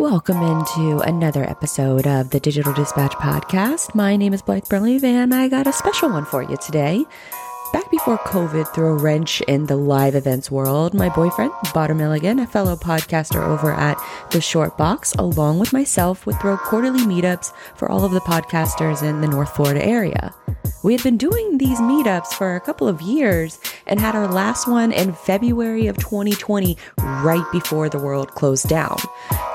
Welcome 0.00 0.40
into 0.40 1.00
another 1.00 1.44
episode 1.44 2.06
of 2.06 2.30
the 2.30 2.40
Digital 2.40 2.72
Dispatch 2.72 3.12
podcast. 3.12 3.94
My 3.94 4.16
name 4.16 4.32
is 4.32 4.40
Blythe 4.40 4.66
Brumley, 4.66 4.98
and 5.04 5.34
I 5.34 5.46
got 5.46 5.66
a 5.66 5.74
special 5.74 6.08
one 6.08 6.24
for 6.24 6.42
you 6.42 6.56
today. 6.56 7.04
Back 7.74 7.90
before 7.90 8.16
COVID 8.16 8.74
threw 8.74 8.86
a 8.86 8.96
wrench 8.96 9.42
in 9.42 9.66
the 9.66 9.76
live 9.76 10.14
events 10.14 10.50
world, 10.50 10.94
my 10.94 11.10
boyfriend, 11.10 11.52
Botter 11.66 11.94
Milligan, 11.94 12.38
a 12.38 12.46
fellow 12.46 12.76
podcaster 12.76 13.46
over 13.46 13.74
at 13.74 14.02
The 14.30 14.40
Short 14.40 14.78
Box, 14.78 15.12
along 15.16 15.58
with 15.58 15.74
myself, 15.74 16.24
would 16.24 16.40
throw 16.40 16.56
quarterly 16.56 17.00
meetups 17.00 17.52
for 17.76 17.90
all 17.90 18.02
of 18.02 18.12
the 18.12 18.20
podcasters 18.20 19.02
in 19.02 19.20
the 19.20 19.28
North 19.28 19.54
Florida 19.54 19.84
area. 19.84 20.34
We 20.82 20.94
had 20.94 21.02
been 21.02 21.18
doing 21.18 21.58
these 21.58 21.78
meetups 21.78 22.28
for 22.28 22.56
a 22.56 22.60
couple 22.60 22.88
of 22.88 23.02
years 23.02 23.60
and 23.86 24.00
had 24.00 24.14
our 24.14 24.26
last 24.26 24.66
one 24.66 24.92
in 24.92 25.12
February 25.12 25.88
of 25.88 25.98
2020, 25.98 26.74
right 26.98 27.44
before 27.52 27.90
the 27.90 27.98
world 27.98 28.30
closed 28.30 28.66
down. 28.66 28.96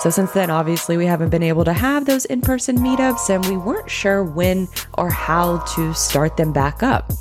So, 0.05 0.11
since 0.11 0.33
then, 0.33 0.51
obviously, 0.51 0.97
we 0.97 1.07
haven't 1.07 1.31
been 1.31 1.41
able 1.41 1.65
to 1.65 1.73
have 1.73 2.05
those 2.05 2.25
in 2.25 2.39
person 2.39 2.77
meetups 2.77 3.27
and 3.31 3.43
we 3.47 3.57
weren't 3.57 3.89
sure 3.89 4.23
when 4.23 4.67
or 4.99 5.09
how 5.09 5.57
to 5.73 5.95
start 5.95 6.37
them 6.37 6.53
back 6.53 6.83
up 6.83 7.11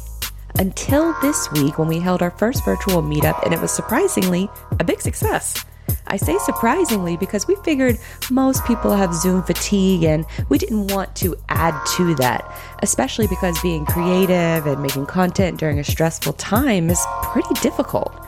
until 0.58 1.18
this 1.22 1.50
week 1.52 1.78
when 1.78 1.88
we 1.88 1.98
held 1.98 2.20
our 2.20 2.32
first 2.32 2.62
virtual 2.62 3.00
meetup, 3.00 3.42
and 3.42 3.54
it 3.54 3.60
was 3.62 3.70
surprisingly 3.70 4.50
a 4.80 4.84
big 4.84 5.00
success. 5.00 5.64
I 6.08 6.18
say 6.18 6.36
surprisingly 6.36 7.16
because 7.16 7.46
we 7.46 7.56
figured 7.64 7.96
most 8.30 8.62
people 8.66 8.94
have 8.94 9.14
Zoom 9.14 9.42
fatigue 9.42 10.02
and 10.02 10.26
we 10.50 10.58
didn't 10.58 10.88
want 10.88 11.16
to 11.16 11.36
add 11.48 11.74
to 11.96 12.14
that, 12.16 12.44
especially 12.82 13.28
because 13.28 13.58
being 13.62 13.86
creative 13.86 14.66
and 14.66 14.82
making 14.82 15.06
content 15.06 15.58
during 15.58 15.78
a 15.78 15.84
stressful 15.84 16.34
time 16.34 16.90
is 16.90 17.02
pretty 17.22 17.54
difficult. 17.62 18.23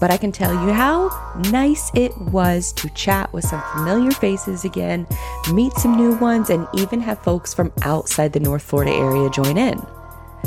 But 0.00 0.10
I 0.10 0.16
can 0.16 0.32
tell 0.32 0.52
you 0.52 0.72
how 0.72 1.08
nice 1.50 1.90
it 1.94 2.16
was 2.18 2.72
to 2.74 2.88
chat 2.90 3.32
with 3.32 3.44
some 3.44 3.62
familiar 3.72 4.10
faces 4.10 4.64
again, 4.64 5.06
meet 5.52 5.72
some 5.74 5.96
new 5.96 6.16
ones, 6.16 6.50
and 6.50 6.66
even 6.74 7.00
have 7.00 7.22
folks 7.22 7.54
from 7.54 7.72
outside 7.82 8.32
the 8.32 8.40
North 8.40 8.62
Florida 8.62 8.92
area 8.92 9.30
join 9.30 9.56
in. 9.56 9.80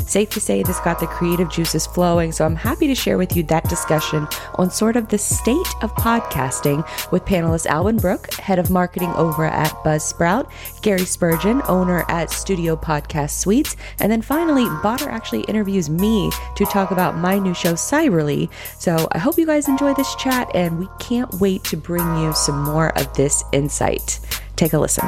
Safe 0.06 0.30
to 0.30 0.40
say 0.40 0.62
this 0.62 0.80
got 0.80 0.98
the 0.98 1.06
creative 1.06 1.48
juices 1.48 1.86
flowing, 1.86 2.32
so 2.32 2.44
I'm 2.44 2.56
happy 2.56 2.88
to 2.88 2.94
share 2.94 3.16
with 3.16 3.36
you 3.36 3.44
that 3.44 3.68
discussion 3.68 4.26
on 4.56 4.70
sort 4.70 4.96
of 4.96 5.08
the 5.08 5.18
state 5.18 5.56
of 5.82 5.94
podcasting 5.94 6.84
with 7.12 7.24
panelist 7.24 7.66
Alban 7.66 7.96
Brooke, 7.96 8.32
head 8.34 8.58
of 8.58 8.70
marketing 8.70 9.10
over 9.10 9.44
at 9.44 9.70
Buzzsprout, 9.84 10.50
Gary 10.82 11.04
Spurgeon, 11.04 11.62
owner 11.68 12.04
at 12.08 12.30
Studio 12.30 12.74
Podcast 12.74 13.38
Suites, 13.38 13.76
and 14.00 14.10
then 14.10 14.20
finally, 14.20 14.64
Botter 14.82 15.06
actually 15.06 15.42
interviews 15.42 15.88
me 15.88 16.30
to 16.56 16.64
talk 16.64 16.90
about 16.90 17.16
my 17.16 17.38
new 17.38 17.54
show, 17.54 17.74
Cyberly. 17.74 18.50
So 18.78 19.06
I 19.12 19.18
hope 19.18 19.38
you 19.38 19.46
guys 19.46 19.68
enjoy 19.68 19.94
this 19.94 20.12
chat, 20.16 20.50
and 20.54 20.78
we 20.78 20.88
can't 20.98 21.32
wait 21.34 21.62
to 21.64 21.76
bring 21.76 22.18
you 22.18 22.32
some 22.32 22.64
more 22.64 22.96
of 22.98 23.12
this 23.14 23.44
insight. 23.52 24.18
Take 24.56 24.72
a 24.72 24.78
listen. 24.78 25.06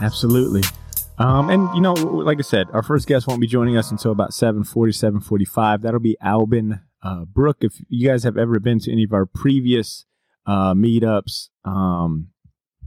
Absolutely. 0.00 0.62
Um, 1.18 1.50
and 1.50 1.68
you 1.74 1.80
know, 1.80 1.94
like 1.94 2.38
I 2.38 2.42
said, 2.42 2.68
our 2.72 2.82
first 2.82 3.08
guest 3.08 3.26
won't 3.26 3.40
be 3.40 3.46
joining 3.46 3.76
us 3.76 3.90
until 3.90 4.12
about 4.12 4.32
740, 4.32 4.92
745. 4.92 5.82
That'll 5.82 6.00
be 6.00 6.16
Alban 6.20 6.80
uh, 7.02 7.24
Brooke. 7.24 7.58
If 7.60 7.80
you 7.88 8.08
guys 8.08 8.22
have 8.24 8.36
ever 8.36 8.60
been 8.60 8.78
to 8.80 8.92
any 8.92 9.04
of 9.04 9.12
our 9.12 9.26
previous 9.26 10.06
uh, 10.46 10.74
meetups, 10.74 11.48
um, 11.64 12.28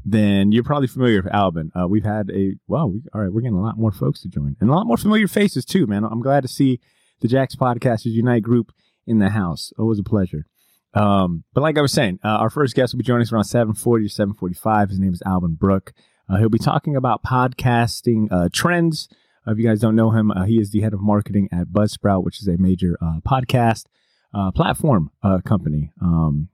then 0.04 0.52
you're 0.52 0.64
probably 0.64 0.88
familiar 0.88 1.22
with 1.22 1.34
Alban. 1.34 1.72
Uh, 1.76 1.88
we've 1.88 2.06
had 2.06 2.30
a, 2.32 2.56
well, 2.68 2.90
we, 2.90 3.02
all 3.14 3.22
right, 3.22 3.32
we're 3.32 3.42
getting 3.42 3.58
a 3.58 3.62
lot 3.62 3.78
more 3.78 3.92
folks 3.92 4.22
to 4.22 4.30
join 4.30 4.56
and 4.60 4.70
a 4.70 4.74
lot 4.74 4.88
more 4.88 4.98
familiar 4.98 5.28
faces 5.28 5.66
too, 5.66 5.86
man. 5.86 6.04
I'm 6.04 6.22
glad 6.22 6.42
to 6.42 6.48
see 6.48 6.80
the 7.20 7.28
Jax 7.28 7.56
Podcasters 7.56 8.12
Unite 8.12 8.44
group 8.44 8.72
in 9.06 9.20
the 9.20 9.30
house. 9.30 9.72
Always 9.78 10.00
a 10.00 10.04
pleasure. 10.04 10.46
Um, 10.94 11.44
but 11.54 11.62
like 11.62 11.78
I 11.78 11.82
was 11.82 11.94
saying, 11.94 12.20
uh, 12.24 12.30
our 12.30 12.50
first 12.50 12.76
guest 12.76 12.94
will 12.94 12.98
be 12.98 13.04
joining 13.04 13.24
us 13.24 13.32
around 13.32 13.46
740 13.46 14.06
to 14.06 14.10
745. 14.10 14.90
His 14.90 15.00
name 15.00 15.14
is 15.14 15.22
Alban 15.26 15.54
Brooke. 15.54 15.94
Uh, 16.32 16.38
he'll 16.38 16.50
be 16.50 16.58
talking 16.58 16.96
about 16.96 17.24
podcasting 17.24 18.32
uh, 18.32 18.48
trends. 18.54 19.10
Uh, 19.46 19.52
if 19.52 19.58
you 19.58 19.68
guys 19.68 19.82
don't 19.82 19.98
know 19.98 20.12
him, 20.12 20.32
uh, 20.32 20.46
he 20.46 20.62
is 20.62 20.72
the 20.72 20.80
head 20.80 20.94
of 20.94 21.02
marketing 21.02 21.50
at 21.52 21.68
Buzzsprout, 21.68 22.24
which 22.24 22.40
is 22.40 22.48
a 22.48 22.58
major 22.58 22.98
uh, 23.02 23.20
podcast 23.28 23.88
uh, 24.34 24.50
platform 24.52 25.12
company. 25.44 25.92
Um, 26.02 26.48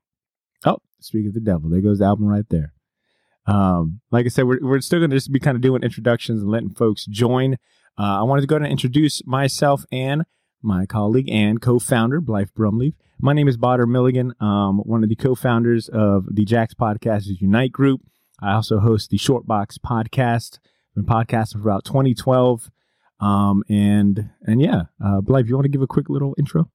oh, 0.66 0.80
speak 1.00 1.28
of 1.28 1.36
the 1.36 1.40
devil, 1.40 1.70
there 1.70 1.82
goes 1.82 2.00
the 2.00 2.06
Alban 2.06 2.28
right 2.28 2.50
there. 2.50 2.74
Um, 3.46 4.02
like 4.10 4.26
I 4.26 4.30
said, 4.30 4.46
we're, 4.46 4.60
we're 4.62 4.82
still 4.82 5.00
going 5.00 5.12
to 5.12 5.16
just 5.16 5.32
be 5.32 5.40
kind 5.40 5.56
of 5.56 5.62
doing 5.62 5.84
introductions 5.84 6.42
and 6.42 6.50
letting 6.50 6.74
folks 6.74 7.06
join. 7.06 7.58
I 8.00 8.24
wanted 8.24 8.42
to 8.42 8.48
go 8.48 8.56
ahead 8.56 8.64
and 8.64 8.72
introduce 8.72 9.26
myself 9.28 9.86
and 9.92 10.24
my 10.62 10.88
colleague 10.88 11.30
and 11.30 11.62
co-founder, 11.62 12.20
Blythe 12.20 12.50
Brumley. 12.56 12.96
My 13.20 13.34
name 13.34 13.48
is 13.48 13.58
Botter 13.58 13.88
Milligan, 13.88 14.34
um, 14.40 14.80
one 14.80 15.04
of 15.04 15.10
the 15.10 15.16
co-founders 15.16 15.88
of 15.90 16.26
the 16.32 16.46
Jax 16.46 16.74
Podcasters 16.74 17.42
Unite 17.42 17.72
group. 17.72 18.02
I 18.40 18.54
also 18.54 18.80
host 18.80 19.10
the 19.10 19.18
Shortbox 19.18 19.80
podcast. 19.80 20.60
Been 20.96 21.06
podcasting 21.06 21.54
for 21.62 21.70
about 21.70 21.86
2012. 21.86 22.70
Um, 23.20 23.64
and 23.68 24.30
and 24.44 24.62
yeah, 24.62 24.84
uh, 25.04 25.22
Blythe, 25.22 25.48
you 25.48 25.56
want 25.56 25.66
to 25.66 25.70
give 25.70 25.82
a 25.82 25.88
quick 25.88 26.10
little 26.10 26.36
intro? 26.38 26.70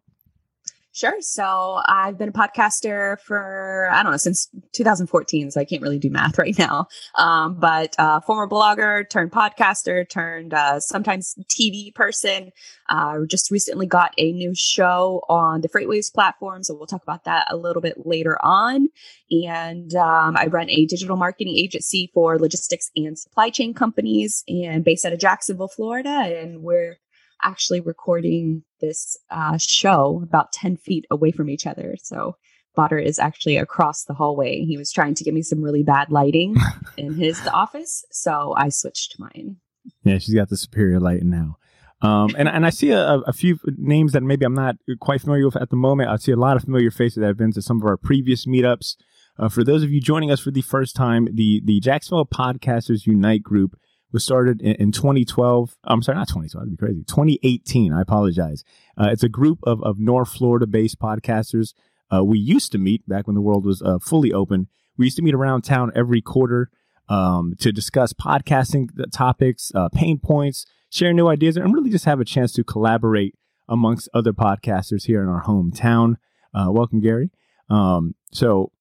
Sure. 0.94 1.14
So 1.20 1.80
I've 1.86 2.19
been 2.19 2.28
a 2.28 2.32
podcaster 2.32 3.19
for, 3.20 3.88
I 3.91 4.03
don't 4.03 4.12
know, 4.12 4.19
since 4.19 4.48
2014. 4.72 5.50
So 5.50 5.58
I 5.58 5.64
can't 5.64 5.80
really 5.80 5.98
do 5.98 6.10
math 6.10 6.36
right 6.38 6.56
now. 6.58 6.86
Um, 7.16 7.54
but 7.58 7.94
uh, 7.98 8.20
former 8.20 8.47
blogger 8.47 9.08
turned 9.08 9.32
podcaster 9.32 10.06
turned 10.06 10.53
uh, 10.53 10.80
sometimes 10.80 11.34
TV 11.50 11.94
person. 11.94 12.53
Uh, 12.91 13.20
just 13.26 13.50
recently 13.50 13.86
got 13.86 14.12
a 14.19 14.32
new 14.32 14.54
show 14.54 15.25
on 15.30 15.62
the 15.62 15.69
Freightwaves 15.70 16.12
platform. 16.12 16.62
So 16.62 16.75
we'll 16.75 16.86
talk 16.86 17.03
about 17.03 17.24
that 17.24 17.47
a 17.48 17.56
little 17.56 17.80
bit 17.80 18.06
later 18.06 18.36
on. 18.44 18.88
And 19.30 19.94
um, 19.94 20.36
I 20.36 20.48
run 20.48 20.69
a 20.69 20.84
digital 20.84 21.16
marketing 21.16 21.56
agency 21.56 22.10
for 22.12 22.38
logistics 22.38 22.91
and 22.97 23.19
supply 23.19 23.48
chain 23.48 23.72
companies 23.72 24.44
and 24.47 24.84
based 24.84 25.06
out 25.06 25.14
of 25.14 25.19
Jacksonville, 25.19 25.69
Florida. 25.69 26.10
And 26.10 26.62
we're 26.62 26.98
actually 27.42 27.80
recording 27.80 28.62
this 28.82 29.16
uh, 29.31 29.56
show 29.59 30.20
about 30.22 30.53
10 30.53 30.76
feet 30.76 31.06
away 31.10 31.31
from 31.31 31.48
each 31.48 31.66
other. 31.66 31.94
So 32.03 32.37
Botter 32.76 33.03
is 33.03 33.19
actually 33.19 33.56
across 33.56 34.04
the 34.04 34.15
hallway. 34.15 34.65
He 34.65 34.76
was 34.76 34.93
trying 34.93 35.15
to 35.15 35.25
give 35.25 35.32
me 35.32 35.43
some 35.43 35.62
really 35.62 35.82
bad 35.82 36.10
lighting 36.10 36.56
in 36.98 37.15
his 37.15 37.41
office. 37.47 38.04
So 38.10 38.54
I 38.56 38.69
switched 38.69 39.12
to 39.12 39.21
mine. 39.21 39.56
Yeah, 40.04 40.19
she's 40.19 40.34
got 40.34 40.48
the 40.48 40.56
superior 40.56 41.00
lighting 41.00 41.31
now. 41.31 41.56
Um, 42.03 42.34
and, 42.37 42.48
and 42.48 42.66
I 42.66 42.71
see 42.71 42.91
a, 42.91 43.19
a, 43.21 43.32
few 43.32 43.60
names 43.76 44.12
that 44.12 44.25
maybe 44.25 44.44
I'm 44.44 44.54
not 44.54 44.75
quite 45.00 45.21
familiar 45.21 45.44
with 45.44 45.56
at 45.56 45.71
the 45.71 45.76
moment. 45.76 46.10
I 46.10 46.16
see 46.16 46.32
a 46.32 46.37
lot 46.37 46.56
of 46.56 46.65
familiar 46.65 46.91
faces 46.91 47.21
that 47.21 47.26
have 47.26 47.37
been 47.37 47.53
to 47.53 47.62
some 47.62 47.81
of 47.81 47.87
our 47.87 47.97
previous 47.97 48.44
meetups. 48.44 48.97
Uh, 49.38 49.48
for 49.48 49.62
those 49.62 49.84
of 49.84 49.92
you 49.92 50.00
joining 50.00 50.31
us 50.31 50.41
for 50.41 50.50
the 50.50 50.62
first 50.62 50.97
time, 50.97 51.28
the, 51.32 51.62
the 51.65 51.78
Jacksonville 51.78 52.26
Podcasters 52.26 53.06
Unite 53.06 53.44
group 53.44 53.78
was 54.12 54.24
started 54.24 54.60
in, 54.60 54.74
in 54.76 54.92
2012. 54.92 55.76
I'm 55.84 56.02
sorry, 56.02 56.18
not 56.18 56.28
2012. 56.28 56.64
That'd 56.64 56.78
be 56.78 56.86
crazy. 56.86 57.04
2018. 57.04 57.92
I 57.92 58.02
apologize. 58.02 58.64
Uh, 58.96 59.08
it's 59.10 59.22
a 59.22 59.28
group 59.28 59.58
of, 59.64 59.82
of 59.82 59.98
North 59.98 60.32
Florida 60.32 60.66
based 60.66 60.98
podcasters. 60.98 61.74
Uh, 62.12 62.22
we 62.22 62.38
used 62.38 62.72
to 62.72 62.78
meet 62.78 63.08
back 63.08 63.26
when 63.26 63.34
the 63.34 63.40
world 63.40 63.64
was 63.64 63.80
uh, 63.82 63.98
fully 63.98 64.32
open. 64.32 64.68
We 64.98 65.06
used 65.06 65.16
to 65.16 65.22
meet 65.22 65.34
around 65.34 65.62
town 65.62 65.90
every 65.94 66.20
quarter 66.20 66.70
um, 67.08 67.54
to 67.60 67.72
discuss 67.72 68.12
podcasting 68.12 68.90
topics, 69.12 69.72
uh, 69.74 69.88
pain 69.88 70.18
points, 70.18 70.66
share 70.90 71.12
new 71.12 71.28
ideas, 71.28 71.56
and 71.56 71.72
really 71.72 71.90
just 71.90 72.04
have 72.04 72.20
a 72.20 72.24
chance 72.24 72.52
to 72.52 72.64
collaborate 72.64 73.34
amongst 73.68 74.08
other 74.12 74.32
podcasters 74.32 75.06
here 75.06 75.22
in 75.22 75.28
our 75.28 75.44
hometown. 75.44 76.16
Uh, 76.54 76.66
welcome, 76.68 77.00
Gary. 77.00 77.30
Um, 77.70 78.14
so 78.32 78.72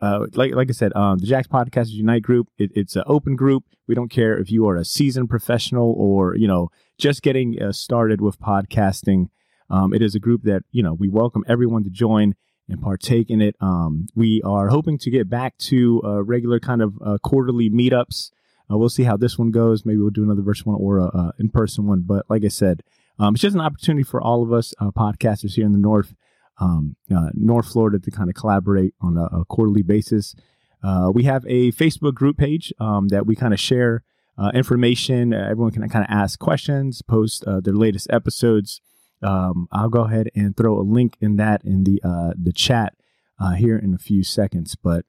uh, 0.00 0.26
like 0.34 0.54
like 0.54 0.68
I 0.68 0.72
said, 0.72 0.94
um, 0.94 1.18
the 1.18 1.26
Jax 1.26 1.48
Podcasters 1.48 1.90
Unite 1.90 2.22
group. 2.22 2.48
It, 2.58 2.70
it's 2.74 2.96
an 2.96 3.04
open 3.06 3.36
group. 3.36 3.64
We 3.86 3.94
don't 3.94 4.10
care 4.10 4.38
if 4.38 4.50
you 4.50 4.66
are 4.68 4.76
a 4.76 4.84
seasoned 4.84 5.30
professional 5.30 5.94
or 5.96 6.36
you 6.36 6.48
know 6.48 6.70
just 6.98 7.22
getting 7.22 7.60
uh, 7.60 7.72
started 7.72 8.20
with 8.20 8.38
podcasting. 8.38 9.28
Um, 9.70 9.94
it 9.94 10.02
is 10.02 10.14
a 10.14 10.20
group 10.20 10.42
that 10.42 10.62
you 10.70 10.82
know 10.82 10.94
we 10.94 11.08
welcome 11.08 11.44
everyone 11.48 11.84
to 11.84 11.90
join 11.90 12.34
and 12.68 12.80
partake 12.80 13.30
in 13.30 13.40
it. 13.40 13.56
Um, 13.60 14.06
we 14.14 14.42
are 14.44 14.68
hoping 14.68 14.98
to 14.98 15.10
get 15.10 15.28
back 15.28 15.56
to 15.58 16.02
uh, 16.04 16.22
regular 16.22 16.60
kind 16.60 16.82
of 16.82 16.94
uh, 17.04 17.18
quarterly 17.22 17.70
meetups. 17.70 18.30
Uh, 18.70 18.78
we'll 18.78 18.88
see 18.88 19.04
how 19.04 19.16
this 19.16 19.38
one 19.38 19.50
goes. 19.50 19.84
Maybe 19.84 19.98
we'll 19.98 20.10
do 20.10 20.22
another 20.22 20.42
virtual 20.42 20.72
one 20.72 20.82
or 20.82 20.98
a 20.98 21.32
in 21.38 21.50
person 21.50 21.86
one. 21.86 22.02
But 22.06 22.24
like 22.28 22.44
I 22.44 22.48
said, 22.48 22.82
um, 23.18 23.34
it's 23.34 23.42
just 23.42 23.54
an 23.54 23.60
opportunity 23.60 24.02
for 24.02 24.20
all 24.20 24.42
of 24.42 24.52
us 24.52 24.74
uh, 24.80 24.90
podcasters 24.90 25.54
here 25.54 25.66
in 25.66 25.72
the 25.72 25.78
North 25.78 26.14
um, 26.58 26.96
uh, 27.14 27.30
North 27.34 27.72
Florida 27.72 27.98
to 27.98 28.10
kind 28.10 28.28
of 28.28 28.34
collaborate 28.34 28.94
on 29.00 29.16
a, 29.16 29.24
a 29.24 29.44
quarterly 29.44 29.82
basis. 29.82 30.34
Uh, 30.82 31.10
we 31.12 31.24
have 31.24 31.44
a 31.46 31.72
Facebook 31.72 32.14
group 32.14 32.36
page 32.36 32.72
um, 32.78 33.08
that 33.08 33.26
we 33.26 33.34
kind 33.34 33.54
of 33.54 33.60
share 33.60 34.02
uh, 34.36 34.50
information. 34.54 35.32
Uh, 35.32 35.48
everyone 35.50 35.72
can 35.72 35.88
kind 35.88 36.04
of 36.04 36.10
ask 36.10 36.38
questions, 36.38 37.02
post 37.02 37.44
uh, 37.44 37.60
their 37.60 37.74
latest 37.74 38.08
episodes. 38.10 38.80
Um, 39.22 39.68
I'll 39.72 39.88
go 39.88 40.02
ahead 40.02 40.28
and 40.34 40.56
throw 40.56 40.78
a 40.78 40.82
link 40.82 41.16
in 41.20 41.36
that 41.36 41.64
in 41.64 41.84
the 41.84 42.00
uh, 42.04 42.32
the 42.36 42.52
chat 42.52 42.94
here 43.58 43.76
in 43.76 43.92
a 43.92 43.98
few 43.98 44.24
seconds. 44.24 44.74
But 44.74 45.04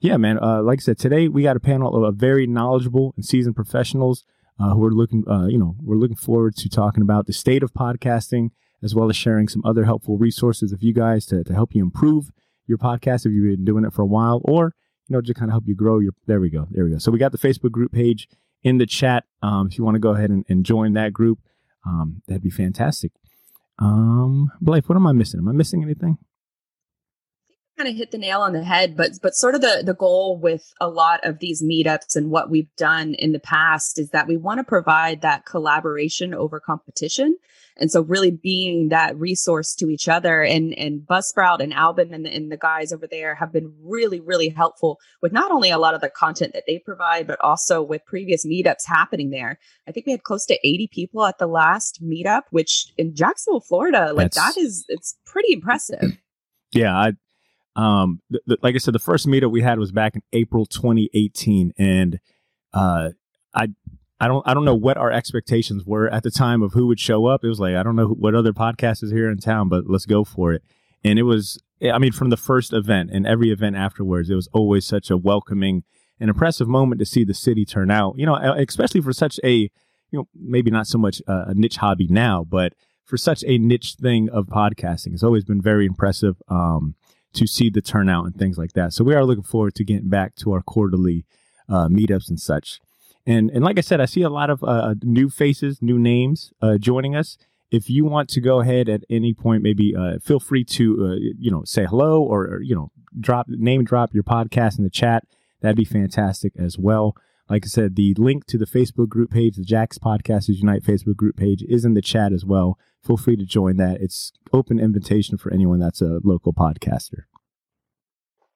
yeah, 0.00 0.16
man, 0.16 0.36
like 0.36 0.78
I 0.78 0.82
said, 0.82 0.98
today 0.98 1.26
we 1.26 1.42
got 1.42 1.56
a 1.56 1.60
panel 1.60 2.04
of 2.04 2.16
very 2.16 2.46
knowledgeable 2.46 3.12
and 3.16 3.24
seasoned 3.24 3.56
professionals 3.56 4.24
who 4.58 4.84
are 4.84 4.92
looking, 4.92 5.24
you 5.48 5.58
know, 5.58 5.74
we're 5.82 5.96
looking 5.96 6.16
forward 6.16 6.54
to 6.56 6.68
talking 6.68 7.02
about 7.02 7.26
the 7.26 7.32
state 7.32 7.64
of 7.64 7.72
podcasting 7.72 8.50
as 8.82 8.94
well 8.94 9.08
as 9.08 9.16
sharing 9.16 9.48
some 9.48 9.62
other 9.64 9.84
helpful 9.84 10.18
resources 10.18 10.72
of 10.72 10.82
you 10.82 10.92
guys 10.92 11.26
to, 11.26 11.44
to 11.44 11.54
help 11.54 11.74
you 11.74 11.82
improve 11.82 12.30
your 12.66 12.78
podcast 12.78 13.26
if 13.26 13.32
you've 13.32 13.56
been 13.56 13.64
doing 13.64 13.84
it 13.84 13.92
for 13.92 14.02
a 14.02 14.06
while, 14.06 14.40
or 14.44 14.74
you 15.08 15.14
know, 15.14 15.20
just 15.20 15.38
kind 15.38 15.50
of 15.50 15.52
help 15.52 15.64
you 15.66 15.74
grow 15.74 15.98
your. 15.98 16.12
There 16.26 16.40
we 16.40 16.50
go. 16.50 16.66
There 16.70 16.84
we 16.84 16.90
go. 16.90 16.98
So 16.98 17.10
we 17.10 17.18
got 17.18 17.32
the 17.32 17.38
Facebook 17.38 17.70
group 17.70 17.92
page 17.92 18.28
in 18.62 18.78
the 18.78 18.86
chat. 18.86 19.24
Um, 19.42 19.68
if 19.70 19.78
you 19.78 19.84
want 19.84 19.96
to 19.96 20.00
go 20.00 20.10
ahead 20.10 20.30
and, 20.30 20.44
and 20.48 20.64
join 20.64 20.92
that 20.94 21.12
group, 21.12 21.40
um, 21.84 22.22
that'd 22.26 22.42
be 22.42 22.50
fantastic. 22.50 23.12
Um, 23.78 24.52
Blake, 24.60 24.88
what 24.88 24.96
am 24.96 25.06
I 25.06 25.12
missing? 25.12 25.40
Am 25.40 25.48
I 25.48 25.52
missing 25.52 25.82
anything? 25.82 26.18
Kind 27.82 27.94
of 27.94 27.98
hit 27.98 28.12
the 28.12 28.18
nail 28.18 28.42
on 28.42 28.52
the 28.52 28.62
head 28.62 28.96
but 28.96 29.10
but 29.20 29.34
sort 29.34 29.56
of 29.56 29.60
the 29.60 29.82
the 29.84 29.92
goal 29.92 30.38
with 30.38 30.72
a 30.80 30.88
lot 30.88 31.18
of 31.24 31.40
these 31.40 31.64
meetups 31.64 32.14
and 32.14 32.30
what 32.30 32.48
we've 32.48 32.72
done 32.76 33.14
in 33.14 33.32
the 33.32 33.40
past 33.40 33.98
is 33.98 34.10
that 34.10 34.28
we 34.28 34.36
want 34.36 34.58
to 34.58 34.64
provide 34.64 35.22
that 35.22 35.46
collaboration 35.46 36.32
over 36.32 36.60
competition. 36.60 37.36
And 37.76 37.90
so 37.90 38.02
really 38.02 38.30
being 38.30 38.90
that 38.90 39.16
resource 39.16 39.74
to 39.74 39.90
each 39.90 40.06
other 40.06 40.44
and 40.44 40.72
and 40.78 41.00
buzzsprout 41.00 41.58
and 41.58 41.74
alban 41.74 42.14
and 42.14 42.24
the, 42.24 42.32
and 42.32 42.52
the 42.52 42.56
guys 42.56 42.92
over 42.92 43.08
there 43.08 43.34
have 43.34 43.52
been 43.52 43.74
really 43.82 44.20
really 44.20 44.50
helpful 44.50 45.00
with 45.20 45.32
not 45.32 45.50
only 45.50 45.70
a 45.70 45.78
lot 45.78 45.94
of 45.94 46.00
the 46.00 46.08
content 46.08 46.52
that 46.52 46.62
they 46.68 46.78
provide 46.78 47.26
but 47.26 47.40
also 47.40 47.82
with 47.82 48.06
previous 48.06 48.46
meetups 48.46 48.86
happening 48.86 49.30
there. 49.30 49.58
I 49.88 49.90
think 49.90 50.06
we 50.06 50.12
had 50.12 50.22
close 50.22 50.46
to 50.46 50.58
80 50.64 50.88
people 50.92 51.24
at 51.24 51.38
the 51.38 51.48
last 51.48 52.00
meetup 52.00 52.42
which 52.50 52.92
in 52.96 53.16
jacksonville 53.16 53.58
florida 53.60 54.12
like 54.12 54.30
That's, 54.30 54.54
that 54.54 54.60
is 54.60 54.84
it's 54.86 55.16
pretty 55.26 55.52
impressive. 55.52 56.16
Yeah 56.74 56.96
i 56.96 57.12
um, 57.76 58.20
th- 58.30 58.42
th- 58.46 58.60
like 58.62 58.74
I 58.74 58.78
said, 58.78 58.94
the 58.94 58.98
first 58.98 59.26
meetup 59.26 59.50
we 59.50 59.62
had 59.62 59.78
was 59.78 59.92
back 59.92 60.14
in 60.14 60.22
April 60.32 60.66
2018, 60.66 61.72
and 61.78 62.18
uh, 62.72 63.10
I 63.54 63.68
I 64.22 64.28
don't 64.28 64.46
I 64.46 64.54
don't 64.54 64.64
know 64.64 64.74
what 64.74 64.96
our 64.96 65.10
expectations 65.10 65.84
were 65.84 66.08
at 66.08 66.22
the 66.22 66.30
time 66.30 66.62
of 66.62 66.74
who 66.74 66.86
would 66.86 67.00
show 67.00 67.26
up. 67.26 67.42
It 67.42 67.48
was 67.48 67.58
like 67.58 67.74
I 67.74 67.82
don't 67.82 67.96
know 67.96 68.06
what 68.06 68.34
other 68.36 68.52
podcast 68.52 69.02
is 69.02 69.10
here 69.10 69.28
in 69.28 69.38
town, 69.38 69.68
but 69.68 69.84
let's 69.88 70.06
go 70.06 70.22
for 70.22 70.52
it. 70.52 70.62
And 71.02 71.18
it 71.18 71.24
was 71.24 71.60
I 71.82 71.98
mean 71.98 72.12
from 72.12 72.30
the 72.30 72.36
first 72.36 72.72
event 72.72 73.10
and 73.12 73.26
every 73.26 73.50
event 73.50 73.74
afterwards, 73.74 74.30
it 74.30 74.36
was 74.36 74.48
always 74.52 74.86
such 74.86 75.10
a 75.10 75.16
welcoming 75.16 75.82
and 76.20 76.30
impressive 76.30 76.68
moment 76.68 77.00
to 77.00 77.04
see 77.04 77.24
the 77.24 77.34
city 77.34 77.64
turn 77.64 77.90
out. 77.90 78.14
You 78.16 78.26
know, 78.26 78.36
especially 78.36 79.00
for 79.00 79.12
such 79.12 79.40
a 79.42 79.52
you 79.52 79.70
know 80.12 80.28
maybe 80.34 80.70
not 80.70 80.86
so 80.86 80.98
much 80.98 81.20
a 81.26 81.52
niche 81.54 81.78
hobby 81.78 82.06
now, 82.08 82.44
but 82.48 82.74
for 83.04 83.16
such 83.16 83.42
a 83.44 83.58
niche 83.58 83.96
thing 84.00 84.30
of 84.30 84.46
podcasting, 84.46 85.14
it's 85.14 85.24
always 85.24 85.44
been 85.44 85.60
very 85.60 85.84
impressive. 85.84 86.40
Um, 86.46 86.94
to 87.34 87.46
see 87.46 87.70
the 87.70 87.80
turnout 87.80 88.26
and 88.26 88.36
things 88.36 88.58
like 88.58 88.72
that. 88.72 88.92
So 88.92 89.04
we 89.04 89.14
are 89.14 89.24
looking 89.24 89.42
forward 89.42 89.74
to 89.76 89.84
getting 89.84 90.08
back 90.08 90.34
to 90.36 90.52
our 90.52 90.62
quarterly 90.62 91.24
uh, 91.68 91.88
meetups 91.88 92.28
and 92.28 92.40
such. 92.40 92.80
And 93.26 93.50
and 93.50 93.64
like 93.64 93.78
I 93.78 93.82
said, 93.82 94.00
I 94.00 94.06
see 94.06 94.22
a 94.22 94.30
lot 94.30 94.50
of 94.50 94.64
uh, 94.64 94.94
new 95.02 95.30
faces, 95.30 95.80
new 95.80 95.98
names 95.98 96.52
uh, 96.60 96.78
joining 96.78 97.14
us. 97.14 97.38
If 97.70 97.88
you 97.88 98.04
want 98.04 98.28
to 98.30 98.40
go 98.40 98.60
ahead 98.60 98.88
at 98.88 99.02
any 99.08 99.32
point, 99.32 99.62
maybe 99.62 99.94
uh, 99.96 100.18
feel 100.18 100.40
free 100.40 100.64
to 100.64 101.06
uh, 101.06 101.14
you 101.38 101.50
know 101.50 101.62
say 101.64 101.86
hello 101.86 102.22
or, 102.22 102.44
or 102.46 102.62
you 102.62 102.74
know 102.74 102.90
drop 103.18 103.46
name 103.48 103.84
drop 103.84 104.12
your 104.12 104.24
podcast 104.24 104.78
in 104.78 104.84
the 104.84 104.90
chat. 104.90 105.24
That'd 105.60 105.76
be 105.76 105.84
fantastic 105.84 106.52
as 106.58 106.76
well. 106.76 107.16
Like 107.48 107.64
I 107.64 107.68
said, 107.68 107.96
the 107.96 108.14
link 108.18 108.46
to 108.46 108.58
the 108.58 108.66
Facebook 108.66 109.08
group 109.08 109.30
page, 109.30 109.56
the 109.56 109.64
Jax 109.64 109.98
Podcasters 109.98 110.56
Unite 110.56 110.82
Facebook 110.82 111.16
group 111.16 111.36
page, 111.36 111.62
is 111.68 111.84
in 111.84 111.94
the 111.94 112.02
chat 112.02 112.32
as 112.32 112.44
well. 112.44 112.78
Feel 113.04 113.16
free 113.16 113.36
to 113.36 113.44
join 113.44 113.76
that. 113.78 114.00
It's 114.00 114.32
open 114.52 114.78
invitation 114.78 115.36
for 115.36 115.52
anyone 115.52 115.80
that's 115.80 116.00
a 116.00 116.20
local 116.22 116.52
podcaster. 116.52 117.24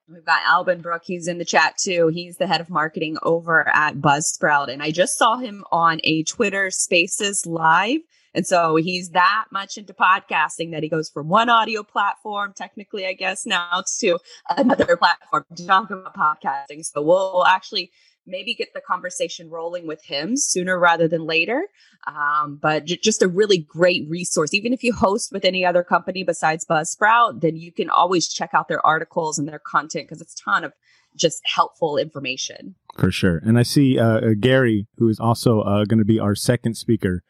We've 0.09 0.25
got 0.25 0.47
Alban 0.47 0.83
Brooke. 0.83 1.03
He's 1.05 1.27
in 1.27 1.39
the 1.39 1.45
chat 1.45 1.75
too. 1.83 2.09
He's 2.15 2.37
the 2.37 2.47
head 2.47 2.61
of 2.61 2.71
marketing 2.71 3.17
over 3.25 3.69
at 3.69 3.97
Buzzsprout. 3.97 4.73
And 4.73 4.81
I 4.81 4.93
just 4.93 5.19
saw 5.19 5.37
him 5.39 5.65
on 5.73 5.99
a 6.05 6.23
Twitter 6.23 6.71
Spaces 6.71 7.45
live. 7.45 8.03
And 8.33 8.47
so 8.47 8.77
he's 8.77 9.11
that 9.11 9.47
much 9.51 9.79
into 9.79 9.95
podcasting 9.95 10.71
that 10.73 10.85
he 10.85 10.89
goes 10.89 11.09
from 11.09 11.29
one 11.29 11.49
audio 11.49 11.83
platform, 11.83 12.53
technically, 12.55 13.07
I 13.07 13.15
guess, 13.15 13.47
now 13.47 13.83
to 14.01 14.19
another 14.57 14.97
platform 14.97 15.45
to 15.57 15.67
talk 15.67 15.91
about 15.91 16.15
podcasting. 16.15 16.85
So 16.85 17.03
we'll 17.03 17.45
actually 17.47 17.91
maybe 18.27 18.55
get 18.55 18.75
the 18.75 18.81
conversation 18.81 19.51
rolling 19.51 19.87
with 19.87 20.03
him 20.05 20.37
sooner 20.37 20.79
rather 20.79 21.09
than 21.09 21.25
later. 21.25 21.67
Um, 22.07 22.59
but 22.61 22.85
j- 22.85 22.99
just 23.03 23.23
a 23.23 23.29
really 23.29 23.59
great 23.59 24.09
resource. 24.09 24.53
Even 24.55 24.73
if 24.73 24.83
you 24.83 24.93
host 24.93 25.33
with 25.33 25.45
any 25.45 25.65
other 25.65 25.83
company 25.83 26.25
besides 26.25 26.65
Buzzsprout, 26.65 27.41
then 27.41 27.57
you 27.57 27.73
can 27.73 27.91
always 27.91 28.29
check 28.29 28.51
out 28.53 28.69
their 28.69 28.85
articles 28.85 29.39
and 29.39 29.49
their 29.49 29.59
content 29.59 30.09
because 30.09 30.21
it's 30.21 30.35
a 30.41 30.45
ton 30.45 30.65
of 30.65 30.73
just 31.15 31.43
helpful 31.45 31.97
information. 31.97 32.75
For 32.99 33.11
sure. 33.11 33.39
And 33.39 33.59
I 33.59 33.63
see 33.63 33.99
uh, 33.99 34.21
uh 34.21 34.35
Gary, 34.39 34.87
who 34.99 35.09
is 35.09 35.19
also 35.19 35.61
uh, 35.61 35.85
going 35.85 35.99
to 35.99 36.05
be 36.05 36.21
our 36.21 36.35
second 36.35 36.75
speaker. 36.75 37.23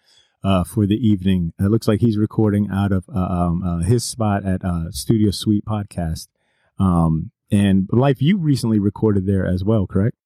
Uh, 0.45 0.63
for 0.63 0.87
the 0.87 0.95
evening, 0.95 1.53
it 1.59 1.73
looks 1.73 1.89
like 1.89 1.99
he's 1.99 2.17
recording 2.17 2.69
out 2.71 2.93
of 2.93 3.05
uh, 3.13 3.19
um, 3.19 3.65
uh, 3.65 3.79
his 3.79 4.05
spot 4.05 4.45
at 4.45 4.61
Studio 4.93 5.33
Suite 5.33 5.65
Podcast. 5.65 6.29
Um, 6.79 7.33
and 7.51 7.87
Blythe, 7.87 8.21
you 8.21 8.39
recently 8.39 8.79
recorded 8.79 9.27
there 9.27 9.47
as 9.47 9.65
well, 9.65 9.87
correct? 9.87 10.17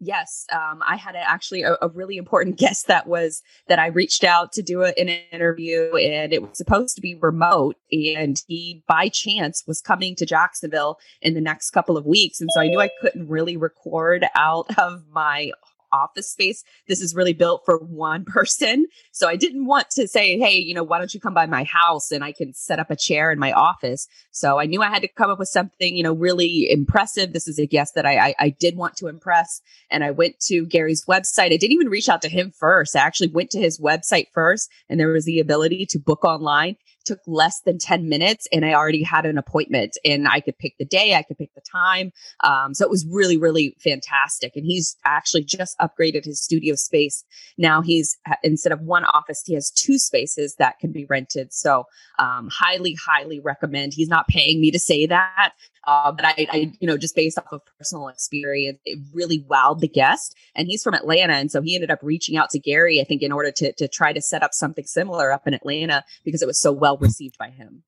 Yes, 0.00 0.46
um, 0.52 0.80
I 0.86 0.96
had 0.96 1.16
a, 1.16 1.28
actually 1.28 1.62
a, 1.62 1.76
a, 1.82 1.88
really 1.88 2.16
important 2.16 2.56
guest 2.58 2.86
that 2.86 3.08
was 3.08 3.42
that 3.66 3.78
I 3.78 3.88
reached 3.88 4.22
out 4.22 4.52
to 4.52 4.62
do 4.62 4.82
a, 4.82 4.92
an 4.98 5.08
interview, 5.32 5.96
and 5.96 6.32
it 6.32 6.42
was 6.42 6.56
supposed 6.56 6.94
to 6.96 7.00
be 7.00 7.16
remote. 7.16 7.76
And 7.90 8.40
he, 8.46 8.84
by 8.86 9.08
chance, 9.08 9.64
was 9.66 9.80
coming 9.80 10.14
to 10.16 10.26
Jacksonville 10.26 10.98
in 11.20 11.34
the 11.34 11.40
next 11.40 11.70
couple 11.70 11.96
of 11.96 12.06
weeks, 12.06 12.40
and 12.40 12.48
so 12.52 12.60
I 12.60 12.68
knew 12.68 12.80
I 12.80 12.90
couldn't 13.00 13.28
really 13.28 13.56
record 13.56 14.24
out 14.36 14.78
of 14.78 15.02
my 15.10 15.50
office 15.92 16.30
space. 16.30 16.64
This 16.86 17.00
is 17.00 17.14
really 17.14 17.32
built 17.32 17.62
for 17.64 17.78
one 17.78 18.24
person. 18.26 18.86
So 19.12 19.28
I 19.28 19.36
didn't 19.36 19.66
want 19.66 19.90
to 19.90 20.08
say, 20.08 20.38
hey, 20.38 20.56
you 20.56 20.74
know, 20.74 20.82
why 20.82 20.98
don't 20.98 21.12
you 21.12 21.20
come 21.20 21.34
by 21.34 21.46
my 21.46 21.64
house 21.64 22.10
and 22.10 22.24
I 22.24 22.32
can 22.32 22.52
set 22.54 22.78
up 22.78 22.90
a 22.90 22.96
chair 22.96 23.30
in 23.30 23.38
my 23.38 23.52
office. 23.52 24.06
So 24.30 24.58
I 24.58 24.66
knew 24.66 24.82
I 24.82 24.88
had 24.88 25.02
to 25.02 25.08
come 25.08 25.30
up 25.30 25.38
with 25.38 25.48
something, 25.48 25.96
you 25.96 26.02
know, 26.02 26.12
really 26.12 26.70
impressive. 26.70 27.32
This 27.32 27.48
is 27.48 27.58
a 27.58 27.66
guest 27.66 27.94
that 27.94 28.06
I, 28.06 28.28
I, 28.28 28.34
I 28.38 28.48
did 28.50 28.76
want 28.76 28.96
to 28.96 29.08
impress. 29.08 29.60
And 29.90 30.04
I 30.04 30.10
went 30.10 30.38
to 30.46 30.66
Gary's 30.66 31.04
website. 31.06 31.52
I 31.52 31.56
didn't 31.56 31.72
even 31.72 31.88
reach 31.88 32.08
out 32.08 32.22
to 32.22 32.28
him 32.28 32.52
first. 32.56 32.96
I 32.96 33.00
actually 33.00 33.28
went 33.28 33.50
to 33.50 33.60
his 33.60 33.80
website 33.80 34.26
first 34.32 34.70
and 34.88 34.98
there 34.98 35.08
was 35.08 35.24
the 35.24 35.40
ability 35.40 35.86
to 35.86 35.98
book 35.98 36.24
online 36.24 36.76
took 37.08 37.20
less 37.26 37.62
than 37.62 37.78
10 37.78 38.06
minutes 38.06 38.46
and 38.52 38.66
I 38.66 38.74
already 38.74 39.02
had 39.02 39.24
an 39.24 39.38
appointment 39.38 39.96
and 40.04 40.28
I 40.28 40.40
could 40.40 40.58
pick 40.58 40.74
the 40.78 40.84
day, 40.84 41.14
I 41.14 41.22
could 41.22 41.38
pick 41.38 41.54
the 41.54 41.62
time. 41.62 42.12
Um, 42.44 42.74
so 42.74 42.84
it 42.84 42.90
was 42.90 43.06
really, 43.10 43.38
really 43.38 43.74
fantastic. 43.80 44.54
And 44.54 44.66
he's 44.66 44.94
actually 45.06 45.44
just 45.44 45.78
upgraded 45.78 46.26
his 46.26 46.38
studio 46.38 46.74
space. 46.74 47.24
Now 47.56 47.80
he's 47.80 48.18
instead 48.42 48.72
of 48.72 48.82
one 48.82 49.06
office, 49.06 49.42
he 49.46 49.54
has 49.54 49.70
two 49.70 49.98
spaces 49.98 50.56
that 50.56 50.78
can 50.80 50.92
be 50.92 51.06
rented. 51.06 51.54
So 51.54 51.84
um, 52.18 52.50
highly, 52.52 52.94
highly 52.94 53.40
recommend. 53.40 53.94
He's 53.94 54.08
not 54.08 54.28
paying 54.28 54.60
me 54.60 54.70
to 54.70 54.78
say 54.78 55.06
that. 55.06 55.54
Uh, 55.88 56.12
but 56.12 56.26
I, 56.26 56.46
I, 56.50 56.72
you 56.80 56.86
know, 56.86 56.98
just 56.98 57.16
based 57.16 57.38
off 57.38 57.46
of 57.50 57.62
personal 57.78 58.08
experience, 58.08 58.78
it 58.84 58.98
really 59.14 59.42
wowed 59.48 59.80
the 59.80 59.88
guest. 59.88 60.34
And 60.54 60.68
he's 60.68 60.82
from 60.82 60.92
Atlanta, 60.92 61.32
and 61.32 61.50
so 61.50 61.62
he 61.62 61.74
ended 61.74 61.90
up 61.90 62.00
reaching 62.02 62.36
out 62.36 62.50
to 62.50 62.58
Gary, 62.58 63.00
I 63.00 63.04
think, 63.04 63.22
in 63.22 63.32
order 63.32 63.50
to 63.52 63.72
to 63.72 63.88
try 63.88 64.12
to 64.12 64.20
set 64.20 64.42
up 64.42 64.52
something 64.52 64.84
similar 64.84 65.32
up 65.32 65.46
in 65.46 65.54
Atlanta 65.54 66.04
because 66.24 66.42
it 66.42 66.46
was 66.46 66.60
so 66.60 66.72
well 66.72 66.98
received 66.98 67.38
by 67.38 67.48
him. 67.48 67.84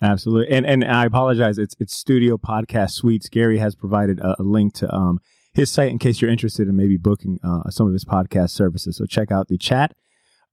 Absolutely, 0.00 0.54
and 0.54 0.64
and 0.64 0.84
I 0.84 1.06
apologize. 1.06 1.58
It's 1.58 1.74
it's 1.80 1.96
Studio 1.96 2.38
Podcast 2.38 2.92
Suites. 2.92 3.28
Gary 3.28 3.58
has 3.58 3.74
provided 3.74 4.20
a, 4.20 4.40
a 4.40 4.44
link 4.44 4.74
to 4.74 4.94
um 4.94 5.18
his 5.52 5.72
site 5.72 5.90
in 5.90 5.98
case 5.98 6.20
you're 6.20 6.30
interested 6.30 6.68
in 6.68 6.76
maybe 6.76 6.98
booking 6.98 7.40
uh, 7.42 7.68
some 7.70 7.88
of 7.88 7.92
his 7.92 8.04
podcast 8.04 8.50
services. 8.50 8.96
So 8.96 9.06
check 9.06 9.32
out 9.32 9.48
the 9.48 9.58
chat. 9.58 9.96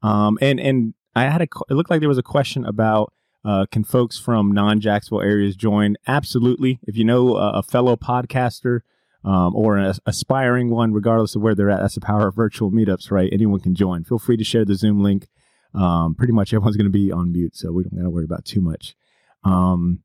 Um, 0.02 0.40
and 0.42 0.60
and 0.60 0.96
I 1.16 1.26
had 1.26 1.44
a 1.44 1.48
it 1.70 1.76
looked 1.76 1.92
like 1.92 2.00
there 2.00 2.10
was 2.10 2.18
a 2.18 2.24
question 2.24 2.66
about 2.66 3.14
uh, 3.48 3.66
can 3.72 3.86
folks 3.86 4.20
from 4.20 4.52
non 4.52 4.82
Jacksonville 4.82 5.26
areas 5.26 5.56
join? 5.56 5.96
Absolutely. 6.06 6.80
If 6.84 6.98
you 6.98 7.06
know 7.06 7.38
a 7.38 7.64
fellow 7.64 7.96
podcaster 7.96 8.82
um, 9.24 9.56
or 9.56 9.78
an 9.78 9.96
aspiring 10.06 10.70
one, 10.70 10.92
regardless 10.92 11.34
of 11.34 11.42
where 11.42 11.56
they're 11.56 11.70
at, 11.70 11.80
that's 11.80 11.96
the 11.96 12.02
power 12.02 12.28
of 12.28 12.36
virtual 12.36 12.72
meetups, 12.72 13.10
right? 13.10 13.30
Anyone 13.32 13.62
can 13.62 13.74
join. 13.74 14.04
Feel 14.04 14.20
free 14.20 14.36
to 14.36 14.44
share 14.44 14.66
the 14.66 14.76
Zoom 14.76 15.02
link. 15.02 15.30
Um, 15.74 16.14
pretty 16.14 16.34
much 16.34 16.54
everyone's 16.54 16.76
going 16.76 16.92
to 16.92 16.98
be 16.98 17.10
on 17.10 17.32
mute, 17.32 17.56
so 17.56 17.72
we 17.72 17.84
don't 17.84 17.96
got 17.96 18.04
to 18.04 18.10
worry 18.10 18.26
about 18.26 18.44
too 18.44 18.60
much. 18.60 18.96
Um, 19.46 20.04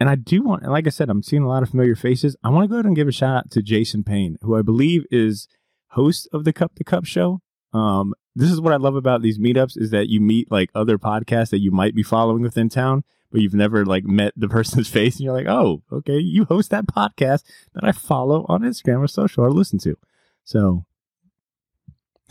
and 0.00 0.08
I 0.08 0.16
do 0.16 0.42
want, 0.42 0.64
like 0.64 0.86
I 0.88 0.90
said, 0.90 1.10
I'm 1.10 1.22
seeing 1.22 1.42
a 1.44 1.48
lot 1.48 1.62
of 1.62 1.70
familiar 1.70 1.94
faces. 1.94 2.36
I 2.42 2.48
want 2.50 2.64
to 2.64 2.68
go 2.68 2.74
ahead 2.74 2.86
and 2.86 2.96
give 2.96 3.06
a 3.06 3.12
shout 3.12 3.36
out 3.36 3.50
to 3.52 3.62
Jason 3.62 4.02
Payne, 4.02 4.36
who 4.42 4.56
I 4.56 4.62
believe 4.62 5.04
is 5.12 5.46
host 5.90 6.28
of 6.32 6.42
the 6.42 6.52
Cup 6.52 6.74
to 6.74 6.84
Cup 6.84 7.04
show. 7.04 7.40
Um, 7.72 8.14
this 8.34 8.50
is 8.50 8.60
what 8.60 8.72
I 8.72 8.76
love 8.76 8.94
about 8.94 9.22
these 9.22 9.38
meetups 9.38 9.76
is 9.76 9.90
that 9.90 10.08
you 10.08 10.20
meet 10.20 10.50
like 10.50 10.70
other 10.74 10.98
podcasts 10.98 11.50
that 11.50 11.60
you 11.60 11.70
might 11.70 11.94
be 11.94 12.02
following 12.02 12.42
within 12.42 12.68
town, 12.68 13.04
but 13.30 13.40
you've 13.40 13.54
never 13.54 13.84
like 13.84 14.04
met 14.04 14.32
the 14.36 14.48
person's 14.48 14.88
face, 14.98 15.16
and 15.16 15.24
you're 15.24 15.34
like, 15.34 15.48
oh, 15.48 15.82
okay, 15.92 16.18
you 16.18 16.44
host 16.44 16.70
that 16.70 16.86
podcast 16.86 17.42
that 17.74 17.84
I 17.84 17.92
follow 17.92 18.46
on 18.48 18.62
Instagram 18.62 19.00
or 19.00 19.08
social 19.08 19.44
or 19.44 19.50
listen 19.50 19.78
to. 19.80 19.96
So 20.44 20.86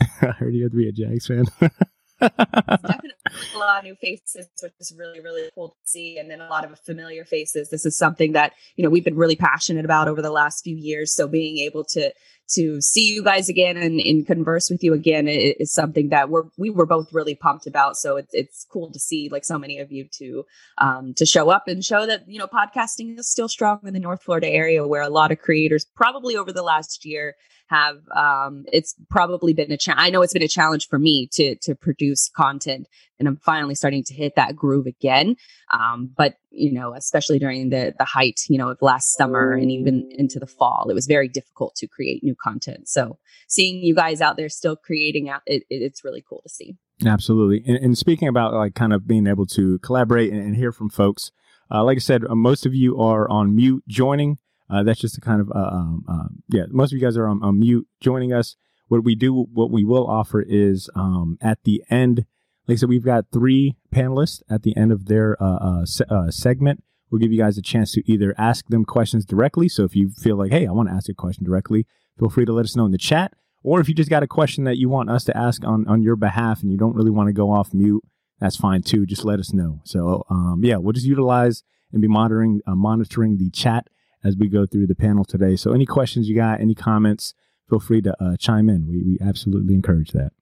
I 0.00 0.30
heard 0.32 0.54
you 0.54 0.64
have 0.64 0.72
to 0.72 0.78
be 0.78 0.88
a 0.88 0.92
Jags 0.92 1.26
fan. 1.26 1.46
definitely 2.20 3.10
a 3.54 3.58
lot 3.58 3.78
of 3.78 3.84
new 3.84 3.94
faces, 3.94 4.48
which 4.62 4.72
is 4.80 4.94
really, 4.96 5.20
really 5.20 5.48
cool 5.54 5.68
to 5.68 5.74
see. 5.84 6.18
And 6.18 6.30
then 6.30 6.40
a 6.40 6.48
lot 6.48 6.64
of 6.64 6.78
familiar 6.80 7.24
faces. 7.24 7.70
This 7.70 7.86
is 7.86 7.96
something 7.96 8.32
that, 8.32 8.52
you 8.76 8.84
know, 8.84 8.90
we've 8.90 9.04
been 9.04 9.16
really 9.16 9.36
passionate 9.36 9.84
about 9.84 10.08
over 10.08 10.22
the 10.22 10.30
last 10.30 10.64
few 10.64 10.76
years. 10.76 11.14
So 11.14 11.28
being 11.28 11.58
able 11.58 11.84
to 11.84 12.12
to 12.50 12.80
see 12.80 13.06
you 13.06 13.22
guys 13.22 13.50
again 13.50 13.76
and, 13.76 14.00
and 14.00 14.26
converse 14.26 14.70
with 14.70 14.82
you 14.82 14.94
again 14.94 15.28
is, 15.28 15.54
is 15.60 15.72
something 15.72 16.08
that 16.08 16.30
we're 16.30 16.44
we 16.56 16.70
were 16.70 16.86
both 16.86 17.12
really 17.12 17.34
pumped 17.34 17.66
about. 17.66 17.96
So 17.96 18.16
it's 18.16 18.32
it's 18.32 18.66
cool 18.70 18.90
to 18.90 18.98
see 18.98 19.28
like 19.30 19.44
so 19.44 19.58
many 19.58 19.78
of 19.78 19.92
you 19.92 20.08
to 20.18 20.44
um, 20.78 21.14
to 21.14 21.26
show 21.26 21.50
up 21.50 21.68
and 21.68 21.84
show 21.84 22.06
that 22.06 22.26
you 22.26 22.38
know 22.38 22.46
podcasting 22.46 23.18
is 23.18 23.30
still 23.30 23.48
strong 23.48 23.80
in 23.84 23.92
the 23.92 24.00
North 24.00 24.22
Florida 24.22 24.48
area 24.48 24.86
where 24.86 25.02
a 25.02 25.10
lot 25.10 25.30
of 25.30 25.38
creators 25.38 25.84
probably 25.94 26.36
over 26.36 26.52
the 26.52 26.62
last 26.62 27.04
year 27.04 27.34
have 27.68 27.96
um, 28.14 28.64
it's 28.72 28.94
probably 29.10 29.52
been 29.52 29.70
a 29.70 29.76
challenge. 29.76 30.00
I 30.02 30.10
know 30.10 30.22
it's 30.22 30.32
been 30.32 30.42
a 30.42 30.48
challenge 30.48 30.88
for 30.88 30.98
me 30.98 31.28
to 31.32 31.56
to 31.56 31.74
produce 31.74 32.30
content, 32.34 32.88
and 33.18 33.28
I'm 33.28 33.36
finally 33.36 33.74
starting 33.74 34.04
to 34.04 34.14
hit 34.14 34.34
that 34.36 34.56
groove 34.56 34.86
again. 34.86 35.36
Um, 35.72 36.10
but 36.16 36.34
you 36.50 36.72
know, 36.72 36.94
especially 36.94 37.38
during 37.38 37.70
the 37.70 37.94
the 37.98 38.04
height, 38.04 38.40
you 38.48 38.58
know, 38.58 38.70
of 38.70 38.78
last 38.80 39.16
summer 39.16 39.52
and 39.52 39.70
even 39.70 40.08
into 40.10 40.38
the 40.38 40.46
fall, 40.46 40.88
it 40.90 40.94
was 40.94 41.06
very 41.06 41.28
difficult 41.28 41.74
to 41.76 41.86
create 41.86 42.22
new 42.22 42.34
content. 42.42 42.88
So 42.88 43.18
seeing 43.48 43.82
you 43.82 43.94
guys 43.94 44.20
out 44.20 44.36
there 44.36 44.48
still 44.48 44.76
creating 44.76 45.28
out, 45.28 45.42
it, 45.46 45.64
it's 45.68 46.04
really 46.04 46.24
cool 46.26 46.42
to 46.42 46.48
see. 46.48 46.76
Absolutely. 47.04 47.62
And, 47.66 47.84
and, 47.84 47.98
speaking 47.98 48.26
about 48.26 48.54
like 48.54 48.74
kind 48.74 48.92
of 48.92 49.06
being 49.06 49.28
able 49.28 49.46
to 49.46 49.78
collaborate 49.80 50.32
and, 50.32 50.40
and 50.40 50.56
hear 50.56 50.72
from 50.72 50.90
folks, 50.90 51.30
uh, 51.70 51.84
like 51.84 51.96
I 51.96 52.00
said, 52.00 52.24
uh, 52.24 52.34
most 52.34 52.66
of 52.66 52.74
you 52.74 52.98
are 52.98 53.28
on 53.30 53.54
mute 53.54 53.84
joining. 53.86 54.38
Uh, 54.70 54.82
that's 54.82 55.00
just 55.00 55.16
a 55.16 55.20
kind 55.20 55.40
of, 55.40 55.50
uh, 55.54 55.70
um, 55.72 56.04
uh, 56.08 56.28
yeah, 56.48 56.64
most 56.68 56.92
of 56.92 56.98
you 56.98 57.04
guys 57.04 57.16
are 57.16 57.26
on, 57.26 57.42
on, 57.42 57.58
mute 57.58 57.86
joining 58.00 58.32
us. 58.32 58.56
What 58.88 59.04
we 59.04 59.14
do, 59.14 59.46
what 59.52 59.70
we 59.70 59.84
will 59.84 60.06
offer 60.06 60.42
is 60.42 60.90
um, 60.94 61.38
at 61.40 61.62
the 61.64 61.82
end, 61.90 62.26
like 62.66 62.76
I 62.76 62.78
said, 62.80 62.88
we've 62.88 63.04
got 63.04 63.26
three 63.32 63.76
panelists 63.94 64.42
at 64.50 64.62
the 64.62 64.76
end 64.76 64.92
of 64.92 65.06
their 65.06 65.36
uh, 65.42 65.84
se- 65.84 66.04
segment. 66.30 66.82
We'll 67.10 67.18
give 67.18 67.32
you 67.32 67.38
guys 67.38 67.56
a 67.56 67.62
chance 67.62 67.92
to 67.92 68.02
either 68.10 68.34
ask 68.36 68.66
them 68.68 68.84
questions 68.84 69.24
directly. 69.24 69.68
So 69.68 69.84
if 69.84 69.96
you 69.96 70.10
feel 70.10 70.36
like, 70.36 70.52
hey, 70.52 70.66
I 70.66 70.72
want 70.72 70.88
to 70.88 70.94
ask 70.94 71.08
a 71.08 71.14
question 71.14 71.44
directly, 71.44 71.86
feel 72.18 72.28
free 72.28 72.44
to 72.44 72.52
let 72.52 72.64
us 72.64 72.76
know 72.76 72.86
in 72.86 72.92
the 72.92 72.98
chat. 72.98 73.32
Or 73.62 73.80
if 73.80 73.88
you 73.88 73.94
just 73.94 74.10
got 74.10 74.22
a 74.22 74.28
question 74.28 74.64
that 74.64 74.76
you 74.76 74.88
want 74.88 75.10
us 75.10 75.24
to 75.24 75.36
ask 75.36 75.64
on, 75.64 75.86
on 75.88 76.02
your 76.02 76.16
behalf 76.16 76.62
and 76.62 76.70
you 76.70 76.78
don't 76.78 76.94
really 76.94 77.10
want 77.10 77.28
to 77.28 77.32
go 77.32 77.50
off 77.50 77.74
mute, 77.74 78.02
that's 78.40 78.56
fine 78.56 78.82
too. 78.82 79.04
Just 79.04 79.24
let 79.24 79.40
us 79.40 79.52
know. 79.52 79.80
So, 79.84 80.24
um, 80.30 80.60
yeah, 80.62 80.76
we'll 80.76 80.92
just 80.92 81.06
utilize 81.06 81.62
and 81.92 82.00
be 82.00 82.08
monitoring, 82.08 82.60
uh, 82.66 82.74
monitoring 82.74 83.38
the 83.38 83.50
chat 83.50 83.88
as 84.24 84.36
we 84.36 84.48
go 84.48 84.66
through 84.66 84.86
the 84.86 84.94
panel 84.94 85.24
today. 85.24 85.56
So 85.56 85.72
any 85.72 85.86
questions 85.86 86.28
you 86.28 86.36
got, 86.36 86.60
any 86.60 86.74
comments, 86.74 87.34
feel 87.68 87.80
free 87.80 88.02
to 88.02 88.14
uh, 88.22 88.36
chime 88.36 88.68
in. 88.68 88.86
We, 88.86 89.02
we 89.02 89.18
absolutely 89.20 89.74
encourage 89.74 90.12
that. 90.12 90.32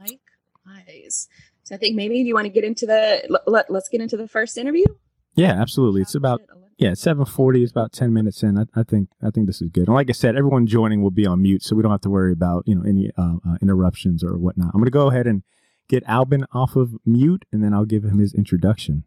Likewise. 0.00 1.28
So 1.64 1.74
I 1.74 1.78
think 1.78 1.96
maybe 1.96 2.16
you 2.16 2.34
want 2.34 2.46
to 2.46 2.52
get 2.52 2.64
into 2.64 2.86
the, 2.86 3.40
let, 3.46 3.70
let's 3.70 3.88
get 3.88 4.00
into 4.00 4.16
the 4.16 4.28
first 4.28 4.58
interview. 4.58 4.84
Yeah, 5.34 5.52
absolutely. 5.52 6.02
It's 6.02 6.14
about, 6.14 6.42
yeah, 6.78 6.94
seven 6.94 7.24
forty 7.24 7.62
is 7.62 7.70
about 7.70 7.92
ten 7.92 8.12
minutes 8.12 8.42
in. 8.42 8.58
I, 8.58 8.64
I, 8.74 8.82
think 8.82 9.08
I 9.22 9.30
think 9.30 9.46
this 9.46 9.62
is 9.62 9.70
good. 9.70 9.86
And 9.86 9.94
like 9.94 10.08
I 10.08 10.12
said, 10.12 10.36
everyone 10.36 10.66
joining 10.66 11.00
will 11.00 11.12
be 11.12 11.26
on 11.26 11.40
mute, 11.40 11.62
so 11.62 11.76
we 11.76 11.82
don't 11.82 11.92
have 11.92 12.00
to 12.00 12.10
worry 12.10 12.32
about 12.32 12.64
you 12.66 12.74
know 12.74 12.82
any 12.82 13.10
uh, 13.16 13.36
uh, 13.48 13.56
interruptions 13.62 14.24
or 14.24 14.36
whatnot. 14.36 14.70
I'm 14.74 14.80
going 14.80 14.86
to 14.86 14.90
go 14.90 15.08
ahead 15.08 15.28
and 15.28 15.44
get 15.88 16.02
Alban 16.08 16.44
off 16.52 16.74
of 16.74 16.94
mute, 17.04 17.44
and 17.52 17.62
then 17.62 17.72
I'll 17.72 17.84
give 17.84 18.04
him 18.04 18.18
his 18.18 18.34
introduction. 18.34 19.04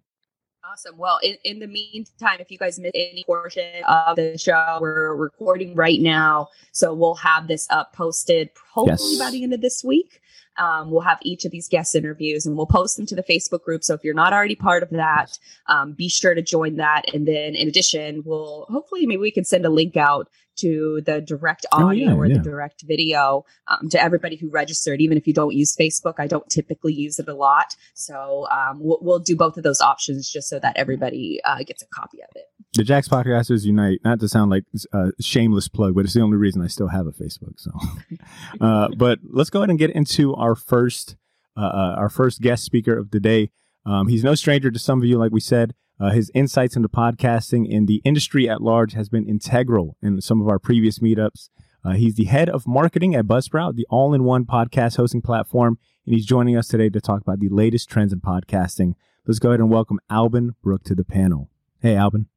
Awesome. 0.75 0.97
Well, 0.97 1.19
in, 1.23 1.37
in 1.45 1.59
the 1.59 1.67
meantime, 1.67 2.41
if 2.41 2.51
you 2.51 2.57
guys 2.57 2.77
miss 2.77 2.91
any 2.93 3.23
portion 3.25 3.81
of 3.87 4.17
the 4.17 4.37
show, 4.37 4.77
we're 4.81 5.15
recording 5.15 5.73
right 5.73 6.01
now. 6.01 6.49
So 6.73 6.93
we'll 6.93 7.15
have 7.15 7.47
this 7.47 7.65
up 7.69 7.93
posted 7.93 8.49
hopefully 8.73 9.11
yes. 9.13 9.19
by 9.19 9.31
the 9.31 9.41
end 9.41 9.53
of 9.53 9.61
this 9.61 9.85
week. 9.85 10.19
Um, 10.57 10.91
we'll 10.91 10.99
have 10.99 11.19
each 11.21 11.45
of 11.45 11.51
these 11.53 11.69
guest 11.69 11.95
interviews 11.95 12.45
and 12.45 12.57
we'll 12.57 12.65
post 12.65 12.97
them 12.97 13.05
to 13.05 13.15
the 13.15 13.23
Facebook 13.23 13.63
group. 13.63 13.85
So 13.85 13.93
if 13.93 14.03
you're 14.03 14.13
not 14.13 14.33
already 14.33 14.55
part 14.55 14.83
of 14.83 14.89
that, 14.89 15.39
um, 15.67 15.93
be 15.93 16.09
sure 16.09 16.33
to 16.33 16.41
join 16.41 16.75
that. 16.75 17.03
And 17.13 17.25
then 17.25 17.55
in 17.55 17.69
addition, 17.69 18.23
we'll 18.25 18.65
hopefully 18.67 19.05
maybe 19.05 19.21
we 19.21 19.31
can 19.31 19.45
send 19.45 19.65
a 19.65 19.69
link 19.69 19.95
out 19.95 20.29
to 20.57 21.01
the 21.05 21.21
direct 21.21 21.65
audio 21.71 21.87
oh, 21.87 21.91
yeah, 21.91 22.13
or 22.13 22.25
yeah. 22.25 22.37
the 22.37 22.43
direct 22.43 22.83
video 22.83 23.45
um, 23.67 23.89
to 23.89 24.01
everybody 24.01 24.35
who 24.35 24.49
registered. 24.49 25.01
Even 25.01 25.17
if 25.17 25.27
you 25.27 25.33
don't 25.33 25.53
use 25.53 25.75
Facebook, 25.75 26.15
I 26.17 26.27
don't 26.27 26.49
typically 26.49 26.93
use 26.93 27.19
it 27.19 27.27
a 27.27 27.33
lot. 27.33 27.75
So 27.93 28.47
um, 28.49 28.79
we'll, 28.79 28.99
we'll, 29.01 29.19
do 29.25 29.35
both 29.35 29.57
of 29.57 29.63
those 29.63 29.81
options 29.81 30.29
just 30.29 30.49
so 30.49 30.59
that 30.59 30.77
everybody 30.77 31.39
uh, 31.43 31.63
gets 31.63 31.81
a 31.81 31.87
copy 31.87 32.21
of 32.21 32.29
it. 32.35 32.43
The 32.73 32.83
Jax 32.83 33.07
Podcasters 33.07 33.63
Unite, 33.63 33.99
not 34.03 34.19
to 34.19 34.27
sound 34.27 34.51
like 34.51 34.65
a 34.93 35.11
shameless 35.19 35.67
plug, 35.67 35.95
but 35.95 36.05
it's 36.05 36.13
the 36.13 36.21
only 36.21 36.37
reason 36.37 36.61
I 36.61 36.67
still 36.67 36.89
have 36.89 37.07
a 37.07 37.11
Facebook. 37.11 37.57
So, 37.57 37.71
uh, 38.61 38.89
but 38.97 39.19
let's 39.23 39.49
go 39.49 39.61
ahead 39.61 39.69
and 39.69 39.79
get 39.79 39.91
into 39.91 40.35
our 40.35 40.55
first, 40.55 41.15
uh, 41.57 41.61
uh, 41.61 41.95
our 41.97 42.09
first 42.09 42.41
guest 42.41 42.63
speaker 42.63 42.95
of 42.97 43.11
the 43.11 43.19
day. 43.19 43.49
Um, 43.85 44.07
he's 44.07 44.23
no 44.23 44.35
stranger 44.35 44.69
to 44.69 44.79
some 44.79 44.99
of 44.99 45.05
you, 45.05 45.17
like 45.17 45.31
we 45.31 45.39
said. 45.39 45.73
Uh, 45.99 46.09
his 46.11 46.29
insights 46.33 46.75
into 46.75 46.89
podcasting 46.89 47.73
and 47.73 47.87
the 47.87 48.01
industry 48.03 48.49
at 48.49 48.61
large 48.61 48.93
has 48.93 49.07
been 49.07 49.27
integral 49.27 49.95
in 50.01 50.19
some 50.19 50.41
of 50.41 50.47
our 50.47 50.59
previous 50.59 50.99
meetups. 50.99 51.49
Uh, 51.85 51.93
he's 51.93 52.15
the 52.15 52.25
head 52.25 52.49
of 52.49 52.67
marketing 52.67 53.15
at 53.15 53.25
Buzzsprout, 53.25 53.75
the 53.75 53.87
all 53.89 54.13
in 54.13 54.23
one 54.23 54.43
podcast 54.45 54.97
hosting 54.97 55.21
platform, 55.21 55.77
and 56.05 56.15
he's 56.15 56.25
joining 56.25 56.57
us 56.57 56.67
today 56.67 56.89
to 56.89 56.99
talk 56.99 57.21
about 57.21 57.39
the 57.39 57.47
latest 57.47 57.89
trends 57.89 58.11
in 58.11 58.19
podcasting. 58.19 58.95
Let's 59.25 59.39
go 59.39 59.49
ahead 59.49 59.59
and 59.59 59.69
welcome 59.69 59.99
Alban 60.09 60.55
Brooke 60.61 60.83
to 60.85 60.95
the 60.95 61.05
panel. 61.05 61.49
Hey, 61.79 61.95
Alban. 61.95 62.27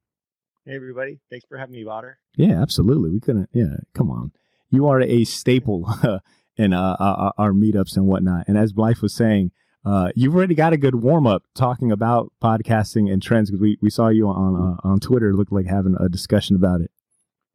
Hey, 0.65 0.77
everybody. 0.77 1.19
Thanks 1.31 1.47
for 1.49 1.57
having 1.57 1.75
me, 1.75 1.85
Otter. 1.85 2.19
Yeah, 2.37 2.61
absolutely. 2.63 3.11
We 3.11 3.21
couldn't, 3.21 3.49
yeah, 3.53 3.79
come 3.95 4.11
on. 4.11 4.33
You 4.71 4.87
are 4.87 5.01
a 5.01 5.25
staple 5.25 5.93
in 6.57 6.73
uh, 6.73 6.97
our, 7.01 7.33
our 7.39 7.53
meetups 7.53 7.97
and 7.97 8.07
whatnot. 8.07 8.45
And 8.47 8.57
as 8.57 8.73
Blythe 8.73 8.99
was 8.99 9.15
saying, 9.15 9.51
uh, 9.85 10.11
you've 10.15 10.35
already 10.35 10.55
got 10.55 10.73
a 10.73 10.77
good 10.77 10.97
warm 10.97 11.27
up 11.27 11.45
talking 11.55 11.93
about 11.93 12.33
podcasting 12.43 13.11
and 13.11 13.23
trends 13.23 13.51
because 13.51 13.61
we, 13.61 13.79
we 13.81 13.91
saw 13.91 14.09
you 14.09 14.29
on 14.29 14.79
uh, 14.85 14.89
on 14.89 15.01
Twitter. 15.01 15.35
Looked 15.35 15.53
like 15.53 15.67
having 15.67 15.97
a 15.99 16.09
discussion 16.09 16.57
about 16.57 16.81
it. 16.81 16.91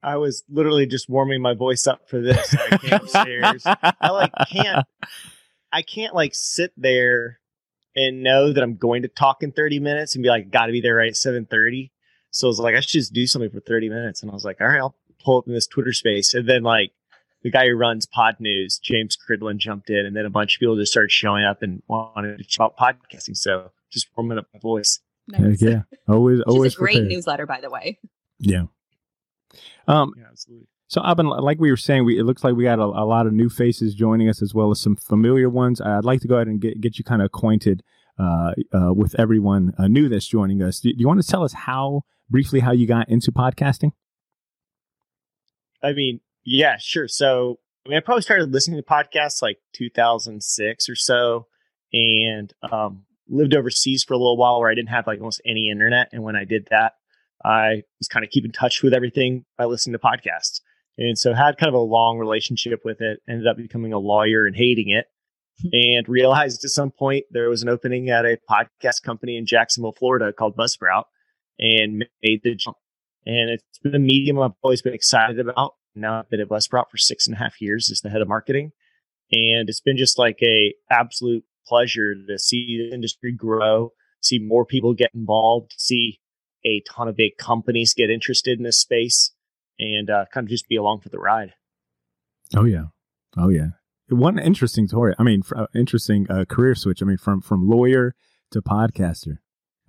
I 0.01 0.17
was 0.17 0.43
literally 0.49 0.85
just 0.85 1.09
warming 1.09 1.41
my 1.41 1.53
voice 1.53 1.87
up 1.87 2.09
for 2.09 2.21
this. 2.21 2.53
I. 2.57 2.77
I 4.01 4.09
like 4.09 4.31
can't. 4.49 4.85
I 5.71 5.81
can't 5.81 6.13
like 6.13 6.35
sit 6.35 6.71
there 6.77 7.39
and 7.95 8.23
know 8.23 8.51
that 8.51 8.61
I'm 8.61 8.75
going 8.75 9.03
to 9.03 9.07
talk 9.07 9.43
in 9.43 9.51
30 9.51 9.79
minutes 9.79 10.15
and 10.15 10.23
be 10.23 10.29
like, 10.29 10.49
got 10.49 10.67
to 10.67 10.71
be 10.71 10.81
there 10.81 10.95
right 10.95 11.09
at 11.09 11.13
7:30. 11.13 11.91
So 12.31 12.47
I 12.47 12.49
was 12.49 12.59
like, 12.59 12.75
I 12.75 12.79
should 12.79 12.91
just 12.91 13.13
do 13.13 13.27
something 13.27 13.51
for 13.51 13.59
30 13.59 13.89
minutes. 13.89 14.21
And 14.21 14.31
I 14.31 14.33
was 14.33 14.43
like, 14.43 14.59
all 14.59 14.67
right, 14.67 14.79
I'll 14.79 14.95
pull 15.23 15.37
up 15.37 15.47
in 15.47 15.53
this 15.53 15.67
Twitter 15.67 15.93
space. 15.93 16.33
And 16.33 16.49
then 16.49 16.63
like 16.63 16.91
the 17.43 17.51
guy 17.51 17.67
who 17.67 17.75
runs 17.75 18.05
Podnews, 18.05 18.81
James 18.81 19.17
Cridland, 19.17 19.57
jumped 19.57 19.89
in, 19.89 20.05
and 20.05 20.15
then 20.15 20.25
a 20.25 20.29
bunch 20.29 20.55
of 20.55 20.59
people 20.59 20.75
just 20.77 20.91
started 20.91 21.11
showing 21.11 21.43
up 21.43 21.61
and 21.61 21.83
wanted 21.87 22.37
to 22.37 22.43
chat 22.43 22.71
about 22.75 22.77
podcasting. 22.77 23.37
So 23.37 23.71
just 23.91 24.07
warming 24.15 24.37
up 24.37 24.47
my 24.53 24.59
voice. 24.59 24.99
Nice. 25.27 25.61
Yeah, 25.61 25.83
always, 26.07 26.41
always. 26.41 26.73
a 26.73 26.77
great 26.77 26.93
prepared. 26.93 27.11
newsletter, 27.11 27.45
by 27.45 27.61
the 27.61 27.69
way. 27.69 27.99
Yeah. 28.39 28.63
Um, 29.87 30.13
yeah, 30.17 30.25
absolutely. 30.31 30.67
So, 30.87 31.01
Alban, 31.01 31.27
like 31.27 31.59
we 31.59 31.71
were 31.71 31.77
saying, 31.77 32.05
we, 32.05 32.19
it 32.19 32.23
looks 32.23 32.43
like 32.43 32.55
we 32.55 32.65
got 32.65 32.79
a, 32.79 32.83
a, 32.83 33.05
lot 33.05 33.25
of 33.25 33.33
new 33.33 33.49
faces 33.49 33.95
joining 33.95 34.29
us 34.29 34.41
as 34.41 34.53
well 34.53 34.69
as 34.69 34.79
some 34.79 34.95
familiar 34.95 35.49
ones. 35.49 35.81
I'd 35.81 36.05
like 36.05 36.21
to 36.21 36.27
go 36.27 36.35
ahead 36.35 36.47
and 36.47 36.61
get, 36.61 36.79
get 36.81 36.99
you 36.99 37.03
kind 37.03 37.21
of 37.21 37.27
acquainted 37.27 37.81
uh, 38.19 38.51
uh, 38.71 38.93
with 38.93 39.19
everyone 39.19 39.73
uh, 39.79 39.87
new 39.87 40.07
that's 40.07 40.27
joining 40.27 40.61
us. 40.61 40.79
Do, 40.79 40.91
do 40.91 40.99
you 40.99 41.07
want 41.07 41.21
to 41.21 41.27
tell 41.27 41.43
us 41.43 41.53
how, 41.53 42.03
briefly, 42.29 42.59
how 42.59 42.73
you 42.73 42.85
got 42.85 43.09
into 43.09 43.31
podcasting? 43.31 43.91
I 45.81 45.93
mean, 45.93 46.19
yeah, 46.45 46.77
sure. 46.79 47.07
So, 47.07 47.59
I 47.85 47.89
mean, 47.89 47.97
I 47.97 48.01
probably 48.01 48.21
started 48.21 48.51
listening 48.51 48.81
to 48.81 48.83
podcasts 48.83 49.41
like 49.41 49.57
2006 49.73 50.89
or 50.89 50.95
so, 50.95 51.47
and 51.91 52.53
um, 52.71 53.03
lived 53.29 53.55
overseas 53.55 54.03
for 54.03 54.13
a 54.13 54.17
little 54.17 54.37
while 54.37 54.59
where 54.59 54.69
I 54.69 54.75
didn't 54.75 54.89
have 54.89 55.07
like 55.07 55.19
almost 55.19 55.41
any 55.45 55.69
internet. 55.69 56.09
And 56.11 56.23
when 56.23 56.35
I 56.35 56.45
did 56.45 56.67
that, 56.71 56.93
I 57.43 57.83
was 57.99 58.07
kind 58.07 58.23
of 58.23 58.31
keep 58.31 58.45
in 58.45 58.51
touch 58.51 58.83
with 58.83 58.93
everything 58.93 59.45
by 59.57 59.65
listening 59.65 59.93
to 59.93 59.99
podcasts. 59.99 60.61
And 60.97 61.17
so 61.17 61.33
had 61.33 61.57
kind 61.57 61.69
of 61.69 61.73
a 61.73 61.79
long 61.79 62.19
relationship 62.19 62.81
with 62.85 63.01
it, 63.01 63.19
ended 63.27 63.47
up 63.47 63.57
becoming 63.57 63.93
a 63.93 63.99
lawyer 63.99 64.45
and 64.45 64.55
hating 64.55 64.89
it. 64.89 65.07
and 65.71 66.09
realized 66.09 66.65
at 66.65 66.71
some 66.71 66.89
point 66.89 67.25
there 67.29 67.47
was 67.47 67.61
an 67.61 67.69
opening 67.69 68.09
at 68.09 68.25
a 68.25 68.39
podcast 68.49 69.03
company 69.03 69.37
in 69.37 69.45
Jacksonville, 69.45 69.93
Florida 69.93 70.33
called 70.33 70.57
Buzzsprout 70.57 71.03
and 71.59 72.05
made 72.23 72.41
the 72.43 72.55
jump. 72.55 72.77
And 73.25 73.51
it's 73.51 73.79
been 73.79 73.95
a 73.95 73.99
medium 73.99 74.39
I've 74.39 74.51
always 74.63 74.81
been 74.81 74.95
excited 74.95 75.39
about 75.39 75.75
now 75.95 76.19
I've 76.19 76.29
been 76.29 76.41
at 76.41 76.49
Buzzsprout 76.49 76.89
for 76.89 76.97
six 76.97 77.27
and 77.27 77.35
a 77.35 77.39
half 77.39 77.61
years 77.61 77.89
as 77.91 78.01
the 78.01 78.09
head 78.09 78.21
of 78.21 78.27
marketing. 78.27 78.71
And 79.31 79.69
it's 79.69 79.81
been 79.81 79.97
just 79.97 80.19
like 80.19 80.37
a 80.43 80.73
absolute 80.91 81.43
pleasure 81.65 82.13
to 82.15 82.37
see 82.37 82.77
the 82.89 82.93
industry 82.93 83.31
grow, 83.31 83.93
see 84.21 84.39
more 84.39 84.65
people 84.65 84.93
get 84.93 85.11
involved, 85.13 85.73
see 85.77 86.19
a 86.65 86.81
ton 86.89 87.07
of 87.07 87.15
big 87.15 87.37
companies 87.37 87.93
get 87.93 88.09
interested 88.09 88.57
in 88.57 88.63
this 88.63 88.79
space 88.79 89.31
and 89.79 90.09
uh, 90.09 90.25
kind 90.33 90.45
of 90.45 90.49
just 90.49 90.67
be 90.67 90.75
along 90.75 91.01
for 91.01 91.09
the 91.09 91.19
ride. 91.19 91.53
Oh 92.55 92.65
yeah. 92.65 92.85
Oh 93.37 93.49
yeah. 93.49 93.69
One 94.09 94.37
interesting 94.37 94.87
story. 94.87 95.15
I 95.17 95.23
mean, 95.23 95.41
uh, 95.55 95.67
interesting 95.73 96.27
uh, 96.29 96.45
career 96.45 96.75
switch. 96.75 97.01
I 97.01 97.05
mean, 97.05 97.17
from, 97.17 97.41
from 97.41 97.67
lawyer 97.67 98.15
to 98.51 98.61
podcaster. 98.61 99.39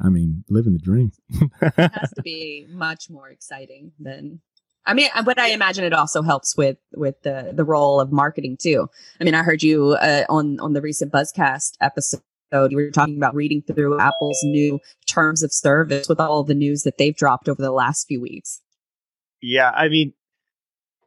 I 0.01 0.09
mean, 0.09 0.45
living 0.49 0.73
the 0.73 0.79
dream. 0.79 1.13
it 1.29 1.73
has 1.77 2.11
to 2.17 2.23
be 2.25 2.67
much 2.71 3.11
more 3.11 3.29
exciting 3.29 3.93
than 3.99 4.41
I 4.87 4.95
mean, 4.95 5.09
but 5.25 5.39
I 5.39 5.49
imagine 5.49 5.85
it 5.85 5.93
also 5.93 6.23
helps 6.23 6.57
with 6.57 6.77
with 6.95 7.21
the 7.23 7.53
the 7.55 7.65
role 7.65 8.01
of 8.01 8.13
marketing 8.13 8.57
too. 8.61 8.89
I 9.21 9.25
mean, 9.25 9.35
I 9.35 9.43
heard 9.43 9.63
you 9.63 9.93
uh, 9.93 10.25
on 10.29 10.61
on 10.61 10.73
the 10.75 10.83
recent 10.83 11.13
Buzzcast 11.13 11.77
episode. 11.81 12.21
You 12.53 12.77
were 12.77 12.91
talking 12.91 13.17
about 13.17 13.35
reading 13.35 13.63
through 13.63 13.99
Apple's 13.99 14.39
new 14.45 14.79
terms 15.07 15.43
of 15.43 15.53
service 15.53 16.09
with 16.09 16.21
all 16.21 16.45
the 16.45 16.55
news 16.55 16.83
that 16.83 16.99
they've 16.99 17.17
dropped 17.17 17.49
over 17.49 17.61
the 17.61 17.73
last 17.73 18.07
few 18.07 18.21
weeks. 18.21 18.61
Yeah, 19.41 19.71
I 19.71 19.89
mean, 19.89 20.13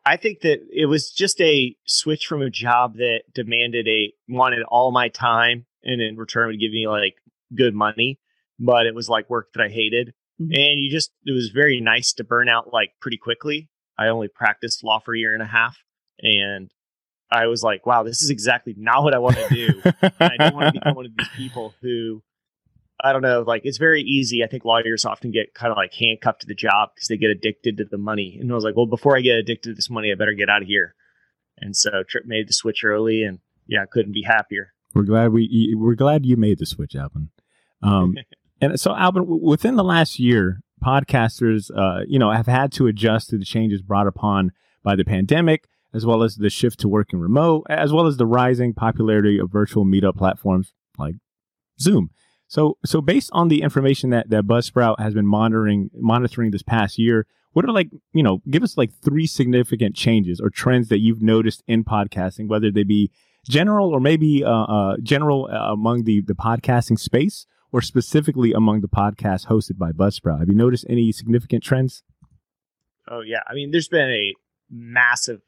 I 0.06 0.18
think 0.18 0.42
that 0.42 0.60
it 0.72 0.88
was 0.88 1.12
just 1.12 1.40
a 1.42 1.76
switch 1.86 2.26
from 2.28 2.42
a 2.42 2.50
job 2.50 2.96
that 2.96 3.22
demanded 3.34 3.88
a 3.88 4.14
wanted 4.28 4.64
all 4.64 4.92
my 4.92 5.10
time 5.10 5.66
and 5.84 6.02
in 6.02 6.18
return 6.18 6.48
would 6.48 6.60
give 6.60 6.72
me 6.72 6.88
like 6.88 7.16
good 7.56 7.74
money, 7.74 8.20
but 8.60 8.86
it 8.86 8.96
was 8.96 9.10
like 9.10 9.30
work 9.30 9.54
that 9.54 9.64
I 9.64 9.70
hated. 9.70 10.14
Mm-hmm. 10.42 10.52
And 10.54 10.82
you 10.82 10.92
just, 10.92 11.12
it 11.26 11.32
was 11.32 11.50
very 11.50 11.82
nice 11.82 12.14
to 12.14 12.24
burn 12.24 12.50
out 12.50 12.72
like 12.72 12.92
pretty 13.02 13.18
quickly. 13.18 13.70
I 13.98 14.08
only 14.08 14.28
practiced 14.28 14.84
law 14.84 15.00
for 15.00 15.16
a 15.16 15.20
year 15.20 15.34
and 15.34 15.42
a 15.42 15.48
half. 15.48 15.78
And 16.20 16.70
I 17.32 17.48
was 17.48 17.64
like, 17.64 17.86
wow, 17.86 18.04
this 18.04 18.22
is 18.22 18.30
exactly 18.30 18.76
not 18.78 19.04
what 19.04 19.14
I 19.14 19.20
want 19.20 19.38
to 19.38 19.50
do. 19.50 19.82
I 20.20 20.38
don't 20.38 20.56
want 20.56 20.74
to 20.74 20.80
become 20.80 20.96
one 20.96 21.06
of 21.06 21.12
these 21.18 21.28
people 21.36 21.74
who, 21.82 22.22
I 23.04 23.12
don't 23.12 23.22
know, 23.22 23.42
like 23.42 23.62
it's 23.66 23.78
very 23.78 24.02
easy. 24.02 24.44
I 24.44 24.48
think 24.48 24.66
lawyers 24.66 25.06
often 25.06 25.32
get 25.32 25.54
kind 25.54 25.72
of 25.72 25.78
like 25.78 25.94
handcuffed 25.94 26.42
to 26.42 26.48
the 26.48 26.56
job 26.56 26.90
because 26.96 27.08
they 27.08 27.18
get 27.18 27.30
addicted 27.30 27.78
to 27.78 27.86
the 27.86 27.98
money. 27.98 28.38
And 28.40 28.52
I 28.52 28.56
was 28.56 28.64
like, 28.64 28.76
well, 28.76 28.86
before 28.86 29.18
I 29.18 29.22
get 29.22 29.36
addicted 29.36 29.70
to 29.70 29.76
this 29.76 29.90
money, 29.90 30.12
I 30.12 30.16
better 30.16 30.34
get 30.34 30.50
out 30.50 30.62
of 30.62 30.68
here. 30.68 30.96
And 31.58 31.76
so 31.76 32.04
Trip 32.08 32.24
made 32.26 32.48
the 32.48 32.54
switch 32.54 32.84
early 32.84 33.24
and 33.24 33.40
yeah, 33.68 33.84
I 33.84 33.86
couldn't 33.92 34.14
be 34.14 34.24
happier. 34.24 34.74
We're 34.94 35.04
glad 35.04 35.32
we 35.32 35.76
we're 35.78 35.96
glad 35.96 36.26
you 36.26 36.38
made 36.38 36.60
the 36.60 36.66
switch, 36.66 36.96
Alban. 36.96 37.30
Um, 37.84 38.16
and 38.62 38.80
so, 38.80 38.96
Alban, 38.96 39.26
within 39.42 39.76
the 39.76 39.84
last 39.84 40.20
year, 40.20 40.62
podcasters, 40.84 41.70
uh, 41.76 42.04
you 42.08 42.20
know, 42.20 42.32
have 42.32 42.48
had 42.48 42.72
to 42.74 42.88
adjust 42.88 43.30
to 43.30 43.38
the 43.38 43.46
changes 43.46 43.82
brought 43.82 44.08
upon 44.08 44.52
by 44.84 44.96
the 44.96 45.06
pandemic, 45.06 45.68
as 45.94 46.06
well 46.06 46.24
as 46.24 46.36
the 46.36 46.50
shift 46.50 46.80
to 46.80 46.88
working 46.88 47.20
remote, 47.20 47.66
as 47.70 47.94
well 47.94 48.08
as 48.08 48.18
the 48.18 48.26
rising 48.26 48.74
popularity 48.74 49.40
of 49.40 49.52
virtual 49.52 49.86
meetup 49.86 50.18
platforms 50.18 50.74
like 50.98 51.16
Zoom. 51.80 52.10
So, 52.48 52.78
so 52.86 53.02
based 53.02 53.30
on 53.34 53.50
the 53.50 53.62
information 53.62 54.10
that 54.12 54.30
that 54.30 54.46
Buzzsprout 54.46 55.00
has 55.00 55.14
been 55.14 55.28
monitoring 55.28 55.90
monitoring 55.94 56.52
this 56.52 56.64
past 56.64 56.98
year, 56.98 57.28
what 57.54 57.66
are 57.66 57.72
like 57.72 57.90
you 58.14 58.24
know, 58.24 58.42
give 58.50 58.64
us 58.64 58.78
like 58.78 58.92
three 59.04 59.28
significant 59.28 59.96
changes 59.96 60.40
or 60.40 60.50
trends 60.50 60.90
that 60.90 61.00
you've 61.00 61.22
noticed 61.22 61.64
in 61.68 61.84
podcasting, 61.84 62.48
whether 62.48 62.72
they 62.72 62.84
be 62.84 63.12
general 63.48 63.90
or 63.90 64.00
maybe 64.00 64.44
uh, 64.44 64.50
uh, 64.50 64.98
general 65.04 65.50
uh, 65.52 65.74
among 65.74 66.06
the 66.06 66.22
the 66.22 66.36
podcasting 66.36 66.98
space 66.98 67.46
or 67.72 67.82
specifically 67.82 68.54
among 68.54 68.82
the 68.82 68.88
podcasts 68.88 69.48
hosted 69.48 69.78
by 69.78 69.92
Buzzsprout? 69.92 70.40
Have 70.40 70.50
you 70.50 70.56
noticed 70.56 70.86
any 70.90 71.12
significant 71.12 71.64
trends? 71.64 72.04
Oh 73.10 73.22
yeah, 73.22 73.42
I 73.48 73.54
mean, 73.54 73.72
there's 73.72 73.88
been 73.88 74.10
a 74.10 74.34
massive 74.70 75.42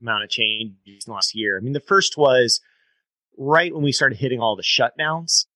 amount 0.00 0.24
of 0.24 0.30
change 0.30 0.74
in 0.86 0.98
the 1.06 1.12
last 1.12 1.34
year. 1.34 1.56
I 1.56 1.60
mean, 1.60 1.72
the 1.72 1.80
first 1.80 2.16
was 2.16 2.60
right 3.36 3.72
when 3.72 3.82
we 3.82 3.92
started 3.92 4.18
hitting 4.18 4.40
all 4.40 4.56
the 4.56 4.62
shutdowns. 4.62 5.46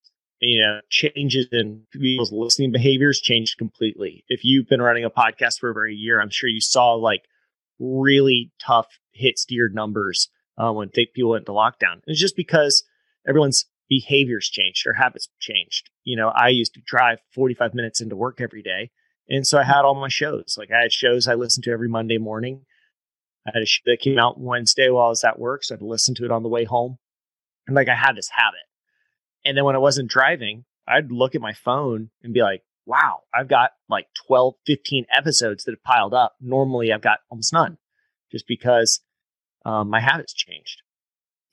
You 0.41 0.61
know, 0.61 0.81
changes 0.89 1.49
in 1.51 1.83
people's 1.91 2.31
listening 2.31 2.71
behaviors 2.71 3.21
changed 3.21 3.59
completely. 3.59 4.25
If 4.29 4.45
you've 4.45 4.69
been 4.69 4.81
running 4.81 5.05
a 5.05 5.11
podcast 5.11 5.59
for 5.59 5.69
over 5.69 5.85
a 5.85 5.93
year, 5.93 6.21
I'm 6.21 6.31
sure 6.31 6.49
you 6.49 6.61
saw 6.61 6.93
like 6.95 7.23
really 7.81 8.53
tough 8.61 8.87
hits 9.11 9.45
to 9.47 9.55
your 9.55 9.69
numbers 9.69 10.29
uh, 10.57 10.73
when 10.73 10.91
people 10.91 11.31
went 11.31 11.43
into 11.43 11.53
lockdown. 11.53 12.03
It's 12.07 12.21
just 12.21 12.37
because 12.37 12.85
everyone's 13.29 13.67
behaviors 13.88 14.49
changed 14.49 14.87
or 14.87 14.92
habits 14.92 15.28
changed. 15.40 15.90
You 16.04 16.16
know, 16.16 16.28
I 16.28 16.49
used 16.49 16.75
to 16.75 16.80
drive 16.80 17.18
45 17.35 17.75
minutes 17.75 18.00
into 18.00 18.16
work 18.16 18.40
every 18.40 18.62
day. 18.62 18.90
And 19.28 19.47
so 19.47 19.59
I 19.59 19.64
had 19.64 19.85
all 19.85 19.95
my 19.95 20.09
shows. 20.09 20.57
Like 20.59 20.71
I 20.71 20.83
had 20.83 20.92
shows 20.92 21.28
I 21.28 21.35
listened 21.35 21.64
to 21.64 21.71
every 21.71 21.88
Monday 21.88 22.18
morning. 22.18 22.64
I 23.47 23.50
had 23.54 23.62
a 23.62 23.66
show 23.66 23.83
that 23.87 24.00
came 24.00 24.18
out 24.18 24.40
Wednesday 24.40 24.88
while 24.88 25.07
I 25.07 25.11
was 25.11 25.25
at 25.25 25.38
work. 25.38 25.64
So 25.64 25.75
I'd 25.75 25.83
listen 25.83 26.14
to 26.16 26.25
it 26.25 26.30
on 26.30 26.42
the 26.42 26.49
way 26.49 26.64
home. 26.64 26.99
And 27.66 27.76
like 27.76 27.88
I 27.88 27.95
had 27.95 28.16
this 28.16 28.30
habit. 28.30 28.61
And 29.45 29.57
then 29.57 29.64
when 29.64 29.76
I 29.76 29.80
wasn't 29.80 30.11
driving, 30.11 30.64
I'd 30.87 31.12
look 31.12 31.35
at 31.35 31.40
my 31.40 31.52
phone 31.52 32.11
and 32.23 32.33
be 32.33 32.42
like, 32.42 32.62
wow, 32.87 33.21
I've 33.35 33.49
got 33.49 33.73
like 33.88 34.07
12, 34.26 34.54
15 34.66 35.07
episodes 35.14 35.64
that 35.64 35.73
have 35.73 35.83
piled 35.83 36.14
up. 36.14 36.37
Normally 36.40 36.92
I've 36.92 37.02
got 37.02 37.18
almost 37.30 37.52
none 37.52 37.76
just 38.33 38.47
because 38.49 39.00
um, 39.64 39.90
my 39.90 40.00
habits 40.00 40.33
changed. 40.33 40.83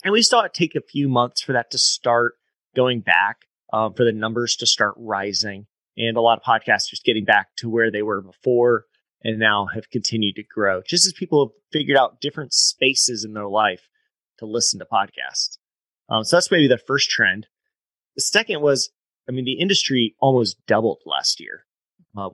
And 0.05 0.11
we 0.11 0.21
saw 0.21 0.41
it 0.41 0.53
take 0.53 0.75
a 0.75 0.81
few 0.81 1.09
months 1.09 1.41
for 1.41 1.53
that 1.53 1.71
to 1.71 1.79
start 1.79 2.35
going 2.75 3.01
back, 3.01 3.37
um, 3.73 3.95
for 3.95 4.05
the 4.05 4.11
numbers 4.11 4.55
to 4.57 4.67
start 4.67 4.93
rising, 4.97 5.65
and 5.97 6.15
a 6.15 6.21
lot 6.21 6.37
of 6.37 6.43
podcasters 6.43 7.03
getting 7.03 7.25
back 7.25 7.47
to 7.57 7.69
where 7.69 7.89
they 7.89 8.03
were 8.03 8.21
before 8.21 8.85
and 9.23 9.39
now 9.39 9.65
have 9.73 9.89
continued 9.89 10.35
to 10.35 10.43
grow, 10.43 10.83
just 10.87 11.07
as 11.07 11.13
people 11.13 11.47
have 11.47 11.53
figured 11.71 11.97
out 11.97 12.21
different 12.21 12.53
spaces 12.53 13.25
in 13.25 13.33
their 13.33 13.47
life 13.47 13.89
to 14.37 14.45
listen 14.45 14.77
to 14.77 14.85
podcasts. 14.85 15.57
Um, 16.07 16.23
so 16.23 16.35
that's 16.35 16.51
maybe 16.51 16.67
the 16.67 16.77
first 16.77 17.09
trend. 17.09 17.47
The 18.15 18.21
second 18.21 18.61
was, 18.61 18.91
I 19.27 19.31
mean, 19.31 19.45
the 19.45 19.59
industry 19.59 20.15
almost 20.19 20.63
doubled 20.67 21.01
last 21.07 21.39
year. 21.39 21.65
Uh, 22.15 22.29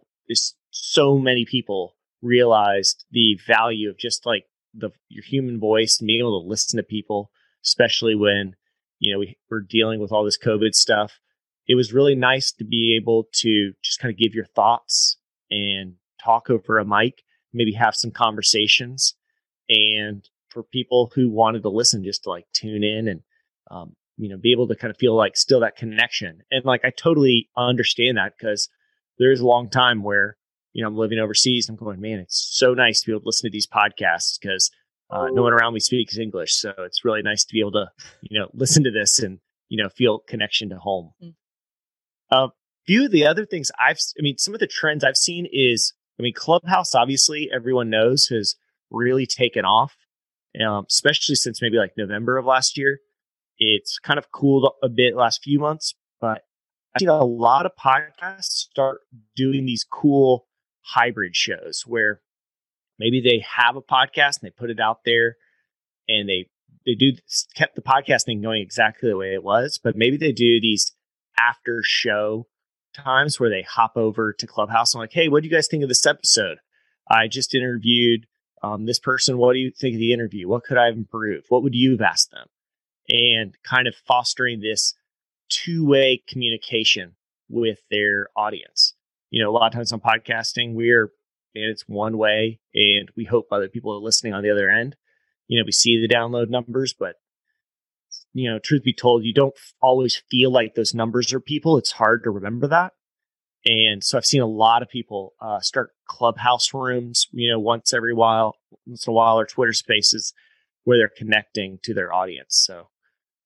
so 0.72 1.18
many 1.18 1.46
people 1.46 1.96
realized 2.22 3.06
the 3.12 3.40
value 3.48 3.90
of 3.90 3.98
just 3.98 4.26
like 4.26 4.44
the 4.74 4.90
your 5.08 5.24
human 5.24 5.58
voice 5.58 6.00
and 6.00 6.08
being 6.08 6.20
able 6.20 6.42
to 6.42 6.50
listen 6.50 6.76
to 6.76 6.84
people, 6.84 7.32
especially 7.66 8.16
when 8.16 8.56
you 9.00 9.12
know 9.12 9.20
we 9.20 9.38
were 9.50 9.62
dealing 9.62 10.00
with 10.00 10.12
all 10.12 10.24
this 10.24 10.38
COVID 10.38 10.74
stuff. 10.74 11.20
It 11.68 11.76
was 11.76 11.94
really 11.94 12.16
nice 12.16 12.52
to 12.54 12.66
be 12.66 12.98
able 13.00 13.28
to 13.36 13.74
just 13.84 14.00
kind 14.00 14.12
of 14.12 14.18
give 14.18 14.34
your 14.34 14.46
thoughts 14.46 15.18
and 15.50 15.96
talk 16.24 16.50
over 16.50 16.80
a 16.80 16.86
mic, 16.86 17.24
maybe 17.54 17.74
have 17.74 17.96
some 17.96 18.12
conversations, 18.12 19.16
and 19.70 20.28
for 20.50 20.64
people 20.64 21.12
who 21.16 21.30
wanted 21.30 21.64
to 21.64 21.70
listen, 21.70 22.04
just 22.04 22.24
to 22.24 22.30
like 22.30 22.46
tune 22.54 22.84
in 22.84 23.08
and 23.08 23.22
um, 23.70 23.96
you 24.18 24.30
know 24.30 24.38
be 24.38 24.52
able 24.52 24.68
to 24.68 24.76
kind 24.76 24.92
of 24.92 24.98
feel 24.98 25.16
like 25.16 25.38
still 25.38 25.60
that 25.62 25.78
connection. 25.78 26.42
And 26.52 26.66
like 26.66 26.84
I 26.84 26.92
totally 26.92 27.50
understand 27.58 28.18
that 28.18 28.34
because 28.38 28.70
there 29.20 29.32
is 29.32 29.40
a 29.40 29.48
long 29.48 29.70
time 29.70 30.04
where 30.04 30.38
you 30.74 30.82
know, 30.82 30.88
I'm 30.88 30.98
living 30.98 31.20
overseas. 31.20 31.68
I'm 31.68 31.76
going, 31.76 32.00
man, 32.00 32.20
it's 32.20 32.50
so 32.52 32.74
nice 32.74 33.02
to 33.02 33.08
be 33.08 33.12
able 33.12 33.22
to 33.22 33.28
listen 33.28 33.50
to 33.50 33.52
these 33.52 33.68
podcasts 33.68 34.40
because 34.40 34.72
uh, 35.12 35.28
no 35.32 35.44
one 35.44 35.54
around 35.54 35.74
me 35.74 35.80
speaks 35.80 36.18
English. 36.18 36.54
So 36.54 36.74
it's 36.80 37.04
really 37.04 37.22
nice 37.22 37.44
to 37.46 37.54
be 37.54 37.60
able 37.60 37.74
to, 37.74 37.92
you 38.22 38.40
know, 38.40 38.48
listen 38.54 38.84
to 38.84 38.92
this 38.92 39.20
and, 39.20 39.40
you 39.70 39.82
know, 39.82 39.90
feel 39.90 40.20
connection 40.20 40.70
to 40.70 40.78
home. 40.78 41.12
Mm. 41.22 41.34
A 42.32 42.36
uh, 42.36 42.48
few 42.86 43.06
of 43.06 43.12
the 43.12 43.26
other 43.26 43.46
things 43.46 43.72
I've, 43.78 44.00
I 44.18 44.22
mean, 44.22 44.38
some 44.38 44.54
of 44.54 44.60
the 44.60 44.68
trends 44.68 45.04
I've 45.04 45.18
seen 45.18 45.48
is, 45.52 45.94
I 46.20 46.24
mean, 46.24 46.34
Clubhouse, 46.34 46.96
obviously, 46.96 47.50
everyone 47.54 47.90
knows 47.90 48.28
has 48.28 48.56
really 48.90 49.26
taken 49.26 49.66
off, 49.66 49.96
um, 50.66 50.86
especially 50.90 51.36
since 51.36 51.62
maybe 51.62 51.78
like 51.78 51.94
November 51.98 52.38
of 52.38 52.46
last 52.46 52.78
year. 52.78 53.00
It's 53.58 54.00
kind 54.00 54.18
of 54.18 54.32
cooled 54.32 54.72
a 54.82 54.90
bit 54.90 55.16
last 55.16 55.44
few 55.44 55.60
months, 55.60 55.94
but 56.20 56.44
I've 56.96 57.00
seen 57.00 57.10
a 57.10 57.24
lot 57.24 57.66
of 57.66 57.74
podcasts 57.76 58.44
start 58.44 59.02
doing 59.36 59.66
these 59.66 59.86
cool 59.90 60.48
hybrid 60.82 61.36
shows 61.36 61.84
where 61.86 62.22
maybe 63.02 63.20
they 63.20 63.44
have 63.58 63.76
a 63.76 63.82
podcast 63.82 64.40
and 64.40 64.44
they 64.44 64.52
put 64.52 64.70
it 64.70 64.80
out 64.80 65.00
there 65.04 65.36
and 66.08 66.30
they 66.30 66.48
they 66.86 66.96
do 66.96 67.12
kept 67.56 67.76
the 67.76 67.82
podcasting 67.82 68.42
going 68.42 68.62
exactly 68.62 69.10
the 69.10 69.18
way 69.18 69.34
it 69.34 69.44
was, 69.44 69.80
but 69.84 69.96
maybe 69.96 70.18
they 70.18 70.32
do 70.32 70.62
these 70.62 70.94
after 71.38 71.82
show 71.84 72.48
times 72.94 73.40
where 73.40 73.50
they 73.50 73.64
hop 73.64 73.94
over 73.96 74.34
to 74.34 74.48
Clubhouse 74.48 74.94
and 74.94 75.02
like, 75.02 75.14
hey, 75.14 75.28
what 75.28 75.42
do 75.42 75.50
you 75.50 75.56
guys 75.56 75.68
think 75.68 75.84
of 75.84 75.90
this 75.90 76.06
episode? 76.06 76.58
I 77.10 77.28
just 77.28 77.56
interviewed 77.56 78.26
um, 78.64 78.86
this 78.86 79.00
person. 79.00 79.38
What 79.38 79.54
do 79.54 79.60
you 79.60 79.72
think 79.72 79.96
of 79.96 80.00
the 80.00 80.14
interview? 80.14 80.48
What 80.48 80.64
could 80.64 80.78
I 80.78 80.86
have 80.86 80.96
improved? 80.96 81.48
What 81.50 81.64
would 81.64 81.76
you 81.76 81.92
have 81.92 82.02
asked 82.02 82.32
them? 82.32 82.48
And 83.10 83.56
kind 83.64 83.88
of 83.88 83.96
fostering 84.08 84.60
this 84.62 84.94
two 85.50 85.86
way 85.86 86.24
communication 86.28 87.16
with 87.50 87.80
their 87.90 88.30
audience 88.36 88.96
you 89.32 89.42
know, 89.42 89.50
a 89.50 89.54
lot 89.54 89.68
of 89.68 89.74
times 89.74 89.92
on 89.92 90.02
podcasting, 90.02 90.74
we're, 90.74 91.12
and 91.56 91.66
it's 91.66 91.84
one 91.88 92.18
way 92.18 92.60
and 92.74 93.10
we 93.16 93.26
hope 93.26 93.48
other 93.52 93.70
people 93.70 93.94
are 93.94 94.00
listening 94.00 94.34
on 94.34 94.44
the 94.44 94.52
other 94.52 94.70
end. 94.70 94.96
You 95.48 95.60
know, 95.60 95.66
we 95.66 95.72
see 95.72 96.00
the 96.00 96.14
download 96.14 96.50
numbers, 96.50 96.94
but 96.94 97.16
you 98.34 98.50
know, 98.50 98.60
truth 98.60 98.84
be 98.84 98.94
told, 98.94 99.24
you 99.24 99.34
don't 99.34 99.56
always 99.82 100.22
feel 100.30 100.52
like 100.52 100.76
those 100.76 100.94
numbers 100.94 101.34
are 101.34 101.40
people. 101.40 101.78
It's 101.78 101.92
hard 101.92 102.24
to 102.24 102.30
remember 102.30 102.68
that. 102.68 102.94
And 103.66 104.04
so 104.04 104.18
I've 104.18 104.26
seen 104.26 104.42
a 104.42 104.48
lot 104.48 104.82
of 104.82 104.90
people 104.90 105.34
uh, 105.40 105.60
start 105.60 105.92
clubhouse 106.08 106.74
rooms, 106.74 107.28
you 107.32 107.52
know, 107.52 107.60
once 107.60 107.94
every 107.94 108.14
while, 108.14 108.56
once 108.88 109.06
in 109.06 109.12
a 109.12 109.14
while, 109.14 109.40
or 109.40 109.46
Twitter 109.46 109.74
spaces 109.74 110.34
where 110.84 110.98
they're 110.98 111.12
connecting 111.16 111.80
to 111.84 111.94
their 111.94 112.12
audience. 112.12 112.56
So 112.66 112.88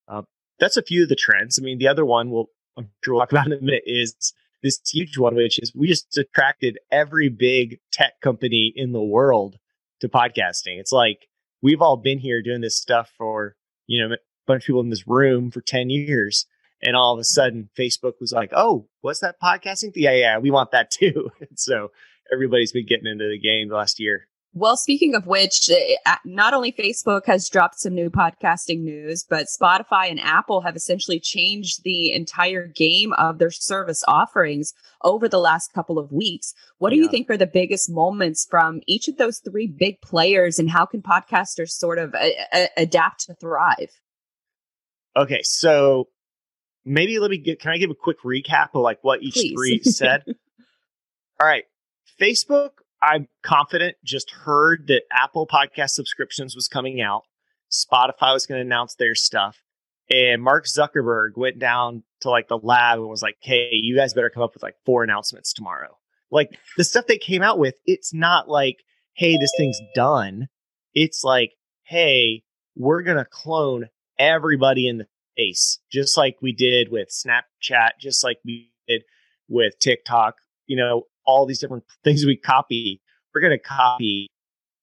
uh, 0.08 0.22
that's 0.60 0.78
a 0.78 0.84
few 0.84 1.04
of 1.04 1.10
the 1.10 1.16
trends. 1.16 1.60
I 1.60 1.64
mean, 1.64 1.80
the 1.80 1.90
other 1.90 2.06
one 2.06 2.30
we'll, 2.30 2.50
I'm 2.78 2.90
sure 3.04 3.16
we'll 3.16 3.22
talk 3.22 3.32
about 3.34 3.48
in 3.48 3.54
a 3.54 3.62
minute 3.62 3.84
is 3.86 4.34
this 4.66 4.82
huge 4.92 5.18
one, 5.18 5.36
which 5.36 5.60
is 5.60 5.72
we 5.76 5.88
just 5.88 6.18
attracted 6.18 6.80
every 6.92 7.30
big 7.30 7.80
tech 7.92 8.20
company 8.22 8.74
in 8.76 8.92
the 8.92 9.04
world 9.04 9.58
to 10.02 10.10
podcasting. 10.10 10.80
It's 10.80 10.92
like 10.92 11.28
we've 11.62 11.82
all 11.82 11.98
been 11.98 12.18
here 12.20 12.42
doing 12.42 12.62
this 12.62 12.76
stuff 12.76 13.12
for, 13.18 13.56
you 13.88 14.02
know, 14.02 14.14
a 14.14 14.18
bunch 14.48 14.64
of 14.64 14.68
people 14.68 14.82
in 14.82 14.90
this 14.90 15.08
room 15.08 15.52
for 15.52 15.62
10 15.62 15.90
years. 15.90 16.48
And 16.82 16.96
all 16.96 17.14
of 17.14 17.20
a 17.20 17.24
sudden, 17.24 17.70
Facebook 17.78 18.14
was 18.20 18.34
like, 18.34 18.52
oh, 18.54 18.88
what's 19.02 19.22
that 19.22 19.36
podcasting? 19.42 19.92
Yeah, 19.96 20.14
yeah, 20.14 20.38
we 20.40 20.52
want 20.52 20.72
that 20.72 20.92
too. 20.92 21.30
so 21.56 21.92
everybody's 22.34 22.72
been 22.72 22.88
getting 22.88 23.08
into 23.08 23.30
the 23.30 23.40
game 23.40 23.70
the 23.70 23.76
last 23.76 24.00
year. 24.00 24.28
Well, 24.58 24.78
speaking 24.78 25.16
of 25.16 25.28
which, 25.28 25.70
eh, 25.70 26.16
not 26.24 26.54
only 26.54 26.72
Facebook 26.72 27.26
has 27.26 27.50
dropped 27.50 27.78
some 27.78 27.94
new 27.94 28.10
podcasting 28.10 28.84
news, 28.84 29.26
but 29.30 29.48
Spotify 29.48 30.10
and 30.10 30.18
Apple 30.18 30.62
have 30.62 30.78
essentially 30.78 31.20
changed 31.20 31.84
the 31.84 32.14
entire 32.14 32.66
game 32.66 33.12
of 33.18 33.38
their 33.38 33.52
service 33.52 34.02
offerings 34.08 34.74
over 35.04 35.28
the 35.28 35.42
last 35.42 35.74
couple 35.74 36.00
of 36.00 36.14
weeks. 36.14 36.54
What 36.78 36.92
do 36.92 36.96
yeah. 36.96 37.02
you 37.04 37.10
think 37.10 37.30
are 37.30 37.36
the 37.36 37.46
biggest 37.46 37.90
moments 37.90 38.48
from 38.50 38.80
each 38.88 39.10
of 39.10 39.18
those 39.18 39.40
three 39.40 39.68
big 39.68 40.00
players, 40.00 40.58
and 40.58 40.70
how 40.70 40.86
can 40.86 41.02
podcasters 41.02 41.72
sort 41.72 42.00
of 42.00 42.16
a- 42.16 42.38
a- 42.54 42.70
adapt 42.78 43.26
to 43.26 43.34
thrive? 43.34 44.00
Okay, 45.18 45.42
so 45.44 46.08
maybe 46.86 47.20
let 47.20 47.30
me 47.30 47.40
get. 47.40 47.60
Can 47.60 47.72
I 47.72 47.78
give 47.78 47.90
a 47.90 47.96
quick 47.96 48.22
recap 48.24 48.70
of 48.74 48.84
like 48.84 49.00
what 49.02 49.22
each 49.22 49.34
Please. 49.34 49.54
three 49.54 49.84
said? 49.84 50.24
All 51.42 51.46
right, 51.46 51.66
Facebook 52.18 52.85
I'm 53.06 53.28
confident, 53.44 53.98
just 54.04 54.32
heard 54.32 54.88
that 54.88 55.04
Apple 55.12 55.48
podcast 55.48 55.92
subscriptions 55.92 56.56
was 56.56 56.68
coming 56.68 57.02
out. 57.02 57.24
Spotify 57.72 58.34
was 58.34 58.46
going 58.46 58.60
to 58.60 58.66
announce 58.66 58.96
their 58.96 59.16
stuff. 59.16 59.62
And 60.10 60.42
Mark 60.42 60.66
Zuckerberg 60.66 61.32
went 61.36 61.60
down 61.60 62.04
to 62.22 62.30
like 62.30 62.48
the 62.48 62.58
lab 62.58 63.00
and 63.00 63.08
was 63.08 63.22
like, 63.22 63.38
hey, 63.42 63.70
you 63.72 63.96
guys 63.96 64.14
better 64.14 64.30
come 64.30 64.44
up 64.44 64.54
with 64.54 64.64
like 64.64 64.76
four 64.86 65.04
announcements 65.04 65.54
tomorrow. 65.54 65.98
Like 66.32 66.58
the 66.78 66.84
stuff 66.84 67.06
they 67.08 67.18
came 67.18 67.42
out 67.42 67.60
with, 67.60 67.76
it's 67.86 68.14
not 68.14 68.50
like, 68.50 68.78
hey, 69.14 69.38
this 69.38 69.52
thing's 69.58 69.80
done. 69.94 70.48
It's 70.94 71.24
like, 71.24 71.54
hey, 71.84 72.44
we're 72.76 73.04
going 73.04 73.18
to 73.18 73.26
clone 73.26 73.90
everybody 74.18 74.88
in 74.88 74.98
the 74.98 75.08
face, 75.36 75.80
just 75.92 76.18
like 76.18 76.38
we 76.42 76.54
did 76.54 76.90
with 76.92 77.10
Snapchat, 77.10 77.92
just 78.00 78.24
like 78.24 78.38
we 78.46 78.72
did 78.88 79.04
with 79.48 79.78
TikTok. 79.80 80.36
You 80.68 80.78
know, 80.78 81.04
all 81.26 81.46
these 81.46 81.60
different 81.60 81.84
things 82.04 82.26
we 82.26 82.38
copy. 82.38 83.02
We're 83.34 83.42
going 83.42 83.58
to 83.58 83.64
copy 83.64 84.30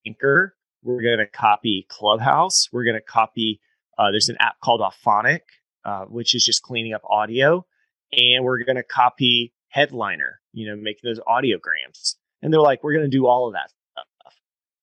Anchor. 0.07 0.55
We're 0.83 1.03
going 1.03 1.19
to 1.19 1.27
copy 1.27 1.87
Clubhouse. 1.89 2.69
We're 2.73 2.85
going 2.85 2.97
to 2.97 3.03
copy, 3.03 3.61
uh, 3.99 4.11
there's 4.11 4.29
an 4.29 4.37
app 4.41 4.61
called 4.61 4.81
Auphonic, 4.81 5.41
uh, 5.85 6.05
which 6.07 6.35
is 6.35 6.45
just 6.45 6.63
cleaning 6.63 6.93
up 6.93 7.03
audio. 7.09 7.65
And 8.13 8.45
we're 8.45 8.63
going 8.65 8.77
to 8.77 8.83
copy 8.83 9.55
Headliner, 9.69 10.41
you 10.53 10.69
know, 10.69 10.77
making 10.77 11.09
those 11.09 11.21
audiograms. 11.21 12.17
And 12.43 12.53
they're 12.53 12.61
like, 12.61 12.83
we're 12.83 12.93
going 12.95 13.11
to 13.11 13.17
do 13.17 13.27
all 13.27 13.47
of 13.47 13.55
that 13.55 13.71
stuff. 13.93 14.35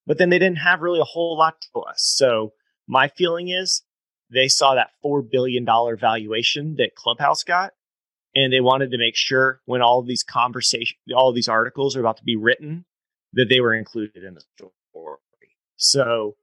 But 0.08 0.18
then 0.18 0.30
they 0.30 0.40
didn't 0.40 0.60
have 0.60 0.82
really 0.82 1.00
a 1.00 1.06
whole 1.06 1.38
lot 1.38 1.62
to 1.74 1.82
us. 1.82 2.02
So 2.16 2.54
my 2.88 3.10
feeling 3.10 3.50
is 3.50 3.84
they 4.32 4.48
saw 4.48 4.76
that 4.76 4.92
$4 5.06 5.30
billion 5.30 5.66
valuation 5.66 6.76
that 6.78 6.96
Clubhouse 6.96 7.44
got 7.44 7.74
and 8.36 8.54
they 8.54 8.62
wanted 8.62 8.92
to 8.92 8.98
make 8.98 9.16
sure 9.16 9.62
when 9.66 9.82
all 9.82 10.00
of 10.00 10.08
these 10.08 10.24
conversations, 10.24 11.00
all 11.16 11.30
of 11.30 11.36
these 11.36 11.48
articles 11.48 11.96
are 11.96 12.00
about 12.00 12.18
to 12.18 12.24
be 12.24 12.36
written, 12.36 12.86
that 13.34 13.48
they 13.50 13.60
were 13.60 13.74
included 13.74 14.24
in 14.24 14.34
the 14.34 14.42
story. 14.56 14.72
So 15.78 16.36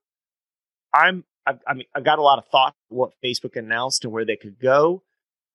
I'm, 0.93 1.25
I've, 1.47 1.61
I 1.67 1.75
mean, 1.75 1.87
I've 1.95 2.05
got 2.05 2.19
a 2.19 2.23
lot 2.23 2.39
of 2.39 2.47
thought 2.51 2.75
what 2.89 3.13
Facebook 3.25 3.57
announced 3.57 4.05
and 4.05 4.13
where 4.13 4.25
they 4.25 4.37
could 4.37 4.59
go. 4.59 5.03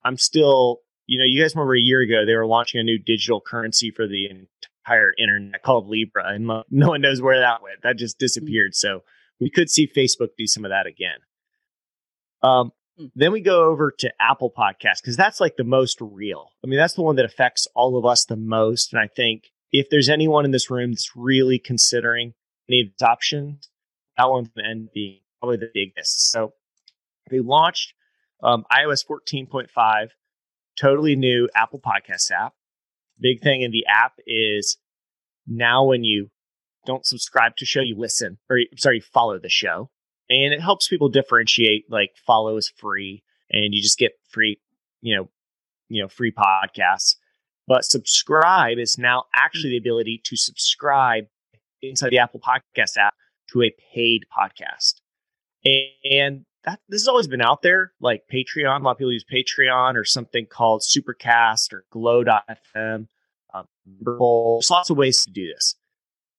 I'm 0.04 0.18
still, 0.18 0.82
you 1.08 1.20
know, 1.20 1.26
you 1.26 1.42
guys 1.42 1.56
remember 1.56 1.76
a 1.76 1.82
year 1.82 2.02
ago 2.02 2.26
they 2.26 2.36
were 2.36 2.46
launching 2.46 2.80
a 2.80 2.84
new 2.84 2.98
digital 2.98 3.42
currency 3.42 3.92
for 3.92 4.08
the 4.08 4.30
entire 4.30 5.14
internet 5.18 5.64
called 5.64 5.88
Libra, 5.88 6.28
and 6.28 6.46
no 6.70 6.90
one 6.90 7.02
knows 7.02 7.22
where 7.22 7.40
that 7.40 7.62
went. 7.62 7.82
That 7.84 7.98
just 7.98 8.20
disappeared. 8.20 8.76
So 8.76 9.04
we 9.40 9.50
could 9.50 9.70
see 9.70 9.88
Facebook 9.88 10.30
do 10.38 10.48
some 10.48 10.64
of 10.64 10.72
that 10.72 10.86
again. 10.86 11.20
Um. 12.44 12.72
Then 13.16 13.32
we 13.32 13.42
go 13.42 13.66
over 13.66 13.92
to 14.00 14.14
Apple 14.20 14.52
Podcast 14.56 15.02
because 15.02 15.18
that's 15.18 15.40
like 15.40 15.56
the 15.58 15.64
most 15.64 16.00
real. 16.02 16.52
I 16.64 16.68
mean, 16.68 16.78
that's 16.78 16.94
the 16.94 17.02
one 17.02 17.16
that 17.18 17.26
affects 17.26 17.68
all 17.76 17.98
of 17.98 18.06
us 18.06 18.26
the 18.26 18.36
most. 18.36 18.94
And 18.94 19.02
I 19.02 19.08
think 19.08 19.52
if 19.72 19.90
there's 19.90 20.10
anyone 20.10 20.46
in 20.46 20.52
this 20.52 20.70
room 20.70 20.92
that's 20.92 21.12
really 21.16 21.60
considering 21.60 22.34
any 22.70 22.82
of 22.82 22.88
these 22.88 23.08
options, 23.08 23.70
that 24.18 24.30
one's 24.30 24.50
going 24.50 24.66
to 24.66 24.70
end 24.70 24.90
being 24.94 25.22
probably 25.40 25.58
the 25.58 25.72
biggest. 25.74 26.32
So 26.32 26.54
they 27.30 27.40
launched 27.40 27.94
um, 28.44 28.66
iOS 28.72 29.06
14.5, 29.06 30.08
totally 30.80 31.16
new 31.16 31.50
Apple 31.56 31.80
Podcast 31.80 32.32
app. 32.32 32.54
Big 33.20 33.42
thing 33.42 33.62
in 33.62 33.72
the 33.72 33.86
app 33.88 34.14
is 34.26 34.78
now 35.48 35.86
when 35.86 36.04
you 36.04 36.30
don't 36.86 37.06
subscribe 37.06 37.56
to 37.58 37.66
show, 37.66 37.82
you 37.82 37.96
listen 37.98 38.38
or 38.50 38.60
sorry, 38.78 39.00
follow 39.00 39.40
the 39.40 39.50
show 39.50 39.90
and 40.32 40.54
it 40.54 40.62
helps 40.62 40.88
people 40.88 41.10
differentiate 41.10 41.86
like 41.90 42.12
follow 42.26 42.58
is 42.58 42.72
free 42.78 43.24
and 43.52 43.74
you 43.74 43.82
just 43.82 43.98
get 43.98 44.14
free 44.30 44.60
you 45.02 45.16
know 45.16 45.30
you 45.90 46.02
know 46.02 46.08
free 46.08 46.32
podcasts. 46.32 47.16
But 47.68 47.86
subscribe 47.86 48.80
is 48.80 48.98
now 48.98 49.26
actually 49.36 49.72
the 49.72 49.78
ability 49.78 50.22
to 50.26 50.36
subscribe 50.36 51.26
inside 51.82 52.10
the 52.10 52.20
apple 52.20 52.40
podcast 52.40 52.98
app 52.98 53.14
to 53.52 53.62
a 53.62 53.72
paid 53.94 54.24
podcast. 54.36 54.96
And 55.64 56.46
that 56.64 56.80
this 56.90 57.02
has 57.02 57.08
always 57.08 57.28
been 57.28 57.42
out 57.42 57.62
there 57.62 57.92
like 58.00 58.24
patreon. 58.32 58.80
A 58.80 58.84
lot 58.84 58.92
of 58.92 58.98
people 58.98 59.12
use 59.12 59.26
patreon 59.32 59.96
or 59.96 60.04
something 60.04 60.46
called 60.48 60.82
supercast 60.82 61.74
or 61.74 61.86
glow.fm 61.92 63.08
um, 63.54 63.66
there's 63.86 64.70
lots 64.72 64.90
of 64.90 64.98
ways 64.98 65.26
to 65.26 65.32
do 65.32 65.48
this. 65.48 65.76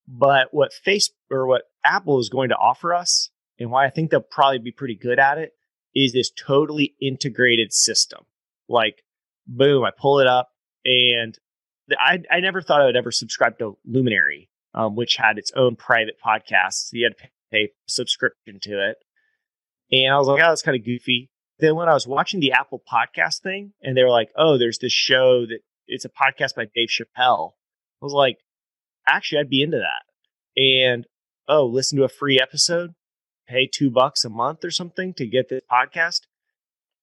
But 0.07 0.47
what 0.51 0.71
facebook 0.85 1.11
or 1.31 1.47
what 1.47 1.63
apple 1.85 2.19
is 2.19 2.29
going 2.29 2.49
to 2.49 2.55
offer 2.55 2.93
us 2.93 3.29
and 3.63 3.71
why 3.71 3.85
I 3.85 3.89
think 3.89 4.11
they'll 4.11 4.19
probably 4.19 4.59
be 4.59 4.71
pretty 4.71 4.95
good 4.95 5.19
at 5.19 5.37
it 5.37 5.53
is 5.95 6.11
this 6.11 6.29
totally 6.29 6.95
integrated 7.01 7.71
system. 7.71 8.25
Like, 8.67 9.03
boom, 9.47 9.85
I 9.85 9.91
pull 9.97 10.19
it 10.19 10.27
up, 10.27 10.49
and 10.83 11.37
I, 11.97 12.19
I 12.29 12.41
never 12.41 12.61
thought 12.61 12.81
I 12.81 12.85
would 12.85 12.97
ever 12.97 13.11
subscribe 13.11 13.57
to 13.59 13.77
Luminary, 13.85 14.49
um, 14.73 14.95
which 14.95 15.15
had 15.15 15.37
its 15.37 15.51
own 15.55 15.77
private 15.77 16.15
podcast. 16.23 16.89
So 16.89 16.97
you 16.97 17.05
had 17.05 17.17
to 17.17 17.29
pay 17.51 17.71
subscription 17.87 18.59
to 18.63 18.89
it. 18.89 18.97
And 19.91 20.13
I 20.13 20.17
was 20.17 20.27
like, 20.27 20.43
oh, 20.43 20.49
that's 20.49 20.61
kind 20.61 20.77
of 20.77 20.85
goofy. 20.85 21.29
Then 21.59 21.75
when 21.75 21.87
I 21.87 21.93
was 21.93 22.07
watching 22.07 22.41
the 22.41 22.51
Apple 22.51 22.81
podcast 22.91 23.41
thing, 23.41 23.71
and 23.81 23.95
they 23.95 24.03
were 24.03 24.09
like, 24.09 24.29
oh, 24.35 24.57
there's 24.57 24.79
this 24.79 24.91
show 24.91 25.45
that 25.45 25.59
it's 25.87 26.05
a 26.05 26.09
podcast 26.09 26.55
by 26.55 26.65
Dave 26.75 26.89
Chappelle. 26.89 27.51
I 28.01 28.05
was 28.05 28.13
like, 28.13 28.39
actually, 29.07 29.39
I'd 29.39 29.49
be 29.49 29.61
into 29.61 29.77
that. 29.77 30.61
And 30.61 31.05
oh, 31.47 31.65
listen 31.65 31.97
to 31.99 32.03
a 32.03 32.09
free 32.09 32.41
episode 32.41 32.93
pay 33.47 33.67
two 33.71 33.89
bucks 33.89 34.23
a 34.25 34.29
month 34.29 34.63
or 34.63 34.71
something 34.71 35.13
to 35.15 35.25
get 35.25 35.49
this 35.49 35.61
podcast, 35.71 36.21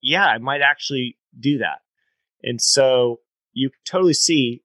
yeah, 0.02 0.26
I 0.26 0.38
might 0.38 0.62
actually 0.62 1.18
do 1.38 1.58
that. 1.58 1.80
And 2.42 2.60
so 2.60 3.20
you 3.52 3.70
totally 3.84 4.14
see 4.14 4.62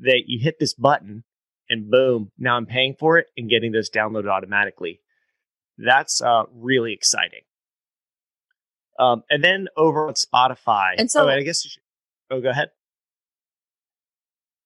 that 0.00 0.22
you 0.26 0.38
hit 0.42 0.58
this 0.58 0.74
button 0.74 1.24
and 1.68 1.90
boom, 1.90 2.30
now 2.38 2.56
I'm 2.56 2.66
paying 2.66 2.94
for 2.98 3.18
it 3.18 3.26
and 3.36 3.50
getting 3.50 3.72
this 3.72 3.90
downloaded 3.90 4.30
automatically. 4.30 5.00
That's 5.76 6.20
uh, 6.22 6.44
really 6.52 6.92
exciting. 6.92 7.42
Um, 8.98 9.22
and 9.30 9.44
then 9.44 9.68
over 9.76 10.08
on 10.08 10.14
Spotify, 10.14 10.94
and 10.98 11.08
so 11.08 11.26
oh, 11.26 11.28
I 11.28 11.42
guess 11.42 11.64
you 11.64 11.70
should. 11.70 11.82
Oh, 12.30 12.40
go 12.40 12.48
ahead. 12.48 12.70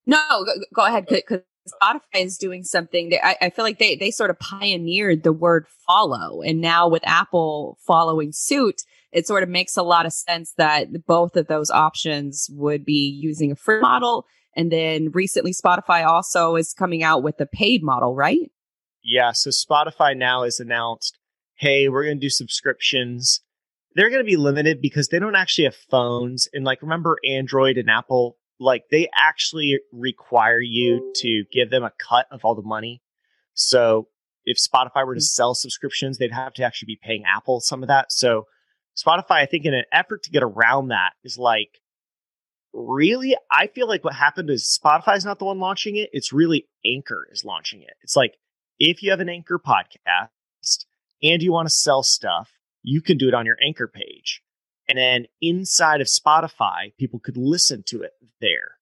No, 0.06 0.18
go, 0.30 0.52
go 0.74 0.86
ahead. 0.86 1.06
Because 1.06 1.40
Spotify 1.68 2.24
is 2.24 2.38
doing 2.38 2.64
something 2.64 3.10
that 3.10 3.24
I, 3.24 3.36
I, 3.42 3.50
feel 3.50 3.64
like 3.64 3.78
they 3.78 3.94
they 3.94 4.10
sort 4.10 4.30
of 4.30 4.38
pioneered 4.38 5.22
the 5.22 5.32
word 5.32 5.66
follow, 5.86 6.42
and 6.42 6.60
now 6.60 6.88
with 6.88 7.06
Apple 7.06 7.78
following 7.86 8.32
suit, 8.32 8.82
it 9.12 9.26
sort 9.26 9.42
of 9.42 9.48
makes 9.48 9.76
a 9.76 9.82
lot 9.82 10.06
of 10.06 10.12
sense 10.12 10.54
that 10.56 11.06
both 11.06 11.36
of 11.36 11.46
those 11.46 11.70
options 11.70 12.48
would 12.52 12.84
be 12.84 13.08
using 13.22 13.52
a 13.52 13.56
free 13.56 13.80
model, 13.80 14.26
and 14.56 14.72
then 14.72 15.10
recently 15.12 15.52
Spotify 15.52 16.04
also 16.04 16.56
is 16.56 16.74
coming 16.74 17.02
out 17.02 17.22
with 17.22 17.40
a 17.40 17.46
paid 17.46 17.82
model, 17.82 18.14
right? 18.14 18.50
Yeah. 19.04 19.32
So 19.32 19.50
Spotify 19.50 20.16
now 20.16 20.44
has 20.44 20.58
announced, 20.58 21.18
hey, 21.56 21.88
we're 21.88 22.04
going 22.04 22.18
to 22.18 22.26
do 22.26 22.30
subscriptions. 22.30 23.40
They're 23.94 24.10
going 24.10 24.24
to 24.24 24.30
be 24.30 24.36
limited 24.36 24.80
because 24.80 25.08
they 25.08 25.18
don't 25.18 25.36
actually 25.36 25.64
have 25.64 25.76
phones, 25.76 26.48
and 26.52 26.64
like 26.64 26.82
remember 26.82 27.18
Android 27.24 27.76
and 27.76 27.88
Apple 27.88 28.36
like 28.62 28.84
they 28.90 29.08
actually 29.16 29.80
require 29.92 30.60
you 30.60 31.12
to 31.16 31.44
give 31.52 31.70
them 31.70 31.82
a 31.82 31.92
cut 31.98 32.26
of 32.30 32.40
all 32.44 32.54
the 32.54 32.62
money. 32.62 33.02
So 33.54 34.08
if 34.44 34.56
Spotify 34.56 35.06
were 35.06 35.14
to 35.14 35.20
mm. 35.20 35.24
sell 35.24 35.54
subscriptions, 35.54 36.18
they'd 36.18 36.32
have 36.32 36.54
to 36.54 36.64
actually 36.64 36.86
be 36.86 37.00
paying 37.02 37.24
Apple 37.26 37.60
some 37.60 37.82
of 37.82 37.88
that. 37.88 38.12
So 38.12 38.46
Spotify, 38.96 39.42
I 39.42 39.46
think, 39.46 39.64
in 39.64 39.74
an 39.74 39.84
effort 39.92 40.22
to 40.24 40.30
get 40.30 40.42
around 40.42 40.88
that, 40.88 41.12
is 41.24 41.38
like, 41.38 41.80
really, 42.72 43.36
I 43.50 43.66
feel 43.68 43.88
like 43.88 44.04
what 44.04 44.14
happened 44.14 44.50
is 44.50 44.78
Spotify's 44.82 45.24
not 45.24 45.38
the 45.38 45.44
one 45.44 45.58
launching 45.58 45.96
it. 45.96 46.10
It's 46.12 46.32
really 46.32 46.68
Anchor 46.84 47.26
is 47.30 47.44
launching 47.44 47.82
it. 47.82 47.94
It's 48.02 48.16
like, 48.16 48.34
if 48.78 49.02
you 49.02 49.10
have 49.10 49.20
an 49.20 49.28
Anchor 49.28 49.58
podcast 49.58 50.86
and 51.22 51.42
you 51.42 51.52
want 51.52 51.68
to 51.68 51.74
sell 51.74 52.02
stuff, 52.02 52.50
you 52.82 53.00
can 53.00 53.16
do 53.16 53.28
it 53.28 53.34
on 53.34 53.46
your 53.46 53.56
Anchor 53.64 53.88
page. 53.88 54.42
And 54.88 54.98
then 54.98 55.26
inside 55.40 56.00
of 56.00 56.08
Spotify, 56.08 56.94
people 56.98 57.20
could 57.20 57.36
listen 57.36 57.82
to 57.86 58.02
it 58.02 58.12
there. 58.40 58.72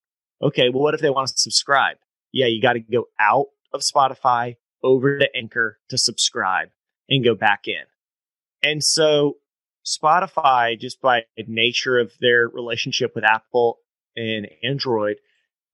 Okay, 0.42 0.70
well, 0.70 0.82
what 0.82 0.94
if 0.94 1.00
they 1.00 1.10
want 1.10 1.28
to 1.28 1.34
subscribe? 1.36 1.98
Yeah, 2.32 2.46
you 2.46 2.62
got 2.62 2.72
to 2.74 2.80
go 2.80 3.06
out 3.18 3.46
of 3.72 3.82
Spotify 3.82 4.56
over 4.82 5.18
to 5.18 5.36
Anchor 5.36 5.78
to 5.90 5.98
subscribe 5.98 6.68
and 7.08 7.24
go 7.24 7.34
back 7.34 7.68
in. 7.68 7.84
And 8.62 8.82
so 8.82 9.36
Spotify, 9.84 10.78
just 10.78 11.00
by 11.00 11.24
nature 11.46 11.98
of 11.98 12.12
their 12.20 12.48
relationship 12.48 13.12
with 13.14 13.24
Apple 13.24 13.78
and 14.16 14.48
Android, 14.62 15.16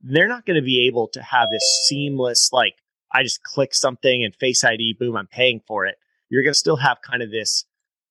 they're 0.00 0.28
not 0.28 0.46
going 0.46 0.60
to 0.60 0.64
be 0.64 0.86
able 0.88 1.08
to 1.08 1.22
have 1.22 1.48
this 1.50 1.86
seamless, 1.88 2.50
like, 2.52 2.74
I 3.12 3.22
just 3.22 3.42
click 3.42 3.74
something 3.74 4.24
and 4.24 4.34
Face 4.34 4.64
ID, 4.64 4.96
boom, 4.98 5.16
I'm 5.16 5.26
paying 5.26 5.60
for 5.66 5.86
it. 5.86 5.96
You're 6.28 6.42
going 6.42 6.52
to 6.52 6.58
still 6.58 6.76
have 6.76 6.98
kind 7.08 7.22
of 7.22 7.30
this 7.30 7.64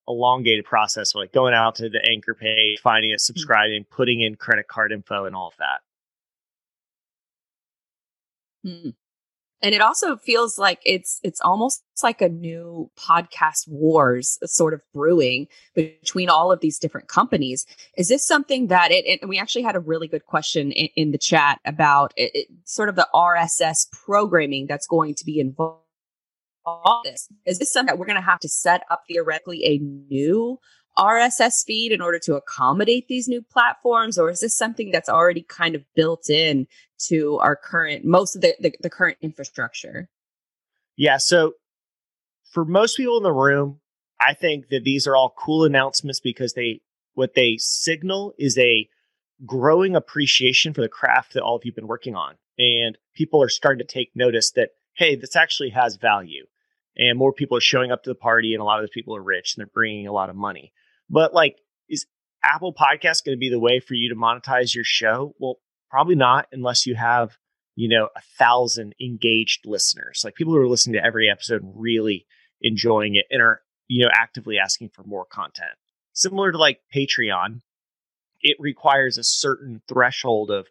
elongated 0.08 0.64
process 0.64 1.14
like 1.14 1.32
going 1.32 1.54
out 1.54 1.74
to 1.76 1.88
the 1.88 2.04
anchor 2.08 2.34
page, 2.34 2.80
finding 2.80 3.10
it, 3.10 3.20
subscribing, 3.20 3.84
putting 3.84 4.20
in 4.20 4.34
credit 4.36 4.68
card 4.68 4.92
info, 4.92 5.24
and 5.24 5.34
all 5.34 5.48
of 5.48 5.54
that. 5.58 5.80
Hmm. 8.64 8.90
And 9.62 9.74
it 9.74 9.80
also 9.80 10.16
feels 10.16 10.58
like 10.58 10.80
it's 10.84 11.18
it's 11.22 11.40
almost 11.40 11.82
like 12.02 12.20
a 12.20 12.28
new 12.28 12.90
podcast 12.98 13.66
wars 13.66 14.38
sort 14.44 14.74
of 14.74 14.82
brewing 14.92 15.48
between 15.74 16.28
all 16.28 16.52
of 16.52 16.60
these 16.60 16.78
different 16.78 17.08
companies. 17.08 17.64
Is 17.96 18.08
this 18.08 18.26
something 18.26 18.66
that 18.66 18.92
it? 18.92 19.20
And 19.20 19.30
we 19.30 19.38
actually 19.38 19.62
had 19.62 19.74
a 19.74 19.80
really 19.80 20.08
good 20.08 20.26
question 20.26 20.72
in, 20.72 20.88
in 20.94 21.10
the 21.10 21.18
chat 21.18 21.60
about 21.64 22.12
it, 22.16 22.32
it, 22.34 22.48
sort 22.64 22.90
of 22.90 22.96
the 22.96 23.08
RSS 23.14 23.90
programming 23.90 24.66
that's 24.66 24.86
going 24.86 25.14
to 25.14 25.24
be 25.24 25.40
involved. 25.40 25.85
This 27.04 27.28
is 27.44 27.58
this 27.58 27.72
something 27.72 27.86
that 27.86 27.98
we're 27.98 28.06
going 28.06 28.16
to 28.16 28.22
have 28.22 28.40
to 28.40 28.48
set 28.48 28.82
up 28.90 29.02
theoretically 29.08 29.64
a 29.64 29.78
new 29.78 30.58
RSS 30.98 31.64
feed 31.66 31.92
in 31.92 32.00
order 32.00 32.18
to 32.20 32.36
accommodate 32.36 33.06
these 33.08 33.28
new 33.28 33.42
platforms, 33.42 34.18
or 34.18 34.30
is 34.30 34.40
this 34.40 34.56
something 34.56 34.90
that's 34.90 35.08
already 35.08 35.42
kind 35.42 35.74
of 35.74 35.84
built 35.94 36.30
in 36.30 36.66
to 37.08 37.38
our 37.42 37.54
current 37.54 38.04
most 38.04 38.34
of 38.34 38.42
the, 38.42 38.54
the, 38.60 38.72
the 38.80 38.90
current 38.90 39.18
infrastructure? 39.20 40.08
Yeah, 40.96 41.18
so 41.18 41.52
for 42.50 42.64
most 42.64 42.96
people 42.96 43.18
in 43.18 43.22
the 43.22 43.32
room, 43.32 43.80
I 44.20 44.32
think 44.32 44.68
that 44.68 44.84
these 44.84 45.06
are 45.06 45.14
all 45.14 45.34
cool 45.36 45.64
announcements 45.64 46.20
because 46.20 46.54
they 46.54 46.80
what 47.14 47.34
they 47.34 47.56
signal 47.58 48.34
is 48.38 48.56
a 48.58 48.88
growing 49.44 49.94
appreciation 49.94 50.72
for 50.72 50.80
the 50.80 50.88
craft 50.88 51.34
that 51.34 51.42
all 51.42 51.56
of 51.56 51.64
you've 51.64 51.74
been 51.74 51.86
working 51.86 52.14
on. 52.14 52.36
And 52.58 52.96
people 53.14 53.42
are 53.42 53.48
starting 53.48 53.86
to 53.86 53.92
take 53.92 54.10
notice 54.14 54.50
that, 54.52 54.70
hey, 54.94 55.16
this 55.16 55.36
actually 55.36 55.70
has 55.70 55.96
value. 55.96 56.46
And 56.96 57.18
more 57.18 57.32
people 57.32 57.56
are 57.56 57.62
showing 57.62 57.92
up 57.92 58.02
to 58.04 58.10
the 58.10 58.14
party, 58.14 58.54
and 58.54 58.60
a 58.60 58.64
lot 58.64 58.78
of 58.78 58.82
those 58.82 58.94
people 58.94 59.16
are 59.16 59.22
rich 59.22 59.54
and 59.54 59.60
they're 59.60 59.70
bringing 59.72 60.06
a 60.06 60.12
lot 60.12 60.30
of 60.30 60.36
money. 60.36 60.72
But 61.10 61.34
like, 61.34 61.58
is 61.88 62.06
Apple 62.42 62.72
Podcast 62.72 63.24
going 63.24 63.36
to 63.36 63.40
be 63.40 63.50
the 63.50 63.60
way 63.60 63.80
for 63.80 63.94
you 63.94 64.08
to 64.08 64.14
monetize 64.14 64.74
your 64.74 64.84
show? 64.84 65.34
Well, 65.38 65.58
probably 65.90 66.14
not 66.14 66.46
unless 66.52 66.86
you 66.86 66.94
have, 66.94 67.36
you 67.74 67.88
know, 67.88 68.08
a 68.16 68.20
thousand 68.38 68.94
engaged 69.00 69.66
listeners, 69.66 70.22
like 70.24 70.34
people 70.34 70.54
who 70.54 70.60
are 70.60 70.68
listening 70.68 70.94
to 70.94 71.04
every 71.04 71.30
episode 71.30 71.62
and 71.62 71.72
really 71.76 72.26
enjoying 72.62 73.16
it 73.16 73.26
and 73.30 73.42
are, 73.42 73.60
you 73.88 74.04
know, 74.04 74.10
actively 74.12 74.58
asking 74.58 74.90
for 74.90 75.04
more 75.04 75.26
content. 75.26 75.72
Similar 76.12 76.52
to 76.52 76.58
like 76.58 76.80
Patreon, 76.94 77.60
it 78.40 78.56
requires 78.58 79.18
a 79.18 79.24
certain 79.24 79.82
threshold 79.88 80.50
of 80.50 80.66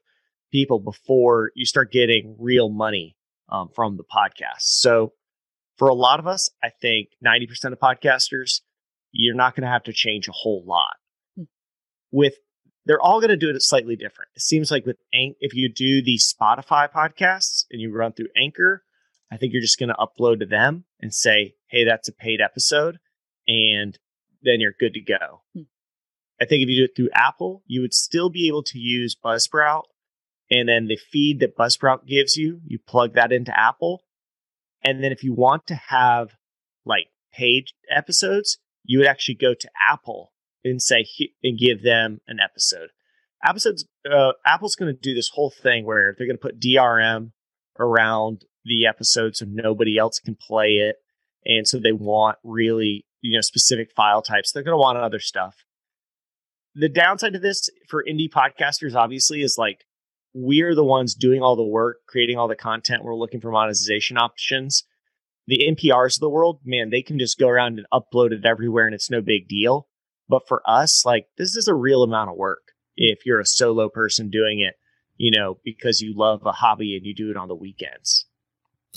people 0.52 0.80
before 0.80 1.52
you 1.56 1.66
start 1.66 1.92
getting 1.92 2.36
real 2.40 2.70
money 2.70 3.16
um, 3.50 3.70
from 3.76 3.98
the 3.98 4.04
podcast. 4.04 4.62
So 4.62 5.14
for 5.78 5.88
a 5.88 5.94
lot 5.94 6.20
of 6.20 6.28
us, 6.28 6.50
I 6.64 6.70
think 6.82 7.10
90% 7.26 7.72
of 7.72 7.80
podcasters 7.80 8.62
you're 9.16 9.36
not 9.36 9.56
going 9.56 9.64
to 9.64 9.72
have 9.72 9.84
to 9.84 9.94
change 9.94 10.28
a 10.28 10.34
whole 10.34 10.64
lot. 10.66 10.98
Hmm. 11.38 11.44
With 12.12 12.36
they're 12.86 13.02
all 13.02 13.20
going 13.20 13.30
to 13.30 13.38
do 13.38 13.50
it 13.50 13.60
slightly 13.62 13.96
different. 13.96 14.30
It 14.36 14.42
seems 14.42 14.70
like 14.70 14.86
with 14.86 14.98
Anch- 15.14 15.38
if 15.40 15.56
you 15.56 15.72
do 15.74 16.04
the 16.04 16.18
Spotify 16.18 16.92
podcasts 16.92 17.66
and 17.72 17.82
you 17.82 17.92
run 17.92 18.14
through 18.14 18.28
Anchor, 18.38 18.84
I 19.32 19.38
think 19.38 19.54
you're 19.54 19.62
just 19.62 19.80
going 19.80 19.90
to 19.90 19.96
upload 19.96 20.40
to 20.40 20.46
them 20.46 20.86
and 21.02 21.14
say, 21.14 21.56
"Hey, 21.68 21.84
that's 21.84 22.08
a 22.10 22.14
paid 22.14 22.42
episode," 22.42 23.00
and 23.48 23.98
then 24.44 24.60
you're 24.60 24.76
good 24.78 24.94
to 24.94 25.02
go. 25.02 25.42
Hmm. 25.56 25.64
I 26.40 26.46
think 26.46 26.62
if 26.62 26.70
you 26.70 26.82
do 26.82 26.92
it 26.92 26.96
through 26.96 27.10
Apple, 27.14 27.64
you 27.66 27.82
would 27.82 27.94
still 27.94 28.30
be 28.30 28.48
able 28.50 28.64
to 28.64 28.78
use 28.78 29.16
Buzzsprout, 29.16 29.84
and 30.52 30.68
then 30.68 30.88
the 30.88 30.98
feed 30.98 31.40
that 31.40 31.58
Buzzsprout 31.58 32.06
gives 32.06 32.36
you, 32.36 32.62
you 32.66 32.78
plug 32.78 33.14
that 33.16 33.32
into 33.32 33.58
Apple, 33.58 34.04
and 34.86 35.04
then 35.04 35.12
if 35.12 35.24
you 35.24 35.34
want 35.34 35.66
to 35.68 35.76
have 35.76 36.30
like 36.86 37.08
paid 37.34 37.66
episodes, 37.90 38.60
you 38.84 39.00
would 39.00 39.08
actually 39.08 39.36
go 39.36 39.56
to 39.56 39.70
Apple 39.92 40.32
and 40.64 40.82
say 40.82 41.06
and 41.44 41.58
give 41.58 41.84
them 41.84 42.22
an 42.28 42.38
episode. 42.40 42.90
Episodes, 43.44 43.86
uh, 44.10 44.32
Apple's 44.46 44.76
going 44.76 44.94
to 44.94 45.00
do 45.00 45.14
this 45.14 45.30
whole 45.34 45.52
thing 45.52 45.86
where 45.86 46.16
they're 46.18 46.28
going 46.28 46.38
to 46.38 46.42
put 46.42 46.60
DRM 46.60 47.32
around 47.80 48.46
the 48.64 48.86
episode 48.86 49.36
so 49.36 49.46
nobody 49.48 49.98
else 49.98 50.20
can 50.20 50.36
play 50.36 50.76
it, 50.78 50.96
and 51.44 51.68
so 51.68 51.80
they 51.80 51.92
want 51.92 52.38
really 52.44 53.06
you 53.22 53.36
know 53.36 53.42
specific 53.42 53.92
file 53.96 54.22
types. 54.22 54.52
They're 54.52 54.64
going 54.64 54.74
to 54.74 54.82
want 54.82 54.98
other 55.00 55.20
stuff. 55.20 55.56
The 56.76 56.90
downside 56.90 57.34
to 57.34 57.40
this 57.40 57.70
for 57.88 58.04
indie 58.04 58.30
podcasters, 58.30 58.96
obviously, 58.96 59.42
is 59.42 59.56
like 59.58 59.86
we're 60.36 60.76
the 60.76 60.84
ones 60.84 61.16
doing 61.16 61.42
all 61.42 61.56
the 61.56 61.64
work, 61.64 62.02
creating 62.08 62.38
all 62.38 62.48
the 62.48 62.56
content. 62.56 63.04
We're 63.04 63.16
looking 63.16 63.42
for 63.42 63.50
monetization 63.50 64.18
options 64.18 64.84
the 65.48 65.76
NPRs 65.76 66.18
of 66.18 66.22
the 66.22 66.30
world, 66.30 66.60
man, 66.66 66.90
they 66.90 67.02
can 67.02 67.20
just 67.20 67.38
go 67.38 67.48
around 67.48 67.80
and 67.80 67.88
upload 67.94 68.32
it 68.32 68.46
everywhere 68.46 68.86
and 68.86 68.96
it's 68.96 69.12
no 69.12 69.22
big 69.22 69.48
deal. 69.48 69.88
But 70.28 70.48
for 70.48 70.62
us, 70.66 71.06
like 71.06 71.28
this 71.38 71.56
is 71.56 71.68
a 71.68 71.76
real 71.76 72.04
amount 72.04 72.32
of 72.32 72.38
work 72.38 72.72
if 72.96 73.26
you're 73.26 73.40
a 73.40 73.46
solo 73.46 73.90
person 73.90 74.30
doing 74.30 74.60
it, 74.60 74.76
you 75.18 75.32
know, 75.38 75.60
because 75.64 76.02
you 76.02 76.14
love 76.16 76.42
a 76.46 76.52
hobby 76.52 76.96
and 76.96 77.06
you 77.06 77.14
do 77.14 77.30
it 77.30 77.38
on 77.38 77.48
the 77.48 77.56
weekends. 77.56 78.26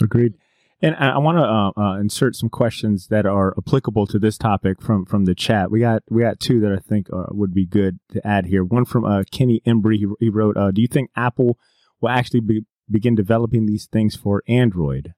Agreed. 0.00 0.34
And 0.80 0.94
I, 0.94 1.18
want 1.18 1.38
to 1.38 1.42
uh, 1.42 1.72
uh, 1.76 1.98
insert 1.98 2.36
some 2.36 2.48
questions 2.48 3.08
that 3.08 3.26
are 3.26 3.52
applicable 3.58 4.06
to 4.06 4.18
this 4.18 4.38
topic 4.38 4.80
from 4.80 5.04
from 5.06 5.24
the 5.24 5.34
chat. 5.34 5.72
We 5.72 5.80
got 5.80 6.04
we 6.08 6.22
got 6.22 6.38
two 6.38 6.60
that 6.60 6.72
I 6.72 6.76
think 6.76 7.08
uh, 7.12 7.26
would 7.30 7.52
be 7.52 7.66
good 7.66 7.98
to 8.12 8.24
add 8.24 8.46
here. 8.46 8.64
One 8.64 8.84
from 8.84 9.04
uh, 9.04 9.24
Kenny 9.32 9.60
Embry. 9.66 9.96
He, 9.96 10.06
he 10.20 10.28
wrote, 10.28 10.56
uh, 10.56 10.70
"Do 10.70 10.80
you 10.80 10.86
think 10.86 11.10
Apple 11.16 11.58
will 12.00 12.10
actually 12.10 12.40
be, 12.40 12.64
begin 12.88 13.16
developing 13.16 13.66
these 13.66 13.86
things 13.86 14.14
for 14.14 14.44
Android?" 14.46 15.14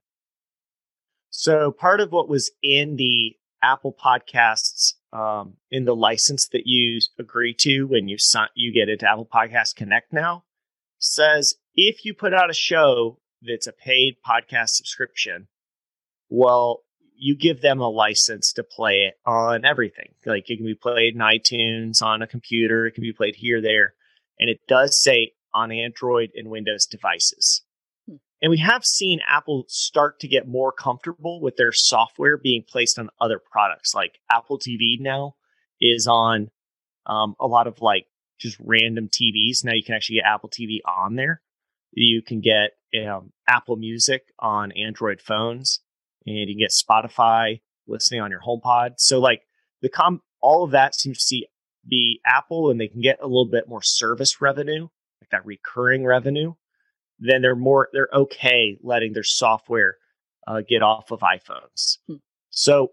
So 1.28 1.70
part 1.70 2.00
of 2.00 2.10
what 2.10 2.26
was 2.26 2.50
in 2.62 2.96
the 2.96 3.36
Apple 3.62 3.94
Podcasts 3.94 4.94
um, 5.12 5.58
in 5.70 5.84
the 5.84 5.94
license 5.94 6.48
that 6.48 6.62
you 6.64 7.00
agree 7.18 7.52
to 7.58 7.84
when 7.84 8.08
you 8.08 8.16
you 8.54 8.72
get 8.72 8.88
into 8.88 9.06
Apple 9.06 9.28
Podcast 9.30 9.76
Connect 9.76 10.10
now 10.10 10.44
says 10.98 11.54
if 11.74 12.04
you 12.04 12.14
put 12.14 12.34
out 12.34 12.50
a 12.50 12.54
show 12.54 13.18
that's 13.42 13.66
a 13.66 13.72
paid 13.72 14.16
podcast 14.26 14.70
subscription, 14.70 15.48
well, 16.28 16.82
you 17.16 17.36
give 17.36 17.60
them 17.60 17.80
a 17.80 17.88
license 17.88 18.52
to 18.54 18.62
play 18.62 19.02
it 19.02 19.14
on 19.26 19.64
everything. 19.64 20.14
Like 20.24 20.48
it 20.48 20.56
can 20.56 20.66
be 20.66 20.74
played 20.74 21.14
in 21.14 21.20
iTunes, 21.20 22.02
on 22.02 22.22
a 22.22 22.26
computer, 22.26 22.86
it 22.86 22.92
can 22.92 23.02
be 23.02 23.12
played 23.12 23.36
here, 23.36 23.60
there, 23.60 23.94
and 24.38 24.48
it 24.48 24.60
does 24.66 25.02
say 25.02 25.32
on 25.52 25.70
Android 25.70 26.30
and 26.34 26.48
Windows 26.48 26.86
devices. 26.86 27.62
And 28.42 28.50
we 28.50 28.58
have 28.58 28.84
seen 28.86 29.20
Apple 29.28 29.66
start 29.68 30.20
to 30.20 30.28
get 30.28 30.48
more 30.48 30.72
comfortable 30.72 31.42
with 31.42 31.56
their 31.56 31.72
software 31.72 32.38
being 32.38 32.64
placed 32.66 32.98
on 32.98 33.10
other 33.20 33.38
products. 33.38 33.94
Like 33.94 34.18
Apple 34.30 34.58
TV 34.58 34.98
now 34.98 35.34
is 35.78 36.06
on 36.06 36.50
um, 37.04 37.34
a 37.38 37.46
lot 37.46 37.66
of 37.66 37.82
like 37.82 38.06
just 38.38 38.56
random 38.60 39.08
TVs. 39.08 39.62
Now 39.62 39.74
you 39.74 39.82
can 39.84 39.94
actually 39.94 40.16
get 40.16 40.24
Apple 40.24 40.48
TV 40.48 40.78
on 40.86 41.16
there. 41.16 41.42
You 41.92 42.22
can 42.22 42.40
get 42.40 42.70
um, 43.06 43.32
Apple 43.48 43.76
Music 43.76 44.22
on 44.38 44.72
Android 44.72 45.20
phones, 45.20 45.80
and 46.26 46.36
you 46.36 46.46
can 46.46 46.58
get 46.58 46.70
Spotify 46.70 47.60
listening 47.86 48.20
on 48.20 48.30
your 48.30 48.40
HomePod. 48.40 48.94
So 48.98 49.20
like 49.20 49.42
the 49.82 49.88
com, 49.88 50.20
all 50.40 50.64
of 50.64 50.70
that 50.72 50.94
seems 50.94 51.24
to 51.26 51.44
be 51.88 52.20
Apple, 52.26 52.70
and 52.70 52.80
they 52.80 52.88
can 52.88 53.00
get 53.00 53.18
a 53.20 53.26
little 53.26 53.48
bit 53.50 53.68
more 53.68 53.82
service 53.82 54.40
revenue, 54.40 54.88
like 55.20 55.30
that 55.30 55.46
recurring 55.46 56.04
revenue 56.04 56.54
then 57.20 57.42
they're 57.42 57.54
more 57.54 57.88
they're 57.92 58.08
okay 58.12 58.78
letting 58.82 59.12
their 59.12 59.22
software 59.22 59.96
uh, 60.46 60.62
get 60.66 60.82
off 60.82 61.10
of 61.10 61.20
iPhones. 61.20 61.98
Hmm. 62.08 62.16
So, 62.48 62.92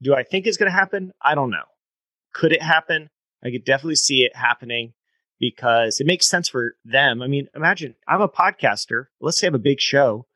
do 0.00 0.14
I 0.14 0.22
think 0.22 0.46
it's 0.46 0.56
going 0.56 0.70
to 0.70 0.76
happen? 0.76 1.12
I 1.20 1.34
don't 1.34 1.50
know. 1.50 1.64
Could 2.32 2.52
it 2.52 2.62
happen? 2.62 3.10
I 3.44 3.50
could 3.50 3.64
definitely 3.64 3.96
see 3.96 4.24
it 4.24 4.34
happening 4.34 4.94
because 5.40 6.00
it 6.00 6.06
makes 6.06 6.28
sense 6.28 6.48
for 6.48 6.76
them. 6.84 7.22
I 7.22 7.26
mean, 7.26 7.48
imagine 7.54 7.94
I'm 8.06 8.20
a 8.20 8.28
podcaster. 8.28 9.06
Let's 9.20 9.38
say 9.38 9.46
I 9.46 9.48
have 9.48 9.54
a 9.54 9.58
big 9.58 9.80
show 9.80 10.26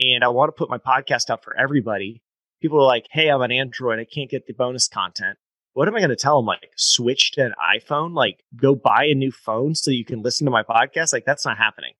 and 0.00 0.24
I 0.24 0.28
want 0.28 0.48
to 0.48 0.58
put 0.58 0.70
my 0.70 0.78
podcast 0.78 1.30
out 1.30 1.44
for 1.44 1.56
everybody. 1.56 2.22
People 2.60 2.78
are 2.78 2.86
like, 2.86 3.06
"Hey, 3.10 3.28
I'm 3.28 3.42
on 3.42 3.52
Android. 3.52 3.98
I 3.98 4.04
can't 4.04 4.30
get 4.30 4.46
the 4.46 4.52
bonus 4.52 4.88
content." 4.88 5.38
What 5.74 5.88
am 5.88 5.94
I 5.94 6.00
going 6.00 6.10
to 6.10 6.16
tell 6.16 6.38
them? 6.38 6.46
Like, 6.46 6.70
switch 6.76 7.32
to 7.32 7.46
an 7.46 7.54
iPhone? 7.58 8.14
Like, 8.14 8.44
go 8.54 8.74
buy 8.74 9.04
a 9.06 9.14
new 9.14 9.32
phone 9.32 9.74
so 9.74 9.90
you 9.90 10.04
can 10.04 10.20
listen 10.20 10.44
to 10.44 10.50
my 10.50 10.62
podcast? 10.62 11.14
Like, 11.14 11.24
that's 11.24 11.46
not 11.46 11.56
happening. 11.56 11.94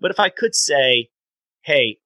But 0.00 0.10
if 0.10 0.18
I 0.18 0.28
could 0.28 0.56
say, 0.56 1.10
hey, 1.62 1.98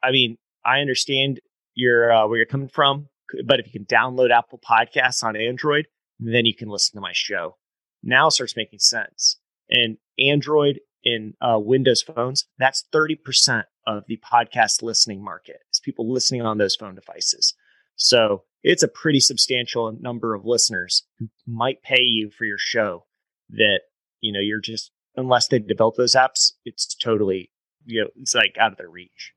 I 0.00 0.12
mean, 0.12 0.38
I 0.64 0.80
understand 0.80 1.40
your 1.74 2.12
uh, 2.12 2.28
where 2.28 2.36
you're 2.36 2.46
coming 2.46 2.68
from, 2.68 3.08
but 3.44 3.58
if 3.58 3.66
you 3.66 3.72
can 3.72 3.84
download 3.84 4.30
Apple 4.30 4.60
Podcasts 4.60 5.24
on 5.24 5.36
Android, 5.36 5.86
then 6.20 6.46
you 6.46 6.54
can 6.54 6.68
listen 6.68 6.96
to 6.96 7.00
my 7.00 7.12
show. 7.12 7.56
Now 8.04 8.28
starts 8.28 8.56
making 8.56 8.80
sense. 8.80 9.38
And 9.70 9.96
Android 10.18 10.80
in 11.02 11.34
uh, 11.40 11.58
Windows 11.58 12.02
phones, 12.02 12.46
that's 12.58 12.84
30% 12.92 13.64
of 13.86 14.04
the 14.06 14.18
podcast 14.18 14.82
listening 14.82 15.22
market. 15.22 15.56
Is 15.72 15.80
people 15.80 16.10
listening 16.12 16.42
on 16.42 16.58
those 16.58 16.76
phone 16.76 16.94
devices. 16.94 17.54
So 17.96 18.44
it's 18.62 18.82
a 18.82 18.88
pretty 18.88 19.20
substantial 19.20 19.96
number 20.00 20.34
of 20.34 20.44
listeners 20.44 21.04
who 21.18 21.28
might 21.46 21.82
pay 21.82 22.02
you 22.02 22.30
for 22.30 22.44
your 22.44 22.58
show 22.58 23.06
that, 23.50 23.80
you 24.20 24.32
know, 24.32 24.40
you're 24.40 24.60
just 24.60 24.90
unless 25.16 25.48
they 25.48 25.58
develop 25.58 25.96
those 25.96 26.14
apps, 26.14 26.52
it's 26.64 26.94
totally 26.94 27.50
you 27.86 28.02
know 28.02 28.10
it's 28.16 28.34
like 28.34 28.56
out 28.58 28.72
of 28.72 28.78
their 28.78 28.88
reach. 28.88 29.32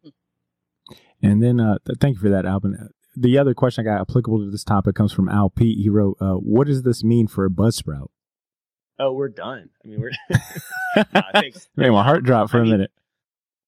And 1.21 1.41
then, 1.41 1.60
uh, 1.60 1.77
th- 1.86 1.97
thank 1.99 2.15
you 2.15 2.21
for 2.21 2.30
that, 2.30 2.45
Alban. 2.45 2.89
The 3.15 3.38
other 3.38 3.53
question 3.53 3.86
I 3.86 3.91
got 3.91 4.01
applicable 4.01 4.39
to 4.39 4.51
this 4.51 4.63
topic 4.63 4.95
comes 4.95 5.12
from 5.12 5.27
Al 5.27 5.49
Pete. 5.49 5.80
He 5.80 5.89
wrote, 5.89 6.17
uh, 6.21 6.36
"What 6.36 6.67
does 6.67 6.84
this 6.84 7.03
mean 7.03 7.27
for 7.27 7.45
a 7.45 7.49
Buzzsprout?" 7.49 8.10
Oh, 8.99 9.13
we're 9.13 9.29
done. 9.29 9.69
I 9.83 9.88
mean, 9.88 10.01
we're. 10.01 10.12
I 11.13 11.41
think, 11.41 11.55
Made 11.75 11.91
my 11.91 12.03
heart 12.03 12.23
drop 12.23 12.49
for 12.49 12.57
I 12.57 12.62
a 12.62 12.63
mean, 12.63 12.71
minute. 12.71 12.91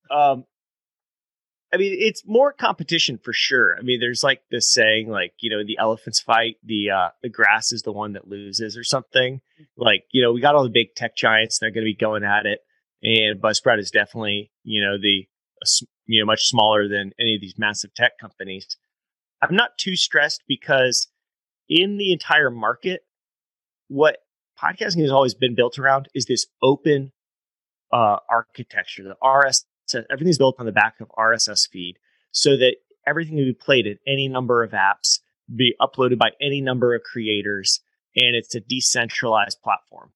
um, 0.10 0.46
I 1.72 1.78
mean, 1.78 1.96
it's 2.00 2.24
more 2.26 2.52
competition 2.52 3.20
for 3.24 3.32
sure. 3.32 3.78
I 3.78 3.82
mean, 3.82 4.00
there's 4.00 4.24
like 4.24 4.42
this 4.50 4.72
saying, 4.72 5.08
like 5.10 5.34
you 5.40 5.52
know, 5.52 5.64
the 5.64 5.78
elephants 5.78 6.20
fight, 6.20 6.56
the 6.64 6.90
uh, 6.90 7.10
the 7.22 7.30
grass 7.30 7.72
is 7.72 7.84
the 7.84 7.92
one 7.92 8.14
that 8.14 8.28
loses, 8.28 8.76
or 8.76 8.84
something. 8.84 9.42
Like 9.78 10.06
you 10.12 10.24
know, 10.24 10.32
we 10.34 10.42
got 10.42 10.56
all 10.56 10.64
the 10.64 10.70
big 10.70 10.96
tech 10.96 11.16
giants; 11.16 11.60
they're 11.60 11.70
going 11.70 11.84
to 11.86 11.92
be 11.92 11.96
going 11.96 12.24
at 12.24 12.48
it, 12.48 12.62
and 13.04 13.40
Buzzsprout 13.40 13.78
is 13.80 13.92
definitely 13.92 14.52
you 14.64 14.84
know 14.84 14.98
the 15.00 15.28
you 16.08 16.20
know 16.20 16.26
much 16.26 16.48
smaller 16.48 16.88
than 16.88 17.12
any 17.20 17.36
of 17.36 17.42
these 17.42 17.56
massive 17.60 17.94
tech 17.94 18.18
companies. 18.20 18.76
I'm 19.42 19.56
not 19.56 19.78
too 19.78 19.96
stressed 19.96 20.42
because 20.48 21.08
in 21.70 21.98
the 21.98 22.12
entire 22.12 22.50
market, 22.50 23.02
what 23.90 24.18
podcasting 24.62 25.02
has 25.02 25.12
always 25.12 25.34
been 25.34 25.56
built 25.56 25.80
around 25.80 26.08
is 26.14 26.26
this 26.26 26.48
open 26.62 27.12
uh, 27.92 28.18
architecture. 28.30 29.04
The 29.04 29.16
RSS, 29.24 30.04
everything's 30.12 30.38
built 30.38 30.56
on 30.60 30.66
the 30.66 30.72
back 30.72 31.00
of 31.00 31.10
RSS 31.18 31.68
feed, 31.70 31.98
so 32.32 32.58
that 32.58 32.76
everything 33.08 33.38
can 33.38 33.46
be 33.46 33.54
played 33.54 33.88
in 33.88 33.98
any 34.08 34.28
number 34.28 34.64
of 34.64 34.72
apps, 34.72 35.20
be 35.54 35.76
uploaded 35.82 36.18
by 36.18 36.32
any 36.42 36.62
number 36.62 36.94
of 36.94 37.04
creators, 37.04 37.82
and 38.16 38.36
it's 38.36 38.56
a 38.56 38.60
decentralized 38.60 39.62
platform. 39.64 40.12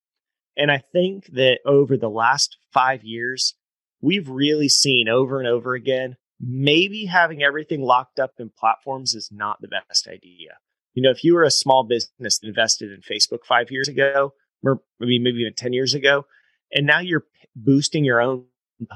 And 0.56 0.72
I 0.72 0.84
think 0.92 1.28
that 1.34 1.60
over 1.66 1.98
the 1.98 2.10
last 2.10 2.58
five 2.72 3.04
years, 3.04 3.56
we've 4.02 4.30
really 4.30 4.70
seen 4.70 5.08
over 5.10 5.40
and 5.40 5.48
over 5.48 5.74
again 5.74 6.18
maybe 6.40 7.06
having 7.06 7.42
everything 7.42 7.82
locked 7.82 8.20
up 8.20 8.34
in 8.38 8.50
platforms 8.50 9.16
is 9.16 9.30
not 9.32 9.62
the 9.62 9.68
best 9.68 10.08
idea. 10.08 10.58
You 10.94 11.04
know, 11.04 11.12
if 11.12 11.24
you 11.24 11.34
were 11.34 11.44
a 11.44 11.52
small 11.52 11.84
business 11.84 12.40
that 12.40 12.48
invested 12.48 12.92
in 12.92 13.02
Facebook 13.02 13.46
five 13.48 13.72
years 13.72 13.88
ago, 13.88 14.34
or 14.64 14.82
maybe 15.00 15.20
maybe 15.20 15.40
even 15.40 15.54
10 15.54 15.74
years 15.74 15.94
ago, 15.94 16.26
and 16.72 16.86
now 16.86 17.00
you're 17.00 17.26
boosting 17.56 18.04
your 18.04 18.22
own 18.22 18.46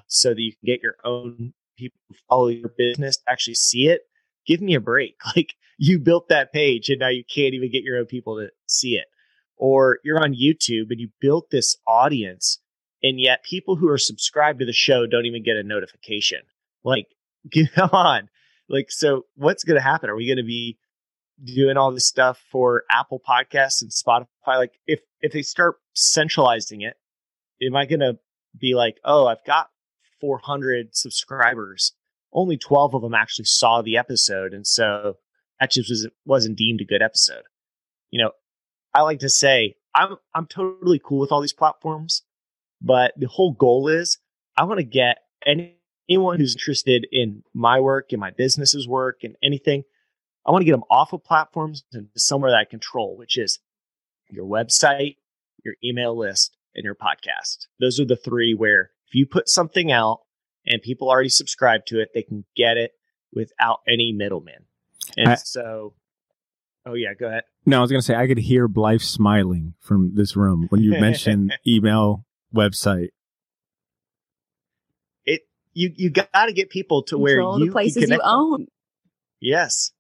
so 0.08 0.30
that 0.30 0.40
you 0.40 0.52
can 0.52 0.66
get 0.66 0.82
your 0.82 0.96
own 1.04 1.54
people 1.78 2.00
follow 2.28 2.48
your 2.48 2.72
business 2.78 3.18
to 3.18 3.24
actually 3.30 3.54
see 3.54 3.88
it, 3.88 4.02
give 4.46 4.62
me 4.62 4.76
a 4.76 4.82
break. 4.82 5.16
Like 5.36 5.54
you 5.78 6.00
built 6.00 6.30
that 6.30 6.52
page 6.52 6.90
and 6.90 7.00
now 7.00 7.10
you 7.10 7.24
can't 7.24 7.54
even 7.54 7.72
get 7.72 7.84
your 7.84 7.98
own 7.98 8.06
people 8.06 8.38
to 8.38 8.50
see 8.68 8.96
it. 8.96 9.06
Or 9.56 10.00
you're 10.04 10.22
on 10.22 10.34
YouTube 10.34 10.90
and 10.90 11.00
you 11.00 11.10
built 11.22 11.50
this 11.52 11.78
audience 11.88 12.60
and 13.04 13.20
yet 13.20 13.44
people 13.44 13.76
who 13.76 13.88
are 13.90 13.98
subscribed 13.98 14.60
to 14.60 14.66
the 14.66 14.74
show 14.74 15.06
don't 15.06 15.26
even 15.26 15.44
get 15.44 15.56
a 15.56 15.64
notification. 15.64 16.42
Like, 16.84 17.08
come 17.76 17.90
on. 17.92 18.30
Like, 18.70 18.90
so 18.90 19.26
what's 19.36 19.64
going 19.64 19.78
to 19.78 19.84
happen? 19.84 20.10
Are 20.10 20.16
we 20.16 20.28
going 20.28 20.38
to 20.38 20.44
be 20.44 20.78
doing 21.44 21.78
all 21.78 21.92
this 21.92 22.08
stuff 22.08 22.42
for 22.52 22.84
Apple 22.90 23.22
Podcasts 23.28 23.82
and 23.82 23.92
Spotify? 23.92 24.58
Like, 24.58 24.80
if 24.86 25.02
if 25.22 25.32
they 25.32 25.42
start 25.42 25.76
centralizing 25.94 26.82
it, 26.82 26.96
am 27.62 27.76
I 27.76 27.86
going 27.86 28.00
to 28.00 28.20
be 28.60 28.76
like, 28.76 28.98
oh, 29.04 29.28
I've 29.28 29.44
got 29.46 29.70
400 30.20 30.96
subscribers. 30.96 31.94
Only 32.34 32.58
12 32.58 32.96
of 32.96 33.02
them 33.02 33.14
actually 33.14 33.46
saw 33.46 33.82
the 33.82 33.98
episode, 33.98 34.54
and 34.54 34.66
so 34.66 35.18
that 35.60 35.72
just 35.72 35.90
was, 35.90 36.08
wasn't 36.26 36.58
deemed 36.58 36.82
a 36.82 36.86
good 36.86 37.02
episode. 37.02 37.44
You 38.12 38.24
know, 38.24 38.32
I 38.94 39.02
like 39.02 39.20
to 39.20 39.30
say 39.30 39.76
I'm 39.96 40.18
I'm 40.34 40.46
totally 40.46 41.02
cool 41.04 41.20
with 41.20 41.32
all 41.32 41.42
these 41.42 41.54
platforms, 41.54 42.24
but 42.82 43.14
the 43.18 43.28
whole 43.28 43.54
goal 43.54 43.88
is 43.88 44.20
I 44.58 44.66
want 44.66 44.80
to 44.80 44.86
get 44.86 45.20
any, 45.46 45.78
anyone 46.10 46.40
who's 46.40 46.56
interested 46.56 47.08
in 47.12 47.44
my 47.54 47.80
work 47.80 48.08
and 48.12 48.20
my 48.20 48.32
business's 48.32 48.88
work 48.88 49.20
and 49.24 49.36
anything. 49.42 49.84
I 50.48 50.52
want 50.52 50.62
to 50.62 50.66
get 50.66 50.72
them 50.72 50.84
off 50.90 51.12
of 51.14 51.24
platforms 51.24 51.84
and 51.92 52.08
somewhere 52.16 52.52
that 52.52 52.58
I 52.58 52.66
control, 52.66 53.18
which 53.18 53.38
is 53.38 53.60
your 54.30 54.46
website, 54.46 55.18
your 55.64 55.76
email 55.84 56.18
list, 56.18 56.56
and 56.74 56.86
your 56.86 56.96
podcast. 56.96 57.68
Those 57.80 58.00
are 58.00 58.06
the 58.06 58.16
three 58.16 58.54
where 58.54 58.92
if 59.08 59.16
you 59.16 59.26
put 59.26 59.50
something 59.50 59.92
out 59.92 60.22
and 60.66 60.82
people 60.82 61.10
already 61.10 61.30
subscribe 61.30 61.86
to 61.88 62.00
it, 62.00 62.10
they 62.14 62.22
can 62.22 62.46
get 62.56 62.78
it 62.78 62.92
without 63.34 63.80
any 63.88 64.14
middleman. 64.14 64.66
And 65.18 65.30
I- 65.30 65.36
so, 65.36 65.96
oh 66.86 66.94
yeah, 66.94 67.14
go 67.14 67.28
ahead. 67.28 67.44
No, 67.66 67.80
I 67.80 67.82
was 67.82 67.92
going 67.92 68.00
to 68.00 68.06
say 68.06 68.16
I 68.16 68.28
could 68.28 68.38
hear 68.38 68.70
Blythe 68.70 69.02
smiling 69.02 69.74
from 69.82 70.16
this 70.16 70.38
room 70.38 70.68
when 70.70 70.82
you 70.82 70.92
mentioned 70.92 71.54
email, 71.68 72.26
website. 72.56 73.10
It 75.26 75.42
you 75.74 75.92
you 75.96 76.10
got 76.10 76.30
to 76.46 76.54
get 76.54 76.70
people 76.70 77.04
to 77.04 77.18
where 77.18 77.36
Control 77.36 77.60
you 77.60 77.66
the 77.66 77.72
places 77.74 77.96
you 77.98 78.02
connect 78.04 78.24
them. 78.24 78.32
own. 78.34 78.68
Yes. 79.42 79.92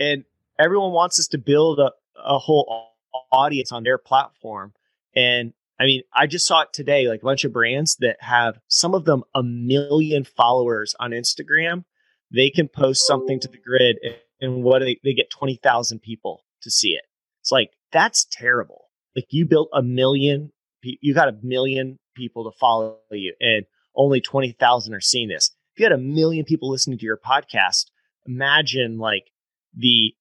And 0.00 0.24
everyone 0.58 0.92
wants 0.92 1.20
us 1.20 1.28
to 1.28 1.38
build 1.38 1.78
a, 1.78 1.92
a 2.16 2.38
whole 2.38 2.88
audience 3.30 3.70
on 3.70 3.84
their 3.84 3.98
platform. 3.98 4.72
And 5.14 5.52
I 5.78 5.84
mean, 5.84 6.02
I 6.12 6.26
just 6.26 6.46
saw 6.46 6.62
it 6.62 6.72
today, 6.72 7.06
like 7.06 7.22
a 7.22 7.24
bunch 7.24 7.44
of 7.44 7.52
brands 7.52 7.96
that 8.00 8.16
have 8.20 8.58
some 8.68 8.94
of 8.94 9.04
them 9.04 9.24
a 9.34 9.42
million 9.42 10.24
followers 10.24 10.94
on 10.98 11.10
Instagram. 11.10 11.84
They 12.32 12.50
can 12.50 12.68
post 12.68 13.06
something 13.06 13.40
to 13.40 13.48
the 13.48 13.58
grid 13.58 13.98
and, 14.40 14.62
what 14.62 14.80
they, 14.80 14.98
they 15.04 15.12
get 15.12 15.30
20,000 15.30 16.00
people 16.00 16.44
to 16.62 16.70
see 16.70 16.90
it. 16.90 17.04
It's 17.40 17.52
like, 17.52 17.72
that's 17.92 18.26
terrible. 18.30 18.86
Like 19.16 19.26
you 19.30 19.46
built 19.46 19.68
a 19.72 19.82
million, 19.82 20.52
you 20.82 21.14
got 21.14 21.28
a 21.28 21.38
million 21.42 21.98
people 22.14 22.50
to 22.50 22.56
follow 22.58 22.98
you 23.10 23.34
and 23.40 23.64
only 23.94 24.20
20,000 24.20 24.94
are 24.94 25.00
seeing 25.00 25.28
this. 25.28 25.50
If 25.74 25.80
you 25.80 25.84
had 25.84 25.92
a 25.92 25.98
million 25.98 26.44
people 26.44 26.70
listening 26.70 26.98
to 26.98 27.04
your 27.04 27.18
podcast, 27.18 27.86
imagine 28.26 28.98
like 28.98 29.30
the 29.74 30.14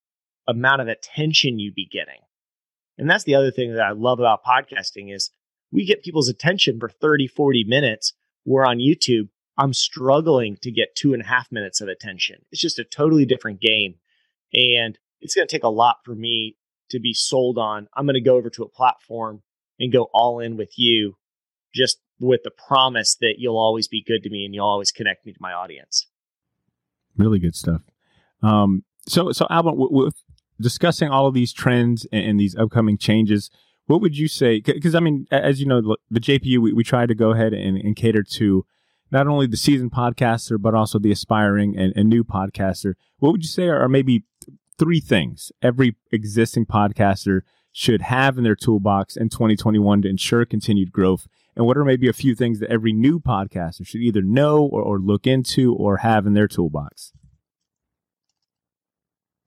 amount 0.47 0.81
of 0.81 0.87
attention 0.87 1.59
you'd 1.59 1.75
be 1.75 1.87
getting. 1.91 2.21
And 2.97 3.09
that's 3.09 3.23
the 3.23 3.35
other 3.35 3.51
thing 3.51 3.73
that 3.73 3.85
I 3.85 3.91
love 3.91 4.19
about 4.19 4.43
podcasting 4.43 5.13
is 5.13 5.31
we 5.71 5.85
get 5.85 6.03
people's 6.03 6.29
attention 6.29 6.79
for 6.79 6.89
30, 6.89 7.27
40 7.27 7.63
minutes. 7.65 8.13
We're 8.45 8.65
on 8.65 8.77
YouTube, 8.79 9.29
I'm 9.57 9.73
struggling 9.73 10.57
to 10.61 10.71
get 10.71 10.95
two 10.95 11.13
and 11.13 11.21
a 11.21 11.25
half 11.25 11.51
minutes 11.51 11.81
of 11.81 11.89
attention. 11.89 12.37
It's 12.51 12.61
just 12.61 12.79
a 12.79 12.85
totally 12.85 13.25
different 13.25 13.59
game. 13.59 13.95
And 14.53 14.97
it's 15.19 15.35
going 15.35 15.47
to 15.47 15.53
take 15.53 15.63
a 15.63 15.69
lot 15.69 15.97
for 16.05 16.15
me 16.15 16.55
to 16.89 16.99
be 16.99 17.13
sold 17.13 17.57
on. 17.57 17.87
I'm 17.93 18.05
going 18.05 18.15
to 18.15 18.21
go 18.21 18.37
over 18.37 18.49
to 18.51 18.63
a 18.63 18.69
platform 18.69 19.43
and 19.77 19.91
go 19.91 20.07
all 20.13 20.39
in 20.39 20.55
with 20.55 20.71
you 20.77 21.17
just 21.75 21.99
with 22.19 22.41
the 22.43 22.51
promise 22.51 23.15
that 23.21 23.35
you'll 23.37 23.57
always 23.57 23.87
be 23.87 24.01
good 24.01 24.23
to 24.23 24.29
me 24.29 24.45
and 24.45 24.55
you'll 24.55 24.65
always 24.65 24.91
connect 24.91 25.25
me 25.25 25.33
to 25.33 25.39
my 25.41 25.51
audience. 25.51 26.07
Really 27.17 27.39
good 27.39 27.55
stuff. 27.55 27.81
Um, 28.41 28.83
so, 29.09 29.31
so 29.31 29.47
Albert, 29.49 29.71
w- 29.71 29.91
with 29.91 30.15
discussing 30.61 31.09
all 31.09 31.27
of 31.27 31.33
these 31.33 31.53
trends 31.53 32.05
and, 32.11 32.23
and 32.25 32.39
these 32.39 32.55
upcoming 32.55 32.97
changes, 32.97 33.49
what 33.87 34.01
would 34.01 34.17
you 34.17 34.27
say? 34.27 34.59
Because 34.59 34.93
I 34.93 34.99
mean, 34.99 35.25
as 35.31 35.59
you 35.59 35.65
know, 35.65 35.95
the 36.11 36.19
JPU 36.19 36.59
we, 36.59 36.73
we 36.73 36.83
try 36.83 37.05
to 37.05 37.15
go 37.15 37.31
ahead 37.31 37.53
and, 37.53 37.77
and 37.77 37.95
cater 37.95 38.23
to 38.23 38.65
not 39.11 39.27
only 39.27 39.47
the 39.47 39.57
seasoned 39.57 39.91
podcaster 39.91 40.61
but 40.61 40.75
also 40.75 40.99
the 40.99 41.11
aspiring 41.11 41.75
and, 41.77 41.93
and 41.95 42.07
new 42.07 42.23
podcaster. 42.23 42.93
What 43.17 43.31
would 43.31 43.43
you 43.43 43.49
say 43.49 43.67
are, 43.67 43.81
are 43.81 43.89
maybe 43.89 44.25
three 44.77 44.99
things 44.99 45.51
every 45.61 45.95
existing 46.11 46.67
podcaster 46.67 47.41
should 47.71 48.03
have 48.03 48.37
in 48.37 48.43
their 48.43 48.55
toolbox 48.55 49.17
in 49.17 49.29
2021 49.29 50.03
to 50.03 50.09
ensure 50.09 50.45
continued 50.45 50.91
growth? 50.91 51.27
And 51.55 51.65
what 51.65 51.77
are 51.77 51.83
maybe 51.83 52.07
a 52.07 52.13
few 52.13 52.35
things 52.35 52.59
that 52.59 52.71
every 52.71 52.93
new 52.93 53.19
podcaster 53.19 53.85
should 53.85 54.01
either 54.01 54.21
know 54.21 54.59
or, 54.59 54.81
or 54.81 54.99
look 54.99 55.25
into 55.27 55.73
or 55.73 55.97
have 55.97 56.25
in 56.25 56.33
their 56.33 56.47
toolbox? 56.47 57.11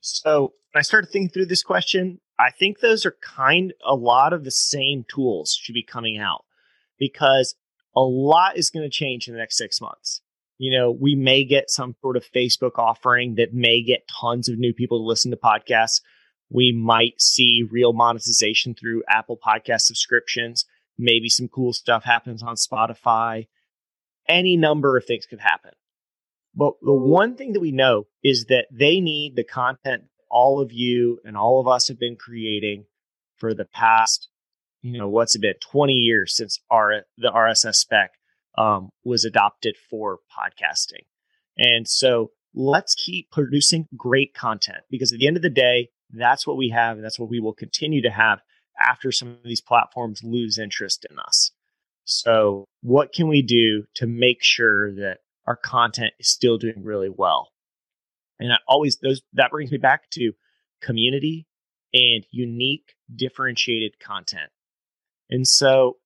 So 0.02 0.52
when 0.72 0.80
I 0.80 0.82
started 0.82 1.10
thinking 1.10 1.30
through 1.30 1.46
this 1.46 1.62
question, 1.62 2.20
I 2.38 2.50
think 2.50 2.80
those 2.80 3.06
are 3.06 3.16
kind 3.22 3.72
a 3.86 3.94
lot 3.94 4.32
of 4.32 4.44
the 4.44 4.50
same 4.50 5.04
tools 5.08 5.56
should 5.58 5.74
be 5.74 5.84
coming 5.84 6.18
out 6.18 6.44
because 6.98 7.54
a 7.94 8.00
lot 8.00 8.56
is 8.56 8.70
going 8.70 8.84
to 8.84 8.90
change 8.90 9.28
in 9.28 9.34
the 9.34 9.38
next 9.38 9.56
six 9.56 9.80
months. 9.80 10.20
You 10.58 10.76
know, 10.76 10.90
we 10.90 11.14
may 11.14 11.44
get 11.44 11.70
some 11.70 11.94
sort 12.00 12.16
of 12.16 12.24
Facebook 12.34 12.78
offering 12.78 13.36
that 13.36 13.54
may 13.54 13.82
get 13.82 14.08
tons 14.20 14.48
of 14.48 14.58
new 14.58 14.72
people 14.72 14.98
to 14.98 15.06
listen 15.06 15.30
to 15.30 15.36
podcasts. 15.36 16.00
We 16.50 16.72
might 16.72 17.20
see 17.20 17.64
real 17.70 17.92
monetization 17.92 18.74
through 18.74 19.04
Apple 19.08 19.38
Podcast 19.44 19.82
subscriptions. 19.82 20.64
Maybe 20.98 21.28
some 21.28 21.48
cool 21.48 21.72
stuff 21.72 22.04
happens 22.04 22.42
on 22.42 22.56
Spotify. 22.56 23.46
Any 24.28 24.56
number 24.56 24.96
of 24.96 25.04
things 25.04 25.26
could 25.26 25.40
happen. 25.40 25.72
But 26.54 26.74
the 26.82 26.92
one 26.92 27.36
thing 27.36 27.52
that 27.52 27.60
we 27.60 27.72
know 27.72 28.06
is 28.22 28.46
that 28.46 28.66
they 28.70 29.00
need 29.00 29.36
the 29.36 29.44
content 29.44 30.04
all 30.30 30.60
of 30.60 30.72
you 30.72 31.18
and 31.24 31.36
all 31.36 31.60
of 31.60 31.68
us 31.68 31.88
have 31.88 31.98
been 31.98 32.16
creating 32.16 32.86
for 33.36 33.54
the 33.54 33.66
past, 33.66 34.28
you 34.80 34.98
know, 34.98 35.08
what's 35.08 35.34
it 35.34 35.40
been, 35.40 35.54
20 35.60 35.92
years 35.92 36.34
since 36.34 36.58
our 36.70 37.02
the 37.18 37.30
RSS 37.30 37.74
spec 37.74 38.12
um, 38.56 38.90
was 39.04 39.24
adopted 39.24 39.76
for 39.90 40.18
podcasting. 40.30 41.04
And 41.56 41.86
so 41.86 42.30
let's 42.54 42.94
keep 42.94 43.30
producing 43.30 43.86
great 43.96 44.34
content 44.34 44.78
because 44.90 45.12
at 45.12 45.18
the 45.18 45.26
end 45.26 45.36
of 45.36 45.42
the 45.42 45.50
day, 45.50 45.90
that's 46.10 46.46
what 46.46 46.56
we 46.56 46.70
have 46.70 46.96
and 46.96 47.04
that's 47.04 47.18
what 47.18 47.30
we 47.30 47.40
will 47.40 47.54
continue 47.54 48.02
to 48.02 48.10
have 48.10 48.40
after 48.80 49.12
some 49.12 49.28
of 49.28 49.42
these 49.44 49.60
platforms 49.60 50.22
lose 50.24 50.58
interest 50.58 51.06
in 51.10 51.18
us. 51.18 51.52
So, 52.04 52.66
what 52.82 53.12
can 53.12 53.28
we 53.28 53.42
do 53.42 53.84
to 53.94 54.06
make 54.06 54.42
sure 54.42 54.92
that 54.94 55.18
our 55.46 55.56
content 55.56 56.12
is 56.18 56.28
still 56.28 56.58
doing 56.58 56.82
really 56.82 57.10
well. 57.10 57.48
And 58.38 58.52
I 58.52 58.56
always 58.66 58.98
those 58.98 59.22
that 59.34 59.50
brings 59.50 59.70
me 59.70 59.78
back 59.78 60.10
to 60.12 60.32
community 60.82 61.46
and 61.94 62.24
unique 62.30 62.94
differentiated 63.14 64.00
content. 64.00 64.50
And 65.30 65.46
so 65.46 65.98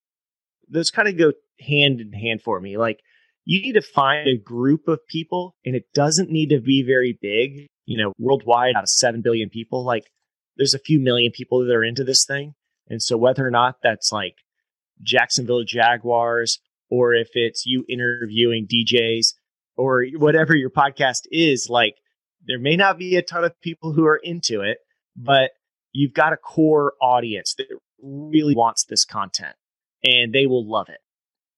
those 0.69 0.91
kind 0.91 1.09
of 1.09 1.17
go 1.17 1.33
hand 1.61 2.01
in 2.01 2.13
hand 2.13 2.43
for 2.43 2.61
me. 2.61 2.77
Like 2.77 3.01
you 3.45 3.63
need 3.63 3.75
to 3.75 3.83
find 3.83 4.29
a 4.29 4.37
group 4.37 4.89
of 4.89 5.07
people 5.07 5.57
and 5.65 5.75
it 5.75 5.85
doesn't 5.95 6.31
need 6.31 6.51
to 6.51 6.61
be 6.61 6.83
very 6.83 7.19
big, 7.21 7.67
you 7.85 7.97
know, 7.97 8.13
worldwide 8.19 8.75
out 8.77 8.83
of 8.83 8.89
7 8.89 9.23
billion 9.23 9.49
people. 9.49 9.85
Like 9.85 10.11
there's 10.57 10.75
a 10.75 10.81
few 10.81 11.01
million 11.01 11.33
people 11.33 11.65
that 11.65 11.75
are 11.75 11.85
into 11.85 12.05
this 12.05 12.25
thing. 12.25 12.55
And 12.89 13.03
so 13.03 13.17
whether 13.17 13.47
or 13.47 13.51
not 13.51 13.77
that's 13.83 14.13
like 14.13 14.37
Jacksonville 15.03 15.65
Jaguars 15.65 16.59
or 16.91 17.15
if 17.15 17.31
it's 17.35 17.67
you 17.67 17.85
interviewing 17.89 18.67
DJs 18.67 19.35
or 19.77 20.05
whatever 20.17 20.55
your 20.55 20.71
podcast 20.71 21.23
is, 21.31 21.69
like 21.69 21.97
there 22.47 22.59
may 22.59 22.77
not 22.77 22.99
be 22.99 23.17
a 23.17 23.23
ton 23.23 23.45
of 23.45 23.61
people 23.61 23.93
who 23.93 24.05
are 24.05 24.21
into 24.23 24.61
it, 24.63 24.79
but 25.17 25.51
you've 25.93 26.15
got 26.15 26.33
a 26.33 26.37
core 26.37 26.93
audience 27.01 27.55
that 27.59 27.67
really 28.03 28.55
wants 28.55 28.85
this 28.85 29.05
content 29.05 29.55
and 30.05 30.33
they 30.33 30.47
will 30.47 30.69
love 30.69 30.89
it. 30.89 31.01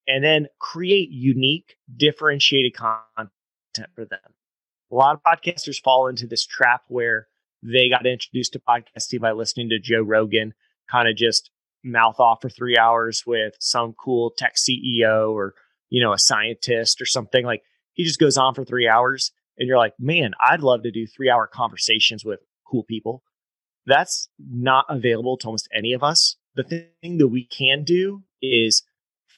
And 0.06 0.24
then 0.24 0.46
create 0.58 1.10
unique, 1.10 1.76
differentiated 1.94 2.74
content 2.74 3.30
for 3.94 4.06
them. 4.06 4.20
A 4.90 4.94
lot 4.94 5.14
of 5.14 5.22
podcasters 5.22 5.82
fall 5.82 6.08
into 6.08 6.26
this 6.26 6.46
trap 6.46 6.82
where 6.88 7.28
they 7.62 7.90
got 7.90 8.06
introduced 8.06 8.54
to 8.54 8.60
podcasting 8.60 9.20
by 9.20 9.32
listening 9.32 9.68
to 9.68 9.78
Joe 9.78 10.00
Rogan, 10.00 10.54
kind 10.90 11.08
of 11.08 11.16
just 11.16 11.50
mouth 11.84 12.18
off 12.18 12.40
for 12.42 12.48
three 12.48 12.76
hours 12.76 13.24
with 13.26 13.54
some 13.60 13.94
cool 13.94 14.30
tech 14.36 14.54
CEO 14.56 15.30
or, 15.30 15.54
you 15.90 16.02
know, 16.02 16.12
a 16.12 16.18
scientist 16.18 17.00
or 17.00 17.06
something. 17.06 17.44
Like 17.44 17.62
he 17.92 18.04
just 18.04 18.20
goes 18.20 18.36
on 18.36 18.54
for 18.54 18.64
three 18.64 18.88
hours 18.88 19.32
and 19.58 19.66
you're 19.66 19.78
like, 19.78 19.94
man, 19.98 20.32
I'd 20.40 20.60
love 20.60 20.82
to 20.82 20.90
do 20.90 21.06
three 21.06 21.30
hour 21.30 21.46
conversations 21.46 22.24
with 22.24 22.40
cool 22.66 22.84
people. 22.84 23.22
That's 23.86 24.28
not 24.38 24.84
available 24.88 25.36
to 25.38 25.46
almost 25.46 25.68
any 25.74 25.92
of 25.92 26.02
us. 26.02 26.36
The 26.54 26.64
thing 26.64 27.18
that 27.18 27.28
we 27.28 27.44
can 27.44 27.84
do 27.84 28.22
is 28.42 28.82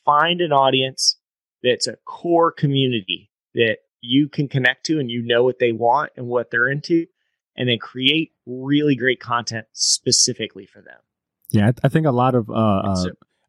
find 0.04 0.40
an 0.40 0.52
audience 0.52 1.16
that's 1.62 1.86
a 1.86 1.96
core 2.06 2.50
community 2.50 3.30
that 3.54 3.78
you 4.00 4.28
can 4.28 4.48
connect 4.48 4.86
to 4.86 4.98
and 4.98 5.10
you 5.10 5.22
know 5.22 5.44
what 5.44 5.58
they 5.58 5.72
want 5.72 6.12
and 6.16 6.26
what 6.26 6.50
they're 6.50 6.68
into, 6.68 7.06
and 7.56 7.68
then 7.68 7.78
create 7.78 8.32
really 8.46 8.96
great 8.96 9.20
content 9.20 9.66
specifically 9.72 10.66
for 10.66 10.80
them. 10.80 10.98
Yeah, 11.52 11.68
I, 11.68 11.72
th- 11.72 11.80
I 11.84 11.88
think 11.88 12.06
a 12.06 12.12
lot 12.12 12.34
of 12.34 12.48
uh, 12.50 12.52
uh, 12.52 13.04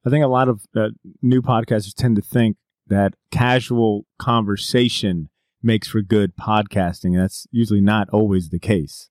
I 0.05 0.09
think 0.09 0.25
a 0.25 0.29
lot 0.29 0.49
of 0.49 0.65
uh, 0.75 0.89
new 1.21 1.41
podcasters 1.41 1.93
tend 1.93 2.15
to 2.15 2.21
think 2.21 2.57
that 2.87 3.13
casual 3.31 4.05
conversation 4.17 5.29
makes 5.63 5.87
for 5.87 6.01
good 6.01 6.35
podcasting. 6.35 7.15
That's 7.15 7.47
usually 7.51 7.81
not 7.81 8.09
always 8.09 8.49
the 8.49 8.59
case. 8.59 9.09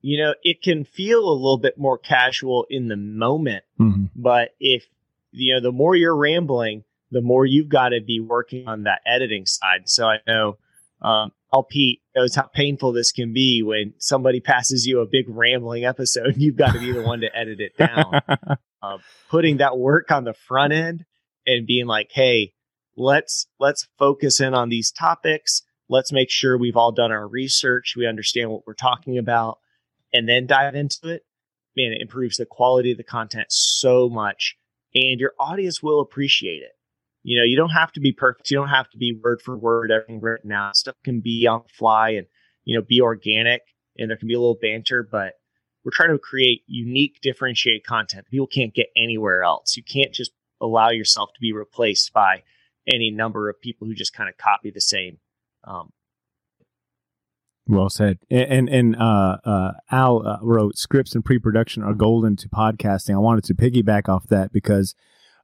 You 0.00 0.18
know, 0.18 0.34
it 0.42 0.62
can 0.62 0.84
feel 0.84 1.20
a 1.20 1.34
little 1.34 1.58
bit 1.58 1.76
more 1.76 1.98
casual 1.98 2.66
in 2.70 2.88
the 2.88 2.96
moment, 2.96 3.64
mm-hmm. 3.78 4.04
but 4.14 4.54
if 4.60 4.86
you 5.32 5.54
know, 5.54 5.60
the 5.60 5.72
more 5.72 5.94
you're 5.94 6.16
rambling, 6.16 6.84
the 7.10 7.20
more 7.20 7.44
you've 7.44 7.68
got 7.68 7.90
to 7.90 8.00
be 8.00 8.20
working 8.20 8.66
on 8.68 8.84
that 8.84 9.00
editing 9.06 9.44
side. 9.44 9.88
So 9.88 10.06
I 10.06 10.18
know 10.26 10.56
um, 11.02 11.32
Al 11.52 11.62
Pete 11.62 12.02
knows 12.14 12.34
how 12.34 12.42
painful 12.42 12.92
this 12.92 13.10
can 13.10 13.32
be 13.32 13.62
when 13.62 13.94
somebody 13.98 14.40
passes 14.40 14.86
you 14.86 15.00
a 15.00 15.06
big 15.06 15.24
rambling 15.28 15.84
episode. 15.84 16.34
You've 16.36 16.56
got 16.56 16.72
to 16.72 16.80
be 16.80 16.92
the 16.92 17.02
one 17.02 17.20
to 17.20 17.34
edit 17.34 17.60
it 17.60 17.76
down. 17.76 18.20
uh, 18.82 18.98
putting 19.30 19.58
that 19.58 19.78
work 19.78 20.10
on 20.10 20.24
the 20.24 20.34
front 20.34 20.72
end 20.72 21.04
and 21.46 21.66
being 21.66 21.86
like, 21.86 22.10
"Hey, 22.12 22.52
let's 22.96 23.46
let's 23.58 23.88
focus 23.98 24.40
in 24.40 24.54
on 24.54 24.68
these 24.68 24.90
topics. 24.90 25.62
Let's 25.88 26.12
make 26.12 26.30
sure 26.30 26.58
we've 26.58 26.76
all 26.76 26.92
done 26.92 27.12
our 27.12 27.26
research. 27.26 27.94
We 27.96 28.06
understand 28.06 28.50
what 28.50 28.66
we're 28.66 28.74
talking 28.74 29.16
about, 29.16 29.58
and 30.12 30.28
then 30.28 30.46
dive 30.46 30.74
into 30.74 31.08
it." 31.08 31.22
Man, 31.76 31.92
it 31.92 32.02
improves 32.02 32.36
the 32.36 32.46
quality 32.46 32.92
of 32.92 32.98
the 32.98 33.04
content 33.04 33.46
so 33.50 34.08
much, 34.08 34.56
and 34.94 35.18
your 35.18 35.32
audience 35.38 35.82
will 35.82 36.00
appreciate 36.00 36.62
it. 36.62 36.72
You 37.28 37.38
know, 37.38 37.44
you 37.44 37.58
don't 37.58 37.68
have 37.70 37.92
to 37.92 38.00
be 38.00 38.12
perfect. 38.12 38.50
You 38.50 38.56
don't 38.56 38.70
have 38.70 38.88
to 38.88 38.96
be 38.96 39.14
word 39.22 39.42
for 39.42 39.54
word 39.54 39.90
everything 39.90 40.18
written 40.22 40.50
out. 40.50 40.78
Stuff 40.78 40.94
can 41.04 41.20
be 41.20 41.46
on 41.46 41.60
the 41.62 41.68
fly 41.74 42.10
and 42.10 42.26
you 42.64 42.74
know 42.74 42.82
be 42.82 43.02
organic, 43.02 43.60
and 43.98 44.08
there 44.08 44.16
can 44.16 44.28
be 44.28 44.34
a 44.34 44.38
little 44.38 44.56
banter, 44.58 45.06
but 45.10 45.34
we're 45.84 45.90
trying 45.92 46.08
to 46.08 46.18
create 46.18 46.62
unique, 46.66 47.18
differentiated 47.20 47.84
content 47.84 48.26
people 48.30 48.46
can't 48.46 48.72
get 48.72 48.86
anywhere 48.96 49.42
else. 49.42 49.76
You 49.76 49.82
can't 49.82 50.14
just 50.14 50.30
allow 50.58 50.88
yourself 50.88 51.28
to 51.34 51.40
be 51.40 51.52
replaced 51.52 52.14
by 52.14 52.44
any 52.90 53.10
number 53.10 53.50
of 53.50 53.60
people 53.60 53.86
who 53.86 53.92
just 53.92 54.14
kind 54.14 54.30
of 54.30 54.38
copy 54.38 54.70
the 54.70 54.80
same. 54.80 55.18
Um, 55.64 55.90
well 57.66 57.90
said. 57.90 58.20
And 58.30 58.70
and 58.70 58.96
uh, 58.96 59.36
uh, 59.44 59.72
Al 59.90 60.26
uh, 60.26 60.38
wrote 60.40 60.78
scripts 60.78 61.14
and 61.14 61.22
pre-production 61.22 61.82
are 61.82 61.92
golden 61.92 62.36
to 62.36 62.48
podcasting. 62.48 63.14
I 63.14 63.18
wanted 63.18 63.44
to 63.44 63.54
piggyback 63.54 64.08
off 64.08 64.28
that 64.28 64.50
because 64.50 64.94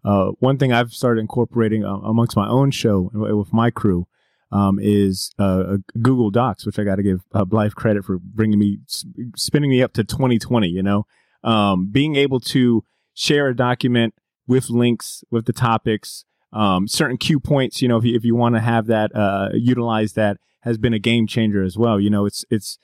uh, 0.04 0.32
one 0.38 0.58
thing 0.58 0.72
I've 0.72 0.92
started 0.92 1.20
incorporating 1.20 1.84
uh, 1.84 1.96
amongst 1.96 2.36
my 2.36 2.48
own 2.48 2.70
show 2.70 3.10
with 3.12 3.52
my 3.52 3.70
crew 3.70 4.06
um, 4.52 4.78
is 4.80 5.32
uh, 5.38 5.78
Google 6.00 6.30
Docs, 6.30 6.66
which 6.66 6.78
I 6.78 6.84
got 6.84 6.96
to 6.96 7.02
give 7.02 7.22
uh, 7.32 7.44
Blythe 7.44 7.72
credit 7.72 8.04
for 8.04 8.18
bringing 8.18 8.58
me, 8.58 8.78
spinning 9.34 9.70
me 9.70 9.82
up 9.82 9.92
to 9.94 10.04
2020. 10.04 10.68
You 10.68 10.82
know, 10.82 11.06
um, 11.42 11.88
being 11.90 12.16
able 12.16 12.40
to 12.40 12.84
share 13.14 13.48
a 13.48 13.56
document 13.56 14.14
with 14.46 14.68
links 14.68 15.24
with 15.30 15.46
the 15.46 15.52
topics, 15.52 16.24
um, 16.52 16.86
certain 16.86 17.16
cue 17.16 17.40
points. 17.40 17.80
You 17.80 17.88
know, 17.88 17.96
if 17.96 18.04
you, 18.04 18.14
if 18.14 18.24
you 18.24 18.36
want 18.36 18.54
to 18.54 18.60
have 18.60 18.86
that, 18.86 19.14
uh, 19.14 19.48
utilize 19.54 20.12
that 20.12 20.36
has 20.60 20.78
been 20.78 20.94
a 20.94 20.98
game 20.98 21.26
changer 21.26 21.62
as 21.62 21.78
well. 21.78 21.98
You 21.98 22.10
know, 22.10 22.26
it's 22.26 22.44
it's 22.50 22.78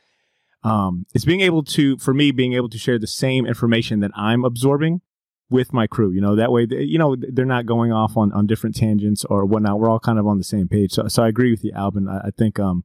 um, 0.62 1.06
it's 1.14 1.24
being 1.24 1.40
able 1.40 1.62
to, 1.64 1.98
for 1.98 2.14
me, 2.14 2.32
being 2.32 2.54
able 2.54 2.68
to 2.70 2.78
share 2.78 2.98
the 2.98 3.06
same 3.06 3.46
information 3.46 4.00
that 4.00 4.10
I'm 4.14 4.44
absorbing 4.44 5.02
with 5.50 5.72
my 5.72 5.86
crew. 5.86 6.10
You 6.12 6.20
know, 6.20 6.36
that 6.36 6.52
way, 6.52 6.64
they, 6.64 6.82
you 6.82 6.98
know, 6.98 7.16
they're 7.18 7.44
not 7.44 7.66
going 7.66 7.92
off 7.92 8.16
on, 8.16 8.32
on 8.32 8.46
different 8.46 8.76
tangents 8.76 9.24
or 9.24 9.44
whatnot. 9.44 9.80
We're 9.80 9.90
all 9.90 10.00
kind 10.00 10.18
of 10.18 10.26
on 10.26 10.38
the 10.38 10.44
same 10.44 10.68
page. 10.68 10.92
So, 10.92 11.08
so 11.08 11.22
I 11.22 11.28
agree 11.28 11.50
with 11.50 11.64
you, 11.64 11.72
Alban. 11.74 12.08
I, 12.08 12.28
I 12.28 12.30
think, 12.30 12.58
um, 12.58 12.84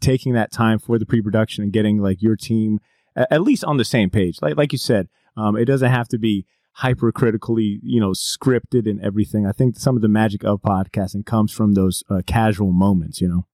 taking 0.00 0.32
that 0.32 0.52
time 0.52 0.78
for 0.78 0.98
the 0.98 1.06
pre-production 1.06 1.62
and 1.62 1.72
getting 1.72 1.98
like 1.98 2.22
your 2.22 2.36
team 2.36 2.80
at, 3.14 3.30
at 3.30 3.42
least 3.42 3.64
on 3.64 3.76
the 3.76 3.84
same 3.84 4.10
page, 4.10 4.38
like, 4.40 4.56
like 4.56 4.72
you 4.72 4.78
said, 4.78 5.08
um, 5.36 5.56
it 5.56 5.64
doesn't 5.64 5.90
have 5.90 6.08
to 6.08 6.18
be 6.18 6.46
hypercritically, 6.78 7.80
you 7.82 8.00
know, 8.00 8.10
scripted 8.10 8.88
and 8.88 9.00
everything. 9.02 9.46
I 9.46 9.52
think 9.52 9.78
some 9.78 9.96
of 9.96 10.02
the 10.02 10.08
magic 10.08 10.44
of 10.44 10.60
podcasting 10.62 11.24
comes 11.24 11.52
from 11.52 11.72
those 11.74 12.02
uh, 12.10 12.20
casual 12.26 12.72
moments, 12.72 13.20
you 13.20 13.28
know? 13.28 13.46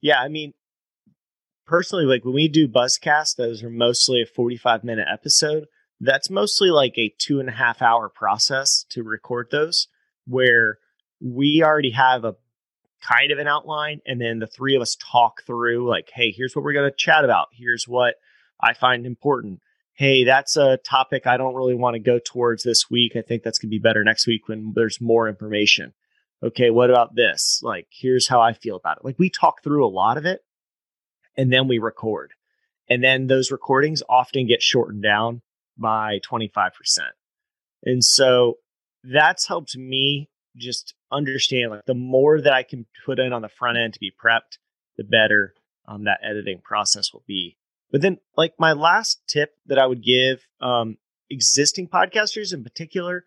Yeah. 0.00 0.20
I 0.20 0.28
mean, 0.28 0.52
personally, 1.66 2.04
like 2.04 2.24
when 2.24 2.34
we 2.34 2.48
do 2.48 2.68
Buzzcast, 2.68 3.36
those 3.36 3.62
are 3.62 3.70
mostly 3.70 4.20
a 4.20 4.26
45 4.26 4.84
minute 4.84 5.06
episode 5.10 5.66
that's 6.04 6.30
mostly 6.30 6.70
like 6.70 6.96
a 6.96 7.14
two 7.18 7.40
and 7.40 7.48
a 7.48 7.52
half 7.52 7.82
hour 7.82 8.08
process 8.08 8.84
to 8.90 9.02
record 9.02 9.48
those 9.50 9.88
where 10.26 10.78
we 11.20 11.62
already 11.64 11.90
have 11.90 12.24
a 12.24 12.34
kind 13.00 13.30
of 13.30 13.38
an 13.38 13.46
outline 13.46 14.00
and 14.06 14.20
then 14.20 14.38
the 14.38 14.46
three 14.46 14.74
of 14.74 14.82
us 14.82 14.96
talk 14.96 15.42
through 15.46 15.88
like 15.88 16.10
hey 16.14 16.30
here's 16.30 16.54
what 16.54 16.64
we're 16.64 16.72
going 16.72 16.90
to 16.90 16.96
chat 16.96 17.24
about. 17.24 17.48
Here's 17.52 17.86
what 17.86 18.14
i 18.60 18.72
find 18.72 19.06
important. 19.06 19.60
Hey 19.94 20.24
that's 20.24 20.56
a 20.56 20.78
topic 20.78 21.26
i 21.26 21.36
don't 21.36 21.54
really 21.54 21.74
want 21.74 21.94
to 21.94 22.00
go 22.00 22.18
towards 22.18 22.62
this 22.62 22.90
week. 22.90 23.16
I 23.16 23.22
think 23.22 23.42
that's 23.42 23.58
going 23.58 23.68
to 23.68 23.76
be 23.76 23.78
better 23.78 24.04
next 24.04 24.26
week 24.26 24.48
when 24.48 24.72
there's 24.74 25.00
more 25.00 25.28
information. 25.28 25.92
Okay 26.42 26.70
what 26.70 26.90
about 26.90 27.14
this? 27.14 27.60
Like 27.62 27.86
here's 27.90 28.28
how 28.28 28.40
i 28.40 28.52
feel 28.52 28.76
about 28.76 28.98
it. 28.98 29.04
Like 29.04 29.18
we 29.18 29.30
talk 29.30 29.62
through 29.62 29.86
a 29.86 29.88
lot 29.88 30.16
of 30.18 30.24
it 30.24 30.44
and 31.36 31.52
then 31.52 31.68
we 31.68 31.78
record. 31.78 32.32
And 32.88 33.02
then 33.02 33.26
those 33.26 33.50
recordings 33.50 34.02
often 34.10 34.46
get 34.46 34.62
shortened 34.62 35.02
down 35.02 35.40
by 35.76 36.18
25%. 36.28 36.70
And 37.84 38.02
so 38.02 38.58
that's 39.02 39.46
helped 39.46 39.76
me 39.76 40.28
just 40.56 40.94
understand 41.12 41.70
like 41.70 41.84
the 41.86 41.94
more 41.94 42.40
that 42.40 42.52
I 42.52 42.62
can 42.62 42.86
put 43.04 43.18
in 43.18 43.32
on 43.32 43.42
the 43.42 43.48
front 43.48 43.78
end 43.78 43.94
to 43.94 44.00
be 44.00 44.12
prepped, 44.12 44.58
the 44.96 45.04
better 45.04 45.54
um, 45.86 46.04
that 46.04 46.20
editing 46.22 46.60
process 46.62 47.12
will 47.12 47.24
be. 47.26 47.56
But 47.90 48.00
then, 48.00 48.18
like 48.36 48.54
my 48.58 48.72
last 48.72 49.22
tip 49.28 49.50
that 49.66 49.78
I 49.78 49.86
would 49.86 50.02
give 50.02 50.40
um, 50.60 50.96
existing 51.30 51.88
podcasters 51.88 52.52
in 52.52 52.64
particular 52.64 53.24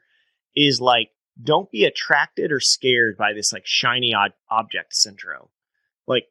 is 0.56 0.82
like 0.82 1.10
don't 1.42 1.72
be 1.72 1.86
attracted 1.86 2.52
or 2.52 2.60
scared 2.60 3.18
by 3.18 3.34
this 3.34 3.54
like 3.54 3.66
shiny 3.66 4.14
odd 4.14 4.34
object 4.50 4.96
syndrome. 4.96 5.50
Like 6.08 6.26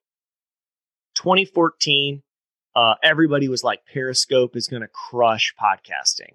2014, 1.15 2.23
uh, 2.77 2.97
everybody 3.05 3.49
was 3.49 3.65
like 3.65 3.83
Periscope 3.93 4.57
is 4.57 4.69
going 4.69 4.83
to 4.83 4.89
crush 4.89 5.55
podcasting, 5.61 6.35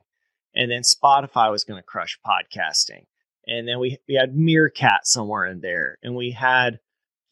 and 0.55 0.71
then 0.71 0.83
Spotify 0.83 1.51
was 1.51 1.65
going 1.65 1.79
to 1.81 1.87
crush 1.87 2.19
podcasting, 2.27 3.05
and 3.47 3.67
then 3.69 3.79
we 3.79 3.99
we 4.09 4.15
had 4.15 4.35
Meerkat 4.37 5.07
somewhere 5.07 5.47
in 5.47 5.61
there, 5.61 5.99
and 6.03 6.15
we 6.15 6.31
had 6.33 6.79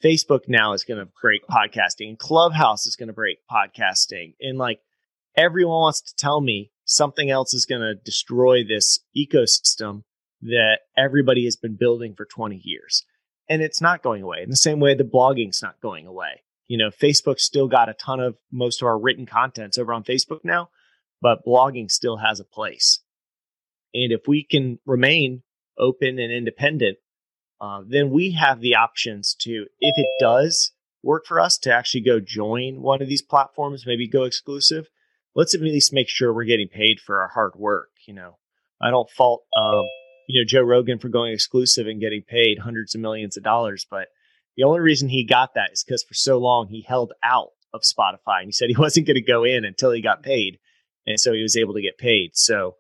Facebook 0.04 0.44
now 0.50 0.74
is 0.74 0.86
going 0.86 1.00
to 1.02 1.12
break 1.22 1.44
podcasting, 1.48 2.10
And 2.10 2.20
Clubhouse 2.20 2.88
is 2.88 2.98
going 2.98 3.10
to 3.10 3.14
break 3.14 3.40
podcasting, 3.52 4.36
and 4.42 4.60
like 4.60 4.82
everyone 5.38 5.82
wants 5.82 6.02
to 6.04 6.16
tell 6.16 6.42
me 6.42 6.72
something 6.86 7.32
else 7.32 7.54
is 7.56 7.68
going 7.68 7.82
to 7.84 7.96
destroy 7.96 8.64
this 8.66 9.02
ecosystem 9.18 10.04
that 10.44 10.80
everybody 10.98 11.46
has 11.46 11.58
been 11.58 11.78
building 11.80 12.16
for 12.16 12.26
20 12.26 12.62
years. 12.64 13.06
and 13.50 13.62
it's 13.64 13.82
not 13.82 14.04
going 14.04 14.24
away. 14.24 14.42
In 14.44 14.52
the 14.52 14.58
same 14.58 14.80
way, 14.82 14.96
the 14.96 15.06
blogging's 15.06 15.62
not 15.64 15.82
going 15.82 16.08
away. 16.08 16.44
You 16.70 16.78
know, 16.78 16.90
Facebook 16.90 17.40
still 17.40 17.68
got 17.68 17.90
a 17.90 17.94
ton 17.94 18.22
of 18.22 18.38
most 18.52 18.82
of 18.82 18.86
our 18.88 18.98
written 18.98 19.26
contents 19.26 19.78
over 19.78 19.92
on 19.92 20.04
Facebook 20.04 20.46
now, 20.46 20.70
but 21.22 21.46
blogging 21.46 21.92
still 21.92 22.18
has 22.18 22.40
a 22.40 22.46
place. 22.46 23.02
And 23.94 24.14
if 24.14 24.22
we 24.28 24.44
can 24.44 24.80
remain 24.86 25.42
open 25.78 26.20
and 26.20 26.32
independent, 26.32 27.00
uh, 27.60 27.82
then 27.86 28.12
we 28.12 28.32
have 28.32 28.62
the 28.62 28.76
options 28.76 29.36
to, 29.40 29.66
if 29.80 29.98
it 29.98 30.08
does 30.20 30.72
work 31.04 31.26
for 31.26 31.40
us, 31.40 31.58
to 31.58 31.74
actually 31.74 32.02
go 32.02 32.20
join 32.20 32.82
one 32.82 33.02
of 33.02 33.10
these 33.10 33.24
platforms, 33.24 33.86
maybe 33.86 34.08
go 34.08 34.24
exclusive. 34.24 34.88
Let's 35.36 35.56
at 35.56 35.62
least 35.62 35.92
make 35.92 36.08
sure 36.08 36.32
we're 36.34 36.46
getting 36.46 36.70
paid 36.70 37.00
for 37.00 37.20
our 37.20 37.30
hard 37.30 37.56
work. 37.56 37.90
You 38.06 38.14
know, 38.14 38.38
I 38.80 38.92
don't 38.92 39.10
fault 39.10 39.44
um, 39.58 39.86
you 40.28 40.40
know 40.40 40.46
Joe 40.48 40.62
Rogan 40.62 41.00
for 41.00 41.10
going 41.10 41.34
exclusive 41.34 41.88
and 41.88 42.00
getting 42.00 42.22
paid 42.22 42.60
hundreds 42.60 42.96
of 42.96 43.02
millions 43.02 43.36
of 43.36 43.44
dollars, 43.44 43.86
but 43.90 44.08
the 44.60 44.66
only 44.66 44.82
reason 44.82 45.08
he 45.08 45.24
got 45.24 45.54
that 45.54 45.72
is 45.72 45.86
because 45.86 46.04
for 46.04 46.14
so 46.14 46.38
long 46.38 46.68
he 46.68 46.82
held 46.82 47.14
out 47.24 47.52
of 47.74 47.82
Spotify 47.82 48.40
and 48.40 48.48
he 48.48 48.52
said 48.52 48.68
he 48.68 48.76
wasn't 48.78 49.08
going 49.08 49.16
to 49.16 49.22
go 49.22 49.46
in 49.46 49.64
until 49.64 49.92
he 49.92 50.02
got 50.02 50.22
paid, 50.22 50.60
and 51.08 51.18
so 51.18 51.32
he 51.32 51.42
was 51.42 51.56
able 51.56 51.74
to 51.76 51.82
get 51.82 51.98
paid. 51.98 52.32
So 52.34 52.76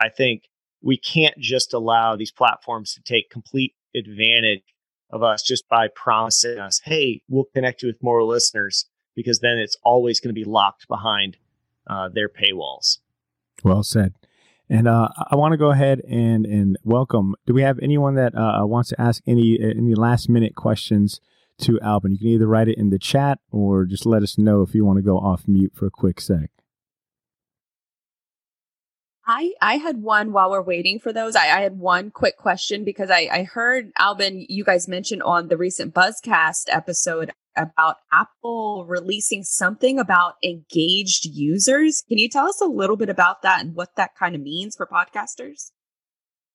I 0.00 0.08
think 0.08 0.48
we 0.82 0.96
can't 0.96 1.38
just 1.38 1.72
allow 1.72 2.16
these 2.16 2.32
platforms 2.32 2.94
to 2.94 3.02
take 3.02 3.30
complete 3.30 3.74
advantage 3.94 4.64
of 5.08 5.22
us 5.22 5.44
just 5.44 5.68
by 5.68 5.86
promising 5.94 6.58
us, 6.58 6.80
hey, 6.84 7.22
we'll 7.28 7.44
connect 7.54 7.82
you 7.82 7.88
with 7.88 8.02
more 8.02 8.24
listeners, 8.24 8.86
because 9.14 9.38
then 9.38 9.58
it's 9.58 9.76
always 9.84 10.18
going 10.18 10.34
to 10.34 10.40
be 10.40 10.44
locked 10.44 10.88
behind 10.88 11.36
uh, 11.86 12.08
their 12.08 12.28
paywalls. 12.28 12.98
Well 13.62 13.84
said. 13.84 14.14
And 14.70 14.86
uh, 14.86 15.08
I 15.30 15.34
want 15.34 15.50
to 15.50 15.58
go 15.58 15.72
ahead 15.72 16.00
and 16.08 16.46
and 16.46 16.78
welcome. 16.84 17.34
Do 17.44 17.52
we 17.52 17.62
have 17.62 17.80
anyone 17.82 18.14
that 18.14 18.36
uh, 18.36 18.64
wants 18.64 18.90
to 18.90 19.00
ask 19.00 19.20
any 19.26 19.58
any 19.60 19.96
last 19.96 20.28
minute 20.28 20.54
questions 20.54 21.20
to 21.62 21.80
Alban? 21.80 22.12
You 22.12 22.18
can 22.18 22.28
either 22.28 22.46
write 22.46 22.68
it 22.68 22.78
in 22.78 22.90
the 22.90 22.98
chat 22.98 23.40
or 23.50 23.84
just 23.84 24.06
let 24.06 24.22
us 24.22 24.38
know 24.38 24.62
if 24.62 24.72
you 24.72 24.84
want 24.84 24.98
to 24.98 25.02
go 25.02 25.18
off 25.18 25.48
mute 25.48 25.72
for 25.74 25.86
a 25.86 25.90
quick 25.90 26.20
sec. 26.20 26.50
I, 29.30 29.52
I 29.62 29.76
had 29.76 30.02
one 30.02 30.32
while 30.32 30.50
we're 30.50 30.60
waiting 30.60 30.98
for 30.98 31.12
those. 31.12 31.36
I, 31.36 31.42
I 31.42 31.60
had 31.60 31.78
one 31.78 32.10
quick 32.10 32.36
question 32.36 32.82
because 32.84 33.10
I, 33.10 33.28
I 33.30 33.42
heard 33.44 33.92
Alban, 33.96 34.44
you 34.48 34.64
guys 34.64 34.88
mentioned 34.88 35.22
on 35.22 35.46
the 35.46 35.56
recent 35.56 35.94
Buzzcast 35.94 36.64
episode 36.66 37.30
about 37.56 37.98
Apple 38.12 38.86
releasing 38.88 39.44
something 39.44 40.00
about 40.00 40.34
engaged 40.42 41.26
users. 41.26 42.02
Can 42.08 42.18
you 42.18 42.28
tell 42.28 42.48
us 42.48 42.60
a 42.60 42.64
little 42.64 42.96
bit 42.96 43.08
about 43.08 43.42
that 43.42 43.60
and 43.60 43.76
what 43.76 43.94
that 43.94 44.16
kind 44.18 44.34
of 44.34 44.40
means 44.40 44.74
for 44.74 44.84
podcasters? 44.84 45.70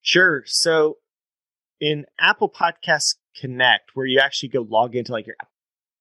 Sure. 0.02 0.44
So 0.46 0.98
in 1.80 2.04
Apple 2.20 2.50
Podcast 2.50 3.16
Connect, 3.40 3.92
where 3.94 4.06
you 4.06 4.20
actually 4.20 4.50
go 4.50 4.68
log 4.70 4.98
into 4.98 5.14
like 5.14 5.28
your 5.28 5.38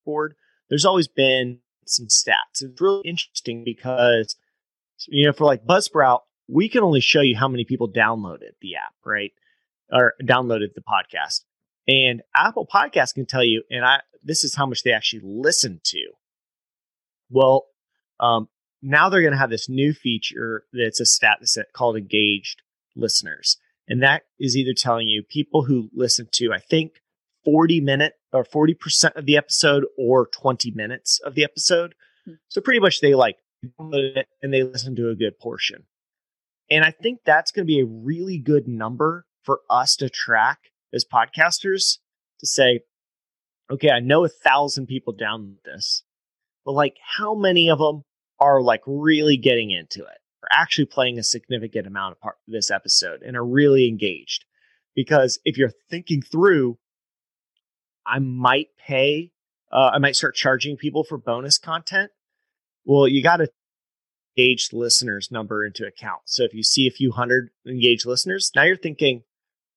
board, 0.04 0.34
there's 0.68 0.84
always 0.84 1.06
been 1.06 1.60
some 1.86 2.06
stats. 2.06 2.62
It's 2.62 2.80
really 2.80 3.02
interesting 3.04 3.62
because 3.64 4.34
you 5.06 5.26
know, 5.26 5.32
for 5.32 5.44
like 5.44 5.64
Buzzsprout, 5.64 6.20
we 6.48 6.68
can 6.68 6.82
only 6.82 7.00
show 7.00 7.20
you 7.20 7.36
how 7.36 7.48
many 7.48 7.64
people 7.64 7.90
downloaded 7.90 8.52
the 8.60 8.76
app, 8.76 8.94
right? 9.04 9.32
Or 9.92 10.14
downloaded 10.22 10.74
the 10.74 10.82
podcast. 10.82 11.42
And 11.86 12.22
Apple 12.34 12.66
Podcast 12.72 13.14
can 13.14 13.26
tell 13.26 13.44
you, 13.44 13.62
and 13.70 13.84
I 13.84 14.00
this 14.22 14.42
is 14.42 14.54
how 14.54 14.66
much 14.66 14.82
they 14.82 14.92
actually 14.92 15.22
listen 15.24 15.80
to. 15.84 16.12
Well, 17.30 17.66
um, 18.20 18.48
now 18.82 19.08
they're 19.08 19.20
going 19.20 19.32
to 19.32 19.38
have 19.38 19.50
this 19.50 19.68
new 19.68 19.92
feature 19.92 20.64
that's 20.72 21.00
a 21.00 21.06
stat 21.06 21.38
set 21.44 21.72
called 21.72 21.96
engaged 21.96 22.62
listeners. 22.96 23.58
And 23.86 24.02
that 24.02 24.22
is 24.40 24.56
either 24.56 24.72
telling 24.74 25.08
you 25.08 25.22
people 25.22 25.64
who 25.64 25.90
listen 25.94 26.28
to, 26.32 26.52
I 26.52 26.58
think, 26.58 26.92
40 27.44 27.80
minute 27.80 28.14
or 28.32 28.44
40% 28.44 29.16
of 29.16 29.26
the 29.26 29.36
episode 29.36 29.84
or 29.98 30.26
20 30.26 30.70
minutes 30.70 31.20
of 31.24 31.34
the 31.34 31.44
episode. 31.44 31.94
Hmm. 32.24 32.34
So 32.48 32.60
pretty 32.60 32.80
much 32.80 33.00
they 33.00 33.14
like 33.14 33.36
it 33.78 34.26
and 34.42 34.52
they 34.52 34.62
listen 34.62 34.96
to 34.96 35.10
a 35.10 35.14
good 35.14 35.38
portion. 35.38 35.84
And 36.70 36.84
I 36.84 36.90
think 36.90 37.20
that's 37.24 37.52
going 37.52 37.66
to 37.66 37.72
be 37.72 37.80
a 37.80 37.86
really 37.86 38.38
good 38.38 38.66
number 38.66 39.26
for 39.42 39.60
us 39.68 39.96
to 39.96 40.08
track 40.08 40.58
as 40.92 41.04
podcasters 41.04 41.98
to 42.40 42.46
say, 42.46 42.80
okay, 43.70 43.90
I 43.90 44.00
know 44.00 44.24
a 44.24 44.28
thousand 44.28 44.86
people 44.86 45.14
download 45.14 45.62
this, 45.64 46.02
but 46.64 46.72
like 46.72 46.96
how 47.18 47.34
many 47.34 47.68
of 47.70 47.78
them 47.78 48.02
are 48.40 48.62
like 48.62 48.82
really 48.86 49.36
getting 49.36 49.70
into 49.70 50.00
it, 50.00 50.18
are 50.42 50.48
actually 50.52 50.86
playing 50.86 51.18
a 51.18 51.22
significant 51.22 51.86
amount 51.86 52.12
of 52.12 52.20
part 52.20 52.36
this 52.46 52.70
episode 52.70 53.22
and 53.22 53.36
are 53.36 53.44
really 53.44 53.88
engaged? 53.88 54.44
Because 54.94 55.38
if 55.44 55.58
you're 55.58 55.72
thinking 55.90 56.22
through, 56.22 56.78
I 58.06 58.18
might 58.18 58.68
pay, 58.78 59.32
uh, 59.72 59.90
I 59.94 59.98
might 59.98 60.16
start 60.16 60.34
charging 60.34 60.76
people 60.76 61.04
for 61.04 61.18
bonus 61.18 61.58
content. 61.58 62.10
Well, 62.84 63.08
you 63.08 63.22
got 63.22 63.38
to 63.38 63.48
engaged 64.36 64.72
listeners 64.72 65.30
number 65.30 65.64
into 65.64 65.86
account. 65.86 66.22
So 66.26 66.44
if 66.44 66.54
you 66.54 66.62
see 66.62 66.86
a 66.86 66.90
few 66.90 67.12
hundred 67.12 67.50
engaged 67.66 68.06
listeners, 68.06 68.50
now 68.54 68.62
you're 68.62 68.76
thinking, 68.76 69.22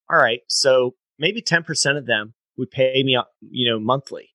all 0.10 0.18
right, 0.18 0.42
so 0.48 0.96
maybe 1.20 1.42
10% 1.42 1.98
of 1.98 2.06
them 2.06 2.34
would 2.58 2.72
pay 2.72 3.04
me, 3.04 3.16
uh, 3.16 3.24
you 3.42 3.70
know, 3.70 3.80
monthly. 3.80 4.30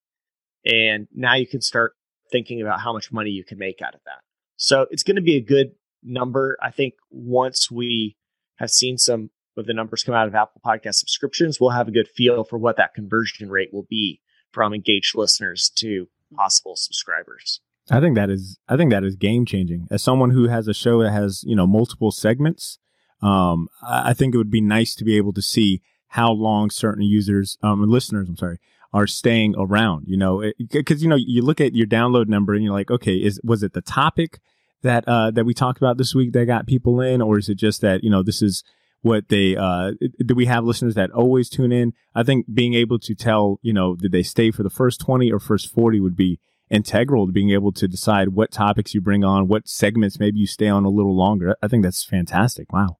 And 0.64 1.09
now 1.14 1.35
you 1.35 1.47
can 1.47 1.61
start 1.61 1.95
thinking 2.31 2.62
about 2.62 2.81
how 2.81 2.93
much 2.93 3.12
money 3.12 3.31
you 3.31 3.45
can 3.45 3.59
make 3.59 3.83
out 3.83 3.95
of 3.95 4.01
that. 4.07 4.20
So 4.57 4.87
it's 4.91 5.03
going 5.03 5.16
to 5.16 5.23
be 5.23 5.37
a 5.37 5.41
good 5.41 5.73
number. 6.03 6.57
I 6.62 6.70
think 6.70 6.95
once 7.11 7.70
we 7.70 8.16
have 8.57 8.70
seen 8.70 8.97
some 8.97 9.31
of 9.57 9.66
the 9.66 9.75
numbers 9.75 10.03
come 10.03 10.14
out 10.14 10.29
of 10.29 10.35
Apple 10.35 10.61
Podcast 10.64 10.95
subscriptions, 10.95 11.61
we'll 11.61 11.70
have 11.70 11.89
a 11.89 11.93
good 11.93 12.09
feel 12.09 12.45
for 12.45 12.59
what 12.59 12.77
that 12.77 12.95
conversion 12.95 13.51
rate 13.51 13.70
will 13.73 13.87
be 13.89 14.20
from 14.53 14.73
engaged 14.73 15.16
listeners 15.16 15.70
to 15.77 16.09
possible 16.35 16.77
subscribers. 16.77 17.61
I 17.91 18.01
think 18.01 18.14
that 18.16 18.30
is 18.30 18.59
I 18.68 18.76
think 18.76 18.91
that 18.91 19.05
is 19.05 19.16
game 19.16 19.45
changing. 19.45 19.89
As 19.91 20.03
someone 20.03 20.30
who 20.30 20.49
has 20.49 20.68
a 20.68 20.74
show 20.74 21.03
that 21.03 21.11
has, 21.11 21.43
you 21.45 21.57
know, 21.57 21.66
multiple 21.66 22.11
segments, 22.12 22.78
um, 23.22 23.68
I 23.87 24.14
think 24.14 24.35
it 24.35 24.39
would 24.39 24.51
be 24.51 24.61
nice 24.61 24.95
to 24.97 25.05
be 25.05 25.16
able 25.16 25.33
to 25.35 25.43
see 25.43 25.83
how 26.09 26.30
long 26.30 26.68
certain 26.68 27.03
users, 27.03 27.57
um, 27.62 27.89
listeners, 27.89 28.28
I'm 28.28 28.37
sorry, 28.37 28.59
are 28.93 29.07
staying 29.07 29.55
around, 29.57 30.05
you 30.07 30.18
know, 30.18 30.45
because, 30.70 31.03
you 31.03 31.09
know, 31.09 31.16
you 31.16 31.41
look 31.41 31.61
at 31.61 31.74
your 31.74 31.87
download 31.87 32.28
number 32.28 32.53
and 32.53 32.62
you're 32.62 32.74
like, 32.74 32.91
okay, 32.91 33.16
is, 33.16 33.41
was 33.43 33.62
it 33.62 33.72
the 33.72 33.80
topic 33.80 34.39
that, 34.83 35.09
uh, 35.09 35.30
that 35.30 35.47
we 35.47 35.55
talked 35.55 35.78
about 35.78 35.97
this 35.97 36.14
week 36.14 36.33
that 36.33 36.45
got 36.45 36.66
people 36.66 37.01
in, 37.01 37.22
or 37.22 37.39
is 37.39 37.49
it 37.49 37.55
just 37.55 37.80
that, 37.80 38.05
you 38.05 38.11
know, 38.11 38.22
this 38.22 38.43
is 38.43 38.62
what 39.01 39.30
they, 39.30 39.57
uh, 39.57 39.93
do 40.26 40.35
we 40.35 40.45
have 40.45 40.64
listeners 40.64 40.95
that 40.97 41.11
always 41.12 41.49
tune 41.49 41.72
in? 41.72 41.95
I 42.14 42.22
think 42.24 42.45
being 42.53 42.74
able 42.74 42.99
to 42.99 43.14
tell, 43.14 43.59
you 43.62 43.72
know, 43.72 43.97
did 43.97 44.12
they 44.12 44.22
stay 44.22 44.51
for 44.51 44.62
the 44.62 44.70
first 44.70 45.01
20 45.01 45.33
or 45.33 45.39
first 45.39 45.72
40 45.72 46.01
would 46.01 46.16
be 46.16 46.41
integral 46.73 47.27
to 47.27 47.33
being 47.33 47.51
able 47.51 47.70
to 47.70 47.87
decide 47.87 48.31
what 48.31 48.51
topics 48.51 48.95
you 48.95 49.01
bring 49.01 49.23
on, 49.23 49.47
what 49.47 49.68
segments 49.68 50.18
maybe 50.18 50.39
you 50.39 50.47
stay 50.47 50.68
on 50.68 50.85
a 50.85 50.89
little 50.89 51.16
longer. 51.16 51.55
I 51.62 51.68
think 51.68 51.85
that's 51.85 52.05
fantastic. 52.05 52.73
Wow. 52.73 52.99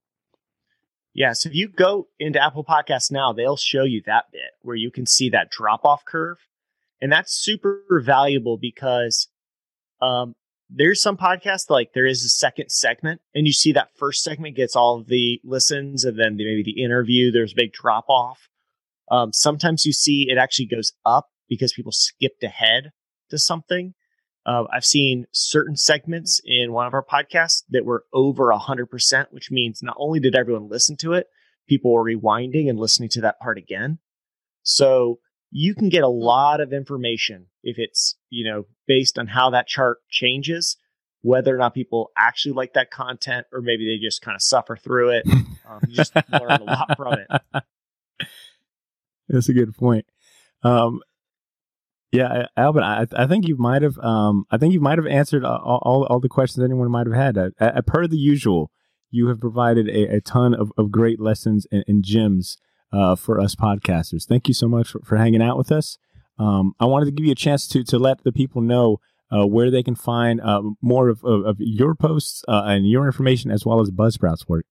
Yeah. 1.15 1.33
So 1.33 1.49
if 1.49 1.55
you 1.55 1.69
go 1.69 2.09
into 2.21 2.43
Apple 2.43 2.65
Podcasts 2.65 3.11
now, 3.11 3.33
they'll 3.33 3.57
show 3.57 3.85
you 3.85 4.03
that 4.07 4.27
bit 4.31 4.53
where 4.61 4.77
you 4.77 4.91
can 4.91 5.07
see 5.07 5.31
that 5.31 5.51
drop 5.51 5.85
off 5.85 6.05
curve. 6.05 6.39
And 7.01 7.11
that's 7.11 7.33
super 7.35 7.83
valuable 8.05 8.57
because 8.57 9.29
um, 10.01 10.35
there's 10.71 11.03
some 11.03 11.17
podcasts 11.17 11.69
like 11.69 11.93
there 11.95 12.07
is 12.07 12.25
a 12.25 12.29
second 12.29 12.71
segment, 12.71 13.21
and 13.35 13.47
you 13.47 13.53
see 13.53 13.73
that 13.73 13.89
first 13.97 14.23
segment 14.23 14.57
gets 14.57 14.77
all 14.77 15.03
the 15.03 15.41
listens, 15.45 16.05
and 16.05 16.19
then 16.19 16.37
the, 16.37 16.45
maybe 16.45 16.63
the 16.63 16.83
interview, 16.83 17.33
there's 17.33 17.53
a 17.53 17.57
big 17.57 17.73
drop 17.73 18.05
off. 18.09 18.49
Um, 19.11 19.33
sometimes 19.33 19.85
you 19.85 19.93
see 19.93 20.27
it 20.31 20.39
actually 20.39 20.67
goes 20.67 20.93
up 21.05 21.29
because 21.49 21.73
people 21.73 21.93
skipped 21.93 22.43
ahead 22.45 22.93
to 23.33 23.39
something. 23.39 23.95
Uh, 24.45 24.65
I've 24.73 24.85
seen 24.85 25.27
certain 25.33 25.77
segments 25.77 26.41
in 26.45 26.73
one 26.73 26.87
of 26.87 26.95
our 26.95 27.05
podcasts 27.05 27.63
that 27.71 27.85
were 27.85 28.05
over 28.13 28.53
100%, 28.53 29.27
which 29.31 29.51
means 29.51 29.83
not 29.83 29.97
only 29.99 30.21
did 30.21 30.35
everyone 30.35 30.69
listen 30.69 30.97
to 30.99 31.13
it, 31.13 31.27
people 31.69 31.93
were 31.93 32.05
rewinding 32.05 32.69
and 32.69 32.79
listening 32.79 33.09
to 33.11 33.21
that 33.23 33.39
part 33.41 33.59
again. 33.59 33.99
So 34.63 35.19
you 35.51 35.75
can 35.75 35.89
get 35.89 36.03
a 36.03 36.09
lot 36.09 36.61
of 36.61 36.73
information 36.73 37.47
if 37.63 37.79
it's, 37.79 38.17
you 38.31 38.51
know, 38.51 38.67
based 38.87 39.19
on 39.19 39.29
how 39.29 39.51
that 39.51 39.69
chart 39.69 39.99
changes, 40.11 40.77
whether 41.21 41.55
or 41.55 41.59
not 41.59 41.75
people 41.75 42.11
actually 42.17 42.53
like 42.53 42.73
that 42.75 42.91
content 42.91 43.47
or 43.53 43.61
maybe 43.61 43.87
they 43.87 44.05
just 44.05 44.23
kind 44.23 44.35
of 44.35 44.43
suffer 44.43 44.77
through 44.77 45.11
it. 45.11 45.27
Um, 45.69 45.81
you 45.87 45.95
just 45.95 46.15
learn 46.17 46.51
a 46.51 46.65
lot 46.65 46.97
from 46.97 47.15
it. 47.15 47.63
That's 49.29 49.49
a 49.49 49.55
good 49.55 49.75
point. 49.77 50.05
Um, 50.65 51.01
yeah, 52.13 52.47
Alban, 52.59 52.83
I, 52.83 53.07
I 53.17 53.27
think 53.27 53.49
you 53.49 53.57
might 53.57 53.81
have, 53.81 53.99
um, 53.99 54.45
I 54.51 54.59
think 54.59 54.75
you 54.75 54.81
might 54.81 54.99
have 54.99 55.07
answered 55.07 55.45
all, 55.45 55.81
all, 55.83 56.05
all 56.05 56.21
the 56.21 56.29
questions 56.29 56.63
anyone 56.63 56.91
might 56.91 57.07
have 57.07 57.17
had. 57.17 57.53
Uh, 57.59 57.81
per 57.87 58.07
the 58.07 58.19
usual, 58.19 58.71
you 59.11 59.29
have 59.29 59.41
provided 59.41 59.89
a, 59.89 60.17
a 60.17 60.21
ton 60.21 60.55
of, 60.55 60.73
of 60.77 60.91
great 60.91 61.19
lessons 61.19 61.67
and, 61.73 61.85
and 61.89 62.05
gems 62.05 62.59
uh, 62.93 63.17
for 63.17 63.41
us 63.41 63.55
podcasters. 63.55 64.27
Thank 64.27 64.47
you 64.47 64.55
so 64.55 64.69
much 64.69 64.91
for, 64.91 65.01
for 65.01 65.17
hanging 65.17 65.43
out 65.43 65.57
with 65.57 65.73
us. 65.73 65.97
Um, 66.39 66.75
I 66.79 66.85
wanted 66.85 67.07
to 67.07 67.13
give 67.13 67.25
you 67.25 67.33
a 67.33 67.37
chance 67.37 67.67
to 67.69 67.85
to 67.85 67.99
let 67.99 68.25
the 68.25 68.33
people 68.33 68.61
know 68.63 68.99
uh, 69.31 69.47
where 69.47 69.71
they 69.71 69.83
can 69.83 69.95
find 69.95 70.41
uh, 70.41 70.63
more 70.83 71.09
of, 71.09 71.25
of, 71.25 71.47
of, 71.47 71.57
your 71.59 71.95
posts 71.95 72.43
uh, 72.49 72.65
and 72.67 72.89
your 72.89 73.07
information 73.07 73.51
as 73.51 73.65
well 73.65 73.81
as 73.81 73.91
Buzzsprout's 73.91 74.47
work. 74.47 74.67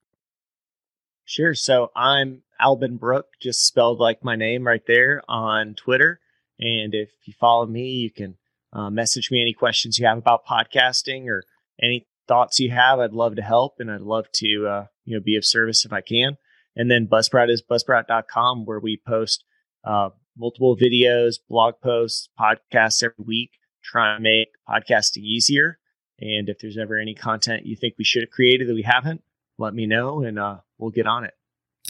Sure. 1.25 1.55
So 1.55 1.91
I'm 1.95 2.43
Alban 2.59 2.97
Brooke, 2.97 3.29
just 3.41 3.65
spelled 3.65 3.99
like 3.99 4.23
my 4.23 4.35
name 4.35 4.67
right 4.67 4.85
there 4.85 5.23
on 5.27 5.73
Twitter. 5.73 6.19
And 6.61 6.93
if 6.93 7.09
you 7.25 7.33
follow 7.39 7.65
me, 7.65 7.89
you 7.89 8.11
can 8.11 8.37
uh, 8.71 8.89
message 8.89 9.31
me 9.31 9.41
any 9.41 9.53
questions 9.53 9.97
you 9.97 10.05
have 10.05 10.19
about 10.19 10.45
podcasting 10.45 11.27
or 11.27 11.43
any 11.81 12.07
thoughts 12.27 12.59
you 12.59 12.69
have. 12.71 12.99
I'd 12.99 13.13
love 13.13 13.35
to 13.35 13.41
help 13.41 13.75
and 13.79 13.91
I'd 13.91 14.01
love 14.01 14.25
to, 14.35 14.67
uh, 14.67 14.85
you 15.03 15.15
know, 15.15 15.23
be 15.23 15.35
of 15.35 15.45
service 15.45 15.83
if 15.83 15.91
I 15.91 16.01
can. 16.01 16.37
And 16.75 16.89
then 16.89 17.07
Buzzsprout 17.07 17.49
is 17.49 17.61
buzzsprout.com 17.61 18.65
where 18.65 18.79
we 18.79 19.01
post 19.05 19.43
uh, 19.83 20.09
multiple 20.37 20.77
videos, 20.77 21.35
blog 21.49 21.75
posts, 21.83 22.29
podcasts 22.39 23.03
every 23.03 23.25
week, 23.25 23.51
try 23.83 24.15
and 24.15 24.23
make 24.23 24.49
podcasting 24.69 25.23
easier. 25.23 25.79
And 26.19 26.47
if 26.47 26.59
there's 26.59 26.77
ever 26.77 26.97
any 26.97 27.15
content 27.15 27.65
you 27.65 27.75
think 27.75 27.95
we 27.97 28.05
should 28.05 28.21
have 28.21 28.29
created 28.29 28.69
that 28.69 28.75
we 28.75 28.83
haven't, 28.83 29.23
let 29.57 29.73
me 29.73 29.87
know 29.87 30.21
and 30.21 30.37
uh, 30.39 30.57
we'll 30.77 30.91
get 30.91 31.07
on 31.07 31.25
it. 31.25 31.33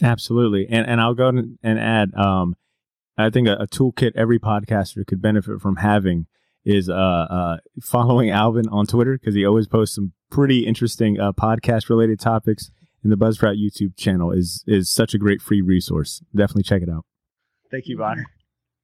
Absolutely. 0.02 0.66
And 0.68 0.86
and 0.86 1.00
I'll 1.00 1.14
go 1.14 1.28
and 1.28 1.58
add, 1.62 2.14
um, 2.14 2.56
I 3.16 3.30
think 3.30 3.48
a, 3.48 3.54
a 3.54 3.66
toolkit 3.66 4.12
every 4.14 4.38
podcaster 4.38 5.06
could 5.06 5.20
benefit 5.20 5.60
from 5.60 5.76
having 5.76 6.26
is 6.64 6.88
uh, 6.88 6.92
uh, 6.94 7.56
following 7.80 8.30
Alban 8.30 8.68
on 8.68 8.86
Twitter 8.86 9.18
because 9.18 9.34
he 9.34 9.44
always 9.44 9.66
posts 9.66 9.94
some 9.96 10.12
pretty 10.30 10.66
interesting 10.66 11.20
uh, 11.20 11.32
podcast 11.32 11.88
related 11.88 12.20
topics. 12.20 12.70
And 13.02 13.10
the 13.10 13.16
Buzzsprout 13.16 13.56
YouTube 13.60 13.96
channel 13.96 14.30
is 14.30 14.62
is 14.66 14.88
such 14.88 15.12
a 15.12 15.18
great 15.18 15.42
free 15.42 15.60
resource. 15.60 16.22
Definitely 16.34 16.62
check 16.62 16.82
it 16.82 16.88
out. 16.88 17.04
Thank 17.70 17.88
you, 17.88 17.98
Bonner. 17.98 18.26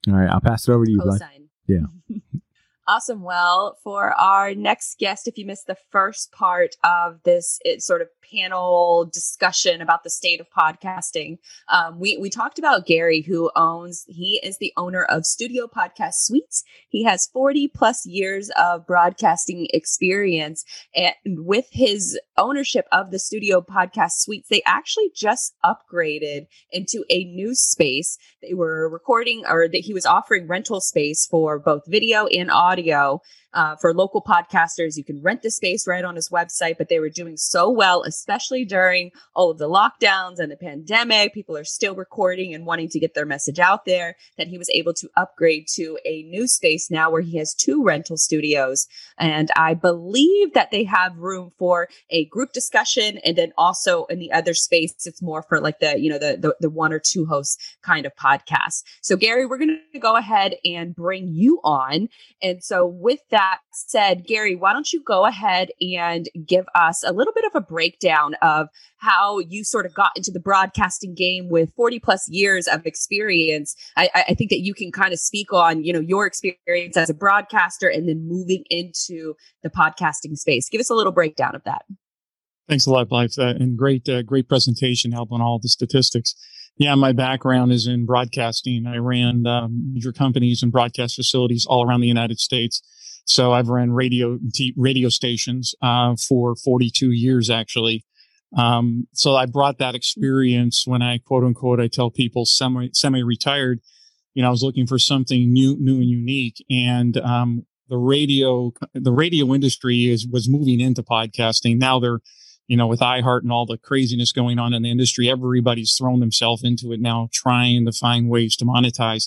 All 0.08 0.14
right, 0.14 0.28
I'll 0.28 0.40
pass 0.40 0.66
it 0.66 0.72
over 0.72 0.84
to 0.84 0.90
you, 0.90 0.98
Bud. 0.98 1.20
Yeah. 1.68 1.86
Awesome. 2.90 3.20
Well, 3.22 3.76
for 3.84 4.14
our 4.18 4.54
next 4.54 4.98
guest, 4.98 5.28
if 5.28 5.36
you 5.36 5.44
missed 5.44 5.66
the 5.66 5.76
first 5.92 6.32
part 6.32 6.74
of 6.82 7.22
this 7.22 7.58
it 7.62 7.82
sort 7.82 8.00
of 8.00 8.08
panel 8.32 9.08
discussion 9.12 9.82
about 9.82 10.04
the 10.04 10.10
state 10.10 10.40
of 10.40 10.46
podcasting, 10.56 11.36
um, 11.70 12.00
we 12.00 12.16
we 12.16 12.30
talked 12.30 12.58
about 12.58 12.86
Gary, 12.86 13.20
who 13.20 13.50
owns 13.54 14.06
he 14.08 14.40
is 14.42 14.56
the 14.56 14.72
owner 14.78 15.02
of 15.04 15.26
Studio 15.26 15.66
Podcast 15.66 16.14
Suites. 16.14 16.64
He 16.88 17.04
has 17.04 17.28
forty 17.30 17.68
plus 17.68 18.06
years 18.06 18.50
of 18.58 18.86
broadcasting 18.86 19.66
experience, 19.74 20.64
and 20.96 21.14
with 21.26 21.66
his 21.70 22.18
ownership 22.38 22.86
of 22.90 23.10
the 23.10 23.18
Studio 23.18 23.60
Podcast 23.60 24.12
Suites, 24.20 24.48
they 24.48 24.62
actually 24.64 25.10
just 25.14 25.54
upgraded 25.62 26.46
into 26.72 27.04
a 27.10 27.24
new 27.24 27.54
space. 27.54 28.16
They 28.40 28.54
were 28.54 28.88
recording, 28.88 29.42
or 29.46 29.68
that 29.68 29.84
he 29.84 29.92
was 29.92 30.06
offering 30.06 30.48
rental 30.48 30.80
space 30.80 31.26
for 31.30 31.58
both 31.58 31.82
video 31.86 32.24
and 32.28 32.50
audio 32.50 32.77
audio 32.78 33.20
uh, 33.54 33.76
for 33.76 33.94
local 33.94 34.22
podcasters. 34.22 34.96
You 34.96 35.04
can 35.04 35.22
rent 35.22 35.42
the 35.42 35.50
space 35.50 35.86
right 35.86 36.04
on 36.04 36.16
his 36.16 36.28
website, 36.28 36.76
but 36.78 36.88
they 36.88 37.00
were 37.00 37.08
doing 37.08 37.36
so 37.36 37.70
well, 37.70 38.02
especially 38.02 38.64
during 38.64 39.10
all 39.34 39.50
of 39.50 39.58
the 39.58 39.68
lockdowns 39.68 40.38
and 40.38 40.52
the 40.52 40.56
pandemic. 40.56 41.34
People 41.34 41.56
are 41.56 41.64
still 41.64 41.94
recording 41.94 42.54
and 42.54 42.66
wanting 42.66 42.88
to 42.90 43.00
get 43.00 43.14
their 43.14 43.24
message 43.26 43.58
out 43.58 43.84
there 43.84 44.16
that 44.36 44.48
he 44.48 44.58
was 44.58 44.70
able 44.70 44.92
to 44.94 45.08
upgrade 45.16 45.66
to 45.74 45.98
a 46.04 46.22
new 46.24 46.46
space 46.46 46.90
now 46.90 47.10
where 47.10 47.22
he 47.22 47.38
has 47.38 47.54
two 47.54 47.82
rental 47.82 48.16
studios. 48.16 48.86
And 49.18 49.50
I 49.56 49.74
believe 49.74 50.52
that 50.54 50.70
they 50.70 50.84
have 50.84 51.16
room 51.16 51.52
for 51.58 51.88
a 52.10 52.26
group 52.26 52.52
discussion. 52.52 53.18
And 53.24 53.36
then 53.36 53.52
also 53.56 54.04
in 54.06 54.18
the 54.18 54.32
other 54.32 54.54
space, 54.54 54.94
it's 55.06 55.22
more 55.22 55.42
for 55.42 55.60
like 55.60 55.80
the, 55.80 55.98
you 55.98 56.10
know, 56.10 56.18
the, 56.18 56.36
the, 56.36 56.56
the 56.60 56.70
one 56.70 56.92
or 56.92 57.00
two 57.00 57.26
hosts 57.26 57.76
kind 57.82 58.04
of 58.06 58.12
podcast. 58.14 58.84
So 59.00 59.16
Gary, 59.16 59.46
we're 59.46 59.58
going 59.58 59.80
to 59.92 59.98
go 59.98 60.16
ahead 60.16 60.54
and 60.64 60.94
bring 60.94 61.28
you 61.28 61.60
on. 61.64 62.08
And 62.42 62.62
so 62.68 62.86
with 62.86 63.20
that, 63.30 63.60
said, 63.72 64.26
Gary, 64.26 64.54
why 64.54 64.74
don't 64.74 64.92
you 64.92 65.02
go 65.02 65.24
ahead 65.24 65.70
and 65.80 66.28
give 66.46 66.66
us 66.74 67.02
a 67.02 67.14
little 67.14 67.32
bit 67.32 67.46
of 67.46 67.52
a 67.54 67.62
breakdown 67.62 68.34
of 68.42 68.68
how 68.98 69.38
you 69.38 69.64
sort 69.64 69.86
of 69.86 69.94
got 69.94 70.12
into 70.16 70.30
the 70.30 70.38
broadcasting 70.38 71.14
game 71.14 71.48
with 71.48 71.72
40 71.76 71.98
plus 71.98 72.28
years 72.28 72.66
of 72.68 72.84
experience. 72.84 73.74
I, 73.96 74.10
I 74.28 74.34
think 74.34 74.50
that 74.50 74.60
you 74.60 74.74
can 74.74 74.92
kind 74.92 75.14
of 75.14 75.18
speak 75.18 75.50
on, 75.50 75.82
you 75.82 75.94
know, 75.94 76.00
your 76.00 76.26
experience 76.26 76.98
as 76.98 77.08
a 77.08 77.14
broadcaster 77.14 77.88
and 77.88 78.06
then 78.06 78.28
moving 78.28 78.64
into 78.68 79.34
the 79.62 79.70
podcasting 79.70 80.36
space. 80.36 80.68
Give 80.68 80.80
us 80.80 80.90
a 80.90 80.94
little 80.94 81.12
breakdown 81.12 81.54
of 81.54 81.64
that. 81.64 81.86
Thanks 82.68 82.84
a 82.84 82.90
lot, 82.90 83.08
Blythe, 83.08 83.30
uh, 83.38 83.54
and 83.58 83.78
great, 83.78 84.06
uh, 84.10 84.20
great 84.20 84.46
presentation, 84.46 85.12
helping 85.12 85.40
all 85.40 85.58
the 85.58 85.70
statistics. 85.70 86.34
Yeah, 86.78 86.94
my 86.94 87.12
background 87.12 87.72
is 87.72 87.88
in 87.88 88.06
broadcasting. 88.06 88.86
I 88.86 88.98
ran 88.98 89.46
um, 89.46 89.92
major 89.94 90.12
companies 90.12 90.62
and 90.62 90.70
broadcast 90.70 91.16
facilities 91.16 91.66
all 91.66 91.84
around 91.84 92.00
the 92.00 92.06
United 92.06 92.38
States. 92.38 92.80
So 93.24 93.52
I've 93.52 93.68
run 93.68 93.90
radio 93.90 94.38
radio 94.76 95.08
stations 95.08 95.74
uh, 95.82 96.14
for 96.16 96.54
42 96.56 97.10
years 97.10 97.50
actually. 97.50 98.04
Um, 98.56 99.06
so 99.12 99.34
I 99.34 99.44
brought 99.44 99.78
that 99.78 99.94
experience 99.94 100.84
when 100.86 101.02
I 101.02 101.18
quote 101.18 101.44
unquote 101.44 101.80
I 101.80 101.88
tell 101.88 102.10
people 102.10 102.46
semi 102.46 102.88
semi 102.92 103.22
retired. 103.22 103.80
You 104.34 104.42
know, 104.42 104.48
I 104.48 104.50
was 104.52 104.62
looking 104.62 104.86
for 104.86 104.98
something 104.98 105.52
new, 105.52 105.76
new 105.80 105.96
and 105.96 106.08
unique, 106.08 106.64
and 106.70 107.16
um, 107.18 107.66
the 107.88 107.98
radio 107.98 108.72
the 108.94 109.12
radio 109.12 109.52
industry 109.52 110.08
is 110.08 110.26
was 110.26 110.48
moving 110.48 110.80
into 110.80 111.02
podcasting. 111.02 111.78
Now 111.78 111.98
they're 111.98 112.20
you 112.68 112.76
know, 112.76 112.86
with 112.86 113.00
iHeart 113.00 113.40
and 113.42 113.50
all 113.50 113.66
the 113.66 113.78
craziness 113.78 114.30
going 114.30 114.58
on 114.58 114.74
in 114.74 114.82
the 114.82 114.90
industry, 114.90 115.28
everybody's 115.28 115.96
thrown 115.96 116.20
themselves 116.20 116.62
into 116.62 116.92
it 116.92 117.00
now, 117.00 117.28
trying 117.32 117.86
to 117.86 117.92
find 117.92 118.28
ways 118.28 118.54
to 118.56 118.64
monetize. 118.64 119.26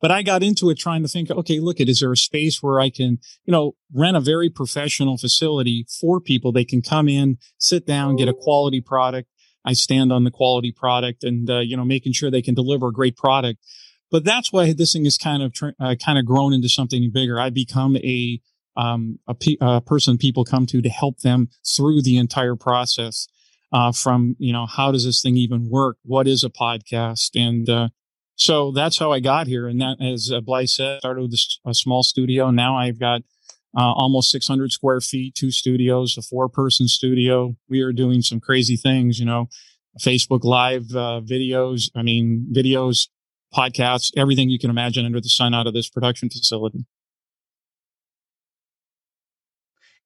But 0.00 0.10
I 0.10 0.22
got 0.22 0.42
into 0.42 0.70
it 0.70 0.78
trying 0.78 1.02
to 1.02 1.08
think, 1.08 1.30
okay, 1.30 1.60
look 1.60 1.80
at, 1.80 1.88
is 1.88 2.00
there 2.00 2.12
a 2.12 2.16
space 2.16 2.62
where 2.62 2.80
I 2.80 2.88
can, 2.88 3.18
you 3.44 3.52
know, 3.52 3.74
rent 3.92 4.16
a 4.16 4.20
very 4.20 4.48
professional 4.48 5.18
facility 5.18 5.86
for 6.00 6.20
people? 6.20 6.50
They 6.50 6.64
can 6.64 6.82
come 6.82 7.08
in, 7.08 7.38
sit 7.58 7.84
down, 7.84 8.16
get 8.16 8.28
a 8.28 8.34
quality 8.34 8.80
product. 8.80 9.28
I 9.64 9.72
stand 9.74 10.12
on 10.12 10.24
the 10.24 10.30
quality 10.30 10.72
product 10.72 11.24
and, 11.24 11.50
uh, 11.50 11.58
you 11.58 11.76
know, 11.76 11.84
making 11.84 12.12
sure 12.12 12.30
they 12.30 12.42
can 12.42 12.54
deliver 12.54 12.88
a 12.88 12.92
great 12.92 13.16
product. 13.16 13.58
But 14.10 14.24
that's 14.24 14.52
why 14.52 14.72
this 14.72 14.92
thing 14.94 15.04
is 15.04 15.18
kind 15.18 15.42
of, 15.42 15.52
uh, 15.78 15.96
kind 15.96 16.18
of 16.18 16.24
grown 16.24 16.54
into 16.54 16.68
something 16.68 17.10
bigger. 17.12 17.38
I 17.38 17.50
become 17.50 17.96
a, 17.96 18.40
um, 18.78 19.18
a, 19.26 19.34
pe- 19.34 19.56
a 19.60 19.80
person 19.80 20.16
people 20.16 20.44
come 20.44 20.64
to 20.66 20.80
to 20.80 20.88
help 20.88 21.20
them 21.20 21.50
through 21.66 22.02
the 22.02 22.16
entire 22.16 22.56
process. 22.56 23.28
Uh, 23.70 23.92
from, 23.92 24.34
you 24.38 24.50
know, 24.50 24.64
how 24.64 24.90
does 24.90 25.04
this 25.04 25.20
thing 25.20 25.36
even 25.36 25.68
work? 25.68 25.98
What 26.02 26.26
is 26.26 26.42
a 26.42 26.48
podcast? 26.48 27.32
And, 27.34 27.68
uh, 27.68 27.88
so 28.38 28.70
that's 28.70 28.98
how 28.98 29.12
I 29.12 29.20
got 29.20 29.48
here. 29.48 29.66
And 29.66 29.80
that, 29.80 29.96
as 30.00 30.30
uh, 30.32 30.40
Blythe 30.40 30.68
said, 30.68 31.00
started 31.00 31.22
with 31.22 31.38
a, 31.66 31.74
small 31.74 32.04
studio. 32.04 32.50
Now 32.50 32.78
I've 32.78 32.98
got 32.98 33.22
uh, 33.76 33.92
almost 33.92 34.30
600 34.30 34.72
square 34.72 35.00
feet, 35.00 35.34
two 35.34 35.50
studios, 35.50 36.16
a 36.16 36.22
four 36.22 36.48
person 36.48 36.86
studio. 36.86 37.56
We 37.68 37.82
are 37.82 37.92
doing 37.92 38.22
some 38.22 38.40
crazy 38.40 38.76
things, 38.76 39.18
you 39.18 39.26
know, 39.26 39.48
Facebook 40.00 40.44
Live 40.44 40.84
uh, 40.92 41.20
videos. 41.24 41.90
I 41.96 42.02
mean, 42.02 42.46
videos, 42.54 43.08
podcasts, 43.52 44.12
everything 44.16 44.50
you 44.50 44.58
can 44.58 44.70
imagine 44.70 45.04
under 45.04 45.20
the 45.20 45.28
sun 45.28 45.52
out 45.52 45.66
of 45.66 45.74
this 45.74 45.90
production 45.90 46.30
facility. 46.30 46.86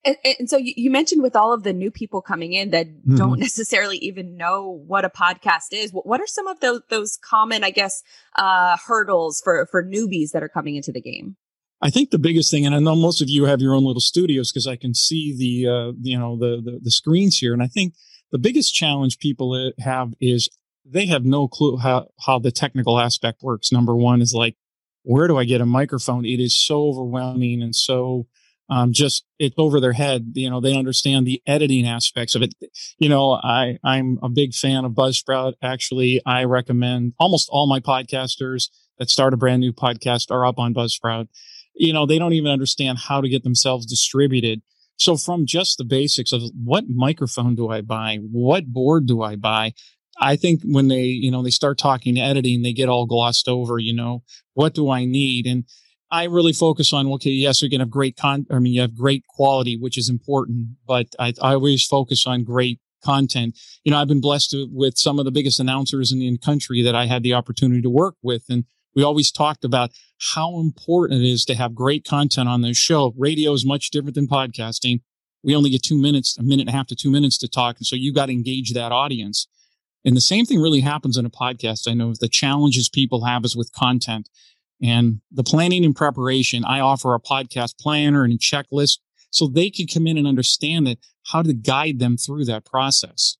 And, 0.04 0.16
and, 0.24 0.50
so 0.50 0.56
you, 0.56 0.74
you, 0.76 0.90
mentioned 0.90 1.22
with 1.22 1.36
all 1.36 1.52
of 1.52 1.62
the 1.62 1.72
new 1.72 1.90
people 1.90 2.22
coming 2.22 2.54
in 2.54 2.70
that 2.70 2.88
mm-hmm. 2.88 3.16
don't 3.16 3.38
necessarily 3.38 3.98
even 3.98 4.36
know 4.36 4.82
what 4.86 5.04
a 5.04 5.08
podcast 5.08 5.68
is. 5.72 5.92
What, 5.92 6.06
what 6.06 6.20
are 6.20 6.26
some 6.26 6.48
of 6.48 6.58
those 6.60 6.82
those 6.88 7.16
common, 7.18 7.62
I 7.62 7.70
guess, 7.70 8.02
uh, 8.36 8.76
hurdles 8.84 9.40
for 9.42 9.66
for 9.70 9.82
newbies 9.84 10.32
that 10.32 10.42
are 10.42 10.48
coming 10.48 10.76
into 10.76 10.90
the 10.90 11.00
game? 11.00 11.36
I 11.80 11.90
think 11.90 12.10
the 12.10 12.18
biggest 12.18 12.50
thing, 12.50 12.64
and 12.64 12.74
I 12.74 12.78
know 12.78 12.94
most 12.94 13.20
of 13.20 13.28
you 13.28 13.44
have 13.44 13.60
your 13.60 13.74
own 13.74 13.84
little 13.84 14.00
studios 14.00 14.52
because 14.52 14.68
I 14.68 14.76
can 14.76 14.94
see 14.94 15.36
the 15.36 15.70
uh, 15.70 15.92
you 16.00 16.18
know 16.18 16.36
the, 16.36 16.60
the 16.62 16.80
the 16.82 16.90
screens 16.90 17.38
here, 17.38 17.52
and 17.52 17.62
I 17.62 17.68
think 17.68 17.94
the 18.30 18.38
biggest 18.38 18.74
challenge 18.74 19.18
people 19.18 19.52
uh, 19.52 19.82
have 19.82 20.14
is 20.20 20.48
they 20.84 21.06
have 21.06 21.24
no 21.24 21.46
clue 21.48 21.76
how 21.76 22.08
how 22.24 22.38
the 22.38 22.50
technical 22.50 22.98
aspect 22.98 23.42
works. 23.42 23.70
Number 23.70 23.94
one 23.94 24.20
is 24.20 24.34
like, 24.34 24.56
where 25.02 25.28
do 25.28 25.36
I 25.38 25.44
get 25.44 25.60
a 25.60 25.66
microphone? 25.66 26.24
It 26.24 26.40
is 26.40 26.56
so 26.56 26.88
overwhelming 26.88 27.62
and 27.62 27.74
so 27.74 28.26
um, 28.70 28.92
just 28.92 29.24
it's 29.38 29.54
over 29.58 29.80
their 29.80 29.92
head. 29.92 30.32
You 30.34 30.50
know, 30.50 30.60
they 30.60 30.76
understand 30.76 31.26
the 31.26 31.42
editing 31.46 31.86
aspects 31.86 32.34
of 32.34 32.42
it. 32.42 32.54
You 32.98 33.08
know, 33.08 33.32
I, 33.32 33.78
I'm 33.84 34.18
a 34.22 34.28
big 34.28 34.54
fan 34.54 34.84
of 34.84 34.92
Buzzsprout. 34.92 35.54
Actually, 35.62 36.20
I 36.24 36.44
recommend 36.44 37.14
almost 37.18 37.48
all 37.50 37.66
my 37.66 37.80
podcasters 37.80 38.70
that 38.98 39.10
start 39.10 39.34
a 39.34 39.36
brand 39.36 39.60
new 39.60 39.72
podcast 39.72 40.30
are 40.30 40.46
up 40.46 40.58
on 40.58 40.74
Buzzsprout. 40.74 41.28
You 41.74 41.92
know, 41.92 42.06
they 42.06 42.18
don't 42.18 42.34
even 42.34 42.50
understand 42.50 42.98
how 42.98 43.20
to 43.20 43.28
get 43.28 43.42
themselves 43.44 43.86
distributed. 43.86 44.62
So 44.96 45.16
from 45.16 45.46
just 45.46 45.78
the 45.78 45.84
basics 45.84 46.32
of 46.32 46.42
what 46.62 46.84
microphone 46.88 47.54
do 47.54 47.68
I 47.70 47.80
buy? 47.80 48.18
What 48.20 48.66
board 48.66 49.06
do 49.06 49.22
I 49.22 49.36
buy? 49.36 49.72
I 50.20 50.36
think 50.36 50.62
when 50.64 50.88
they, 50.88 51.04
you 51.04 51.30
know, 51.30 51.42
they 51.42 51.50
start 51.50 51.78
talking 51.78 52.18
editing, 52.18 52.62
they 52.62 52.72
get 52.72 52.88
all 52.88 53.06
glossed 53.06 53.48
over, 53.48 53.78
you 53.78 53.94
know, 53.94 54.22
what 54.54 54.74
do 54.74 54.90
I 54.90 55.04
need? 55.04 55.46
And 55.46 55.64
I 56.12 56.24
really 56.24 56.52
focus 56.52 56.92
on 56.92 57.10
okay, 57.14 57.30
yes, 57.30 57.62
we 57.62 57.70
can 57.70 57.80
have 57.80 57.90
great 57.90 58.18
con. 58.18 58.46
I 58.50 58.58
mean, 58.58 58.74
you 58.74 58.82
have 58.82 58.94
great 58.94 59.26
quality, 59.26 59.78
which 59.78 59.96
is 59.96 60.10
important, 60.10 60.76
but 60.86 61.06
I, 61.18 61.32
I 61.40 61.54
always 61.54 61.86
focus 61.86 62.26
on 62.26 62.44
great 62.44 62.80
content. 63.02 63.58
You 63.82 63.92
know, 63.92 63.98
I've 63.98 64.08
been 64.08 64.20
blessed 64.20 64.50
to, 64.50 64.68
with 64.70 64.98
some 64.98 65.18
of 65.18 65.24
the 65.24 65.30
biggest 65.30 65.58
announcers 65.58 66.12
in 66.12 66.18
the 66.18 66.36
country 66.36 66.82
that 66.82 66.94
I 66.94 67.06
had 67.06 67.22
the 67.22 67.32
opportunity 67.32 67.80
to 67.80 67.88
work 67.88 68.16
with, 68.22 68.44
and 68.50 68.64
we 68.94 69.02
always 69.02 69.32
talked 69.32 69.64
about 69.64 69.90
how 70.34 70.60
important 70.60 71.22
it 71.22 71.28
is 71.28 71.46
to 71.46 71.54
have 71.54 71.74
great 71.74 72.04
content 72.04 72.46
on 72.46 72.60
this 72.60 72.76
show. 72.76 73.14
Radio 73.16 73.54
is 73.54 73.64
much 73.64 73.90
different 73.90 74.14
than 74.14 74.28
podcasting. 74.28 75.00
We 75.42 75.56
only 75.56 75.70
get 75.70 75.82
two 75.82 75.98
minutes, 75.98 76.36
a 76.36 76.42
minute 76.42 76.68
and 76.68 76.68
a 76.68 76.72
half 76.72 76.88
to 76.88 76.94
two 76.94 77.10
minutes 77.10 77.38
to 77.38 77.48
talk, 77.48 77.78
and 77.78 77.86
so 77.86 77.96
you 77.96 78.12
got 78.12 78.26
to 78.26 78.32
engage 78.32 78.74
that 78.74 78.92
audience. 78.92 79.48
And 80.04 80.14
the 80.14 80.20
same 80.20 80.44
thing 80.44 80.60
really 80.60 80.80
happens 80.80 81.16
in 81.16 81.24
a 81.24 81.30
podcast. 81.30 81.88
I 81.88 81.94
know 81.94 82.12
the 82.12 82.28
challenges 82.28 82.90
people 82.90 83.24
have 83.24 83.44
is 83.46 83.56
with 83.56 83.72
content 83.72 84.28
and 84.82 85.20
the 85.30 85.44
planning 85.44 85.84
and 85.84 85.94
preparation. 85.94 86.64
I 86.64 86.80
offer 86.80 87.14
a 87.14 87.20
podcast 87.20 87.78
planner 87.78 88.24
and 88.24 88.32
a 88.32 88.38
checklist 88.38 88.98
so 89.30 89.46
they 89.46 89.70
can 89.70 89.86
come 89.86 90.06
in 90.06 90.18
and 90.18 90.26
understand 90.26 90.86
that 90.86 90.98
how 91.28 91.42
to 91.42 91.54
guide 91.54 91.98
them 91.98 92.16
through 92.16 92.44
that 92.46 92.64
process. 92.64 93.36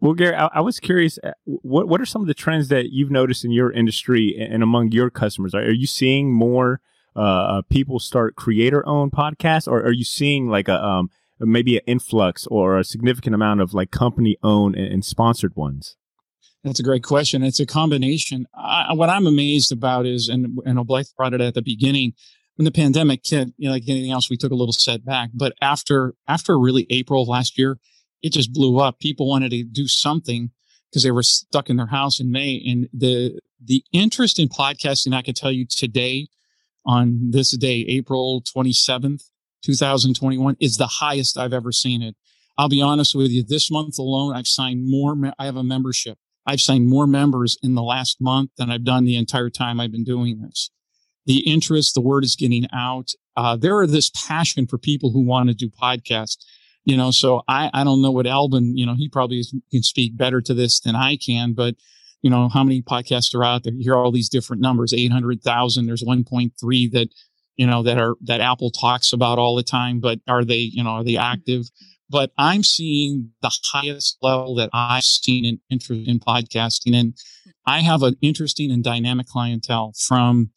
Well, 0.00 0.14
Gary, 0.14 0.34
I, 0.34 0.48
I, 0.54 0.60
was 0.60 0.80
curious. 0.80 1.18
Uh, 1.22 1.30
what 1.44 1.86
what 1.86 2.00
are 2.00 2.06
some 2.06 2.22
of 2.22 2.28
the 2.28 2.34
trends 2.34 2.68
that 2.68 2.90
you've 2.90 3.12
noticed 3.12 3.44
in 3.44 3.52
your 3.52 3.70
industry 3.70 4.36
and 4.36 4.62
among 4.62 4.90
your 4.90 5.10
customers? 5.10 5.54
Are, 5.54 5.62
are 5.62 5.70
you 5.70 5.86
seeing 5.86 6.32
more 6.32 6.80
uh, 7.14 7.20
uh 7.20 7.62
people 7.70 8.00
start 8.00 8.34
creator-owned 8.34 9.12
podcasts, 9.12 9.68
or 9.68 9.80
are 9.80 9.92
you 9.92 10.02
seeing 10.02 10.48
like 10.48 10.66
a 10.66 10.84
um, 10.84 11.08
maybe 11.38 11.76
an 11.76 11.84
influx 11.86 12.48
or 12.48 12.78
a 12.78 12.84
significant 12.84 13.34
amount 13.36 13.60
of 13.60 13.74
like 13.74 13.92
company-owned 13.92 14.74
and, 14.74 14.92
and 14.92 15.04
sponsored 15.04 15.54
ones? 15.54 15.96
That's 16.64 16.80
a 16.80 16.84
great 16.84 17.02
question. 17.02 17.42
It's 17.42 17.60
a 17.60 17.66
combination. 17.66 18.46
I, 18.54 18.92
what 18.94 19.10
I'm 19.10 19.26
amazed 19.26 19.72
about 19.72 20.06
is, 20.06 20.28
and 20.28 20.58
and 20.64 20.86
Blythe 20.86 21.06
brought 21.16 21.34
it 21.34 21.40
at 21.40 21.54
the 21.54 21.62
beginning, 21.62 22.12
when 22.56 22.64
the 22.64 22.70
pandemic 22.70 23.20
hit, 23.24 23.48
you 23.56 23.68
know, 23.68 23.74
like 23.74 23.88
anything 23.88 24.12
else, 24.12 24.30
we 24.30 24.36
took 24.36 24.52
a 24.52 24.56
little 24.56 24.72
setback. 24.72 25.30
But 25.34 25.54
after 25.60 26.14
after 26.28 26.58
really 26.58 26.86
April 26.90 27.24
last 27.24 27.58
year, 27.58 27.78
it 28.22 28.32
just 28.32 28.52
blew 28.52 28.78
up. 28.78 29.00
People 29.00 29.28
wanted 29.28 29.50
to 29.50 29.64
do 29.64 29.88
something 29.88 30.50
because 30.92 31.02
they 31.02 31.10
were 31.10 31.22
stuck 31.22 31.70
in 31.70 31.76
their 31.76 31.86
house 31.86 32.20
in 32.20 32.30
May. 32.30 32.62
And 32.66 32.88
the, 32.92 33.40
the 33.64 33.82
interest 33.92 34.38
in 34.38 34.48
podcasting, 34.48 35.14
I 35.14 35.22
can 35.22 35.34
tell 35.34 35.50
you 35.50 35.66
today 35.66 36.28
on 36.84 37.30
this 37.30 37.56
day, 37.56 37.84
April 37.88 38.42
27th, 38.42 39.24
2021 39.64 40.56
is 40.60 40.76
the 40.76 40.86
highest 40.86 41.38
I've 41.38 41.54
ever 41.54 41.72
seen 41.72 42.02
it. 42.02 42.14
I'll 42.58 42.68
be 42.68 42.82
honest 42.82 43.14
with 43.14 43.30
you. 43.30 43.42
This 43.42 43.70
month 43.70 43.98
alone, 43.98 44.36
I've 44.36 44.46
signed 44.46 44.84
more. 44.86 45.16
I 45.38 45.46
have 45.46 45.56
a 45.56 45.62
membership. 45.62 46.18
I've 46.46 46.60
signed 46.60 46.88
more 46.88 47.06
members 47.06 47.56
in 47.62 47.74
the 47.74 47.82
last 47.82 48.20
month 48.20 48.50
than 48.56 48.70
I've 48.70 48.84
done 48.84 49.04
the 49.04 49.16
entire 49.16 49.50
time 49.50 49.80
I've 49.80 49.92
been 49.92 50.04
doing 50.04 50.40
this. 50.40 50.70
The 51.26 51.38
interest, 51.40 51.94
the 51.94 52.00
word 52.00 52.24
is 52.24 52.34
getting 52.34 52.66
out. 52.72 53.10
Uh, 53.36 53.56
there 53.56 53.78
are 53.78 53.86
this 53.86 54.10
passion 54.10 54.66
for 54.66 54.76
people 54.76 55.12
who 55.12 55.24
want 55.24 55.48
to 55.48 55.54
do 55.54 55.70
podcasts 55.70 56.44
you 56.84 56.96
know, 56.96 57.10
so 57.10 57.42
I, 57.46 57.70
I 57.72 57.84
don't 57.84 58.02
know 58.02 58.10
what 58.10 58.26
Alban, 58.26 58.76
you 58.76 58.86
know, 58.86 58.94
he 58.94 59.08
probably 59.08 59.44
can 59.70 59.82
speak 59.82 60.16
better 60.16 60.40
to 60.40 60.54
this 60.54 60.80
than 60.80 60.96
I 60.96 61.16
can, 61.16 61.52
but 61.52 61.76
you 62.22 62.30
know, 62.30 62.48
how 62.48 62.62
many 62.62 62.82
podcasts 62.82 63.34
are 63.34 63.44
out 63.44 63.64
there? 63.64 63.72
You 63.72 63.82
hear 63.82 63.96
all 63.96 64.12
these 64.12 64.28
different 64.28 64.62
numbers, 64.62 64.92
800,000. 64.92 65.86
There's 65.86 66.04
1.3 66.04 66.92
that, 66.92 67.08
you 67.56 67.66
know, 67.66 67.82
that 67.82 67.98
are, 67.98 68.14
that 68.22 68.40
Apple 68.40 68.70
talks 68.70 69.12
about 69.12 69.38
all 69.38 69.56
the 69.56 69.64
time, 69.64 69.98
but 70.00 70.20
are 70.28 70.44
they, 70.44 70.58
you 70.72 70.84
know, 70.84 70.90
are 70.90 71.04
they 71.04 71.16
active? 71.16 71.66
But 72.12 72.30
I'm 72.38 72.62
seeing 72.62 73.30
the 73.40 73.50
highest 73.72 74.18
level 74.22 74.54
that 74.56 74.70
I've 74.72 75.02
seen 75.02 75.44
in 75.44 75.60
interest 75.70 76.08
in 76.08 76.20
podcasting. 76.20 76.94
And 76.94 77.16
I 77.66 77.80
have 77.80 78.02
an 78.02 78.16
interesting 78.20 78.70
and 78.70 78.84
dynamic 78.84 79.26
clientele 79.26 79.94
from, 79.96 80.50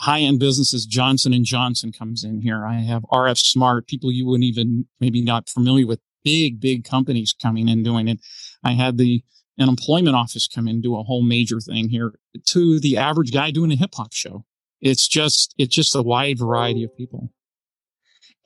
high 0.00 0.20
end 0.20 0.40
businesses, 0.40 0.86
Johnson 0.86 1.34
and 1.34 1.44
Johnson 1.44 1.92
comes 1.92 2.24
in 2.24 2.40
here. 2.40 2.64
I 2.66 2.80
have 2.80 3.02
RF 3.12 3.38
Smart, 3.38 3.86
people 3.86 4.10
you 4.10 4.26
wouldn't 4.26 4.44
even 4.44 4.86
maybe 4.98 5.22
not 5.22 5.48
familiar 5.48 5.86
with, 5.86 6.00
big, 6.24 6.60
big 6.60 6.84
companies 6.84 7.32
coming 7.32 7.68
in 7.68 7.82
doing 7.82 8.08
it. 8.08 8.18
I 8.64 8.72
had 8.72 8.98
the 8.98 9.22
unemployment 9.58 10.16
office 10.16 10.46
come 10.46 10.68
in 10.68 10.80
do 10.80 10.96
a 10.96 11.02
whole 11.02 11.22
major 11.22 11.60
thing 11.60 11.88
here 11.88 12.12
to 12.46 12.80
the 12.80 12.96
average 12.96 13.32
guy 13.32 13.50
doing 13.50 13.72
a 13.72 13.76
hip 13.76 13.94
hop 13.94 14.12
show. 14.12 14.44
It's 14.80 15.08
just, 15.08 15.54
it's 15.58 15.74
just 15.74 15.94
a 15.94 16.02
wide 16.02 16.38
variety 16.38 16.82
of 16.84 16.96
people. 16.96 17.32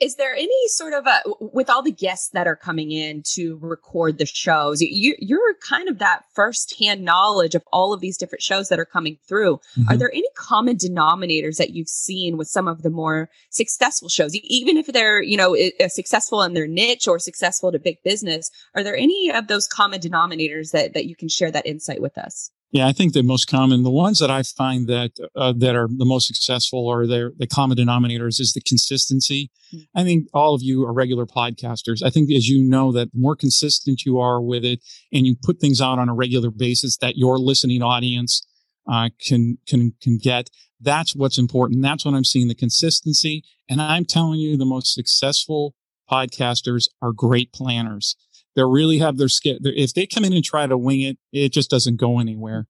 Is 0.04 0.16
there 0.16 0.34
any 0.34 0.68
sort 0.68 0.92
of 0.92 1.06
a, 1.06 1.22
with 1.40 1.70
all 1.70 1.82
the 1.82 1.90
guests 1.90 2.28
that 2.34 2.46
are 2.46 2.56
coming 2.56 2.90
in 2.90 3.22
to 3.32 3.58
record 3.62 4.18
the 4.18 4.26
shows, 4.26 4.82
you, 4.82 5.16
you're 5.18 5.54
kind 5.66 5.88
of 5.88 5.98
that 5.98 6.24
firsthand 6.34 7.06
knowledge 7.06 7.54
of 7.54 7.62
all 7.72 7.94
of 7.94 8.02
these 8.02 8.18
different 8.18 8.42
shows 8.42 8.68
that 8.68 8.78
are 8.78 8.84
coming 8.84 9.16
through. 9.26 9.56
Mm-hmm. 9.78 9.88
Are 9.88 9.96
there 9.96 10.12
any 10.12 10.28
common 10.36 10.76
denominators 10.76 11.56
that 11.56 11.70
you've 11.70 11.88
seen 11.88 12.36
with 12.36 12.48
some 12.48 12.68
of 12.68 12.82
the 12.82 12.90
more 12.90 13.30
successful 13.48 14.10
shows, 14.10 14.34
even 14.34 14.76
if 14.76 14.88
they're, 14.88 15.22
you 15.22 15.38
know, 15.38 15.56
successful 15.88 16.42
in 16.42 16.52
their 16.52 16.66
niche 16.66 17.08
or 17.08 17.18
successful 17.18 17.72
to 17.72 17.78
big 17.78 18.02
business? 18.02 18.50
Are 18.74 18.82
there 18.82 18.96
any 18.96 19.30
of 19.30 19.46
those 19.46 19.66
common 19.66 20.00
denominators 20.00 20.72
that, 20.72 20.92
that 20.92 21.06
you 21.06 21.16
can 21.16 21.30
share 21.30 21.50
that 21.50 21.66
insight 21.66 22.02
with 22.02 22.18
us? 22.18 22.50
Yeah, 22.74 22.88
I 22.88 22.92
think 22.92 23.12
the 23.12 23.22
most 23.22 23.46
common, 23.46 23.84
the 23.84 23.90
ones 23.90 24.18
that 24.18 24.32
I 24.32 24.42
find 24.42 24.88
that 24.88 25.12
uh, 25.36 25.54
that 25.58 25.76
are 25.76 25.86
the 25.88 26.04
most 26.04 26.26
successful 26.26 26.88
or 26.88 27.06
they're 27.06 27.30
the 27.38 27.46
common 27.46 27.78
denominators 27.78 28.40
is 28.40 28.52
the 28.52 28.60
consistency. 28.60 29.52
Mm-hmm. 29.72 29.98
I 29.98 30.02
think 30.02 30.26
all 30.34 30.56
of 30.56 30.62
you 30.62 30.84
are 30.84 30.92
regular 30.92 31.24
podcasters. 31.24 32.02
I 32.04 32.10
think 32.10 32.32
as 32.32 32.48
you 32.48 32.68
know 32.68 32.90
that 32.90 33.12
the 33.12 33.20
more 33.20 33.36
consistent 33.36 34.02
you 34.04 34.18
are 34.18 34.42
with 34.42 34.64
it 34.64 34.80
and 35.12 35.24
you 35.24 35.36
put 35.40 35.60
things 35.60 35.80
out 35.80 36.00
on 36.00 36.08
a 36.08 36.14
regular 36.14 36.50
basis 36.50 36.96
that 36.96 37.16
your 37.16 37.38
listening 37.38 37.80
audience 37.80 38.44
uh, 38.90 39.10
can 39.24 39.58
can 39.68 39.92
can 40.02 40.18
get. 40.18 40.50
That's 40.80 41.14
what's 41.14 41.38
important. 41.38 41.80
That's 41.80 42.04
what 42.04 42.14
I'm 42.14 42.24
seeing 42.24 42.48
the 42.48 42.56
consistency. 42.56 43.44
And 43.70 43.80
I'm 43.80 44.04
telling 44.04 44.40
you, 44.40 44.56
the 44.56 44.64
most 44.64 44.92
successful 44.92 45.76
podcasters 46.10 46.88
are 47.00 47.12
great 47.12 47.52
planners 47.52 48.16
they 48.54 48.62
really 48.62 48.98
have 48.98 49.16
their 49.16 49.28
skill. 49.28 49.58
If 49.62 49.94
they 49.94 50.06
come 50.06 50.24
in 50.24 50.32
and 50.32 50.44
try 50.44 50.66
to 50.66 50.78
wing 50.78 51.02
it, 51.02 51.18
it 51.32 51.52
just 51.52 51.70
doesn't 51.70 51.96
go 51.96 52.18
anywhere. 52.18 52.66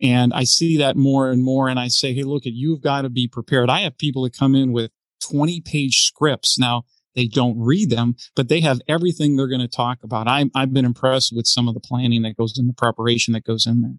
And 0.00 0.32
I 0.34 0.44
see 0.44 0.76
that 0.78 0.96
more 0.96 1.30
and 1.30 1.42
more. 1.42 1.68
And 1.68 1.78
I 1.78 1.88
say, 1.88 2.12
Hey, 2.12 2.22
look 2.22 2.46
at 2.46 2.52
you've 2.52 2.82
got 2.82 3.02
to 3.02 3.08
be 3.08 3.28
prepared. 3.28 3.70
I 3.70 3.80
have 3.80 3.98
people 3.98 4.22
that 4.22 4.36
come 4.36 4.54
in 4.54 4.72
with 4.72 4.90
20 5.22 5.60
page 5.62 6.06
scripts. 6.06 6.58
Now 6.58 6.84
they 7.14 7.26
don't 7.26 7.58
read 7.58 7.90
them, 7.90 8.14
but 8.34 8.48
they 8.48 8.60
have 8.60 8.80
everything 8.86 9.36
they're 9.36 9.48
going 9.48 9.60
to 9.60 9.68
talk 9.68 9.98
about. 10.02 10.28
I, 10.28 10.44
I've 10.54 10.74
been 10.74 10.84
impressed 10.84 11.32
with 11.34 11.46
some 11.46 11.66
of 11.66 11.74
the 11.74 11.80
planning 11.80 12.22
that 12.22 12.36
goes 12.36 12.58
in 12.58 12.66
the 12.66 12.74
preparation 12.74 13.32
that 13.32 13.44
goes 13.44 13.66
in 13.66 13.80
there. 13.80 13.96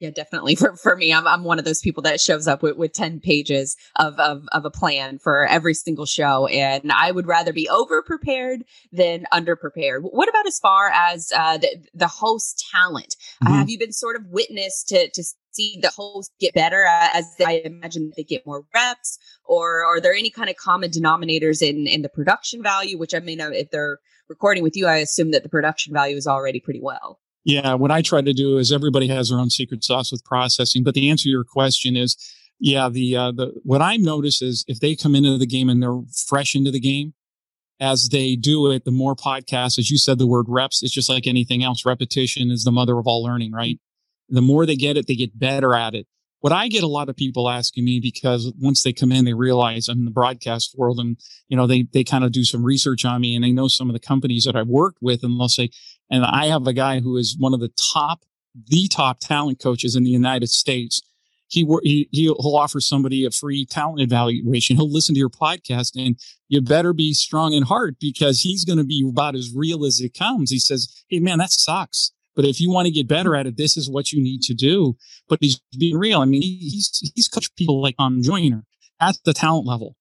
Yeah, 0.00 0.10
definitely. 0.10 0.54
For 0.64 0.76
for 0.76 0.96
me, 0.96 1.12
I'm 1.12 1.26
I'm 1.26 1.44
one 1.44 1.58
of 1.58 1.64
those 1.64 1.80
people 1.80 2.02
that 2.02 2.20
shows 2.20 2.46
up 2.46 2.62
with, 2.62 2.76
with 2.76 2.92
10 2.92 3.20
pages 3.20 3.76
of, 3.96 4.18
of 4.18 4.44
of 4.52 4.64
a 4.64 4.70
plan 4.70 5.18
for 5.18 5.46
every 5.46 5.74
single 5.74 6.06
show. 6.06 6.46
And 6.46 6.90
I 6.92 7.10
would 7.10 7.26
rather 7.26 7.52
be 7.52 7.68
over 7.68 8.02
prepared 8.02 8.64
than 8.92 9.26
under 9.32 9.56
prepared. 9.56 10.02
What 10.02 10.28
about 10.28 10.46
as 10.46 10.58
far 10.58 10.88
as 10.88 11.32
uh, 11.34 11.58
the, 11.58 11.86
the 11.94 12.08
host 12.08 12.66
talent? 12.72 13.16
Uh, 13.40 13.46
mm-hmm. 13.46 13.54
Uh, 13.54 13.58
have 13.58 13.70
you 13.70 13.78
been 13.78 13.92
sort 13.92 14.16
of 14.16 14.26
witness 14.26 14.84
to 14.88 15.08
to 15.10 15.24
see 15.52 15.78
the 15.80 15.90
host 15.90 16.32
get 16.40 16.52
better 16.54 16.84
uh, 16.84 17.08
as 17.14 17.32
they, 17.38 17.44
I 17.44 17.62
imagine 17.64 18.12
they 18.16 18.24
get 18.24 18.46
more 18.46 18.64
reps? 18.74 19.18
Or 19.44 19.84
are 19.84 20.00
there 20.00 20.14
any 20.14 20.30
kind 20.30 20.50
of 20.50 20.56
common 20.56 20.90
denominators 20.90 21.62
in 21.62 21.86
in 21.86 22.02
the 22.02 22.08
production 22.08 22.62
value? 22.62 22.98
Which 22.98 23.14
I 23.14 23.20
mean, 23.20 23.40
if 23.40 23.70
they're 23.70 23.98
recording 24.28 24.62
with 24.62 24.76
you, 24.76 24.86
I 24.86 24.96
assume 24.96 25.30
that 25.30 25.44
the 25.44 25.48
production 25.48 25.92
value 25.92 26.16
is 26.16 26.26
already 26.26 26.60
pretty 26.60 26.80
well. 26.82 27.20
Yeah, 27.44 27.74
what 27.74 27.90
I 27.90 28.00
try 28.00 28.22
to 28.22 28.32
do 28.32 28.56
is 28.56 28.72
everybody 28.72 29.08
has 29.08 29.28
their 29.28 29.38
own 29.38 29.50
secret 29.50 29.84
sauce 29.84 30.10
with 30.10 30.24
processing, 30.24 30.82
but 30.82 30.94
the 30.94 31.10
answer 31.10 31.24
to 31.24 31.28
your 31.28 31.44
question 31.44 31.96
is, 31.96 32.16
yeah, 32.58 32.88
the 32.88 33.16
uh, 33.16 33.32
the 33.32 33.52
what 33.62 33.82
I 33.82 33.96
notice 33.96 34.40
is 34.40 34.64
if 34.66 34.80
they 34.80 34.94
come 34.94 35.14
into 35.14 35.36
the 35.36 35.46
game 35.46 35.68
and 35.68 35.82
they're 35.82 36.00
fresh 36.26 36.54
into 36.54 36.70
the 36.70 36.80
game, 36.80 37.12
as 37.80 38.08
they 38.08 38.36
do 38.36 38.70
it, 38.70 38.84
the 38.84 38.90
more 38.90 39.14
podcasts, 39.14 39.78
as 39.78 39.90
you 39.90 39.98
said, 39.98 40.18
the 40.18 40.26
word 40.26 40.46
reps, 40.48 40.82
it's 40.82 40.92
just 40.92 41.10
like 41.10 41.26
anything 41.26 41.62
else. 41.62 41.84
Repetition 41.84 42.50
is 42.50 42.64
the 42.64 42.72
mother 42.72 42.98
of 42.98 43.06
all 43.06 43.22
learning, 43.22 43.52
right? 43.52 43.78
The 44.30 44.40
more 44.40 44.64
they 44.64 44.76
get 44.76 44.96
it, 44.96 45.06
they 45.06 45.16
get 45.16 45.38
better 45.38 45.74
at 45.74 45.94
it 45.94 46.06
what 46.44 46.52
I 46.52 46.68
get 46.68 46.82
a 46.82 46.88
lot 46.88 47.08
of 47.08 47.16
people 47.16 47.48
asking 47.48 47.86
me 47.86 48.00
because 48.00 48.52
once 48.60 48.82
they 48.82 48.92
come 48.92 49.10
in, 49.10 49.24
they 49.24 49.32
realize 49.32 49.88
I'm 49.88 50.00
in 50.00 50.04
the 50.04 50.10
broadcast 50.10 50.74
world 50.76 50.98
and, 50.98 51.16
you 51.48 51.56
know, 51.56 51.66
they, 51.66 51.86
they 51.94 52.04
kind 52.04 52.22
of 52.22 52.32
do 52.32 52.44
some 52.44 52.62
research 52.62 53.06
on 53.06 53.22
me 53.22 53.34
and 53.34 53.42
they 53.42 53.50
know 53.50 53.66
some 53.66 53.88
of 53.88 53.94
the 53.94 53.98
companies 53.98 54.44
that 54.44 54.54
I've 54.54 54.68
worked 54.68 54.98
with 55.00 55.22
and 55.22 55.40
they'll 55.40 55.48
say, 55.48 55.70
and 56.10 56.24
I 56.24 56.46
have 56.46 56.66
a 56.66 56.72
guy 56.72 57.00
who 57.00 57.16
is 57.16 57.36
one 57.38 57.54
of 57.54 57.60
the 57.60 57.72
top, 57.92 58.24
the 58.54 58.88
top 58.88 59.20
talent 59.20 59.60
coaches 59.60 59.96
in 59.96 60.04
the 60.04 60.10
United 60.10 60.48
States. 60.48 61.02
He, 61.48 61.66
he, 61.82 62.08
he'll 62.10 62.56
offer 62.56 62.80
somebody 62.80 63.24
a 63.24 63.30
free 63.30 63.64
talent 63.64 64.00
evaluation. 64.00 64.76
He'll 64.76 64.90
listen 64.90 65.14
to 65.14 65.18
your 65.18 65.30
podcast 65.30 65.92
and 65.94 66.18
you 66.48 66.60
better 66.60 66.92
be 66.92 67.14
strong 67.14 67.52
in 67.52 67.62
heart 67.62 67.96
because 68.00 68.40
he's 68.40 68.64
going 68.64 68.78
to 68.78 68.84
be 68.84 69.06
about 69.08 69.34
as 69.34 69.52
real 69.54 69.84
as 69.84 70.00
it 70.00 70.14
comes. 70.18 70.50
He 70.50 70.58
says, 70.58 71.04
Hey 71.08 71.20
man, 71.20 71.38
that 71.38 71.50
sucks. 71.50 72.12
But 72.34 72.44
if 72.44 72.60
you 72.60 72.70
want 72.70 72.86
to 72.86 72.92
get 72.92 73.06
better 73.06 73.36
at 73.36 73.46
it, 73.46 73.56
this 73.56 73.76
is 73.76 73.88
what 73.88 74.12
you 74.12 74.22
need 74.22 74.42
to 74.42 74.54
do. 74.54 74.96
But 75.28 75.38
he's 75.40 75.60
being 75.78 75.96
real. 75.96 76.20
I 76.20 76.24
mean, 76.24 76.42
he's 76.42 77.12
he's 77.14 77.28
coached 77.28 77.56
people 77.56 77.80
like 77.80 77.96
Tom 77.96 78.22
Joyner 78.22 78.64
at 79.00 79.18
the 79.24 79.32
talent 79.32 79.66
level. 79.66 79.96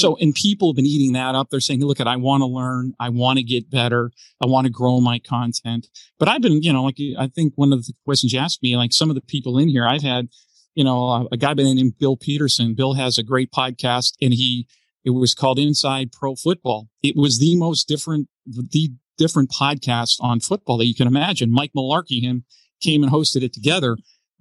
So, 0.00 0.14
hmm. 0.14 0.22
and 0.22 0.34
people 0.34 0.70
have 0.70 0.76
been 0.76 0.86
eating 0.86 1.12
that 1.12 1.34
up. 1.34 1.50
They're 1.50 1.60
saying, 1.60 1.80
look 1.84 2.00
at, 2.00 2.08
I 2.08 2.16
want 2.16 2.42
to 2.42 2.46
learn. 2.46 2.94
I 2.98 3.08
want 3.08 3.38
to 3.38 3.42
get 3.42 3.70
better. 3.70 4.10
I 4.42 4.46
want 4.46 4.66
to 4.66 4.72
grow 4.72 5.00
my 5.00 5.18
content. 5.18 5.88
But 6.18 6.28
I've 6.28 6.42
been, 6.42 6.62
you 6.62 6.72
know, 6.72 6.84
like 6.84 6.98
I 7.18 7.28
think 7.28 7.52
one 7.56 7.72
of 7.72 7.86
the 7.86 7.92
questions 8.04 8.32
you 8.32 8.38
asked 8.38 8.62
me, 8.62 8.76
like 8.76 8.92
some 8.92 9.10
of 9.10 9.14
the 9.14 9.22
people 9.22 9.58
in 9.58 9.68
here, 9.68 9.86
I've 9.86 10.02
had, 10.02 10.28
you 10.74 10.84
know, 10.84 11.28
a 11.32 11.36
guy 11.36 11.54
by 11.54 11.62
the 11.62 11.74
name 11.74 11.94
Bill 11.98 12.16
Peterson. 12.16 12.74
Bill 12.74 12.94
has 12.94 13.18
a 13.18 13.22
great 13.22 13.50
podcast 13.50 14.14
and 14.20 14.32
he, 14.32 14.66
it 15.04 15.10
was 15.10 15.34
called 15.34 15.58
Inside 15.58 16.12
Pro 16.12 16.36
Football. 16.36 16.88
It 17.02 17.16
was 17.16 17.38
the 17.38 17.56
most 17.56 17.88
different, 17.88 18.28
the 18.46 18.92
different 19.16 19.50
podcast 19.50 20.16
on 20.20 20.40
football 20.40 20.78
that 20.78 20.86
you 20.86 20.94
can 20.94 21.08
imagine. 21.08 21.50
Mike 21.50 21.72
Mularkey 21.76 22.22
him 22.22 22.44
came 22.80 23.02
and 23.02 23.12
hosted 23.12 23.42
it 23.42 23.52
together. 23.52 23.96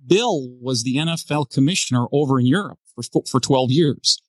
Bill 0.06 0.48
was 0.62 0.84
the 0.84 0.98
NFL 0.98 1.50
commissioner 1.52 2.06
over 2.12 2.40
in 2.40 2.46
Europe 2.46 2.80
for, 2.96 3.22
for 3.30 3.40
12 3.40 3.72
years. 3.72 4.22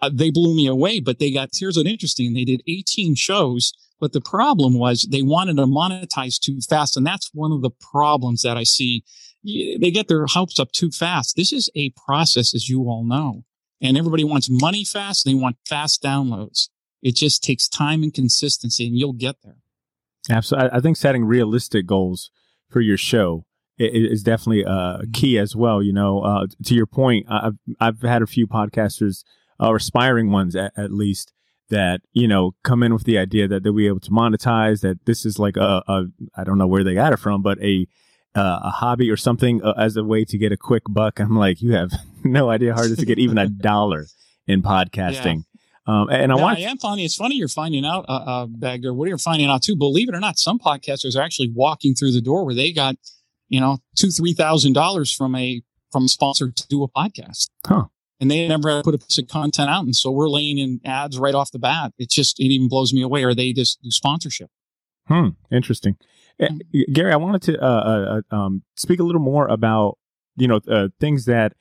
Uh, 0.00 0.10
they 0.12 0.30
blew 0.30 0.54
me 0.54 0.66
away, 0.66 1.00
but 1.00 1.18
they 1.18 1.30
got, 1.32 1.50
here's 1.52 1.76
what 1.76 1.86
interesting. 1.86 2.34
They 2.34 2.44
did 2.44 2.62
18 2.66 3.14
shows 3.14 3.72
But 4.00 4.12
the 4.12 4.20
problem 4.20 4.74
was 4.78 5.08
they 5.10 5.22
wanted 5.22 5.56
to 5.56 5.66
monetize 5.66 6.38
too 6.38 6.60
fast. 6.60 6.96
And 6.96 7.06
that's 7.06 7.30
one 7.34 7.52
of 7.52 7.62
the 7.62 7.70
problems 7.70 8.42
that 8.42 8.56
I 8.56 8.62
see. 8.62 9.04
They 9.44 9.90
get 9.90 10.08
their 10.08 10.26
hopes 10.26 10.60
up 10.60 10.72
too 10.72 10.90
fast. 10.90 11.36
This 11.36 11.52
is 11.52 11.70
a 11.74 11.90
process, 11.90 12.54
as 12.54 12.68
you 12.68 12.82
all 12.82 13.04
know. 13.04 13.44
And 13.80 13.96
everybody 13.96 14.24
wants 14.24 14.48
money 14.50 14.84
fast. 14.84 15.24
They 15.24 15.34
want 15.34 15.56
fast 15.66 16.02
downloads. 16.02 16.68
It 17.02 17.14
just 17.16 17.42
takes 17.42 17.68
time 17.68 18.02
and 18.02 18.12
consistency 18.12 18.86
and 18.86 18.96
you'll 18.96 19.12
get 19.12 19.36
there. 19.42 19.56
Absolutely. 20.30 20.70
I 20.72 20.80
think 20.80 20.96
setting 20.96 21.24
realistic 21.24 21.86
goals 21.86 22.30
for 22.68 22.80
your 22.80 22.96
show 22.96 23.44
is 23.78 24.22
definitely 24.22 24.64
uh, 24.64 24.70
mm-hmm. 24.70 25.10
key 25.12 25.38
as 25.38 25.54
well. 25.54 25.82
You 25.82 25.92
know, 25.92 26.20
uh, 26.20 26.46
to 26.64 26.74
your 26.74 26.86
point, 26.86 27.26
I've, 27.30 27.56
I've 27.80 28.02
had 28.02 28.22
a 28.22 28.26
few 28.26 28.46
podcasters, 28.46 29.24
uh, 29.60 29.74
aspiring 29.74 30.30
ones 30.30 30.56
at, 30.56 30.72
at, 30.76 30.92
least, 30.92 31.32
that, 31.70 32.00
you 32.12 32.26
know, 32.26 32.52
come 32.64 32.82
in 32.82 32.94
with 32.94 33.04
the 33.04 33.18
idea 33.18 33.46
that 33.46 33.62
they'll 33.62 33.74
be 33.74 33.86
able 33.86 34.00
to 34.00 34.10
monetize, 34.10 34.80
that 34.80 35.04
this 35.04 35.26
is 35.26 35.38
like 35.38 35.56
a, 35.56 35.82
a 35.86 36.04
I 36.34 36.44
don't 36.44 36.58
know 36.58 36.66
where 36.66 36.82
they 36.82 36.94
got 36.94 37.12
it 37.12 37.18
from, 37.18 37.42
but 37.42 37.60
a, 37.62 37.86
uh, 38.34 38.60
a 38.64 38.70
hobby 38.70 39.10
or 39.10 39.16
something 39.16 39.62
uh, 39.62 39.74
as 39.76 39.96
a 39.96 40.04
way 40.04 40.24
to 40.24 40.38
get 40.38 40.52
a 40.52 40.56
quick 40.56 40.84
buck. 40.88 41.20
I'm 41.20 41.36
like, 41.36 41.60
you 41.60 41.72
have 41.72 41.90
no 42.24 42.50
idea 42.50 42.72
how 42.72 42.78
hard 42.78 42.90
it 42.90 42.92
is 42.92 42.98
to 42.98 43.06
get 43.06 43.18
even 43.18 43.38
a 43.38 43.48
dollar 43.70 44.06
in 44.46 44.62
podcasting. 44.62 45.36
Yeah. 45.36 45.42
Um, 45.88 46.10
and 46.10 46.30
I 46.30 46.34
want 46.34 46.58
I 46.58 46.62
am 46.62 46.76
finding 46.76 47.06
it's 47.06 47.14
funny 47.14 47.36
you're 47.36 47.48
finding 47.48 47.86
out, 47.86 48.04
uh, 48.08 48.12
uh, 48.12 48.46
Bagger. 48.46 48.92
What 48.92 49.06
are 49.06 49.08
you're 49.08 49.16
finding 49.16 49.48
out 49.48 49.62
too. 49.62 49.74
Believe 49.74 50.10
it 50.10 50.14
or 50.14 50.20
not, 50.20 50.38
some 50.38 50.58
podcasters 50.58 51.16
are 51.16 51.22
actually 51.22 51.50
walking 51.54 51.94
through 51.94 52.12
the 52.12 52.20
door 52.20 52.44
where 52.44 52.54
they 52.54 52.72
got, 52.72 52.96
you 53.48 53.58
know, 53.58 53.78
two 53.96 54.10
three 54.10 54.34
thousand 54.34 54.74
dollars 54.74 55.10
from 55.14 55.34
a 55.34 55.62
from 55.90 56.04
a 56.04 56.08
sponsor 56.08 56.50
to 56.50 56.68
do 56.68 56.82
a 56.82 56.88
podcast. 56.88 57.48
Huh. 57.66 57.84
And 58.20 58.30
they 58.30 58.48
never 58.48 58.82
put 58.82 58.94
a 58.94 58.98
piece 58.98 59.18
of 59.18 59.28
content 59.28 59.70
out, 59.70 59.84
and 59.84 59.94
so 59.94 60.10
we're 60.10 60.28
laying 60.28 60.58
in 60.58 60.80
ads 60.84 61.18
right 61.18 61.34
off 61.34 61.52
the 61.52 61.58
bat. 61.58 61.92
It 61.98 62.10
just 62.10 62.40
it 62.40 62.46
even 62.46 62.68
blows 62.68 62.92
me 62.92 63.02
away. 63.02 63.22
Or 63.22 63.32
they 63.34 63.52
just 63.52 63.80
do 63.82 63.90
sponsorship. 63.90 64.50
Hmm. 65.06 65.28
Interesting. 65.52 65.96
Uh, 66.40 66.48
Gary, 66.92 67.12
I 67.12 67.16
wanted 67.16 67.42
to 67.42 67.62
uh, 67.62 67.66
uh, 67.66 68.20
uh, 68.30 68.36
um, 68.36 68.62
speak 68.76 69.00
a 69.00 69.04
little 69.04 69.20
more 69.20 69.46
about 69.46 69.98
you 70.36 70.48
know 70.48 70.60
uh, 70.68 70.88
things 70.98 71.26
that 71.26 71.54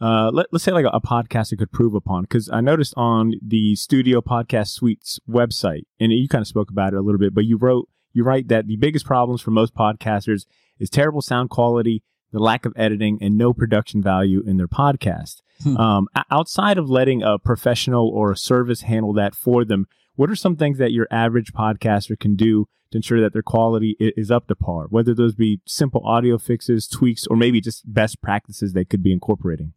uh, 0.00 0.30
let, 0.32 0.46
us 0.52 0.62
say 0.62 0.72
like 0.72 0.84
a, 0.84 0.88
a 0.88 1.00
podcaster 1.00 1.58
could 1.58 1.70
prove 1.70 1.94
upon 1.94 2.22
because 2.22 2.48
I 2.50 2.60
noticed 2.60 2.94
on 2.96 3.34
the 3.46 3.76
Studio 3.76 4.20
Podcast 4.20 4.68
Suites 4.68 5.20
website, 5.28 5.82
and 5.98 6.12
you 6.12 6.28
kind 6.28 6.42
of 6.42 6.48
spoke 6.48 6.70
about 6.70 6.92
it 6.92 6.96
a 6.96 7.02
little 7.02 7.18
bit, 7.18 7.34
but 7.34 7.44
you 7.44 7.56
wrote 7.56 7.88
you 8.12 8.24
write 8.24 8.48
that 8.48 8.66
the 8.66 8.76
biggest 8.76 9.04
problems 9.04 9.40
for 9.40 9.50
most 9.50 9.74
podcasters 9.74 10.46
is 10.78 10.90
terrible 10.90 11.22
sound 11.22 11.50
quality, 11.50 12.02
the 12.32 12.38
lack 12.38 12.64
of 12.64 12.72
editing, 12.76 13.18
and 13.20 13.36
no 13.36 13.52
production 13.52 14.02
value 14.02 14.42
in 14.46 14.56
their 14.56 14.68
podcast. 14.68 15.42
Hmm. 15.62 15.76
Um, 15.76 16.08
outside 16.30 16.78
of 16.78 16.88
letting 16.88 17.22
a 17.22 17.38
professional 17.38 18.08
or 18.08 18.32
a 18.32 18.36
service 18.36 18.82
handle 18.82 19.12
that 19.14 19.34
for 19.34 19.64
them, 19.64 19.86
what 20.16 20.30
are 20.30 20.36
some 20.36 20.56
things 20.56 20.78
that 20.78 20.92
your 20.92 21.06
average 21.10 21.52
podcaster 21.52 22.18
can 22.18 22.36
do 22.36 22.66
to 22.90 22.98
ensure 22.98 23.20
that 23.20 23.32
their 23.32 23.42
quality 23.42 23.96
is 24.00 24.30
up 24.30 24.48
to 24.48 24.54
par, 24.54 24.86
whether 24.88 25.14
those 25.14 25.34
be 25.34 25.60
simple 25.66 26.02
audio 26.04 26.38
fixes, 26.38 26.88
tweaks, 26.88 27.26
or 27.26 27.36
maybe 27.36 27.60
just 27.60 27.92
best 27.92 28.20
practices 28.20 28.72
they 28.72 28.84
could 28.84 29.02
be 29.02 29.12
incorporating? 29.12 29.72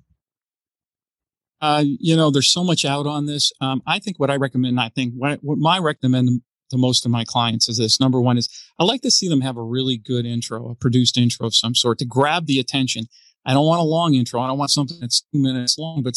Uh, 1.61 1.83
you 1.85 2.15
know, 2.15 2.29
there's 2.29 2.51
so 2.51 2.63
much 2.63 2.83
out 2.83 3.07
on 3.07 3.25
this. 3.25 3.53
Um, 3.61 3.81
I 3.87 3.99
think 3.99 4.19
what 4.19 4.29
I 4.29 4.35
recommend, 4.35 4.79
I 4.79 4.89
think 4.89 5.13
what, 5.15 5.39
what 5.41 5.57
my 5.57 5.77
recommend 5.79 6.41
to 6.69 6.77
most 6.77 7.05
of 7.05 7.11
my 7.11 7.23
clients 7.23 7.69
is 7.69 7.77
this. 7.77 7.99
Number 7.99 8.21
one 8.21 8.37
is 8.37 8.49
I 8.79 8.83
like 8.83 9.01
to 9.01 9.11
see 9.11 9.27
them 9.27 9.41
have 9.41 9.57
a 9.57 9.63
really 9.63 9.97
good 9.97 10.25
intro, 10.25 10.69
a 10.69 10.75
produced 10.75 11.17
intro 11.17 11.45
of 11.45 11.55
some 11.55 11.75
sort 11.75 11.99
to 11.99 12.05
grab 12.05 12.45
the 12.45 12.59
attention. 12.59 13.05
I 13.45 13.53
don't 13.53 13.65
want 13.65 13.81
a 13.81 13.85
long 13.85 14.13
intro. 14.13 14.41
I 14.41 14.47
don't 14.47 14.57
want 14.57 14.71
something 14.71 14.97
that's 14.99 15.21
two 15.21 15.41
minutes 15.41 15.77
long, 15.77 16.01
but 16.01 16.15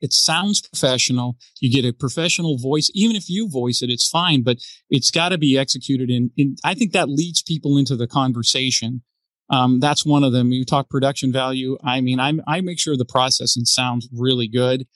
it 0.00 0.12
sounds 0.12 0.60
professional. 0.60 1.36
You 1.60 1.70
get 1.70 1.88
a 1.88 1.92
professional 1.92 2.58
voice. 2.58 2.90
Even 2.94 3.14
if 3.14 3.30
you 3.30 3.48
voice 3.48 3.82
it, 3.82 3.90
it's 3.90 4.08
fine, 4.08 4.42
but 4.42 4.58
it's 4.90 5.12
got 5.12 5.28
to 5.28 5.38
be 5.38 5.56
executed 5.56 6.10
in, 6.10 6.32
in, 6.36 6.56
I 6.64 6.74
think 6.74 6.92
that 6.92 7.08
leads 7.08 7.42
people 7.42 7.78
into 7.78 7.94
the 7.94 8.08
conversation. 8.08 9.02
Um, 9.48 9.78
that's 9.80 10.04
one 10.04 10.24
of 10.24 10.32
them. 10.32 10.50
You 10.50 10.64
talk 10.64 10.90
production 10.90 11.32
value. 11.32 11.78
I 11.84 12.00
mean, 12.00 12.18
I, 12.18 12.32
I 12.46 12.60
make 12.60 12.80
sure 12.80 12.96
the 12.96 13.04
processing 13.04 13.64
sounds 13.64 14.08
really 14.12 14.48
good 14.48 14.86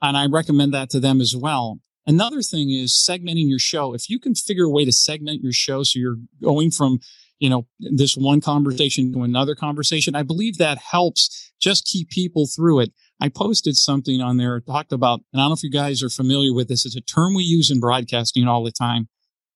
and 0.00 0.16
I 0.16 0.26
recommend 0.26 0.72
that 0.74 0.90
to 0.90 1.00
them 1.00 1.20
as 1.20 1.34
well. 1.36 1.80
Another 2.06 2.42
thing 2.42 2.70
is 2.70 2.92
segmenting 2.92 3.48
your 3.48 3.58
show. 3.58 3.94
If 3.94 4.10
you 4.10 4.18
can 4.18 4.34
figure 4.34 4.64
a 4.64 4.70
way 4.70 4.84
to 4.84 4.92
segment 4.92 5.42
your 5.42 5.52
show 5.52 5.82
so 5.82 5.98
you're 5.98 6.18
going 6.42 6.70
from, 6.70 6.98
you 7.38 7.48
know, 7.48 7.66
this 7.80 8.16
one 8.16 8.40
conversation 8.40 9.12
to 9.14 9.22
another 9.22 9.54
conversation, 9.54 10.14
I 10.14 10.22
believe 10.22 10.58
that 10.58 10.78
helps 10.78 11.52
just 11.60 11.86
keep 11.86 12.10
people 12.10 12.46
through 12.46 12.80
it. 12.80 12.92
I 13.20 13.30
posted 13.30 13.76
something 13.76 14.20
on 14.20 14.36
there, 14.36 14.60
talked 14.60 14.92
about, 14.92 15.20
and 15.32 15.40
I 15.40 15.44
don't 15.44 15.50
know 15.50 15.54
if 15.54 15.62
you 15.62 15.70
guys 15.70 16.02
are 16.02 16.10
familiar 16.10 16.52
with 16.52 16.68
this. 16.68 16.84
It's 16.84 16.96
a 16.96 17.00
term 17.00 17.34
we 17.34 17.44
use 17.44 17.70
in 17.70 17.80
broadcasting 17.80 18.46
all 18.46 18.64
the 18.64 18.72
time. 18.72 19.08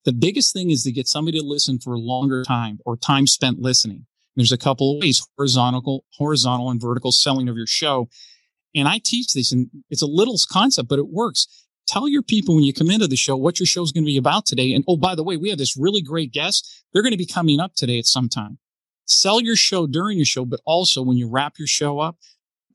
The 0.05 0.13
biggest 0.13 0.53
thing 0.53 0.71
is 0.71 0.83
to 0.83 0.91
get 0.91 1.07
somebody 1.07 1.39
to 1.39 1.45
listen 1.45 1.77
for 1.77 1.93
a 1.93 1.99
longer 1.99 2.43
time 2.43 2.79
or 2.85 2.97
time 2.97 3.27
spent 3.27 3.59
listening. 3.59 4.05
There's 4.35 4.51
a 4.51 4.57
couple 4.57 4.95
of 4.95 5.01
ways, 5.01 5.21
horizontal, 5.37 6.05
horizontal 6.17 6.71
and 6.71 6.81
vertical 6.81 7.11
selling 7.11 7.49
of 7.49 7.57
your 7.57 7.67
show. 7.67 8.07
And 8.73 8.87
I 8.87 9.01
teach 9.03 9.33
this 9.33 9.51
and 9.51 9.67
it's 9.89 10.01
a 10.01 10.07
little 10.07 10.39
concept, 10.49 10.87
but 10.87 10.99
it 10.99 11.09
works. 11.09 11.47
Tell 11.89 12.07
your 12.07 12.21
people 12.21 12.53
when 12.53 12.63
you 12.63 12.71
come 12.71 12.91
into 12.91 13.07
the 13.07 13.15
show 13.15 13.35
what 13.35 13.59
your 13.59 13.65
show 13.65 13.81
is 13.81 13.91
going 13.91 14.03
to 14.03 14.11
be 14.11 14.17
about 14.17 14.45
today. 14.45 14.73
And 14.73 14.83
oh, 14.87 14.95
by 14.95 15.15
the 15.15 15.23
way, 15.23 15.37
we 15.37 15.49
have 15.49 15.57
this 15.57 15.75
really 15.75 16.03
great 16.03 16.31
guest. 16.31 16.83
They're 16.93 17.01
going 17.01 17.13
to 17.13 17.17
be 17.17 17.25
coming 17.25 17.59
up 17.59 17.73
today 17.73 17.97
at 17.97 18.05
some 18.05 18.29
time. 18.29 18.59
Sell 19.05 19.41
your 19.41 19.55
show 19.55 19.87
during 19.87 20.19
your 20.19 20.25
show, 20.25 20.45
but 20.45 20.59
also 20.65 21.01
when 21.01 21.17
you 21.17 21.27
wrap 21.27 21.57
your 21.57 21.67
show 21.67 21.97
up, 21.97 22.17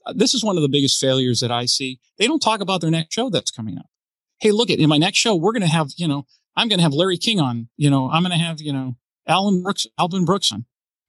uh, 0.04 0.14
this 0.16 0.34
is 0.34 0.42
one 0.42 0.56
of 0.56 0.62
the 0.62 0.68
biggest 0.68 1.00
failures 1.00 1.38
that 1.40 1.52
I 1.52 1.66
see. 1.66 2.00
They 2.18 2.26
don't 2.26 2.42
talk 2.42 2.60
about 2.60 2.80
their 2.80 2.90
next 2.90 3.14
show 3.14 3.30
that's 3.30 3.52
coming 3.52 3.78
up. 3.78 3.86
Hey, 4.40 4.50
look 4.50 4.68
at 4.68 4.80
in 4.80 4.88
my 4.88 4.98
next 4.98 5.18
show, 5.18 5.36
we're 5.36 5.52
going 5.52 5.62
to 5.62 5.68
have, 5.68 5.92
you 5.96 6.08
know, 6.08 6.26
I'm 6.56 6.66
going 6.66 6.80
to 6.80 6.82
have 6.82 6.92
Larry 6.92 7.16
King 7.16 7.38
on, 7.38 7.68
you 7.76 7.90
know, 7.90 8.10
I'm 8.10 8.24
going 8.24 8.36
to 8.36 8.44
have, 8.44 8.60
you 8.60 8.72
know, 8.72 8.96
Alan 9.28 9.62
Brooks, 9.62 9.86
Alvin 9.96 10.24
Brooks 10.24 10.50
on. 10.50 10.64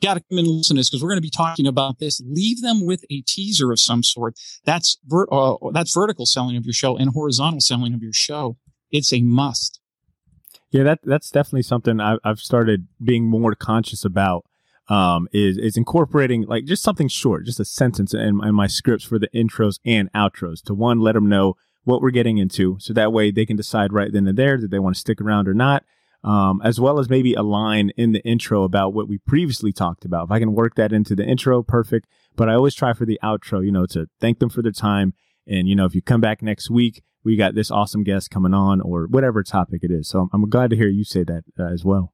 Got 0.05 0.13
to 0.13 0.23
come 0.29 0.37
and 0.37 0.47
listen 0.47 0.75
to 0.75 0.81
this 0.81 0.89
because 0.91 1.01
we're 1.01 1.09
going 1.09 1.17
to 1.17 1.21
be 1.21 1.31
talking 1.31 1.65
about 1.65 1.97
this. 1.97 2.21
Leave 2.23 2.61
them 2.61 2.85
with 2.85 3.03
a 3.09 3.21
teaser 3.21 3.71
of 3.71 3.79
some 3.79 4.03
sort. 4.03 4.35
That's 4.63 4.99
ver- 5.03 5.25
uh, 5.31 5.55
that's 5.73 5.95
vertical 5.95 6.27
selling 6.27 6.55
of 6.57 6.63
your 6.63 6.73
show 6.73 6.95
and 6.95 7.09
horizontal 7.09 7.59
selling 7.59 7.95
of 7.95 8.03
your 8.03 8.13
show. 8.13 8.55
It's 8.91 9.11
a 9.11 9.21
must. 9.21 9.79
Yeah, 10.69 10.83
that 10.83 10.99
that's 11.03 11.31
definitely 11.31 11.63
something 11.63 11.99
I, 11.99 12.17
I've 12.23 12.37
started 12.37 12.87
being 13.03 13.25
more 13.25 13.55
conscious 13.55 14.05
about 14.05 14.45
um, 14.89 15.27
is 15.33 15.57
is 15.57 15.75
incorporating 15.75 16.43
like 16.43 16.65
just 16.65 16.83
something 16.83 17.07
short, 17.07 17.47
just 17.47 17.59
a 17.59 17.65
sentence 17.65 18.13
in, 18.13 18.39
in 18.43 18.53
my 18.53 18.67
scripts 18.67 19.05
for 19.05 19.17
the 19.17 19.29
intros 19.29 19.79
and 19.83 20.11
outros 20.13 20.61
to 20.65 20.75
one 20.75 20.99
let 20.99 21.13
them 21.15 21.27
know 21.27 21.55
what 21.83 21.99
we're 21.99 22.11
getting 22.11 22.37
into, 22.37 22.77
so 22.79 22.93
that 22.93 23.11
way 23.11 23.31
they 23.31 23.47
can 23.47 23.57
decide 23.57 23.91
right 23.91 24.13
then 24.13 24.27
and 24.27 24.37
there 24.37 24.61
that 24.61 24.69
they 24.69 24.77
want 24.77 24.95
to 24.95 24.99
stick 24.99 25.19
around 25.19 25.47
or 25.47 25.55
not. 25.55 25.83
Um, 26.25 26.59
as 26.63 26.79
well 26.79 26.97
as 26.97 27.07
maybe 27.07 27.35
a 27.35 27.43
line 27.43 27.91
in 27.97 28.11
the 28.11 28.25
intro 28.25 28.63
about 28.63 28.95
what 28.95 29.07
we 29.07 29.19
previously 29.19 29.71
talked 29.71 30.05
about. 30.05 30.25
If 30.25 30.31
I 30.31 30.39
can 30.39 30.55
work 30.55 30.73
that 30.73 30.91
into 30.91 31.15
the 31.15 31.23
intro, 31.23 31.61
perfect. 31.61 32.07
But 32.35 32.49
I 32.49 32.55
always 32.55 32.73
try 32.73 32.93
for 32.93 33.05
the 33.05 33.19
outro, 33.23 33.63
you 33.63 33.71
know, 33.71 33.85
to 33.87 34.07
thank 34.19 34.39
them 34.39 34.49
for 34.49 34.63
their 34.63 34.71
time. 34.71 35.13
And, 35.47 35.69
you 35.69 35.75
know, 35.75 35.85
if 35.85 35.93
you 35.93 36.01
come 36.01 36.21
back 36.21 36.41
next 36.41 36.67
week, 36.67 37.03
we 37.23 37.35
got 37.35 37.55
this 37.55 37.71
awesome 37.71 38.03
guest 38.03 38.29
coming 38.31 38.53
on 38.53 38.81
or 38.81 39.07
whatever 39.07 39.43
topic 39.43 39.83
it 39.83 39.91
is. 39.91 40.07
So 40.07 40.29
I'm, 40.33 40.49
glad 40.49 40.69
to 40.69 40.75
hear 40.75 40.87
you 40.87 41.03
say 41.03 41.23
that 41.23 41.43
uh, 41.59 41.71
as 41.71 41.85
well. 41.85 42.13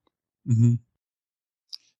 Mm-hmm. 0.49 0.73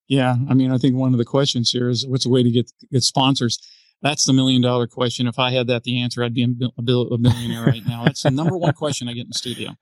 Yeah, 0.07 0.35
I 0.49 0.53
mean, 0.53 0.71
I 0.71 0.77
think 0.77 0.95
one 0.95 1.13
of 1.13 1.17
the 1.17 1.25
questions 1.25 1.71
here 1.71 1.89
is 1.89 2.05
what's 2.05 2.25
a 2.25 2.29
way 2.29 2.43
to 2.43 2.51
get 2.51 2.69
get 2.91 3.03
sponsors. 3.03 3.59
That's 4.01 4.25
the 4.25 4.33
million 4.33 4.61
dollar 4.61 4.87
question. 4.87 5.27
If 5.27 5.39
I 5.39 5.51
had 5.51 5.67
that, 5.67 5.83
the 5.83 6.01
answer, 6.01 6.23
I'd 6.23 6.33
be 6.33 6.43
a, 6.43 6.71
a 6.77 7.17
millionaire 7.17 7.63
right 7.65 7.85
now. 7.87 8.03
That's 8.03 8.23
the 8.23 8.31
number 8.31 8.57
one 8.57 8.73
question 8.83 9.07
I 9.07 9.13
get 9.13 9.21
in 9.21 9.29
the 9.29 9.37
studio. 9.37 9.77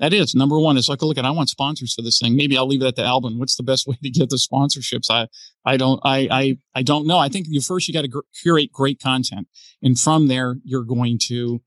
That 0.00 0.12
is 0.12 0.34
number 0.34 0.58
one. 0.58 0.76
It's 0.76 0.88
like, 0.88 1.02
look 1.02 1.18
at, 1.18 1.24
I 1.24 1.30
want 1.30 1.50
sponsors 1.50 1.94
for 1.94 2.02
this 2.02 2.18
thing. 2.18 2.34
Maybe 2.34 2.56
I'll 2.56 2.66
leave 2.66 2.82
it 2.82 2.86
at 2.86 2.96
the 2.96 3.04
Alvin. 3.04 3.38
What's 3.38 3.56
the 3.56 3.62
best 3.62 3.86
way 3.86 3.96
to 4.02 4.10
get 4.10 4.30
the 4.30 4.36
sponsorships? 4.36 5.10
I, 5.10 5.28
I 5.64 5.76
don't, 5.76 6.00
I, 6.02 6.28
I, 6.30 6.58
I 6.74 6.82
don't 6.82 7.06
know. 7.06 7.18
I 7.18 7.28
think 7.28 7.46
you 7.48 7.60
first, 7.60 7.86
you 7.86 7.94
got 7.94 8.02
to 8.02 8.08
gr- 8.08 8.20
curate 8.42 8.72
great 8.72 9.00
content. 9.00 9.46
And 9.82 9.98
from 9.98 10.26
there, 10.26 10.56
you're 10.64 10.84
going 10.84 11.18
to, 11.28 11.62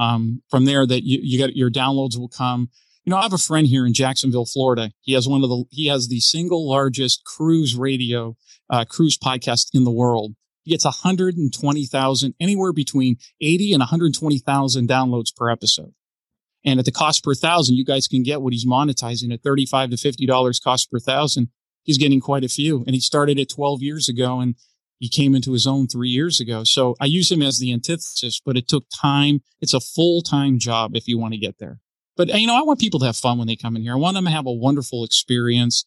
um, 0.00 0.42
from 0.48 0.64
there 0.64 0.86
that 0.86 1.04
you, 1.04 1.18
you 1.22 1.38
got 1.38 1.54
your 1.54 1.70
downloads 1.70 2.16
will 2.16 2.28
come 2.28 2.70
you 3.04 3.10
know, 3.10 3.16
I 3.16 3.22
have 3.22 3.32
a 3.32 3.38
friend 3.38 3.66
here 3.66 3.84
in 3.84 3.94
Jacksonville, 3.94 4.46
Florida. 4.46 4.92
He 5.00 5.12
has 5.14 5.26
one 5.26 5.42
of 5.42 5.50
the, 5.50 5.64
he 5.70 5.88
has 5.88 6.08
the 6.08 6.20
single 6.20 6.68
largest 6.68 7.24
cruise 7.24 7.74
radio, 7.74 8.36
uh, 8.70 8.84
cruise 8.84 9.18
podcast 9.18 9.70
in 9.74 9.84
the 9.84 9.90
world. 9.90 10.34
He 10.62 10.70
gets 10.70 10.84
120,000, 10.84 12.34
anywhere 12.38 12.72
between 12.72 13.16
80 13.40 13.72
and 13.72 13.80
120,000 13.80 14.88
downloads 14.88 15.34
per 15.34 15.50
episode. 15.50 15.92
And 16.64 16.78
at 16.78 16.84
the 16.84 16.92
cost 16.92 17.24
per 17.24 17.34
thousand, 17.34 17.76
you 17.76 17.84
guys 17.84 18.06
can 18.06 18.22
get 18.22 18.40
what 18.40 18.52
he's 18.52 18.66
monetizing 18.66 19.32
at 19.32 19.42
35 19.42 19.90
to 19.90 19.96
$50 19.96 20.62
cost 20.62 20.90
per 20.90 20.98
thousand. 20.98 21.48
He's 21.82 21.98
getting 21.98 22.20
quite 22.20 22.44
a 22.44 22.48
few. 22.48 22.84
And 22.86 22.94
he 22.94 23.00
started 23.00 23.38
it 23.38 23.50
12 23.50 23.82
years 23.82 24.08
ago 24.08 24.40
and 24.40 24.54
he 24.98 25.08
came 25.08 25.34
into 25.34 25.52
his 25.52 25.66
own 25.66 25.88
three 25.88 26.10
years 26.10 26.38
ago. 26.38 26.62
So 26.62 26.94
I 27.00 27.06
use 27.06 27.32
him 27.32 27.42
as 27.42 27.58
the 27.58 27.72
antithesis, 27.72 28.40
but 28.44 28.56
it 28.56 28.68
took 28.68 28.84
time. 28.94 29.40
It's 29.60 29.74
a 29.74 29.80
full 29.80 30.22
time 30.22 30.60
job 30.60 30.94
if 30.94 31.08
you 31.08 31.18
want 31.18 31.34
to 31.34 31.40
get 31.40 31.58
there. 31.58 31.80
But 32.16 32.28
you 32.28 32.46
know, 32.46 32.56
I 32.56 32.62
want 32.62 32.78
people 32.78 33.00
to 33.00 33.06
have 33.06 33.16
fun 33.16 33.38
when 33.38 33.48
they 33.48 33.56
come 33.56 33.74
in 33.74 33.82
here. 33.82 33.94
I 33.94 33.96
want 33.96 34.14
them 34.14 34.26
to 34.26 34.30
have 34.30 34.46
a 34.46 34.52
wonderful 34.52 35.02
experience. 35.02 35.84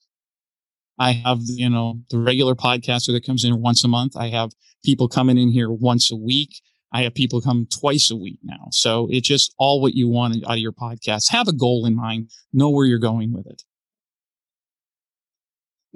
I 0.99 1.13
have, 1.13 1.39
you 1.43 1.69
know, 1.69 2.01
the 2.09 2.19
regular 2.19 2.55
podcaster 2.55 3.13
that 3.13 3.25
comes 3.25 3.45
in 3.45 3.61
once 3.61 3.83
a 3.83 3.87
month. 3.87 4.17
I 4.17 4.29
have 4.29 4.51
people 4.83 5.07
coming 5.07 5.37
in 5.37 5.51
here 5.51 5.71
once 5.71 6.11
a 6.11 6.15
week. 6.15 6.61
I 6.95 7.03
have 7.03 7.13
people 7.13 7.41
come 7.41 7.67
twice 7.69 8.09
a 8.09 8.15
week 8.15 8.39
now. 8.41 8.67
So 8.71 9.09
it's 9.11 9.27
just 9.27 9.53
all 9.57 9.81
what 9.81 9.95
you 9.95 10.07
want 10.07 10.45
out 10.45 10.53
of 10.53 10.59
your 10.59 10.71
podcast. 10.71 11.29
Have 11.29 11.49
a 11.49 11.53
goal 11.53 11.85
in 11.85 11.93
mind, 11.93 12.29
know 12.53 12.69
where 12.69 12.85
you're 12.85 12.99
going 12.99 13.33
with 13.33 13.45
it. 13.47 13.63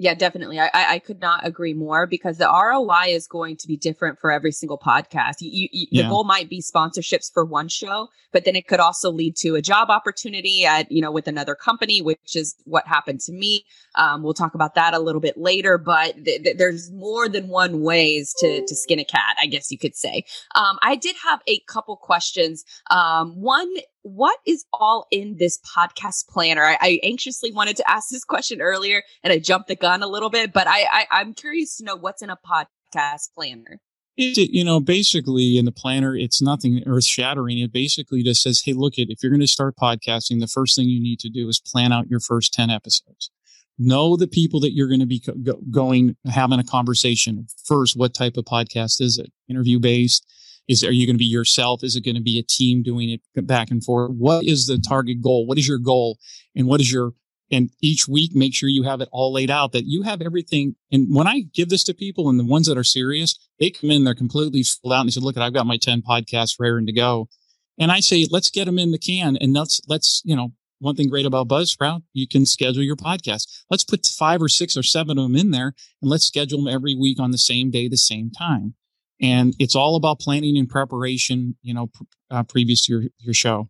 Yeah, 0.00 0.14
definitely. 0.14 0.58
I, 0.58 0.70
I 0.72 0.98
could 0.98 1.20
not 1.20 1.46
agree 1.46 1.74
more 1.74 2.06
because 2.06 2.38
the 2.38 2.46
ROI 2.46 3.14
is 3.14 3.26
going 3.26 3.58
to 3.58 3.68
be 3.68 3.76
different 3.76 4.18
for 4.18 4.32
every 4.32 4.50
single 4.50 4.78
podcast. 4.78 5.42
You, 5.42 5.68
you, 5.70 5.86
yeah. 5.90 6.04
The 6.04 6.08
goal 6.08 6.24
might 6.24 6.48
be 6.48 6.62
sponsorships 6.62 7.30
for 7.30 7.44
one 7.44 7.68
show, 7.68 8.08
but 8.32 8.46
then 8.46 8.56
it 8.56 8.66
could 8.66 8.80
also 8.80 9.10
lead 9.10 9.36
to 9.40 9.56
a 9.56 9.60
job 9.60 9.90
opportunity 9.90 10.64
at 10.64 10.90
you 10.90 11.02
know 11.02 11.10
with 11.10 11.28
another 11.28 11.54
company, 11.54 12.00
which 12.00 12.34
is 12.34 12.54
what 12.64 12.86
happened 12.86 13.20
to 13.20 13.32
me. 13.32 13.66
Um, 13.94 14.22
we'll 14.22 14.32
talk 14.32 14.54
about 14.54 14.74
that 14.76 14.94
a 14.94 14.98
little 14.98 15.20
bit 15.20 15.36
later, 15.36 15.76
but 15.76 16.14
th- 16.24 16.44
th- 16.44 16.56
there's 16.56 16.90
more 16.92 17.28
than 17.28 17.48
one 17.48 17.82
ways 17.82 18.32
to 18.38 18.64
to 18.66 18.74
skin 18.74 19.00
a 19.00 19.04
cat, 19.04 19.36
I 19.38 19.48
guess 19.48 19.70
you 19.70 19.76
could 19.76 19.96
say. 19.96 20.24
Um, 20.54 20.78
I 20.80 20.96
did 20.96 21.14
have 21.22 21.42
a 21.46 21.58
couple 21.68 21.94
questions. 21.98 22.64
Um, 22.90 23.38
one 23.38 23.70
what 24.02 24.38
is 24.46 24.64
all 24.72 25.06
in 25.10 25.36
this 25.38 25.58
podcast 25.58 26.28
planner? 26.28 26.64
I, 26.64 26.78
I, 26.80 27.00
anxiously 27.02 27.52
wanted 27.52 27.76
to 27.76 27.90
ask 27.90 28.08
this 28.08 28.24
question 28.24 28.60
earlier 28.60 29.02
and 29.22 29.32
I 29.32 29.38
jumped 29.38 29.68
the 29.68 29.76
gun 29.76 30.02
a 30.02 30.06
little 30.06 30.30
bit, 30.30 30.52
but 30.52 30.66
I, 30.66 30.86
I 30.90 31.06
I'm 31.10 31.34
curious 31.34 31.76
to 31.76 31.84
know 31.84 31.96
what's 31.96 32.22
in 32.22 32.30
a 32.30 32.36
podcast 32.36 33.34
planner. 33.34 33.80
It, 34.16 34.50
you 34.50 34.64
know, 34.64 34.80
basically 34.80 35.56
in 35.56 35.64
the 35.64 35.72
planner, 35.72 36.16
it's 36.16 36.42
nothing 36.42 36.82
earth 36.86 37.04
shattering. 37.04 37.58
It 37.58 37.72
basically 37.72 38.22
just 38.22 38.42
says, 38.42 38.62
Hey, 38.64 38.72
look 38.72 38.98
at 38.98 39.08
if 39.08 39.22
you're 39.22 39.30
going 39.30 39.40
to 39.40 39.46
start 39.46 39.76
podcasting, 39.76 40.40
the 40.40 40.46
first 40.46 40.76
thing 40.76 40.88
you 40.88 41.00
need 41.00 41.20
to 41.20 41.30
do 41.30 41.48
is 41.48 41.60
plan 41.60 41.92
out 41.92 42.10
your 42.10 42.20
first 42.20 42.52
10 42.52 42.70
episodes. 42.70 43.30
Know 43.78 44.16
the 44.16 44.28
people 44.28 44.60
that 44.60 44.74
you're 44.74 44.88
going 44.88 45.00
to 45.00 45.06
be 45.06 45.20
go- 45.20 45.60
going, 45.70 46.16
having 46.30 46.58
a 46.58 46.64
conversation. 46.64 47.46
First, 47.64 47.96
what 47.96 48.12
type 48.12 48.36
of 48.36 48.44
podcast 48.44 49.00
is 49.00 49.16
it? 49.16 49.32
Interview 49.48 49.78
based? 49.78 50.26
Is 50.70 50.84
are 50.84 50.92
you 50.92 51.04
going 51.04 51.16
to 51.16 51.18
be 51.18 51.24
yourself? 51.24 51.82
Is 51.82 51.96
it 51.96 52.04
going 52.04 52.14
to 52.14 52.22
be 52.22 52.38
a 52.38 52.44
team 52.44 52.84
doing 52.84 53.10
it 53.10 53.46
back 53.46 53.72
and 53.72 53.82
forth? 53.82 54.12
What 54.12 54.44
is 54.44 54.68
the 54.68 54.78
target 54.78 55.20
goal? 55.20 55.44
What 55.44 55.58
is 55.58 55.66
your 55.66 55.78
goal? 55.78 56.16
And 56.54 56.68
what 56.68 56.80
is 56.80 56.92
your 56.92 57.14
and 57.50 57.70
each 57.82 58.06
week 58.06 58.36
make 58.36 58.54
sure 58.54 58.68
you 58.68 58.84
have 58.84 59.00
it 59.00 59.08
all 59.10 59.32
laid 59.32 59.50
out 59.50 59.72
that 59.72 59.84
you 59.84 60.02
have 60.02 60.22
everything. 60.22 60.76
And 60.92 61.12
when 61.12 61.26
I 61.26 61.40
give 61.52 61.70
this 61.70 61.82
to 61.84 61.94
people 61.94 62.28
and 62.28 62.38
the 62.38 62.44
ones 62.44 62.68
that 62.68 62.78
are 62.78 62.84
serious, 62.84 63.36
they 63.58 63.70
come 63.70 63.90
in, 63.90 64.04
they're 64.04 64.14
completely 64.14 64.62
filled 64.62 64.92
out 64.92 65.00
and 65.00 65.08
they 65.08 65.10
say, 65.10 65.20
look, 65.20 65.36
I've 65.36 65.52
got 65.52 65.66
my 65.66 65.76
10 65.76 66.02
podcasts 66.02 66.60
raring 66.60 66.86
to 66.86 66.92
go. 66.92 67.28
And 67.76 67.90
I 67.90 67.98
say, 67.98 68.24
let's 68.30 68.50
get 68.50 68.66
them 68.66 68.78
in 68.78 68.92
the 68.92 68.98
can 68.98 69.36
and 69.38 69.52
let's, 69.52 69.80
let's, 69.88 70.22
you 70.24 70.36
know, 70.36 70.52
one 70.78 70.94
thing 70.94 71.08
great 71.08 71.26
about 71.26 71.48
Buzzsprout, 71.48 72.04
you 72.12 72.28
can 72.28 72.46
schedule 72.46 72.84
your 72.84 72.94
podcast. 72.94 73.48
Let's 73.68 73.82
put 73.82 74.06
five 74.06 74.40
or 74.40 74.48
six 74.48 74.76
or 74.76 74.84
seven 74.84 75.18
of 75.18 75.24
them 75.24 75.34
in 75.34 75.50
there 75.50 75.74
and 76.00 76.08
let's 76.08 76.26
schedule 76.26 76.62
them 76.62 76.72
every 76.72 76.94
week 76.94 77.18
on 77.18 77.32
the 77.32 77.38
same 77.38 77.72
day, 77.72 77.88
the 77.88 77.96
same 77.96 78.30
time 78.30 78.74
and 79.20 79.54
it's 79.58 79.76
all 79.76 79.96
about 79.96 80.20
planning 80.20 80.56
and 80.56 80.68
preparation 80.68 81.56
you 81.62 81.74
know 81.74 81.88
pr- 81.88 82.04
uh, 82.30 82.42
previous 82.42 82.86
to 82.86 82.92
your, 82.92 83.02
your 83.18 83.34
show. 83.34 83.68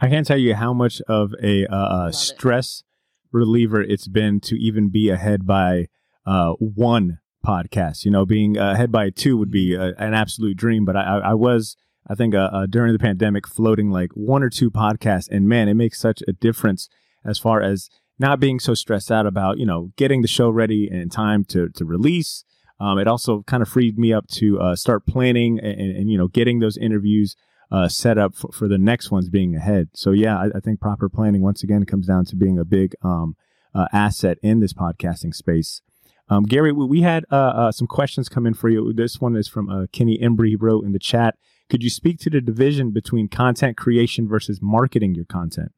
I 0.00 0.08
can't 0.08 0.26
tell 0.26 0.38
you 0.38 0.54
how 0.54 0.72
much 0.72 1.00
of 1.02 1.32
a 1.42 1.66
uh, 1.66 1.74
uh 1.74 2.12
stress 2.12 2.82
it. 2.84 3.36
reliever 3.36 3.80
it's 3.80 4.08
been 4.08 4.40
to 4.40 4.56
even 4.56 4.88
be 4.88 5.10
ahead 5.10 5.46
by 5.46 5.86
uh, 6.26 6.52
one 6.52 7.18
podcast. 7.44 8.04
You 8.04 8.10
know 8.10 8.24
being 8.24 8.56
ahead 8.56 8.92
by 8.92 9.10
two 9.10 9.36
would 9.36 9.50
be 9.50 9.74
a, 9.74 9.94
an 9.96 10.14
absolute 10.14 10.56
dream 10.56 10.84
but 10.84 10.96
i, 10.96 11.18
I 11.18 11.34
was 11.34 11.76
i 12.08 12.14
think 12.14 12.34
uh, 12.34 12.50
uh, 12.52 12.66
during 12.66 12.92
the 12.92 12.98
pandemic 12.98 13.46
floating 13.46 13.90
like 13.90 14.10
one 14.14 14.42
or 14.42 14.50
two 14.50 14.70
podcasts 14.70 15.28
and 15.30 15.48
man 15.48 15.68
it 15.68 15.74
makes 15.74 15.98
such 15.98 16.22
a 16.28 16.32
difference 16.32 16.88
as 17.24 17.38
far 17.38 17.60
as 17.62 17.88
not 18.18 18.40
being 18.40 18.60
so 18.60 18.74
stressed 18.74 19.10
out 19.10 19.26
about 19.26 19.58
you 19.58 19.66
know 19.66 19.90
getting 19.96 20.22
the 20.22 20.28
show 20.28 20.48
ready 20.48 20.88
in 20.90 21.08
time 21.08 21.44
to 21.44 21.68
to 21.70 21.84
release 21.84 22.44
um, 22.80 22.98
it 22.98 23.06
also 23.06 23.42
kind 23.42 23.62
of 23.62 23.68
freed 23.68 23.98
me 23.98 24.12
up 24.12 24.26
to 24.28 24.60
uh, 24.60 24.76
start 24.76 25.06
planning 25.06 25.58
and, 25.60 25.80
and, 25.80 26.10
you 26.10 26.18
know 26.18 26.28
getting 26.28 26.58
those 26.58 26.76
interviews 26.76 27.36
uh, 27.70 27.88
set 27.88 28.18
up 28.18 28.34
for, 28.34 28.52
for, 28.52 28.68
the 28.68 28.78
next 28.78 29.10
ones 29.10 29.28
being 29.28 29.56
ahead. 29.56 29.88
So 29.94 30.10
yeah, 30.10 30.38
I, 30.38 30.46
I, 30.56 30.60
think 30.60 30.78
proper 30.78 31.08
planning 31.08 31.40
once 31.40 31.62
again 31.62 31.86
comes 31.86 32.06
down 32.06 32.26
to 32.26 32.36
being 32.36 32.58
a 32.58 32.66
big 32.66 32.94
um, 33.02 33.34
uh, 33.74 33.86
asset 33.92 34.36
in 34.42 34.60
this 34.60 34.74
podcasting 34.74 35.34
space. 35.34 35.80
Um, 36.28 36.44
Gary, 36.44 36.72
we 36.72 37.02
had 37.02 37.24
uh, 37.30 37.36
uh, 37.36 37.72
some 37.72 37.86
questions 37.86 38.28
come 38.28 38.46
in 38.46 38.54
for 38.54 38.68
you. 38.68 38.92
This 38.92 39.20
one 39.20 39.36
is 39.36 39.48
from 39.48 39.68
uh, 39.68 39.86
Kenny 39.92 40.18
Embry. 40.18 40.48
He 40.48 40.56
wrote 40.56 40.84
in 40.84 40.92
the 40.92 40.98
chat. 40.98 41.36
Could 41.68 41.82
you 41.82 41.90
speak 41.90 42.18
to 42.20 42.30
the 42.30 42.40
division 42.40 42.90
between 42.90 43.28
content 43.28 43.76
creation 43.76 44.28
versus 44.28 44.60
marketing 44.62 45.14
your 45.14 45.24
content? 45.24 45.72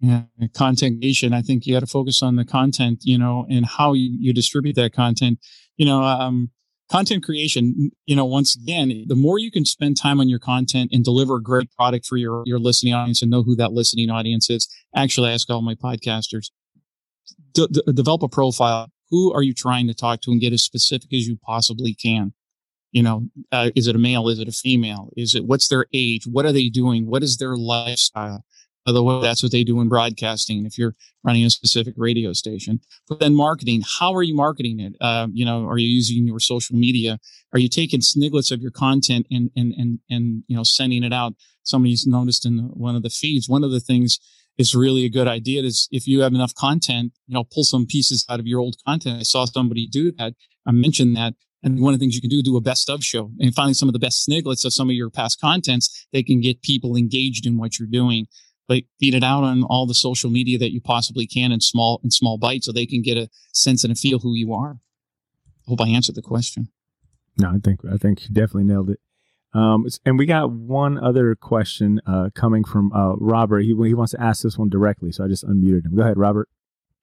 Yeah, 0.00 0.22
content 0.54 1.00
creation. 1.00 1.32
I 1.32 1.42
think 1.42 1.66
you 1.66 1.74
got 1.74 1.80
to 1.80 1.86
focus 1.86 2.22
on 2.22 2.36
the 2.36 2.44
content, 2.44 3.00
you 3.02 3.18
know, 3.18 3.46
and 3.50 3.66
how 3.66 3.94
you, 3.94 4.16
you 4.20 4.32
distribute 4.32 4.76
that 4.76 4.92
content. 4.92 5.40
You 5.76 5.86
know, 5.86 6.02
um, 6.02 6.50
content 6.88 7.24
creation, 7.24 7.90
you 8.06 8.14
know, 8.14 8.24
once 8.24 8.56
again, 8.56 9.04
the 9.08 9.16
more 9.16 9.38
you 9.40 9.50
can 9.50 9.64
spend 9.64 9.96
time 9.96 10.20
on 10.20 10.28
your 10.28 10.38
content 10.38 10.90
and 10.92 11.04
deliver 11.04 11.36
a 11.36 11.42
great 11.42 11.70
product 11.72 12.06
for 12.06 12.16
your, 12.16 12.44
your 12.46 12.60
listening 12.60 12.94
audience 12.94 13.22
and 13.22 13.30
know 13.30 13.42
who 13.42 13.56
that 13.56 13.72
listening 13.72 14.08
audience 14.08 14.48
is. 14.48 14.68
Actually, 14.94 15.30
I 15.30 15.34
ask 15.34 15.50
all 15.50 15.62
my 15.62 15.74
podcasters, 15.74 16.50
d- 17.52 17.68
d- 17.70 17.82
develop 17.92 18.22
a 18.22 18.28
profile. 18.28 18.90
Who 19.10 19.32
are 19.32 19.42
you 19.42 19.54
trying 19.54 19.88
to 19.88 19.94
talk 19.94 20.20
to 20.22 20.30
and 20.30 20.40
get 20.40 20.52
as 20.52 20.62
specific 20.62 21.12
as 21.12 21.26
you 21.26 21.38
possibly 21.44 21.94
can? 21.94 22.34
You 22.92 23.02
know, 23.02 23.28
uh, 23.52 23.70
is 23.74 23.86
it 23.86 23.96
a 23.96 23.98
male? 23.98 24.28
Is 24.28 24.38
it 24.38 24.48
a 24.48 24.52
female? 24.52 25.10
Is 25.16 25.34
it, 25.34 25.44
what's 25.44 25.68
their 25.68 25.86
age? 25.92 26.26
What 26.26 26.46
are 26.46 26.52
they 26.52 26.68
doing? 26.68 27.06
What 27.06 27.22
is 27.22 27.36
their 27.36 27.56
lifestyle? 27.56 28.44
That's 28.86 29.42
what 29.42 29.52
they 29.52 29.64
do 29.64 29.80
in 29.80 29.88
broadcasting. 29.88 30.64
If 30.64 30.78
you're 30.78 30.94
running 31.22 31.44
a 31.44 31.50
specific 31.50 31.94
radio 31.96 32.32
station, 32.32 32.80
but 33.08 33.20
then 33.20 33.34
marketing, 33.34 33.82
how 33.98 34.14
are 34.14 34.22
you 34.22 34.34
marketing 34.34 34.80
it? 34.80 34.94
Uh, 35.00 35.28
you 35.32 35.44
know, 35.44 35.66
are 35.66 35.78
you 35.78 35.88
using 35.88 36.26
your 36.26 36.40
social 36.40 36.76
media? 36.76 37.18
Are 37.52 37.58
you 37.58 37.68
taking 37.68 38.00
sniglets 38.00 38.50
of 38.50 38.60
your 38.60 38.70
content 38.70 39.26
and 39.30 39.50
and 39.56 39.74
and 39.76 39.98
and 40.08 40.44
you 40.46 40.56
know 40.56 40.62
sending 40.62 41.04
it 41.04 41.12
out? 41.12 41.34
Somebody's 41.62 42.06
noticed 42.06 42.46
in 42.46 42.58
one 42.72 42.96
of 42.96 43.02
the 43.02 43.10
feeds. 43.10 43.48
One 43.48 43.64
of 43.64 43.70
the 43.70 43.80
things 43.80 44.18
is 44.58 44.74
really 44.74 45.04
a 45.04 45.10
good 45.10 45.28
idea 45.28 45.62
is 45.62 45.88
if 45.92 46.06
you 46.06 46.20
have 46.22 46.34
enough 46.34 46.54
content, 46.54 47.12
you 47.26 47.34
know, 47.34 47.44
pull 47.44 47.64
some 47.64 47.86
pieces 47.86 48.26
out 48.28 48.40
of 48.40 48.46
your 48.46 48.60
old 48.60 48.76
content. 48.86 49.20
I 49.20 49.22
saw 49.22 49.44
somebody 49.44 49.86
do 49.86 50.12
that. 50.12 50.34
I 50.66 50.72
mentioned 50.72 51.16
that. 51.16 51.34
And 51.62 51.80
one 51.80 51.92
of 51.92 51.98
the 51.98 52.04
things 52.04 52.14
you 52.14 52.20
can 52.20 52.30
do, 52.30 52.42
do 52.42 52.56
a 52.56 52.60
best 52.60 52.88
of 52.88 53.02
show 53.02 53.32
and 53.40 53.54
finding 53.54 53.74
some 53.74 53.88
of 53.88 53.92
the 53.92 53.98
best 53.98 54.24
sniglets 54.24 54.64
of 54.64 54.72
some 54.72 54.88
of 54.88 54.94
your 54.94 55.10
past 55.10 55.40
contents. 55.40 56.06
They 56.12 56.22
can 56.22 56.40
get 56.40 56.62
people 56.62 56.96
engaged 56.96 57.46
in 57.46 57.58
what 57.58 57.78
you're 57.78 57.88
doing 57.88 58.26
like 58.68 58.86
feed 59.00 59.14
it 59.14 59.24
out 59.24 59.44
on 59.44 59.62
all 59.64 59.86
the 59.86 59.94
social 59.94 60.30
media 60.30 60.58
that 60.58 60.72
you 60.72 60.80
possibly 60.80 61.26
can 61.26 61.52
in 61.52 61.60
small 61.60 62.00
in 62.04 62.10
small 62.10 62.38
bites 62.38 62.66
so 62.66 62.72
they 62.72 62.86
can 62.86 63.02
get 63.02 63.16
a 63.16 63.28
sense 63.52 63.84
and 63.84 63.92
a 63.92 63.96
feel 63.96 64.18
who 64.18 64.34
you 64.34 64.52
are. 64.52 64.78
Hope 65.66 65.80
I 65.80 65.88
answered 65.88 66.14
the 66.14 66.22
question. 66.22 66.68
No, 67.38 67.50
I 67.50 67.58
think 67.62 67.80
I 67.90 67.96
think 67.96 68.22
you 68.22 68.34
definitely 68.34 68.64
nailed 68.64 68.90
it. 68.90 69.00
Um, 69.54 69.86
and 70.04 70.18
we 70.18 70.26
got 70.26 70.50
one 70.50 71.02
other 71.02 71.34
question 71.34 72.00
uh, 72.06 72.28
coming 72.34 72.64
from 72.64 72.92
uh, 72.92 73.14
Robert. 73.16 73.60
He 73.60 73.68
he 73.68 73.94
wants 73.94 74.12
to 74.12 74.20
ask 74.20 74.42
this 74.42 74.58
one 74.58 74.68
directly, 74.68 75.12
so 75.12 75.24
I 75.24 75.28
just 75.28 75.46
unmuted 75.46 75.86
him. 75.86 75.96
Go 75.96 76.02
ahead, 76.02 76.18
Robert. 76.18 76.48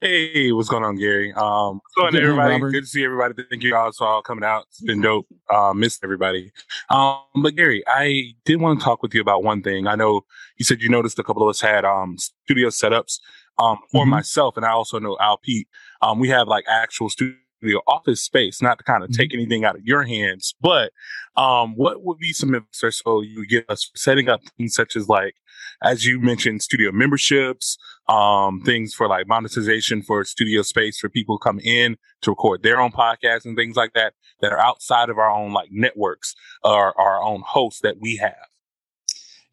Hey, 0.01 0.51
what's 0.51 0.67
going 0.67 0.83
on, 0.83 0.97
Gary? 0.97 1.31
Um, 1.31 1.79
what's 1.79 1.95
going 1.95 2.15
on, 2.15 2.21
everybody? 2.21 2.71
Good 2.73 2.83
to 2.83 2.85
see 2.85 3.05
everybody. 3.05 3.33
Thank 3.49 3.63
you 3.63 3.71
guys 3.71 3.95
for 3.95 4.05
all 4.05 4.21
coming 4.21 4.43
out. 4.43 4.65
It's 4.67 4.81
been 4.81 4.99
dope. 4.99 5.25
Uh, 5.49 5.73
missed 5.73 6.03
everybody. 6.03 6.51
Um, 6.89 7.21
but 7.41 7.55
Gary, 7.55 7.81
I 7.87 8.33
did 8.43 8.59
want 8.59 8.77
to 8.77 8.83
talk 8.83 9.01
with 9.01 9.13
you 9.13 9.21
about 9.21 9.43
one 9.43 9.63
thing. 9.63 9.87
I 9.87 9.95
know 9.95 10.25
you 10.57 10.65
said 10.65 10.81
you 10.81 10.89
noticed 10.89 11.17
a 11.17 11.23
couple 11.23 11.43
of 11.43 11.49
us 11.49 11.61
had 11.61 11.85
um 11.85 12.17
studio 12.17 12.67
setups 12.67 13.19
um 13.57 13.77
for 13.89 14.01
mm-hmm. 14.01 14.11
myself, 14.11 14.57
and 14.57 14.65
I 14.65 14.71
also 14.71 14.99
know 14.99 15.17
Al 15.21 15.37
Pete. 15.37 15.69
Um, 16.01 16.19
we 16.19 16.27
have 16.27 16.49
like 16.49 16.65
actual 16.67 17.09
studio 17.09 17.79
office 17.87 18.21
space, 18.21 18.61
not 18.61 18.79
to 18.79 18.83
kind 18.83 19.01
of 19.01 19.11
mm-hmm. 19.11 19.21
take 19.21 19.33
anything 19.33 19.63
out 19.63 19.77
of 19.77 19.85
your 19.85 20.03
hands, 20.03 20.55
but 20.59 20.91
um, 21.37 21.73
what 21.75 22.03
would 22.03 22.17
be 22.17 22.33
some 22.33 22.53
advice 22.53 22.83
or 22.83 22.91
so 22.91 23.21
you 23.21 23.47
give 23.47 23.63
us 23.69 23.85
for 23.85 23.97
setting 23.97 24.27
up 24.27 24.41
things 24.57 24.75
such 24.75 24.97
as 24.97 25.07
like 25.07 25.35
as 25.81 26.05
you 26.05 26.19
mentioned, 26.19 26.61
studio 26.61 26.91
memberships, 26.91 27.77
um, 28.07 28.61
things 28.61 28.93
for 28.93 29.07
like 29.07 29.27
monetization 29.27 30.01
for 30.01 30.23
studio 30.23 30.61
space 30.61 30.99
for 30.99 31.09
people 31.09 31.37
come 31.37 31.59
in 31.59 31.97
to 32.21 32.31
record 32.31 32.63
their 32.63 32.79
own 32.79 32.91
podcasts 32.91 33.45
and 33.45 33.55
things 33.55 33.75
like 33.75 33.93
that, 33.93 34.13
that 34.41 34.51
are 34.51 34.59
outside 34.59 35.09
of 35.09 35.17
our 35.17 35.29
own 35.29 35.53
like 35.53 35.69
networks 35.71 36.35
or 36.63 36.99
our 36.99 37.21
own 37.21 37.41
hosts 37.45 37.81
that 37.81 37.97
we 37.99 38.17
have. 38.17 38.47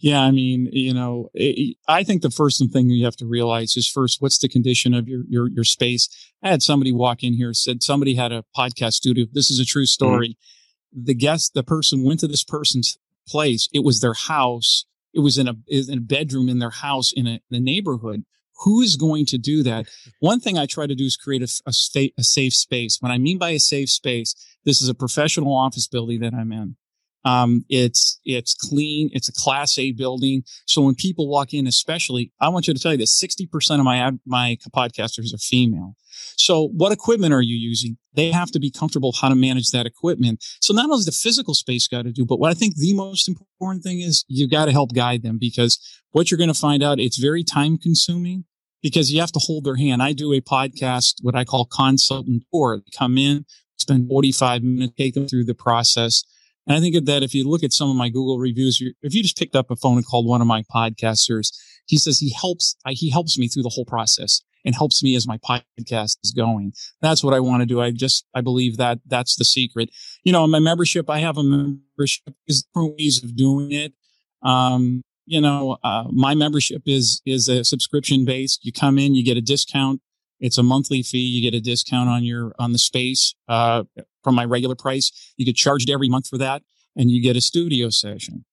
Yeah, 0.03 0.21
I 0.21 0.33
mean, 0.33 0.69
you 0.73 0.93
know, 0.93 1.31
it, 1.33 1.77
I 1.87 2.03
think 2.03 2.23
the 2.23 2.31
first 2.31 2.61
thing 2.73 2.91
you 2.91 3.05
have 3.05 3.15
to 3.17 3.27
realize 3.27 3.77
is 3.77 3.89
first, 3.89 4.21
what's 4.21 4.39
the 4.39 4.49
condition 4.49 4.95
of 4.95 5.07
your 5.09 5.23
your 5.29 5.49
your 5.49 5.65
space? 5.65 6.09
I 6.43 6.49
had 6.49 6.61
somebody 6.61 6.91
walk 6.91 7.23
in 7.23 7.35
here 7.35 7.55
said 7.55 7.85
somebody 7.85 8.17
had 8.17 8.33
a 8.33 8.45
podcast 8.57 8.95
studio. 8.95 9.27
This 9.31 9.49
is 9.49 9.61
a 9.61 9.65
true 9.65 9.85
mm-hmm. 9.85 9.87
story. 9.87 10.29
Mm-hmm. 10.31 11.05
The 11.05 11.15
guest, 11.15 11.55
the 11.55 11.63
person 11.63 12.03
went 12.03 12.19
to 12.21 12.27
this 12.27 12.43
person's 12.43 12.99
place. 13.29 13.69
It 13.73 13.85
was 13.85 14.01
their 14.01 14.15
house 14.15 14.87
it 15.15 15.21
was 15.21 15.39
in 15.39 15.49
a 15.49 15.55
in 15.69 15.99
a 15.99 16.01
bedroom 16.01 16.49
in 16.49 16.59
their 16.59 16.71
house 16.71 17.13
in 17.13 17.27
a, 17.27 17.41
in 17.51 17.57
a 17.57 17.61
neighborhood. 17.61 18.25
Who 18.65 18.81
is 18.81 18.97
going 18.97 19.27
to 19.27 19.39
do 19.39 19.63
that? 19.65 19.87
One 20.21 20.39
thing 20.39 20.57
I 20.57 20.67
try 20.67 20.87
to 20.87 20.95
do 20.95 21.05
is 21.05 21.17
create 21.17 21.43
a, 21.43 21.49
a 21.67 21.73
state 21.73 22.15
a 22.19 22.23
safe 22.23 22.55
space. 22.55 22.99
What 23.01 23.13
I 23.13 23.19
mean 23.19 23.39
by 23.39 23.51
a 23.51 23.59
safe 23.59 23.91
space, 23.91 24.35
this 24.65 24.81
is 24.81 24.89
a 24.89 24.95
professional 24.95 25.55
office 25.55 25.89
building 25.89 26.21
that 26.21 26.35
I'm 26.35 26.53
in. 26.53 26.77
Um, 27.25 27.65
it's 27.69 28.21
it's 28.25 28.55
clean. 28.55 29.11
It's 29.13 29.29
a 29.29 29.33
Class 29.33 29.79
A 29.79 29.93
building. 29.93 30.43
So 30.67 30.83
when 30.83 30.95
people 30.95 31.29
walk 31.29 31.55
in, 31.55 31.67
especially, 31.67 32.33
I 32.41 32.49
want 32.49 32.67
you 32.67 32.75
to 32.75 32.81
tell 32.81 32.93
you 32.93 32.99
that 32.99 33.09
sixty 33.09 33.47
percent 33.47 33.81
of 33.81 33.85
my 33.85 34.11
my 34.27 34.59
podcasters 34.75 35.35
are 35.35 35.39
female. 35.39 35.97
So 36.37 36.69
what 36.69 36.93
equipment 36.93 37.33
are 37.33 37.43
you 37.43 37.57
using? 37.57 37.97
They 38.15 38.31
have 38.31 38.51
to 38.51 38.61
be 38.61 38.71
comfortable 38.71 39.13
how 39.13 39.29
to 39.29 39.35
manage 39.35 39.71
that 39.71 39.87
equipment. 39.87 40.45
So 40.61 40.75
not 40.75 40.91
only 40.91 41.05
the 41.05 41.13
physical 41.13 41.55
space 41.55 41.89
got 41.89 42.03
to 42.03 42.13
do, 42.13 42.27
but 42.27 42.39
what 42.39 42.51
I 42.51 42.55
think 42.55 42.77
the 42.77 42.95
most 42.95 43.29
important 43.29 43.83
thing 43.83 44.01
is 44.01 44.25
you 44.29 44.49
got 44.49 44.67
to 44.67 44.73
help 44.73 44.93
guide 44.93 45.23
them 45.23 45.39
because 45.41 45.79
what 46.11 46.31
you're 46.31 46.39
going 46.39 46.53
to 46.53 46.59
find 46.59 46.83
out, 46.83 47.01
it's 47.01 47.19
very 47.19 47.43
time 47.43 47.79
consuming 47.79 48.45
because 48.83 49.13
you 49.13 49.21
have 49.21 49.33
to 49.33 49.41
hold 49.41 49.65
their 49.65 49.77
hand. 49.77 50.03
I 50.03 50.13
do 50.13 50.33
a 50.33 50.41
podcast, 50.41 51.15
what 51.23 51.35
I 51.35 51.45
call 51.45 51.65
consultant 51.65 52.45
tour. 52.53 52.83
Come 52.97 53.17
in, 53.17 53.47
spend 53.77 54.09
45 54.09 54.63
minutes, 54.63 54.95
take 54.99 55.15
them 55.15 55.29
through 55.29 55.45
the 55.45 55.55
process. 55.55 56.25
And 56.67 56.77
I 56.77 56.81
think 56.81 57.05
that 57.05 57.23
if 57.23 57.35
you 57.35 57.49
look 57.49 57.65
at 57.65 57.73
some 57.73 57.91
of 57.91 57.97
my 57.97 58.09
Google 58.09 58.39
reviews, 58.39 58.81
if 59.03 59.15
you 59.15 59.23
just 59.23 59.39
picked 59.39 59.57
up 59.57 59.71
a 59.71 59.77
phone 59.77 59.97
and 59.97 60.07
called 60.07 60.27
one 60.27 60.41
of 60.41 60.47
my 60.47 60.63
podcasters, 60.75 61.53
he 61.87 61.97
says 61.97 62.21
he 62.21 62.33
helps, 62.33 62.77
he 62.89 63.11
helps 63.11 63.37
me 63.37 63.49
through 63.49 63.65
the 63.65 63.69
whole 63.69 63.85
process 63.85 64.43
and 64.65 64.75
helps 64.75 65.03
me 65.03 65.17
as 65.17 65.27
my 65.27 65.39
podcast 65.39 66.19
is 66.23 66.33
going. 66.37 66.73
That's 67.01 67.25
what 67.25 67.35
I 67.35 67.41
want 67.41 67.63
to 67.63 67.67
do. 67.67 67.81
I 67.81 67.91
just, 67.91 68.27
I 68.35 68.41
believe 68.43 68.77
that 68.77 69.01
that's 69.07 69.37
the 69.37 69.45
secret. 69.45 69.91
You 70.23 70.33
know, 70.33 70.47
my 70.47 70.61
membership, 70.61 71.11
I 71.11 71.19
have 71.19 71.37
a 71.37 71.43
membership 71.43 72.35
is 72.47 72.63
different 72.63 72.95
ways 72.97 73.23
of 73.25 73.37
doing 73.37 73.73
it. 73.73 73.93
Um, 74.43 75.03
you 75.27 75.41
know, 75.41 75.79
uh, 75.83 76.05
my 76.11 76.35
membership 76.35 76.83
is, 76.87 77.23
is 77.27 77.49
a 77.49 77.65
subscription 77.65 78.25
based. 78.25 78.65
You 78.65 78.73
come 78.73 78.99
in, 78.99 79.15
you 79.15 79.25
get 79.25 79.37
a 79.37 79.41
discount. 79.41 80.01
It's 80.41 80.59
a 80.59 80.63
monthly 80.63 81.03
fee. 81.03 81.19
You 81.19 81.49
get 81.49 81.57
a 81.57 81.61
discount 81.61 82.09
on 82.09 82.25
your, 82.25 82.53
on 82.59 82.73
the 82.73 82.79
space, 82.79 83.35
uh, 83.49 83.85
from 84.23 84.35
my 84.35 84.45
regular 84.45 84.75
price. 84.75 85.33
You 85.37 85.45
get 85.45 85.57
charged 85.57 85.91
every 85.91 86.09
month 86.09 86.29
for 86.29 86.39
that 86.39 86.63
and 86.97 87.11
you 87.11 87.23
get 87.23 87.37
a 87.37 87.41
studio 87.41 87.91
session. 87.91 88.45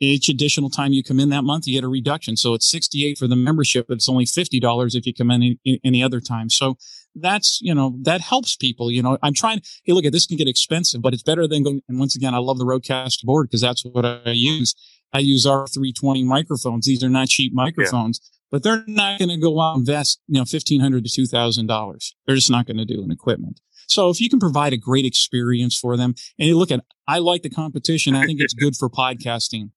Each 0.00 0.28
additional 0.28 0.70
time 0.70 0.92
you 0.92 1.02
come 1.02 1.18
in 1.18 1.30
that 1.30 1.42
month, 1.42 1.66
you 1.66 1.74
get 1.74 1.84
a 1.84 1.88
reduction. 1.88 2.36
So 2.36 2.54
it's 2.54 2.70
68 2.70 3.18
for 3.18 3.26
the 3.26 3.34
membership, 3.34 3.86
but 3.88 3.94
it's 3.94 4.08
only 4.08 4.26
$50 4.26 4.94
if 4.94 5.06
you 5.06 5.12
come 5.12 5.30
in 5.32 5.58
any, 5.64 5.80
any 5.82 6.02
other 6.04 6.20
time. 6.20 6.50
So 6.50 6.76
that's, 7.16 7.60
you 7.60 7.74
know, 7.74 7.96
that 8.02 8.20
helps 8.20 8.54
people. 8.54 8.92
You 8.92 9.02
know, 9.02 9.18
I'm 9.22 9.34
trying, 9.34 9.60
hey, 9.84 9.92
look 9.92 10.04
at 10.04 10.12
this 10.12 10.26
can 10.26 10.36
get 10.36 10.46
expensive, 10.46 11.02
but 11.02 11.14
it's 11.14 11.24
better 11.24 11.48
than 11.48 11.64
going. 11.64 11.82
And 11.88 11.98
once 11.98 12.14
again, 12.14 12.32
I 12.32 12.38
love 12.38 12.58
the 12.58 12.64
Rodecaster 12.64 13.24
board 13.24 13.48
because 13.48 13.60
that's 13.60 13.84
what 13.84 14.04
I 14.04 14.30
use. 14.30 14.74
I 15.12 15.18
use 15.18 15.46
R320 15.46 16.24
microphones. 16.24 16.86
These 16.86 17.02
are 17.02 17.08
not 17.08 17.28
cheap 17.28 17.52
microphones, 17.52 18.20
yeah. 18.22 18.28
but 18.52 18.62
they're 18.62 18.84
not 18.86 19.18
going 19.18 19.30
to 19.30 19.38
go 19.38 19.60
out 19.60 19.74
and 19.74 19.80
invest, 19.80 20.20
you 20.28 20.34
know, 20.34 20.40
1,500 20.40 21.04
to 21.04 21.22
$2,000. 21.22 22.12
They're 22.26 22.36
just 22.36 22.50
not 22.50 22.66
going 22.66 22.76
to 22.76 22.84
do 22.84 23.02
an 23.02 23.10
equipment. 23.10 23.60
So 23.88 24.10
if 24.10 24.20
you 24.20 24.28
can 24.28 24.38
provide 24.38 24.72
a 24.72 24.76
great 24.76 25.04
experience 25.04 25.76
for 25.76 25.96
them 25.96 26.14
and 26.38 26.48
you 26.48 26.58
look 26.58 26.70
at, 26.70 26.84
I 27.06 27.18
like 27.18 27.42
the 27.42 27.50
competition. 27.50 28.14
I 28.14 28.26
think 28.26 28.40
it's 28.40 28.54
good 28.54 28.76
for 28.76 28.88
podcasting. 28.88 29.70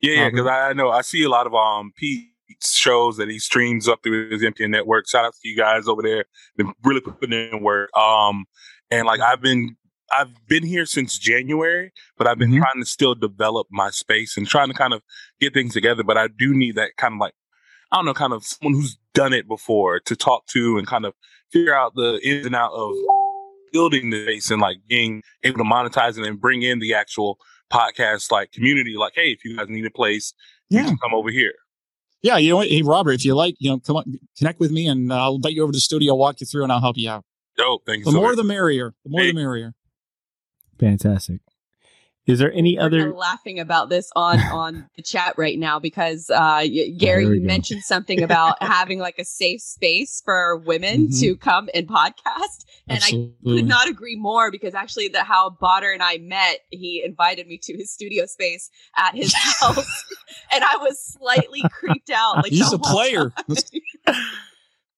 Yeah, 0.00 0.28
because 0.28 0.46
I 0.46 0.72
know 0.74 0.90
I 0.90 1.00
see 1.02 1.22
a 1.22 1.28
lot 1.28 1.46
of 1.46 1.54
um 1.54 1.92
Pete 1.96 2.28
shows 2.62 3.16
that 3.16 3.28
he 3.28 3.38
streams 3.38 3.88
up 3.88 4.02
through 4.02 4.30
his 4.30 4.42
MTN 4.42 4.70
network. 4.70 5.08
Shout 5.08 5.24
out 5.24 5.34
to 5.34 5.48
you 5.48 5.56
guys 5.56 5.88
over 5.88 6.02
there. 6.02 6.24
Been 6.56 6.72
really 6.82 7.00
putting 7.00 7.32
in 7.32 7.62
work. 7.62 7.90
Um, 7.96 8.44
and 8.90 9.06
like 9.06 9.20
I've 9.20 9.40
been 9.40 9.76
I've 10.12 10.46
been 10.46 10.64
here 10.64 10.86
since 10.86 11.18
January, 11.18 11.92
but 12.18 12.26
I've 12.26 12.38
been 12.38 12.50
mm-hmm. 12.50 12.60
trying 12.60 12.80
to 12.80 12.86
still 12.86 13.14
develop 13.14 13.68
my 13.70 13.90
space 13.90 14.36
and 14.36 14.46
trying 14.46 14.68
to 14.68 14.74
kind 14.74 14.92
of 14.92 15.02
get 15.40 15.54
things 15.54 15.72
together. 15.72 16.02
But 16.02 16.18
I 16.18 16.28
do 16.28 16.54
need 16.54 16.76
that 16.76 16.96
kind 16.96 17.14
of 17.14 17.20
like 17.20 17.34
I 17.90 17.96
don't 17.96 18.06
know, 18.06 18.14
kind 18.14 18.32
of 18.32 18.44
someone 18.44 18.74
who's 18.74 18.98
done 19.14 19.32
it 19.32 19.46
before 19.46 20.00
to 20.00 20.16
talk 20.16 20.46
to 20.48 20.78
and 20.78 20.86
kind 20.86 21.06
of 21.06 21.14
figure 21.54 21.74
out 21.74 21.94
the 21.94 22.20
ins 22.22 22.44
and 22.44 22.54
out 22.54 22.72
of 22.72 22.92
building 23.72 24.10
the 24.10 24.26
base 24.26 24.50
and 24.50 24.60
like 24.60 24.78
being 24.88 25.22
able 25.44 25.58
to 25.58 25.64
monetize 25.64 26.18
it 26.18 26.26
and 26.26 26.40
bring 26.40 26.62
in 26.62 26.80
the 26.80 26.92
actual 26.94 27.38
podcast 27.72 28.30
like 28.30 28.52
community. 28.52 28.96
Like, 28.96 29.12
hey, 29.14 29.30
if 29.30 29.44
you 29.44 29.56
guys 29.56 29.68
need 29.68 29.86
a 29.86 29.90
place, 29.90 30.34
yeah. 30.68 30.82
you 30.82 30.88
can 30.88 30.98
come 30.98 31.14
over 31.14 31.30
here. 31.30 31.54
Yeah, 32.22 32.38
you 32.38 32.50
know 32.50 32.56
what? 32.56 32.68
Hey, 32.68 32.82
Robert, 32.82 33.12
if 33.12 33.24
you 33.24 33.34
like, 33.34 33.54
you 33.58 33.70
know, 33.70 33.78
come 33.80 33.96
on, 33.96 34.18
connect 34.38 34.58
with 34.58 34.70
me, 34.70 34.88
and 34.88 35.12
uh, 35.12 35.22
I'll 35.22 35.34
invite 35.36 35.52
you 35.52 35.62
over 35.62 35.72
to 35.72 35.76
the 35.76 35.80
studio. 35.80 36.14
I'll 36.14 36.18
walk 36.18 36.40
you 36.40 36.46
through, 36.46 36.62
and 36.62 36.72
I'll 36.72 36.80
help 36.80 36.96
you 36.96 37.10
out. 37.10 37.24
Oh, 37.58 37.80
thank 37.86 37.98
you. 37.98 38.04
The 38.06 38.12
so 38.12 38.16
more, 38.16 38.28
much. 38.28 38.36
the 38.36 38.44
merrier. 38.44 38.94
The 39.04 39.10
more, 39.10 39.20
hey. 39.20 39.26
the 39.28 39.34
merrier. 39.34 39.74
Fantastic. 40.80 41.40
Is 42.26 42.38
there 42.38 42.52
any 42.52 42.78
We're 42.78 42.84
other 42.84 43.12
laughing 43.12 43.60
about 43.60 43.90
this 43.90 44.10
on 44.16 44.40
on 44.52 44.88
the 44.96 45.02
chat 45.02 45.34
right 45.36 45.58
now 45.58 45.78
because 45.78 46.30
uh, 46.30 46.64
Gary 46.96 47.24
you 47.24 47.40
mentioned 47.42 47.82
something 47.82 48.22
about 48.22 48.62
having 48.62 48.98
like 48.98 49.18
a 49.18 49.24
safe 49.24 49.60
space 49.60 50.22
for 50.24 50.56
women 50.56 51.08
mm-hmm. 51.08 51.20
to 51.20 51.36
come 51.36 51.68
and 51.74 51.86
podcast, 51.86 52.64
and 52.88 52.98
Absolutely. 52.98 53.52
I 53.52 53.56
could 53.56 53.68
not 53.68 53.88
agree 53.88 54.16
more 54.16 54.50
because 54.50 54.74
actually, 54.74 55.08
the 55.08 55.22
how 55.22 55.56
Botter 55.60 55.92
and 55.92 56.02
I 56.02 56.18
met, 56.18 56.60
he 56.70 57.02
invited 57.04 57.46
me 57.46 57.58
to 57.62 57.76
his 57.76 57.92
studio 57.92 58.24
space 58.26 58.70
at 58.96 59.14
his 59.14 59.34
house, 59.60 60.04
and 60.50 60.64
I 60.64 60.78
was 60.78 60.98
slightly 60.98 61.62
creeped 61.70 62.10
out. 62.10 62.36
Like 62.36 62.52
he's 62.52 62.72
a 62.72 62.78
player. 62.78 63.32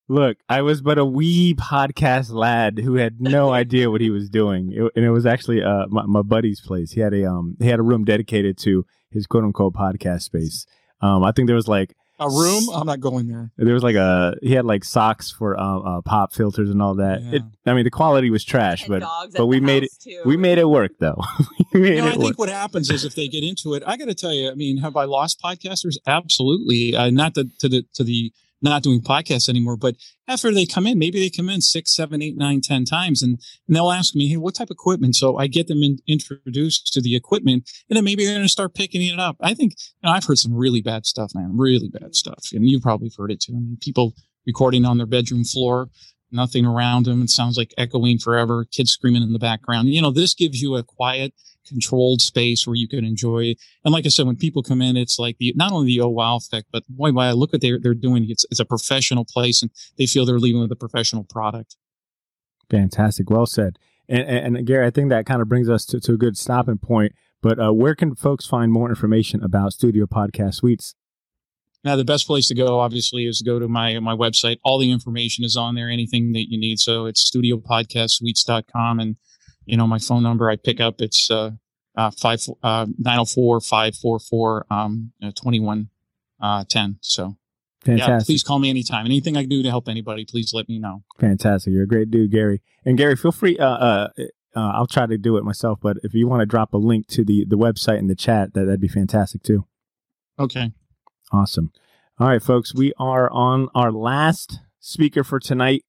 Look, 0.09 0.39
I 0.49 0.63
was 0.63 0.83
but 0.83 0.99
a 0.99 1.05
wee 1.05 1.55
podcast 1.55 2.31
lad 2.31 2.79
who 2.79 2.95
had 2.95 3.21
no 3.21 3.51
idea 3.53 3.91
what 3.91 4.01
he 4.01 4.11
was 4.11 4.31
doing, 4.31 4.73
it, 4.73 4.93
and 4.95 5.05
it 5.05 5.11
was 5.11 5.27
actually 5.27 5.63
uh, 5.63 5.87
my, 5.89 6.07
my, 6.07 6.23
buddy's 6.23 6.61
place. 6.61 6.93
He 6.93 7.01
had 7.01 7.13
a 7.13 7.29
um 7.29 7.57
he 7.59 7.69
had 7.69 7.81
a 7.81 7.83
room 7.83 8.05
dedicated 8.05 8.57
to 8.59 8.87
his 9.11 9.27
quote 9.27 9.45
unquote 9.45 9.75
podcast 9.75 10.23
space. 10.23 10.67
Um, 11.01 11.25
I 11.25 11.33
think 11.33 11.49
there 11.49 11.57
was 11.57 11.69
like 11.69 11.97
a 12.19 12.29
room. 12.29 12.69
I'm 12.73 12.87
not 12.87 13.01
going 13.01 13.27
there. 13.27 13.51
There 13.57 13.75
was 13.75 13.83
like 13.83 13.97
a 13.97 14.37
he 14.43 14.53
had 14.53 14.65
like 14.65 14.85
socks 14.85 15.31
for 15.31 15.59
uh, 15.59 15.79
uh, 15.81 16.01
pop 16.03 16.33
filters 16.33 16.71
and 16.71 16.81
all 16.81 16.95
that. 16.97 17.23
Yeah. 17.23 17.37
It, 17.37 17.43
I 17.67 17.75
mean, 17.75 17.85
the 17.85 17.91
quality 17.91 18.31
was 18.31 18.45
trash, 18.45 18.89
and 18.89 19.01
but 19.01 19.33
but 19.37 19.47
we 19.47 19.61
made 19.61 19.85
it 19.85 19.91
too. 20.01 20.23
we 20.25 20.37
made 20.37 20.59
it 20.59 20.69
work 20.69 20.93
though. 20.99 21.21
you 21.75 21.97
know, 21.97 22.09
I 22.09 22.13
think 22.13 22.39
what 22.39 22.49
happens 22.49 22.91
is 22.91 23.05
if 23.05 23.15
they 23.15 23.29
get 23.29 23.45
into 23.45 23.75
it, 23.75 23.83
I 23.87 23.97
got 23.97 24.07
to 24.07 24.15
tell 24.15 24.33
you. 24.33 24.51
I 24.51 24.55
mean, 24.55 24.79
have 24.79 24.97
I 24.97 25.05
lost 25.05 25.41
podcasters? 25.43 25.97
Absolutely. 26.07 26.95
Uh, 26.97 27.11
not 27.11 27.35
the 27.35 27.51
to 27.59 27.69
the 27.69 27.85
to 27.95 28.05
the 28.05 28.33
not 28.63 28.83
doing 28.83 29.01
podcasts 29.01 29.49
anymore. 29.49 29.77
But 29.77 29.97
after 30.29 30.53
they 30.53 30.67
come 30.67 30.87
in, 30.87 30.99
maybe 30.99 31.21
they 31.21 31.31
come 31.31 31.49
in 31.49 31.61
six, 31.61 31.95
seven, 31.95 32.23
eight, 32.23 32.37
nine, 32.37 32.61
ten 32.61 32.85
times 32.85 33.23
and, 33.23 33.39
and 33.67 33.77
they'll 33.77 33.91
ask 33.91 34.15
me, 34.15 34.29
Hey, 34.29 34.37
what 34.37 34.55
type 34.55 34.69
of 34.69 34.75
equipment? 34.75 35.15
So 35.15 35.37
I 35.37 35.47
get 35.47 35.69
them 35.69 35.83
in, 35.83 35.99
introduced 36.07 36.93
to 36.95 37.01
the 37.01 37.15
equipment 37.15 37.71
and 37.89 37.97
then 37.97 38.05
maybe 38.05 38.25
they're 38.25 38.35
going 38.35 38.47
to 38.47 38.53
start 38.53 38.75
picking 38.75 39.03
it 39.03 39.19
up. 39.19 39.37
I 39.41 39.55
think, 39.55 39.75
you 40.03 40.09
know, 40.09 40.13
I've 40.13 40.25
heard 40.25 40.39
some 40.39 40.55
really 40.55 40.81
bad 40.81 41.07
stuff, 41.07 41.33
man, 41.35 41.57
really 41.57 41.89
bad 41.89 42.15
stuff. 42.15 42.51
And 42.53 42.69
you've 42.69 42.83
probably 42.83 43.11
heard 43.17 43.31
it 43.31 43.41
too. 43.41 43.53
I 43.53 43.61
mean, 43.61 43.79
people 43.81 44.15
recording 44.47 44.85
on 44.85 44.97
their 44.97 45.07
bedroom 45.07 45.45
floor, 45.45 45.91
nothing 46.31 46.65
around 46.65 47.07
them. 47.07 47.23
It 47.23 47.31
sounds 47.31 47.57
like 47.57 47.75
echoing 47.77 48.19
forever, 48.19 48.65
kids 48.65 48.93
screaming 48.93 49.23
in 49.23 49.33
the 49.33 49.39
background. 49.39 49.89
You 49.89 50.03
know, 50.03 50.11
this 50.11 50.35
gives 50.35 50.61
you 50.61 50.77
a 50.77 50.83
quiet, 50.83 51.35
controlled 51.67 52.21
space 52.23 52.67
where 52.67 52.77
you 52.77 52.89
can 52.89 53.05
enjoy. 53.05 53.55
And 53.85 53.93
like 53.93 54.07
I 54.07 54.09
said, 54.09 54.27
when 54.27 54.37
people 54.37 54.63
come 54.63 54.83
in, 54.83 54.97
it's 54.97 55.19
like 55.19 55.39
the, 55.39 55.53
not 55.57 55.73
only 55.73 55.87
the 55.87 56.01
oh 56.01 56.09
wow 56.09 56.37
effect, 56.37 56.69
but 56.73 56.85
boy, 56.89 57.13
why 57.13 57.29
I 57.29 57.33
look 57.33 57.55
at 57.55 57.61
they're, 57.61 57.79
they're 57.79 57.95
doing. 57.95 58.27
It's, 58.29 58.45
it's 58.51 58.61
a 58.61 58.65
professional 58.65 59.25
place 59.25 59.63
and 59.63 59.71
they 59.99 60.07
feel 60.07 60.27
they're 60.27 60.39
leaving 60.39 60.61
with 60.61 60.73
a 60.73 60.77
professional 60.77 61.25
product. 61.25 61.77
Fantastic. 62.71 63.31
Well 63.31 63.47
said. 63.47 63.79
And, 64.09 64.23
and, 64.23 64.57
and 64.57 64.67
Gary, 64.67 64.87
I 64.87 64.91
think 64.91 65.11
that 65.11 65.27
kind 65.27 65.43
of 65.43 65.49
brings 65.49 65.69
us 65.69 65.85
to, 65.87 66.01
to 66.01 66.13
a 66.15 66.17
good 66.17 66.37
stopping 66.37 66.79
point. 66.79 67.13
But 67.43 67.61
uh, 67.61 67.73
where 67.73 67.95
can 67.95 68.15
folks 68.15 68.47
find 68.47 68.73
more 68.73 68.89
information 68.89 69.43
about 69.43 69.73
Studio 69.73 70.07
Podcast 70.07 70.55
Suites? 70.55 70.95
Now, 71.85 71.95
the 71.95 72.05
best 72.05 72.27
place 72.27 72.49
to 72.49 72.55
go, 72.55 72.81
obviously, 72.81 73.27
is 73.27 73.39
to 73.39 73.45
go 73.45 73.61
to 73.61 73.69
my 73.69 73.99
my 74.01 74.15
website. 74.17 74.59
All 74.65 74.79
the 74.79 74.91
information 74.91 75.45
is 75.45 75.57
on 75.57 75.77
there, 75.77 75.89
anything 75.89 76.33
that 76.33 76.51
you 76.51 76.59
need. 76.59 76.81
So 76.81 77.07
it's 77.07 77.31
studiopodcastsuites.com. 77.31 78.99
And 78.99 79.17
you 79.67 79.77
know, 79.77 79.87
my 79.87 79.99
phone 79.99 80.23
number 80.23 80.51
I 80.51 80.57
pick 80.57 80.81
up, 80.81 81.01
it's, 81.01 81.31
uh, 81.31 81.53
uh, 81.97 82.11
five, 82.11 82.41
uh, 82.63 82.87
904 82.99 83.61
544, 83.61 84.67
um, 84.71 85.13
21, 85.35 85.89
uh, 86.41 86.65
10. 86.69 86.99
So, 87.01 87.37
Fantastic. 87.87 88.09
Yeah, 88.09 88.21
please 88.25 88.43
call 88.43 88.59
me 88.59 88.69
anytime. 88.69 89.07
Anything 89.07 89.37
I 89.37 89.43
can 89.43 89.49
do 89.49 89.63
to 89.63 89.71
help 89.71 89.89
anybody, 89.89 90.25
please 90.25 90.53
let 90.53 90.69
me 90.69 90.79
know. 90.79 91.05
Fantastic. 91.21 91.73
You're 91.73 91.85
a 91.85 91.89
great 91.89 92.11
dude, 92.11 92.33
Gary. 92.33 92.61
And 92.85 92.99
Gary, 92.99 93.15
feel 93.15 93.31
free. 93.33 93.57
Uh, 93.59 93.67
uh, 93.67 94.09
uh, 94.57 94.73
I'll 94.75 94.87
try 94.87 95.07
to 95.07 95.17
do 95.17 95.37
it 95.37 95.45
myself, 95.45 95.79
but 95.81 95.99
if 96.03 96.13
you 96.13 96.27
want 96.27 96.41
to 96.41 96.47
drop 96.47 96.73
a 96.75 96.79
link 96.79 97.07
to 97.09 97.25
the 97.25 97.45
the 97.45 97.59
website 97.59 97.99
in 97.99 98.07
the 98.07 98.15
chat, 98.15 98.55
that 98.55 98.65
that'd 98.65 98.81
be 98.81 98.89
fantastic 98.89 99.43
too. 99.43 99.67
Okay. 100.39 100.73
Awesome. 101.31 101.73
All 102.19 102.29
right, 102.29 102.43
folks, 102.43 102.75
we 102.75 102.93
are 102.99 103.31
on 103.31 103.69
our 103.75 103.93
last 103.93 104.61
speaker 104.81 105.23
for 105.23 105.39
tonight. 105.39 105.85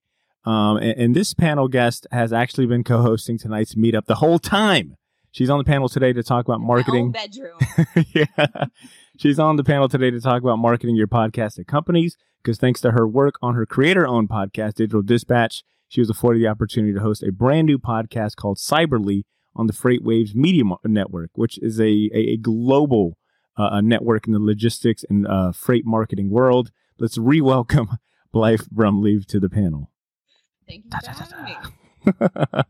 Um, 0.48 0.78
and, 0.78 0.98
and, 0.98 1.16
this 1.16 1.34
panel 1.34 1.68
guest 1.68 2.08
has 2.10 2.32
actually 2.32 2.68
been 2.68 2.86
co-hosting 2.86 3.38
tonight's 3.38 3.76
meetup 3.76 4.06
the 4.06 4.16
whole 4.16 4.40
time. 4.40 4.96
She's 5.32 5.50
on 5.50 5.58
the 5.58 5.66
panel 5.66 5.90
today 5.90 6.14
to 6.14 6.24
talk 6.24 6.46
about 6.46 6.62
marketing. 6.62 7.12
bedroom. 7.12 7.60
yeah, 8.14 8.46
she's 9.18 9.40
on 9.40 9.58
the 9.58 9.66
panel 9.66 9.90
today 9.90 10.10
to 10.10 10.22
talk 10.22 10.42
about 10.42 10.56
marketing 10.56 10.96
your 10.96 11.08
podcast 11.08 11.60
at 11.60 11.68
companies. 11.68 12.16
Because 12.42 12.58
thanks 12.60 12.80
to 12.82 12.92
her 12.92 13.06
work 13.06 13.36
on 13.42 13.56
her 13.56 13.66
creator-owned 13.66 14.30
podcast, 14.30 14.76
Digital 14.76 15.02
Dispatch, 15.02 15.64
she 15.90 16.00
was 16.00 16.10
afforded 16.10 16.42
the 16.42 16.48
opportunity 16.48 16.94
to 16.94 17.02
host 17.02 17.24
a 17.24 17.32
brand 17.34 17.68
new 17.68 17.78
podcast 17.78 18.38
called 18.38 18.58
Cyberly 18.58 19.24
on 19.54 19.68
the 19.68 19.74
FreightWaves 19.74 20.34
Media 20.34 20.64
Network, 20.86 21.32
which 21.34 21.58
is 21.58 21.78
a 21.78 22.10
a, 22.14 22.20
a 22.20 22.38
global 22.38 23.18
uh, 23.58 23.82
network 23.82 24.28
in 24.28 24.34
the 24.34 24.40
logistics 24.40 25.04
and 25.10 25.28
uh, 25.28 25.52
freight 25.52 25.86
marketing 25.86 26.30
world. 26.30 26.72
Let's 27.00 27.18
re-welcome 27.18 27.98
Blythe 28.32 28.68
Brumleve 28.74 29.26
to 29.26 29.42
the 29.42 29.50
panel. 29.50 29.92
Thank 30.68 30.86
you 30.86 31.00
for 31.04 31.12
having 31.12 31.46
me. 31.46 31.58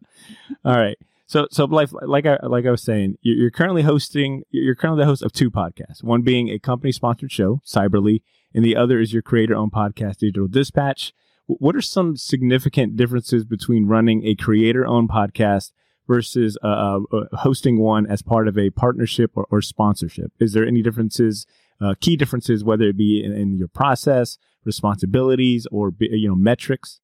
All 0.65 0.77
right. 0.77 0.97
So, 1.25 1.47
so 1.51 1.65
like, 1.65 1.89
like 1.91 2.25
I 2.25 2.37
like 2.43 2.65
I 2.65 2.71
was 2.71 2.81
saying, 2.81 3.17
you're 3.21 3.51
currently 3.51 3.81
hosting. 3.81 4.43
You're 4.49 4.75
currently 4.75 5.01
the 5.01 5.07
host 5.07 5.23
of 5.23 5.33
two 5.33 5.51
podcasts. 5.51 6.01
One 6.01 6.21
being 6.21 6.49
a 6.49 6.57
company-sponsored 6.57 7.31
show, 7.31 7.61
Cyberly, 7.65 8.21
and 8.53 8.63
the 8.63 8.77
other 8.77 8.99
is 8.99 9.11
your 9.11 9.21
creator-owned 9.21 9.73
podcast, 9.73 10.17
Digital 10.19 10.47
Dispatch. 10.47 11.13
What 11.47 11.75
are 11.75 11.81
some 11.81 12.15
significant 12.15 12.95
differences 12.95 13.43
between 13.43 13.87
running 13.87 14.25
a 14.25 14.35
creator-owned 14.35 15.09
podcast 15.09 15.71
versus 16.07 16.57
uh, 16.63 16.67
uh, 16.67 16.99
uh, 17.11 17.37
hosting 17.39 17.77
one 17.79 18.07
as 18.07 18.21
part 18.21 18.47
of 18.47 18.57
a 18.57 18.69
partnership 18.69 19.31
or, 19.35 19.45
or 19.51 19.61
sponsorship? 19.61 20.31
Is 20.39 20.53
there 20.53 20.65
any 20.65 20.81
differences, 20.81 21.45
uh, 21.81 21.95
key 21.99 22.15
differences, 22.15 22.63
whether 22.63 22.85
it 22.85 22.97
be 22.97 23.21
in, 23.23 23.33
in 23.33 23.57
your 23.57 23.67
process, 23.67 24.37
responsibilities, 24.63 25.67
or 25.71 25.93
you 25.99 26.29
know 26.29 26.35
metrics? 26.35 27.01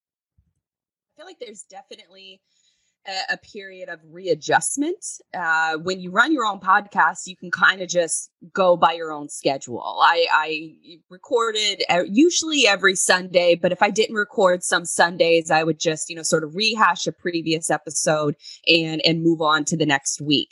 Feel 1.24 1.30
like 1.30 1.40
there's 1.40 1.64
definitely 1.70 2.42
a, 3.08 3.34
a 3.34 3.38
period 3.38 3.88
of 3.88 4.00
readjustment. 4.12 4.98
Uh, 5.34 5.78
when 5.78 6.02
you 6.02 6.12
run 6.12 6.34
your 6.34 6.46
own 6.46 6.60
podcast, 6.60 7.28
you 7.28 7.38
can 7.38 7.50
kind 7.50 7.82
of 7.82 7.88
just 7.88 8.30
go 8.52 8.76
by 8.76 8.92
your 8.92 9.14
own 9.14 9.30
schedule. 9.30 10.02
I, 10.02 10.28
I 10.34 10.74
recorded 11.10 11.84
usually 12.10 12.68
every 12.68 12.96
Sunday, 12.96 13.56
but 13.56 13.72
if 13.72 13.82
I 13.82 13.90
didn't 13.90 14.18
record 14.18 14.64
some 14.64 14.84
Sundays, 14.84 15.50
I 15.50 15.64
would 15.64 15.80
just, 15.80 16.10
you 16.10 16.16
know, 16.18 16.24
sort 16.24 16.44
of 16.44 16.56
rehash 16.56 17.08
a 17.08 17.14
previous 17.14 17.72
episode 17.72 18.36
and 18.68 19.02
and 19.06 19.24
move 19.24 19.42
on 19.42 19.64
to 19.66 19.78
the 19.78 19.86
next 19.86 20.20
week 20.20 20.50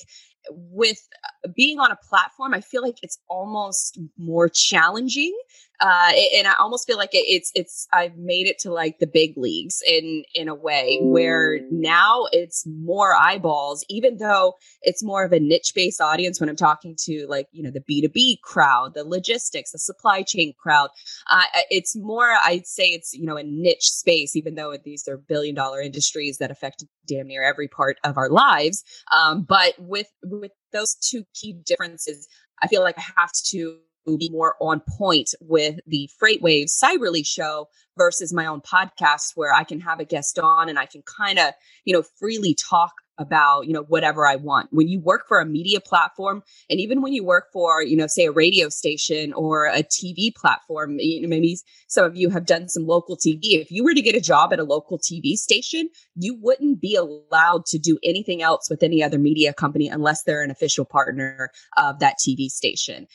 with 0.49 1.07
uh, 1.45 1.49
being 1.55 1.79
on 1.79 1.91
a 1.91 1.97
platform, 2.09 2.53
I 2.53 2.61
feel 2.61 2.81
like 2.81 2.97
it's 3.01 3.19
almost 3.27 3.99
more 4.17 4.49
challenging. 4.49 5.37
Uh, 5.81 6.11
and 6.35 6.47
I 6.47 6.53
almost 6.59 6.85
feel 6.85 6.97
like 6.97 7.09
it's, 7.13 7.51
it's, 7.55 7.87
I've 7.91 8.15
made 8.15 8.45
it 8.45 8.59
to 8.59 8.71
like 8.71 8.99
the 8.99 9.07
big 9.07 9.35
leagues 9.35 9.81
in, 9.87 10.23
in 10.35 10.47
a 10.47 10.53
way 10.53 10.99
where 11.01 11.59
now 11.71 12.27
it's 12.31 12.65
more 12.67 13.15
eyeballs, 13.15 13.83
even 13.89 14.17
though 14.17 14.53
it's 14.83 15.03
more 15.03 15.23
of 15.23 15.33
a 15.33 15.39
niche 15.39 15.73
based 15.75 15.99
audience 15.99 16.39
when 16.39 16.49
I'm 16.49 16.55
talking 16.55 16.95
to 17.05 17.25
like, 17.27 17.47
you 17.51 17.63
know, 17.63 17.71
the 17.71 17.79
B2B 17.81 18.41
crowd, 18.41 18.93
the 18.93 19.03
logistics, 19.03 19.71
the 19.71 19.79
supply 19.79 20.21
chain 20.21 20.53
crowd. 20.61 20.89
Uh, 21.31 21.45
it's 21.71 21.95
more, 21.95 22.29
I'd 22.43 22.67
say 22.67 22.89
it's, 22.89 23.13
you 23.13 23.25
know, 23.25 23.37
a 23.37 23.43
niche 23.43 23.89
space, 23.89 24.35
even 24.35 24.53
though 24.53 24.75
these 24.77 25.07
are 25.07 25.17
billion 25.17 25.55
dollar 25.55 25.81
industries 25.81 26.37
that 26.37 26.51
affect 26.51 26.85
damn 27.07 27.25
near 27.27 27.41
every 27.41 27.67
part 27.67 27.97
of 28.03 28.17
our 28.17 28.29
lives. 28.29 28.83
Um, 29.11 29.41
but 29.41 29.73
with, 29.79 30.07
with 30.23 30.51
those 30.71 30.93
two 30.93 31.23
key 31.33 31.53
differences, 31.65 32.27
I 32.61 32.67
feel 32.67 32.83
like 32.83 32.99
I 32.99 33.03
have 33.17 33.31
to 33.47 33.77
be 34.05 34.29
more 34.29 34.55
on 34.59 34.81
point 34.97 35.33
with 35.41 35.79
the 35.87 36.09
FreightWaves 36.21 36.71
Cyberly 36.81 37.25
show 37.25 37.67
versus 37.97 38.33
my 38.33 38.45
own 38.45 38.61
podcast 38.61 39.33
where 39.35 39.53
I 39.53 39.63
can 39.63 39.79
have 39.79 39.99
a 39.99 40.05
guest 40.05 40.39
on 40.39 40.69
and 40.69 40.79
I 40.79 40.85
can 40.85 41.03
kind 41.03 41.39
of, 41.39 41.53
you 41.85 41.93
know, 41.93 42.03
freely 42.19 42.55
talk 42.55 42.93
about 43.21 43.67
you 43.67 43.73
know 43.73 43.83
whatever 43.83 44.27
i 44.27 44.35
want. 44.35 44.67
When 44.71 44.87
you 44.87 44.99
work 44.99 45.27
for 45.27 45.39
a 45.39 45.45
media 45.45 45.79
platform 45.79 46.43
and 46.69 46.79
even 46.79 47.01
when 47.01 47.13
you 47.13 47.23
work 47.23 47.45
for 47.53 47.81
you 47.83 47.95
know 47.95 48.07
say 48.07 48.25
a 48.25 48.31
radio 48.31 48.67
station 48.67 49.31
or 49.33 49.67
a 49.67 49.83
tv 49.83 50.33
platform 50.35 50.97
you 50.99 51.21
know, 51.21 51.27
maybe 51.27 51.57
some 51.87 52.03
of 52.03 52.15
you 52.15 52.29
have 52.29 52.45
done 52.45 52.67
some 52.67 52.85
local 52.85 53.15
tv 53.15 53.39
if 53.61 53.71
you 53.71 53.83
were 53.83 53.93
to 53.93 54.01
get 54.01 54.15
a 54.15 54.21
job 54.21 54.51
at 54.51 54.59
a 54.59 54.63
local 54.63 54.97
tv 54.97 55.35
station 55.35 55.87
you 56.15 56.37
wouldn't 56.41 56.81
be 56.81 56.95
allowed 56.95 57.65
to 57.67 57.77
do 57.77 57.97
anything 58.03 58.41
else 58.41 58.69
with 58.69 58.81
any 58.83 59.03
other 59.03 59.19
media 59.19 59.53
company 59.53 59.87
unless 59.87 60.23
they're 60.23 60.43
an 60.43 60.51
official 60.51 60.85
partner 60.85 61.51
of 61.77 61.99
that 61.99 62.15
tv 62.25 62.49
station 62.49 63.07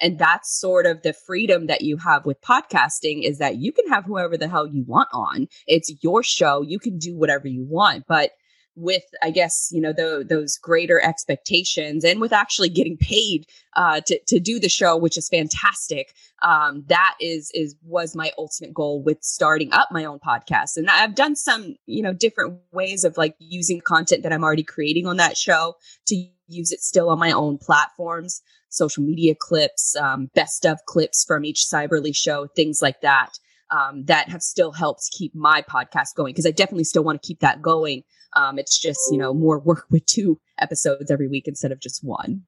and 0.00 0.18
that's 0.18 0.58
sort 0.58 0.86
of 0.86 1.02
the 1.02 1.12
freedom 1.12 1.66
that 1.66 1.82
you 1.82 1.96
have 1.98 2.24
with 2.26 2.40
podcasting 2.40 3.22
is 3.22 3.38
that 3.38 3.56
you 3.56 3.72
can 3.72 3.88
have 3.88 4.04
whoever 4.04 4.36
the 4.36 4.48
hell 4.48 4.66
you 4.66 4.84
want 4.86 5.08
on. 5.12 5.48
It's 5.66 5.92
your 6.02 6.22
show. 6.22 6.62
You 6.62 6.78
can 6.78 6.98
do 6.98 7.16
whatever 7.16 7.48
you 7.48 7.64
want. 7.64 8.04
But 8.08 8.32
with 8.76 9.02
i 9.22 9.30
guess 9.30 9.68
you 9.72 9.80
know 9.80 9.92
the, 9.92 10.24
those 10.28 10.56
greater 10.56 11.00
expectations 11.02 12.04
and 12.04 12.20
with 12.20 12.32
actually 12.32 12.68
getting 12.68 12.96
paid 12.96 13.44
uh, 13.76 14.00
to, 14.00 14.18
to 14.26 14.40
do 14.40 14.58
the 14.58 14.68
show 14.68 14.96
which 14.96 15.18
is 15.18 15.28
fantastic 15.28 16.14
um, 16.42 16.84
that 16.88 17.14
is 17.20 17.50
is 17.54 17.74
was 17.82 18.16
my 18.16 18.30
ultimate 18.38 18.72
goal 18.72 19.02
with 19.02 19.18
starting 19.22 19.72
up 19.72 19.88
my 19.90 20.04
own 20.04 20.18
podcast 20.18 20.76
and 20.76 20.88
i've 20.88 21.14
done 21.14 21.34
some 21.36 21.74
you 21.86 22.02
know 22.02 22.12
different 22.12 22.58
ways 22.72 23.04
of 23.04 23.16
like 23.16 23.34
using 23.38 23.80
content 23.80 24.22
that 24.22 24.32
i'm 24.32 24.44
already 24.44 24.62
creating 24.62 25.06
on 25.06 25.16
that 25.16 25.36
show 25.36 25.74
to 26.06 26.24
use 26.50 26.72
it 26.72 26.80
still 26.80 27.08
on 27.08 27.18
my 27.18 27.32
own 27.32 27.58
platforms 27.58 28.42
social 28.68 29.02
media 29.02 29.34
clips 29.38 29.96
um, 29.96 30.28
best 30.34 30.64
of 30.64 30.78
clips 30.86 31.24
from 31.26 31.44
each 31.44 31.66
cyberly 31.72 32.14
show 32.14 32.46
things 32.54 32.80
like 32.82 33.00
that 33.00 33.38
um, 33.70 34.04
that 34.04 34.28
have 34.28 34.42
still 34.42 34.72
helped 34.72 35.08
keep 35.12 35.34
my 35.34 35.62
podcast 35.62 36.14
going 36.16 36.32
because 36.32 36.46
I 36.46 36.50
definitely 36.50 36.84
still 36.84 37.04
want 37.04 37.22
to 37.22 37.26
keep 37.26 37.40
that 37.40 37.62
going. 37.62 38.02
Um, 38.34 38.58
it's 38.58 38.78
just 38.78 39.00
you 39.10 39.18
know 39.18 39.34
more 39.34 39.58
work 39.58 39.86
with 39.90 40.06
two 40.06 40.40
episodes 40.58 41.10
every 41.10 41.28
week 41.28 41.46
instead 41.46 41.72
of 41.72 41.80
just 41.80 42.04
one. 42.04 42.42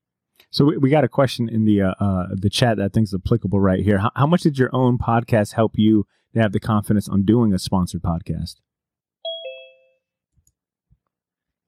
So 0.50 0.64
we, 0.66 0.76
we 0.76 0.90
got 0.90 1.04
a 1.04 1.08
question 1.08 1.48
in 1.48 1.64
the 1.64 1.82
uh, 1.82 1.94
uh, 1.98 2.26
the 2.32 2.50
chat 2.50 2.76
that 2.76 2.84
I 2.84 2.88
think 2.88 3.04
is 3.04 3.14
applicable 3.14 3.60
right 3.60 3.80
here. 3.80 3.98
How, 3.98 4.10
how 4.14 4.26
much 4.26 4.42
did 4.42 4.58
your 4.58 4.70
own 4.74 4.98
podcast 4.98 5.54
help 5.54 5.72
you 5.76 6.06
to 6.34 6.40
have 6.40 6.52
the 6.52 6.60
confidence 6.60 7.08
on 7.08 7.24
doing 7.24 7.52
a 7.52 7.58
sponsored 7.58 8.02
podcast? 8.02 8.56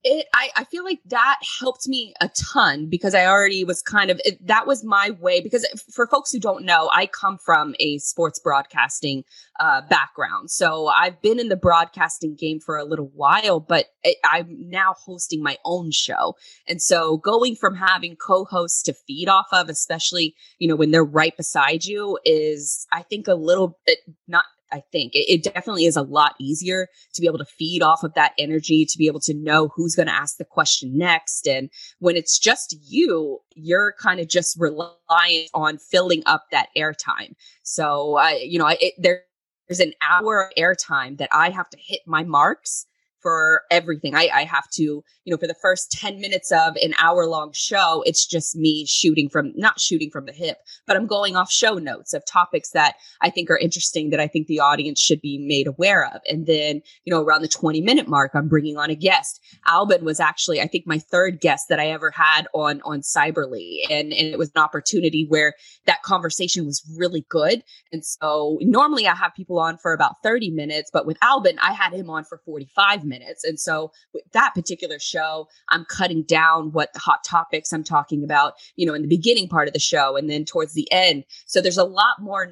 It 0.05 0.27
I, 0.33 0.49
I 0.55 0.63
feel 0.65 0.83
like 0.83 0.99
that 1.07 1.39
helped 1.59 1.87
me 1.87 2.13
a 2.21 2.29
ton 2.53 2.87
because 2.87 3.15
I 3.15 3.25
already 3.25 3.63
was 3.63 3.81
kind 3.81 4.11
of 4.11 4.21
it, 4.23 4.45
that 4.47 4.67
was 4.67 4.83
my 4.83 5.09
way 5.19 5.41
because 5.41 5.67
for 5.91 6.07
folks 6.07 6.31
who 6.31 6.39
don't 6.39 6.63
know, 6.63 6.89
I 6.93 7.07
come 7.07 7.39
from 7.43 7.75
a 7.79 7.97
sports 7.97 8.39
broadcasting 8.39 9.23
uh, 9.59 9.81
background. 9.89 10.51
So 10.51 10.87
I've 10.87 11.21
been 11.21 11.39
in 11.39 11.49
the 11.49 11.55
broadcasting 11.55 12.35
game 12.35 12.59
for 12.59 12.77
a 12.77 12.85
little 12.85 13.11
while, 13.15 13.59
but 13.59 13.87
it, 14.03 14.17
I'm 14.23 14.69
now 14.69 14.93
hosting 14.93 15.41
my 15.41 15.57
own 15.65 15.89
show. 15.91 16.35
And 16.67 16.81
so 16.81 17.17
going 17.17 17.55
from 17.55 17.75
having 17.75 18.15
co-hosts 18.15 18.83
to 18.83 18.93
feed 18.93 19.27
off 19.27 19.47
of, 19.51 19.69
especially, 19.69 20.35
you 20.59 20.67
know, 20.67 20.75
when 20.75 20.91
they're 20.91 21.03
right 21.03 21.35
beside 21.35 21.83
you 21.83 22.19
is 22.23 22.85
I 22.93 23.01
think 23.01 23.27
a 23.27 23.33
little 23.33 23.79
bit 23.87 23.99
not 24.27 24.45
I 24.71 24.81
think 24.91 25.13
it, 25.13 25.25
it, 25.31 25.43
definitely 25.43 25.85
is 25.85 25.95
a 25.95 26.01
lot 26.01 26.33
easier 26.39 26.87
to 27.13 27.21
be 27.21 27.27
able 27.27 27.37
to 27.37 27.45
feed 27.45 27.81
off 27.81 28.03
of 28.03 28.13
that 28.15 28.33
energy, 28.37 28.85
to 28.85 28.97
be 28.97 29.07
able 29.07 29.19
to 29.21 29.33
know 29.33 29.69
who's 29.75 29.95
going 29.95 30.07
to 30.07 30.13
ask 30.13 30.37
the 30.37 30.45
question 30.45 30.97
next. 30.97 31.47
And 31.47 31.69
when 31.99 32.15
it's 32.15 32.39
just 32.39 32.75
you, 32.87 33.39
you're 33.55 33.93
kind 33.99 34.19
of 34.19 34.27
just 34.27 34.59
reliant 34.59 35.49
on 35.53 35.77
filling 35.77 36.23
up 36.25 36.45
that 36.51 36.69
airtime. 36.75 37.33
So 37.63 38.15
I, 38.15 38.41
you 38.43 38.59
know, 38.59 38.67
it, 38.67 38.93
there's 38.97 39.79
an 39.79 39.93
hour 40.01 40.45
of 40.45 40.55
airtime 40.57 41.17
that 41.17 41.29
I 41.31 41.49
have 41.49 41.69
to 41.69 41.77
hit 41.77 42.01
my 42.05 42.23
marks 42.23 42.85
for 43.25 43.63
everything. 43.71 44.13
I, 44.13 44.29
I 44.31 44.43
have 44.43 44.69
to, 44.73 44.83
you 44.83 45.03
know, 45.25 45.37
for 45.37 45.47
the 45.47 45.55
first 45.59 45.91
10 45.91 46.21
minutes 46.21 46.51
of 46.51 46.75
an 46.75 46.93
hour 47.01 47.25
long 47.25 47.53
show, 47.55 48.03
it's 48.05 48.23
just 48.23 48.55
me 48.55 48.85
shooting 48.85 49.29
from, 49.29 49.51
not 49.55 49.79
shooting 49.79 50.11
from 50.11 50.27
the 50.27 50.31
hip, 50.31 50.57
but 50.85 50.95
I'm 50.95 51.07
going 51.07 51.35
off 51.35 51.51
show 51.51 51.79
notes 51.79 52.13
of 52.13 52.23
topics 52.23 52.69
that 52.73 52.97
I 53.21 53.31
think 53.31 53.49
are 53.49 53.57
interesting 53.57 54.11
that 54.11 54.19
I 54.19 54.27
think 54.27 54.45
the 54.45 54.59
audience 54.59 54.99
should 54.99 55.21
be 55.21 55.39
made 55.39 55.65
aware 55.65 56.05
of. 56.05 56.21
And 56.29 56.45
then, 56.45 56.83
you 57.03 57.11
know, 57.11 57.19
around 57.19 57.41
the 57.41 57.47
20 57.47 57.81
minute 57.81 58.07
mark, 58.07 58.29
I'm 58.35 58.47
bringing 58.47 58.77
on 58.77 58.91
a 58.91 58.95
guest. 58.95 59.41
Alban 59.65 60.05
was 60.05 60.19
actually, 60.19 60.61
I 60.61 60.67
think, 60.67 60.85
my 60.85 60.99
third 60.99 61.41
guest 61.41 61.65
that 61.69 61.79
I 61.79 61.87
ever 61.87 62.11
had 62.11 62.45
on, 62.53 62.79
on 62.85 63.01
Cyberly. 63.01 63.79
And, 63.89 64.13
and 64.13 64.27
it 64.27 64.37
was 64.37 64.51
an 64.55 64.61
opportunity 64.61 65.25
where 65.27 65.55
that 65.87 66.03
conversation 66.03 66.63
was 66.63 66.87
really 66.95 67.25
good. 67.27 67.63
And 67.91 68.05
so 68.05 68.59
normally 68.61 69.07
I 69.07 69.15
have 69.15 69.33
people 69.33 69.57
on 69.57 69.77
for 69.77 69.93
about 69.93 70.21
30 70.21 70.51
minutes, 70.51 70.91
but 70.93 71.07
with 71.07 71.17
Alban, 71.23 71.57
I 71.57 71.73
had 71.73 71.91
him 71.91 72.11
on 72.11 72.23
for 72.23 72.39
45 72.45 73.03
minutes 73.03 73.14
minutes. 73.19 73.43
And 73.43 73.59
so 73.59 73.91
with 74.13 74.23
that 74.33 74.53
particular 74.53 74.99
show, 74.99 75.47
I'm 75.69 75.85
cutting 75.85 76.23
down 76.23 76.71
what 76.71 76.93
the 76.93 76.99
hot 76.99 77.23
topics 77.27 77.71
I'm 77.71 77.83
talking 77.83 78.23
about, 78.23 78.53
you 78.75 78.85
know, 78.85 78.93
in 78.93 79.01
the 79.01 79.07
beginning 79.07 79.47
part 79.47 79.67
of 79.67 79.73
the 79.73 79.79
show 79.79 80.15
and 80.15 80.29
then 80.29 80.45
towards 80.45 80.73
the 80.73 80.91
end. 80.91 81.23
So 81.45 81.61
there's 81.61 81.77
a 81.77 81.83
lot 81.83 82.21
more 82.21 82.51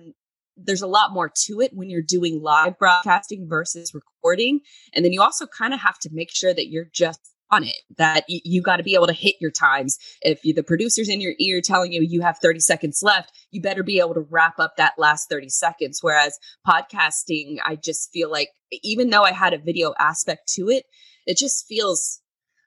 there's 0.56 0.84
a 0.84 0.88
lot 0.88 1.14
more 1.14 1.32
to 1.48 1.62
it 1.62 1.72
when 1.74 1.90
you're 1.90 2.04
doing 2.04 2.42
live 2.42 2.78
broadcasting 2.78 3.48
versus 3.48 3.92
recording. 3.94 4.60
And 4.94 5.04
then 5.04 5.12
you 5.12 5.22
also 5.22 5.48
kind 5.48 5.74
of 5.74 5.80
have 5.80 5.98
to 6.00 6.10
make 6.12 6.30
sure 6.32 6.54
that 6.54 6.68
you're 6.68 6.90
just 6.94 7.33
on 7.52 7.64
it 7.64 7.78
that 7.98 8.24
you 8.28 8.62
got 8.62 8.78
to 8.78 8.84
be 8.84 8.96
able 8.96 9.08
to 9.08 9.14
hit 9.14 9.36
your 9.40 9.52
times 9.52 9.98
if 10.22 10.44
you, 10.44 10.54
the 10.54 10.64
producer's 10.64 11.10
in 11.10 11.22
your 11.22 11.34
ear 11.40 11.62
telling 11.62 11.92
you 11.92 12.02
you 12.02 12.22
have 12.22 12.38
30 12.40 12.60
seconds 12.60 13.02
left 13.04 13.32
you 13.52 13.62
better 13.62 13.84
be 13.84 14.00
able 14.00 14.14
to 14.14 14.26
wrap 14.30 14.60
up 14.60 14.76
that 14.78 14.94
last 14.98 15.30
30 15.30 15.50
seconds 15.50 16.00
whereas 16.02 16.40
podcasting 16.68 17.58
i 17.66 17.76
just 17.76 18.12
feel 18.12 18.32
like 18.32 18.50
even 18.84 19.10
though 19.10 19.24
i 19.24 19.32
had 19.32 19.54
a 19.54 19.58
video 19.58 19.94
aspect 20.00 20.48
to 20.48 20.70
it 20.70 20.86
it 21.26 21.38
just 21.38 21.66
feels 21.68 22.20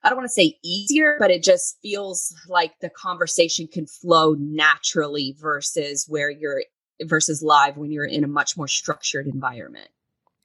I 0.03 0.09
don't 0.09 0.19
want 0.19 0.29
to 0.29 0.33
say 0.33 0.57
easier, 0.63 1.17
but 1.19 1.31
it 1.31 1.43
just 1.43 1.79
feels 1.81 2.33
like 2.47 2.71
the 2.79 2.89
conversation 2.89 3.67
can 3.67 3.87
flow 3.87 4.35
naturally 4.39 5.35
versus 5.37 6.05
where 6.07 6.29
you're 6.29 6.63
versus 7.03 7.43
live 7.43 7.77
when 7.77 7.91
you're 7.91 8.05
in 8.05 8.23
a 8.23 8.27
much 8.27 8.55
more 8.55 8.67
structured 8.67 9.27
environment. 9.27 9.89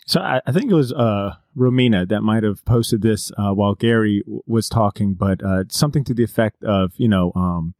So 0.06 0.20
I, 0.20 0.40
I, 0.46 0.52
think 0.52 0.70
it 0.70 0.74
was 0.74 0.92
uh, 0.92 1.34
Romina 1.56 2.08
that 2.08 2.22
might 2.22 2.42
have 2.42 2.64
posted 2.64 3.02
this 3.02 3.30
uh, 3.38 3.52
while 3.52 3.74
Gary 3.74 4.22
w- 4.22 4.42
was 4.46 4.68
talking, 4.68 5.14
but 5.14 5.42
uh, 5.44 5.64
something 5.68 6.02
to 6.04 6.14
the 6.14 6.24
effect 6.24 6.62
of, 6.64 6.92
you 6.96 7.08
know, 7.08 7.32
um, 7.36 7.74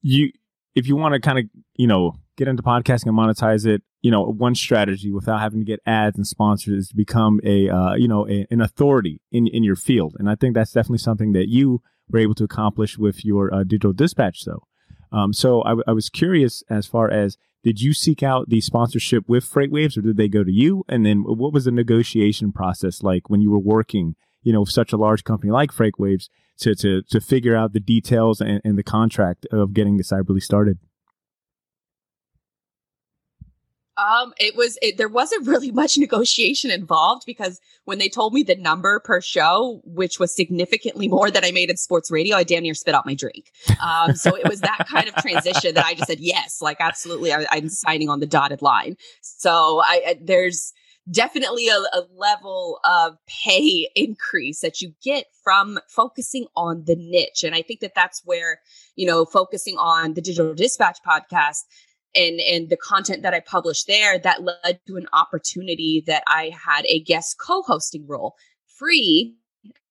you 0.00 0.32
if 0.74 0.86
you 0.86 0.96
want 0.96 1.14
to 1.14 1.20
kind 1.20 1.38
of, 1.38 1.44
you 1.74 1.86
know, 1.86 2.16
get 2.36 2.48
into 2.48 2.62
podcasting 2.62 3.06
and 3.06 3.18
monetize 3.18 3.66
it, 3.66 3.82
you 4.00 4.10
know, 4.10 4.22
one 4.24 4.54
strategy 4.54 5.12
without 5.12 5.40
having 5.40 5.60
to 5.60 5.64
get 5.64 5.80
ads 5.84 6.16
and 6.16 6.26
sponsors 6.26 6.84
is 6.84 6.88
to 6.88 6.96
become 6.96 7.40
a, 7.44 7.68
uh, 7.68 7.94
you 7.94 8.08
know, 8.08 8.26
a, 8.28 8.46
an 8.50 8.60
authority 8.60 9.20
in, 9.30 9.46
in 9.46 9.62
your 9.62 9.76
field. 9.76 10.16
And 10.18 10.30
I 10.30 10.36
think 10.36 10.54
that's 10.54 10.72
definitely 10.72 10.98
something 10.98 11.32
that 11.32 11.48
you 11.48 11.82
were 12.08 12.20
able 12.20 12.34
to 12.36 12.44
accomplish 12.44 12.96
with 12.96 13.24
your 13.24 13.52
uh, 13.52 13.64
digital 13.64 13.92
dispatch, 13.92 14.44
though. 14.44 14.66
Um, 15.12 15.32
so 15.32 15.62
I, 15.62 15.74
I 15.88 15.92
was 15.92 16.08
curious 16.08 16.62
as 16.70 16.86
far 16.86 17.10
as 17.10 17.36
did 17.62 17.80
you 17.80 17.92
seek 17.92 18.22
out 18.22 18.48
the 18.48 18.60
sponsorship 18.60 19.28
with 19.28 19.44
FreightWaves 19.44 19.98
or 19.98 20.02
did 20.02 20.16
they 20.16 20.28
go 20.28 20.42
to 20.42 20.52
you? 20.52 20.84
And 20.88 21.04
then 21.04 21.22
what 21.24 21.52
was 21.52 21.64
the 21.64 21.70
negotiation 21.70 22.52
process 22.52 23.02
like 23.02 23.28
when 23.28 23.40
you 23.40 23.50
were 23.50 23.58
working, 23.58 24.14
you 24.42 24.52
know, 24.52 24.60
with 24.60 24.70
such 24.70 24.92
a 24.92 24.96
large 24.96 25.24
company 25.24 25.52
like 25.52 25.70
FreightWaves 25.70 26.28
to, 26.60 26.74
to, 26.76 27.02
to 27.02 27.20
figure 27.20 27.56
out 27.56 27.72
the 27.72 27.80
details 27.80 28.40
and, 28.40 28.60
and 28.64 28.78
the 28.78 28.82
contract 28.82 29.46
of 29.52 29.74
getting 29.74 29.98
the 29.98 30.04
Cyberly 30.04 30.42
started? 30.42 30.78
Um, 34.00 34.32
it 34.38 34.56
was 34.56 34.78
it, 34.80 34.96
there 34.96 35.08
wasn't 35.08 35.46
really 35.46 35.70
much 35.70 35.98
negotiation 35.98 36.70
involved 36.70 37.24
because 37.26 37.60
when 37.84 37.98
they 37.98 38.08
told 38.08 38.32
me 38.32 38.42
the 38.42 38.56
number 38.56 39.00
per 39.00 39.20
show, 39.20 39.80
which 39.84 40.18
was 40.18 40.34
significantly 40.34 41.08
more 41.08 41.30
than 41.30 41.44
I 41.44 41.50
made 41.50 41.70
in 41.70 41.76
sports 41.76 42.10
radio, 42.10 42.36
I 42.36 42.44
damn 42.44 42.62
near 42.62 42.74
spit 42.74 42.94
out 42.94 43.06
my 43.06 43.14
drink. 43.14 43.50
Um, 43.82 44.14
so 44.14 44.34
it 44.36 44.48
was 44.48 44.60
that 44.60 44.86
kind 44.88 45.08
of 45.08 45.14
transition 45.16 45.74
that 45.74 45.84
I 45.84 45.94
just 45.94 46.06
said 46.06 46.20
yes, 46.20 46.60
like 46.62 46.78
absolutely, 46.80 47.32
I, 47.32 47.46
am 47.52 47.68
signing 47.68 48.08
on 48.08 48.20
the 48.20 48.26
dotted 48.26 48.62
line. 48.62 48.96
So 49.20 49.82
I, 49.84 50.02
I 50.06 50.18
there's 50.22 50.72
definitely 51.10 51.68
a, 51.68 51.76
a, 51.76 52.02
level 52.14 52.78
of 52.84 53.16
pay 53.26 53.88
increase 53.94 54.60
that 54.60 54.80
you 54.80 54.92
get 55.02 55.24
from 55.42 55.78
focusing 55.88 56.46
on 56.54 56.84
the 56.86 56.94
niche 56.94 57.42
and 57.42 57.54
i 57.54 57.62
think 57.62 57.80
that 57.80 57.94
that's 57.94 58.20
where 58.24 58.60
you 58.96 59.06
know 59.06 59.24
focusing 59.24 59.76
on 59.78 60.14
the 60.14 60.20
digital 60.20 60.54
dispatch 60.54 60.98
podcast 61.06 61.62
and 62.14 62.40
and 62.40 62.68
the 62.68 62.76
content 62.76 63.22
that 63.22 63.34
I 63.34 63.40
published 63.40 63.86
there 63.86 64.18
that 64.18 64.42
led 64.42 64.80
to 64.86 64.96
an 64.96 65.06
opportunity 65.12 66.02
that 66.06 66.22
I 66.26 66.52
had 66.64 66.84
a 66.86 67.00
guest 67.00 67.36
co-hosting 67.38 68.06
role 68.06 68.34
free 68.66 69.34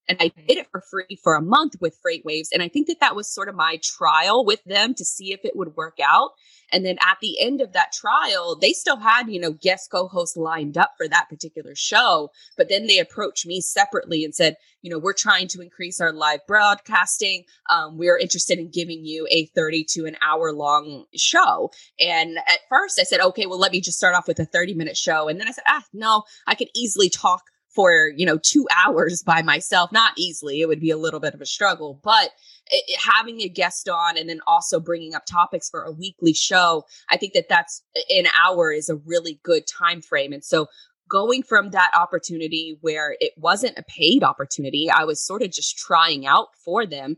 and 0.09 0.17
I 0.19 0.31
did 0.47 0.57
it 0.57 0.67
for 0.71 0.81
free 0.81 1.17
for 1.23 1.35
a 1.35 1.41
month 1.41 1.75
with 1.79 1.97
Freight 2.01 2.25
Waves. 2.25 2.49
and 2.51 2.61
I 2.61 2.67
think 2.67 2.87
that 2.87 2.99
that 2.99 3.15
was 3.15 3.33
sort 3.33 3.47
of 3.47 3.55
my 3.55 3.79
trial 3.81 4.43
with 4.43 4.63
them 4.65 4.93
to 4.95 5.05
see 5.05 5.31
if 5.31 5.45
it 5.45 5.55
would 5.55 5.75
work 5.75 5.99
out 6.03 6.31
and 6.71 6.85
then 6.85 6.97
at 7.01 7.17
the 7.21 7.39
end 7.39 7.61
of 7.61 7.73
that 7.73 7.91
trial, 7.91 8.57
they 8.59 8.73
still 8.73 8.97
had, 8.97 9.29
you 9.29 9.39
know, 9.39 9.51
guest 9.51 9.89
co-hosts 9.91 10.37
lined 10.37 10.77
up 10.77 10.93
for 10.97 11.07
that 11.07 11.29
particular 11.29 11.73
show. 11.75 12.29
But 12.57 12.69
then 12.69 12.87
they 12.87 12.99
approached 12.99 13.45
me 13.45 13.61
separately 13.61 14.23
and 14.23 14.33
said, 14.33 14.55
you 14.81 14.89
know, 14.89 14.99
we're 14.99 15.13
trying 15.13 15.47
to 15.49 15.61
increase 15.61 15.99
our 15.99 16.13
live 16.13 16.39
broadcasting. 16.47 17.43
Um, 17.69 17.97
we're 17.97 18.17
interested 18.17 18.59
in 18.59 18.69
giving 18.71 19.05
you 19.05 19.27
a 19.29 19.45
30 19.47 19.85
to 19.91 20.05
an 20.05 20.15
hour 20.21 20.53
long 20.53 21.05
show. 21.15 21.71
And 21.99 22.37
at 22.37 22.59
first 22.69 22.99
I 22.99 23.03
said, 23.03 23.19
okay, 23.19 23.45
well, 23.45 23.59
let 23.59 23.71
me 23.71 23.81
just 23.81 23.97
start 23.97 24.15
off 24.15 24.27
with 24.27 24.39
a 24.39 24.45
30 24.45 24.75
minute 24.75 24.97
show. 24.97 25.27
And 25.27 25.39
then 25.39 25.47
I 25.47 25.51
said, 25.51 25.65
ah, 25.67 25.83
no, 25.93 26.23
I 26.47 26.55
could 26.55 26.69
easily 26.75 27.09
talk 27.09 27.43
for, 27.79 28.09
you 28.17 28.25
know, 28.25 28.37
two 28.37 28.67
hours 28.75 29.23
by 29.23 29.41
myself. 29.41 29.89
Not 29.93 30.11
easily. 30.17 30.59
It 30.59 30.67
would 30.67 30.81
be 30.81 30.91
a 30.91 30.97
little 30.97 31.21
bit 31.21 31.33
of 31.33 31.39
a 31.39 31.45
struggle, 31.45 31.97
but 32.03 32.31
it, 32.69 32.99
having 32.99 33.39
a 33.39 33.47
guest 33.47 33.87
on 33.87 34.17
and 34.17 34.27
then 34.27 34.41
also 34.45 34.81
bringing 34.81 35.15
up 35.15 35.25
topics 35.25 35.69
for 35.69 35.83
a 35.83 35.91
weekly 35.91 36.33
show 36.33 36.85
i 37.09 37.17
think 37.17 37.33
that 37.33 37.49
that's 37.49 37.83
an 38.09 38.25
hour 38.39 38.71
is 38.71 38.89
a 38.89 38.95
really 38.95 39.39
good 39.43 39.63
time 39.65 40.01
frame 40.01 40.33
and 40.33 40.43
so 40.43 40.67
going 41.09 41.41
from 41.41 41.71
that 41.71 41.91
opportunity 41.95 42.77
where 42.81 43.15
it 43.19 43.31
wasn't 43.37 43.77
a 43.77 43.83
paid 43.83 44.23
opportunity 44.23 44.89
i 44.89 45.03
was 45.03 45.25
sort 45.25 45.41
of 45.41 45.51
just 45.51 45.77
trying 45.77 46.27
out 46.27 46.49
for 46.63 46.85
them 46.85 47.15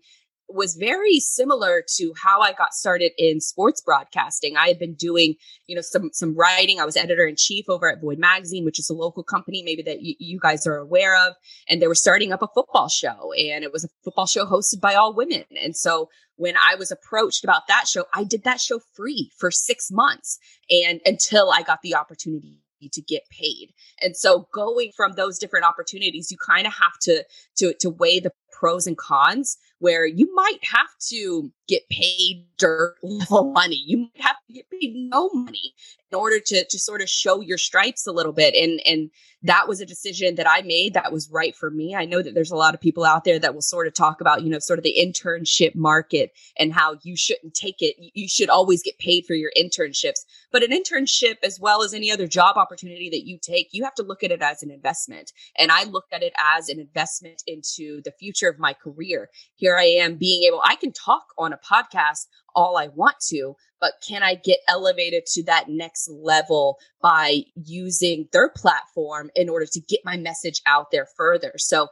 was 0.53 0.75
very 0.75 1.19
similar 1.19 1.83
to 1.97 2.13
how 2.21 2.41
I 2.41 2.53
got 2.53 2.73
started 2.73 3.11
in 3.17 3.41
sports 3.41 3.81
broadcasting. 3.81 4.57
I 4.57 4.67
had 4.67 4.79
been 4.79 4.95
doing, 4.95 5.35
you 5.67 5.75
know, 5.75 5.81
some 5.81 6.09
some 6.13 6.35
writing. 6.35 6.79
I 6.79 6.85
was 6.85 6.97
editor 6.97 7.25
in 7.25 7.35
chief 7.37 7.69
over 7.69 7.91
at 7.91 8.01
Void 8.01 8.19
Magazine, 8.19 8.65
which 8.65 8.79
is 8.79 8.89
a 8.89 8.93
local 8.93 9.23
company, 9.23 9.63
maybe 9.63 9.81
that 9.83 9.97
y- 9.97 10.15
you 10.19 10.39
guys 10.39 10.65
are 10.67 10.77
aware 10.77 11.15
of. 11.27 11.33
And 11.69 11.81
they 11.81 11.87
were 11.87 11.95
starting 11.95 12.31
up 12.31 12.41
a 12.41 12.47
football 12.53 12.89
show, 12.89 13.33
and 13.33 13.63
it 13.63 13.71
was 13.71 13.83
a 13.83 13.89
football 14.03 14.27
show 14.27 14.45
hosted 14.45 14.81
by 14.81 14.95
all 14.95 15.13
women. 15.13 15.45
And 15.61 15.75
so 15.75 16.09
when 16.35 16.55
I 16.57 16.75
was 16.75 16.91
approached 16.91 17.43
about 17.43 17.67
that 17.67 17.87
show, 17.87 18.05
I 18.13 18.23
did 18.23 18.43
that 18.43 18.59
show 18.59 18.79
free 18.95 19.31
for 19.37 19.51
six 19.51 19.89
months, 19.91 20.39
and 20.69 21.01
until 21.05 21.51
I 21.51 21.61
got 21.61 21.81
the 21.81 21.95
opportunity 21.95 22.61
to 22.89 23.01
get 23.01 23.23
paid. 23.29 23.73
And 24.01 24.15
so 24.17 24.47
going 24.53 24.91
from 24.95 25.13
those 25.13 25.37
different 25.37 25.65
opportunities, 25.65 26.31
you 26.31 26.37
kind 26.37 26.65
of 26.65 26.73
have 26.73 26.97
to 27.03 27.23
to 27.57 27.73
to 27.79 27.89
weigh 27.89 28.19
the 28.19 28.31
pros 28.51 28.87
and 28.87 28.97
cons 28.97 29.57
where 29.79 30.05
you 30.05 30.33
might 30.35 30.59
have 30.63 30.89
to 31.09 31.51
get 31.67 31.87
paid 31.89 32.45
dirt 32.57 32.95
level 33.01 33.51
money. 33.53 33.81
You 33.85 33.97
might 33.97 34.21
have 34.21 34.37
to 34.47 34.53
get 34.53 34.69
paid 34.69 34.93
no 34.95 35.29
money 35.33 35.73
in 36.11 36.17
order 36.17 36.39
to 36.39 36.65
to 36.65 36.79
sort 36.79 37.01
of 37.01 37.09
show 37.09 37.41
your 37.41 37.57
stripes 37.57 38.05
a 38.05 38.11
little 38.11 38.33
bit. 38.33 38.53
And 38.53 38.79
and 38.85 39.09
that 39.43 39.67
was 39.67 39.81
a 39.81 39.85
decision 39.85 40.35
that 40.35 40.47
I 40.47 40.61
made 40.61 40.93
that 40.93 41.11
was 41.11 41.29
right 41.31 41.55
for 41.55 41.71
me. 41.71 41.95
I 41.95 42.05
know 42.05 42.21
that 42.21 42.35
there's 42.35 42.51
a 42.51 42.55
lot 42.55 42.75
of 42.75 42.81
people 42.81 43.03
out 43.03 43.23
there 43.23 43.39
that 43.39 43.55
will 43.55 43.61
sort 43.61 43.87
of 43.87 43.93
talk 43.93 44.21
about, 44.21 44.43
you 44.43 44.49
know, 44.49 44.59
sort 44.59 44.77
of 44.77 44.83
the 44.83 44.95
internship 44.99 45.73
market 45.73 46.31
and 46.59 46.71
how 46.71 46.97
you 47.01 47.15
shouldn't 47.15 47.55
take 47.55 47.77
it. 47.81 47.95
You 47.97 48.27
should 48.27 48.49
always 48.49 48.83
get 48.83 48.99
paid 48.99 49.25
for 49.25 49.33
your 49.33 49.51
internships. 49.59 50.19
But 50.51 50.63
an 50.63 50.71
internship, 50.71 51.37
as 51.43 51.59
well 51.59 51.81
as 51.81 51.93
any 51.93 52.11
other 52.11 52.27
job 52.27 52.57
opportunity 52.57 53.09
that 53.09 53.25
you 53.25 53.39
take, 53.41 53.69
you 53.71 53.83
have 53.83 53.95
to 53.95 54.03
look 54.03 54.23
at 54.23 54.31
it 54.31 54.41
as 54.43 54.61
an 54.61 54.69
investment. 54.69 55.31
And 55.57 55.71
I 55.71 55.85
look 55.85 56.05
at 56.11 56.21
it 56.21 56.33
as 56.37 56.69
an 56.69 56.79
investment 56.79 57.41
into 57.47 58.01
the 58.03 58.11
future 58.11 58.40
of 58.49 58.59
my 58.59 58.73
career. 58.73 59.29
Here 59.55 59.77
I 59.77 59.85
am 59.85 60.15
being 60.15 60.43
able, 60.43 60.61
I 60.63 60.75
can 60.75 60.91
talk 60.91 61.25
on 61.37 61.53
a 61.53 61.57
podcast 61.57 62.27
all 62.55 62.77
I 62.77 62.89
want 62.89 63.15
to, 63.29 63.55
but 63.79 63.93
can 64.05 64.23
I 64.23 64.35
get 64.35 64.59
elevated 64.67 65.25
to 65.27 65.43
that 65.45 65.69
next 65.69 66.09
level 66.09 66.77
by 67.01 67.43
using 67.55 68.27
their 68.31 68.49
platform 68.49 69.29
in 69.35 69.49
order 69.49 69.65
to 69.65 69.81
get 69.81 70.01
my 70.03 70.17
message 70.17 70.61
out 70.65 70.87
there 70.91 71.07
further? 71.17 71.53
So 71.57 71.87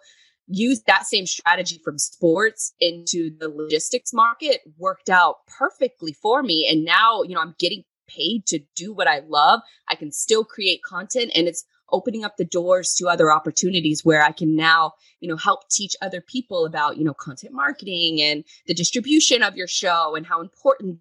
use 0.47 0.81
that 0.88 1.05
same 1.05 1.26
strategy 1.26 1.80
from 1.84 1.97
sports 1.97 2.73
into 2.80 3.30
the 3.39 3.49
logistics 3.49 4.13
market 4.13 4.61
worked 4.77 5.09
out 5.09 5.38
perfectly 5.47 6.13
for 6.13 6.41
me. 6.41 6.67
And 6.69 6.84
now, 6.84 7.21
you 7.23 7.35
know, 7.35 7.41
I'm 7.41 7.55
getting 7.59 7.84
paid 8.07 8.45
to 8.47 8.59
do 8.76 8.91
what 8.93 9.07
I 9.07 9.19
love. 9.27 9.61
I 9.88 9.95
can 9.95 10.11
still 10.11 10.43
create 10.43 10.81
content 10.84 11.31
and 11.35 11.47
it's 11.47 11.65
opening 11.91 12.23
up 12.23 12.37
the 12.37 12.45
doors 12.45 12.93
to 12.95 13.07
other 13.07 13.31
opportunities 13.31 14.03
where 14.03 14.23
I 14.23 14.31
can 14.31 14.55
now, 14.55 14.93
you 15.19 15.29
know, 15.29 15.37
help 15.37 15.69
teach 15.69 15.95
other 16.01 16.21
people 16.21 16.65
about, 16.65 16.97
you 16.97 17.03
know, 17.03 17.13
content 17.13 17.53
marketing 17.53 18.21
and 18.21 18.43
the 18.67 18.73
distribution 18.73 19.43
of 19.43 19.55
your 19.55 19.67
show 19.67 20.15
and 20.15 20.25
how 20.25 20.41
important 20.41 20.99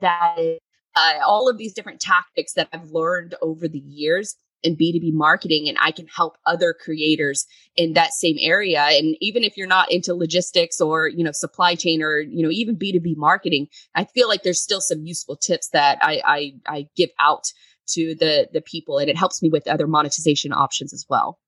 that 0.00 0.38
is. 0.38 0.58
Uh, 0.96 1.20
all 1.24 1.48
of 1.48 1.56
these 1.56 1.72
different 1.72 2.00
tactics 2.00 2.54
that 2.54 2.68
I've 2.72 2.90
learned 2.90 3.36
over 3.40 3.68
the 3.68 3.78
years 3.78 4.36
in 4.62 4.76
B2B 4.76 5.12
marketing 5.12 5.68
and 5.68 5.78
I 5.80 5.90
can 5.90 6.06
help 6.06 6.36
other 6.46 6.74
creators 6.74 7.46
in 7.76 7.94
that 7.94 8.12
same 8.12 8.36
area. 8.38 8.82
And 8.90 9.16
even 9.20 9.44
if 9.44 9.56
you're 9.56 9.66
not 9.66 9.90
into 9.90 10.14
logistics 10.14 10.80
or, 10.80 11.08
you 11.08 11.24
know, 11.24 11.32
supply 11.32 11.74
chain 11.74 12.02
or, 12.02 12.20
you 12.20 12.42
know, 12.42 12.50
even 12.50 12.76
B2B 12.76 13.16
marketing, 13.16 13.68
I 13.94 14.04
feel 14.04 14.28
like 14.28 14.42
there's 14.42 14.62
still 14.62 14.80
some 14.80 15.06
useful 15.06 15.36
tips 15.36 15.68
that 15.68 15.98
I, 16.02 16.20
I, 16.24 16.52
I 16.66 16.88
give 16.96 17.10
out 17.18 17.52
to 17.92 18.14
the 18.14 18.48
the 18.52 18.60
people 18.60 18.98
and 18.98 19.08
it 19.08 19.16
helps 19.16 19.42
me 19.42 19.50
with 19.50 19.66
other 19.68 19.86
monetization 19.86 20.52
options 20.52 20.92
as 20.92 21.06
well. 21.08 21.38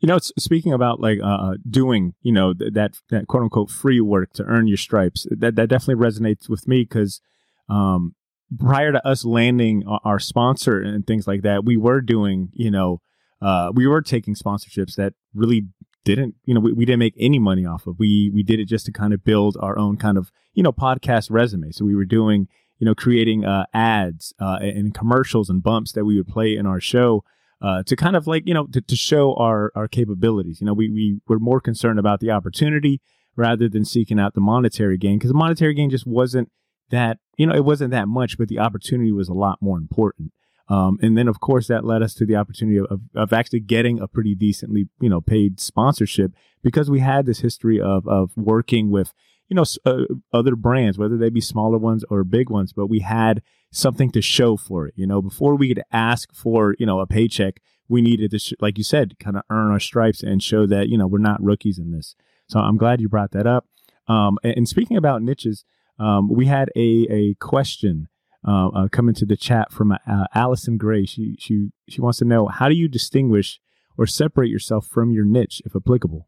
You 0.00 0.06
know 0.06 0.18
speaking 0.18 0.72
about 0.72 1.00
like 1.00 1.18
uh, 1.20 1.26
uh, 1.26 1.54
doing 1.68 2.14
you 2.22 2.32
know 2.32 2.54
th- 2.54 2.72
that 2.74 2.94
that 3.10 3.26
quote 3.26 3.42
unquote 3.42 3.70
free 3.70 4.00
work 4.00 4.32
to 4.34 4.44
earn 4.44 4.66
your 4.66 4.76
stripes 4.76 5.26
that 5.30 5.56
that 5.56 5.68
definitely 5.68 6.04
resonates 6.04 6.48
with 6.48 6.68
me 6.68 6.82
because 6.82 7.20
um 7.68 8.14
prior 8.58 8.92
to 8.92 9.04
us 9.06 9.24
landing 9.24 9.82
our 10.04 10.18
sponsor 10.18 10.80
and 10.80 11.06
things 11.06 11.26
like 11.26 11.42
that 11.42 11.64
we 11.64 11.76
were 11.76 12.00
doing 12.00 12.50
you 12.52 12.70
know 12.70 13.00
uh 13.40 13.72
we 13.74 13.86
were 13.86 14.02
taking 14.02 14.34
sponsorships 14.34 14.94
that 14.94 15.14
really 15.34 15.66
didn't 16.04 16.34
you 16.44 16.54
know 16.54 16.60
we, 16.60 16.72
we 16.72 16.84
didn't 16.84 16.98
make 16.98 17.14
any 17.18 17.38
money 17.38 17.64
off 17.64 17.86
of. 17.86 17.98
We 17.98 18.30
we 18.34 18.42
did 18.42 18.60
it 18.60 18.66
just 18.66 18.86
to 18.86 18.92
kind 18.92 19.12
of 19.12 19.24
build 19.24 19.56
our 19.60 19.78
own 19.78 19.96
kind 19.96 20.18
of 20.18 20.30
you 20.54 20.62
know 20.62 20.72
podcast 20.72 21.30
resume. 21.30 21.70
So 21.72 21.84
we 21.84 21.94
were 21.94 22.04
doing 22.04 22.48
you 22.78 22.84
know, 22.84 22.94
creating 22.94 23.44
uh, 23.44 23.64
ads 23.72 24.34
uh, 24.40 24.58
and 24.60 24.94
commercials 24.94 25.48
and 25.48 25.62
bumps 25.62 25.92
that 25.92 26.04
we 26.04 26.16
would 26.16 26.28
play 26.28 26.56
in 26.56 26.66
our 26.66 26.80
show 26.80 27.24
uh, 27.60 27.82
to 27.84 27.94
kind 27.94 28.16
of 28.16 28.26
like, 28.26 28.42
you 28.46 28.54
know, 28.54 28.66
to, 28.66 28.80
to 28.80 28.96
show 28.96 29.34
our, 29.34 29.70
our 29.74 29.86
capabilities. 29.86 30.60
You 30.60 30.66
know, 30.66 30.74
we, 30.74 30.90
we 30.90 31.20
were 31.28 31.38
more 31.38 31.60
concerned 31.60 31.98
about 31.98 32.20
the 32.20 32.30
opportunity 32.30 33.00
rather 33.36 33.68
than 33.68 33.84
seeking 33.84 34.18
out 34.18 34.34
the 34.34 34.40
monetary 34.40 34.98
gain 34.98 35.18
because 35.18 35.30
the 35.30 35.38
monetary 35.38 35.74
gain 35.74 35.90
just 35.90 36.06
wasn't 36.06 36.50
that, 36.90 37.18
you 37.36 37.46
know, 37.46 37.54
it 37.54 37.64
wasn't 37.64 37.92
that 37.92 38.08
much, 38.08 38.36
but 38.36 38.48
the 38.48 38.58
opportunity 38.58 39.12
was 39.12 39.28
a 39.28 39.34
lot 39.34 39.58
more 39.60 39.78
important. 39.78 40.32
Um, 40.68 40.98
and 41.02 41.18
then, 41.18 41.28
of 41.28 41.40
course, 41.40 41.66
that 41.68 41.84
led 41.84 42.02
us 42.02 42.14
to 42.14 42.26
the 42.26 42.36
opportunity 42.36 42.78
of, 42.78 43.00
of, 43.14 43.32
actually 43.32 43.60
getting 43.60 44.00
a 44.00 44.06
pretty 44.06 44.34
decently, 44.34 44.88
you 45.00 45.08
know, 45.08 45.20
paid 45.20 45.60
sponsorship 45.60 46.32
because 46.62 46.90
we 46.90 47.00
had 47.00 47.26
this 47.26 47.40
history 47.40 47.80
of, 47.80 48.06
of 48.06 48.30
working 48.36 48.90
with, 48.90 49.12
you 49.52 49.56
know, 49.56 49.64
uh, 49.84 50.04
other 50.32 50.56
brands, 50.56 50.96
whether 50.96 51.18
they 51.18 51.28
be 51.28 51.42
smaller 51.42 51.76
ones 51.76 52.04
or 52.08 52.24
big 52.24 52.48
ones, 52.48 52.72
but 52.72 52.86
we 52.86 53.00
had 53.00 53.42
something 53.70 54.10
to 54.12 54.22
show 54.22 54.56
for 54.56 54.86
it. 54.86 54.94
You 54.96 55.06
know, 55.06 55.20
before 55.20 55.56
we 55.56 55.68
could 55.68 55.82
ask 55.92 56.34
for, 56.34 56.74
you 56.78 56.86
know, 56.86 57.00
a 57.00 57.06
paycheck, 57.06 57.60
we 57.86 58.00
needed 58.00 58.30
to, 58.30 58.38
sh- 58.38 58.54
like 58.60 58.78
you 58.78 58.84
said, 58.84 59.18
kind 59.18 59.36
of 59.36 59.42
earn 59.50 59.70
our 59.70 59.78
stripes 59.78 60.22
and 60.22 60.42
show 60.42 60.66
that, 60.68 60.88
you 60.88 60.96
know, 60.96 61.06
we're 61.06 61.18
not 61.18 61.42
rookies 61.42 61.78
in 61.78 61.92
this. 61.92 62.16
So 62.48 62.60
I'm 62.60 62.78
glad 62.78 63.02
you 63.02 63.10
brought 63.10 63.32
that 63.32 63.46
up. 63.46 63.66
Um, 64.08 64.38
and, 64.42 64.56
and, 64.56 64.68
speaking 64.68 64.96
about 64.96 65.20
niches, 65.20 65.66
um, 65.98 66.32
we 66.32 66.46
had 66.46 66.70
a, 66.74 67.06
a 67.10 67.34
question 67.34 68.08
uh, 68.48 68.68
uh, 68.68 68.88
coming 68.88 69.14
to 69.16 69.26
the 69.26 69.36
chat 69.36 69.70
from 69.70 69.92
uh, 69.92 69.98
Allison 70.34 70.78
Gray. 70.78 71.04
She 71.04 71.36
she 71.38 71.68
she 71.88 72.00
wants 72.00 72.18
to 72.18 72.24
know 72.24 72.48
how 72.48 72.68
do 72.68 72.74
you 72.74 72.88
distinguish 72.88 73.60
or 73.96 74.06
separate 74.06 74.48
yourself 74.48 74.86
from 74.86 75.12
your 75.12 75.24
niche, 75.24 75.62
if 75.64 75.76
applicable. 75.76 76.26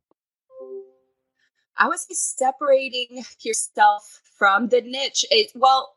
I 1.77 1.89
would 1.89 1.99
say 1.99 2.15
separating 2.15 3.25
yourself 3.41 4.21
from 4.39 4.69
the 4.69 4.81
niche. 4.81 5.25
It, 5.31 5.53
well, 5.55 5.95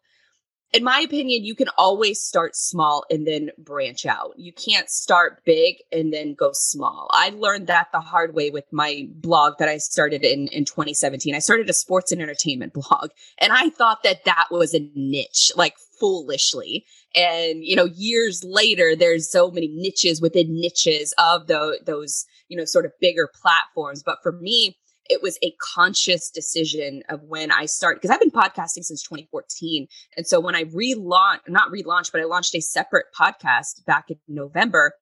in 0.73 0.83
my 0.83 0.99
opinion, 0.99 1.45
you 1.45 1.55
can 1.55 1.69
always 1.77 2.21
start 2.21 2.55
small 2.55 3.05
and 3.09 3.25
then 3.25 3.51
branch 3.57 4.05
out. 4.05 4.33
You 4.35 4.51
can't 4.51 4.89
start 4.89 5.41
big 5.45 5.77
and 5.91 6.13
then 6.13 6.33
go 6.33 6.51
small. 6.53 7.09
I 7.11 7.29
learned 7.29 7.67
that 7.67 7.87
the 7.93 8.01
hard 8.01 8.33
way 8.35 8.49
with 8.49 8.65
my 8.71 9.07
blog 9.15 9.53
that 9.59 9.69
I 9.69 9.77
started 9.77 10.23
in, 10.23 10.47
in 10.47 10.65
2017. 10.65 11.33
I 11.33 11.39
started 11.39 11.69
a 11.69 11.73
sports 11.73 12.11
and 12.11 12.21
entertainment 12.21 12.73
blog, 12.89 13.11
and 13.39 13.53
I 13.53 13.69
thought 13.69 14.03
that 14.03 14.25
that 14.25 14.47
was 14.51 14.73
a 14.73 14.89
niche, 14.93 15.51
like 15.55 15.75
foolishly. 15.99 16.85
And, 17.15 17.63
you 17.63 17.75
know, 17.75 17.85
years 17.85 18.43
later, 18.43 18.95
there's 18.95 19.31
so 19.31 19.49
many 19.49 19.69
niches 19.69 20.21
within 20.21 20.59
niches 20.59 21.13
of 21.17 21.47
the, 21.47 21.79
those, 21.85 22.25
you 22.49 22.57
know, 22.57 22.65
sort 22.65 22.85
of 22.85 22.91
bigger 22.99 23.29
platforms. 23.33 24.03
But 24.03 24.19
for 24.21 24.33
me, 24.33 24.77
it 25.09 25.21
was 25.21 25.37
a 25.43 25.53
conscious 25.61 26.29
decision 26.29 27.03
of 27.09 27.21
when 27.23 27.51
I 27.51 27.65
start 27.65 27.97
because 27.97 28.09
I've 28.09 28.19
been 28.19 28.31
podcasting 28.31 28.83
since 28.83 29.03
2014. 29.03 29.87
And 30.15 30.27
so 30.27 30.39
when 30.39 30.55
I 30.55 30.65
relaunched, 30.65 31.47
not 31.47 31.71
relaunched, 31.71 32.11
but 32.11 32.21
I 32.21 32.25
launched 32.25 32.55
a 32.55 32.61
separate 32.61 33.05
podcast 33.17 33.85
back 33.85 34.09
in 34.09 34.17
November 34.27 34.93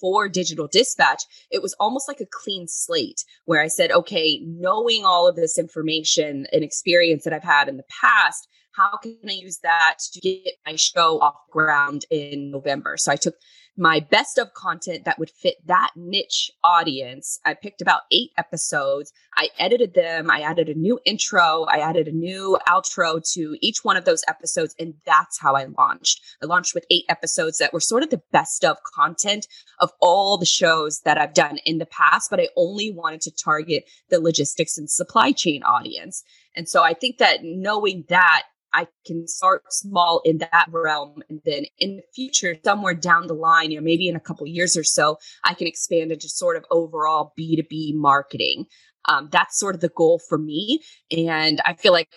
for 0.00 0.28
Digital 0.28 0.68
Dispatch, 0.70 1.22
it 1.50 1.62
was 1.62 1.74
almost 1.80 2.08
like 2.08 2.20
a 2.20 2.26
clean 2.30 2.66
slate 2.68 3.24
where 3.44 3.62
I 3.62 3.68
said, 3.68 3.90
okay, 3.90 4.40
knowing 4.44 5.04
all 5.04 5.28
of 5.28 5.36
this 5.36 5.58
information 5.58 6.46
and 6.52 6.62
experience 6.62 7.24
that 7.24 7.32
I've 7.32 7.42
had 7.42 7.68
in 7.68 7.76
the 7.76 7.84
past, 8.02 8.48
how 8.72 8.98
can 9.02 9.16
I 9.28 9.32
use 9.32 9.60
that 9.62 9.98
to 10.12 10.20
get 10.20 10.54
my 10.66 10.76
show 10.76 11.20
off 11.20 11.36
ground 11.50 12.04
in 12.10 12.50
November? 12.50 12.96
So 12.96 13.12
I 13.12 13.16
took 13.16 13.34
my 13.76 13.98
best 13.98 14.38
of 14.38 14.54
content 14.54 15.04
that 15.04 15.18
would 15.18 15.30
fit 15.30 15.56
that 15.66 15.90
niche 15.96 16.50
audience. 16.62 17.40
I 17.44 17.54
picked 17.54 17.82
about 17.82 18.02
eight 18.12 18.30
episodes. 18.38 19.12
I 19.36 19.48
edited 19.58 19.94
them. 19.94 20.30
I 20.30 20.40
added 20.40 20.68
a 20.68 20.74
new 20.74 21.00
intro. 21.04 21.64
I 21.68 21.78
added 21.78 22.06
a 22.06 22.12
new 22.12 22.56
outro 22.68 23.20
to 23.32 23.56
each 23.60 23.82
one 23.82 23.96
of 23.96 24.04
those 24.04 24.22
episodes. 24.28 24.74
And 24.78 24.94
that's 25.04 25.40
how 25.40 25.54
I 25.54 25.66
launched. 25.76 26.20
I 26.42 26.46
launched 26.46 26.74
with 26.74 26.86
eight 26.90 27.04
episodes 27.08 27.58
that 27.58 27.72
were 27.72 27.80
sort 27.80 28.04
of 28.04 28.10
the 28.10 28.22
best 28.32 28.64
of 28.64 28.76
content 28.94 29.48
of 29.80 29.90
all 30.00 30.38
the 30.38 30.46
shows 30.46 31.00
that 31.04 31.18
I've 31.18 31.34
done 31.34 31.58
in 31.64 31.78
the 31.78 31.86
past, 31.86 32.30
but 32.30 32.40
I 32.40 32.48
only 32.56 32.92
wanted 32.92 33.22
to 33.22 33.32
target 33.32 33.84
the 34.08 34.20
logistics 34.20 34.78
and 34.78 34.88
supply 34.88 35.32
chain 35.32 35.64
audience. 35.64 36.22
And 36.54 36.68
so 36.68 36.84
I 36.84 36.94
think 36.94 37.18
that 37.18 37.40
knowing 37.42 38.04
that 38.08 38.44
I 38.74 38.88
can 39.06 39.26
start 39.28 39.62
small 39.70 40.20
in 40.24 40.38
that 40.38 40.66
realm. 40.70 41.22
And 41.30 41.40
then 41.44 41.64
in 41.78 41.96
the 41.96 42.02
future, 42.14 42.56
somewhere 42.64 42.94
down 42.94 43.28
the 43.28 43.34
line, 43.34 43.70
you 43.70 43.78
know, 43.78 43.84
maybe 43.84 44.08
in 44.08 44.16
a 44.16 44.20
couple 44.20 44.46
years 44.46 44.76
or 44.76 44.84
so, 44.84 45.18
I 45.44 45.54
can 45.54 45.66
expand 45.66 46.10
into 46.10 46.28
sort 46.28 46.56
of 46.56 46.64
overall 46.70 47.32
B2B 47.38 47.94
marketing. 47.94 48.66
Um, 49.06 49.28
that's 49.30 49.58
sort 49.58 49.74
of 49.74 49.80
the 49.80 49.90
goal 49.90 50.20
for 50.28 50.38
me. 50.38 50.80
And 51.16 51.60
I 51.64 51.74
feel 51.74 51.92
like, 51.92 52.08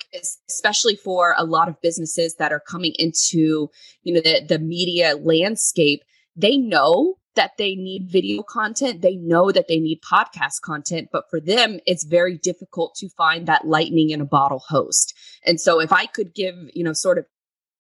especially 0.50 0.96
for 0.96 1.36
a 1.38 1.46
lot 1.46 1.70
of 1.70 1.82
businesses 1.82 2.36
that 2.36 2.52
are 2.52 2.62
coming 2.62 2.94
into, 2.98 3.70
you 4.04 4.14
know, 4.14 4.22
the, 4.22 4.44
the 4.48 4.60
media 4.60 5.16
landscape, 5.18 6.02
they 6.36 6.58
know 6.58 7.18
that 7.38 7.52
they 7.58 7.76
need 7.76 8.10
video 8.12 8.44
content. 8.44 9.02
They 9.02 9.16
know 9.16 9.52
that 9.52 9.68
they 9.68 9.80
need 9.80 10.02
podcast 10.02 10.62
content, 10.62 11.10
but 11.12 11.24
for 11.30 11.40
them, 11.40 11.80
it's 11.86 12.04
very 12.04 12.38
difficult 12.38 12.96
to 12.96 13.10
find 13.10 13.48
that 13.48 13.66
lightning 13.66 14.10
in 14.10 14.20
a 14.20 14.26
bottle 14.26 14.62
host. 14.68 15.14
And 15.46 15.62
so 15.62 15.80
if 15.80 15.94
I 15.94 16.06
could 16.06 16.36
give, 16.36 16.56
you 16.74 16.84
know, 16.84 16.94
sort 16.94 17.18
of 17.18 17.26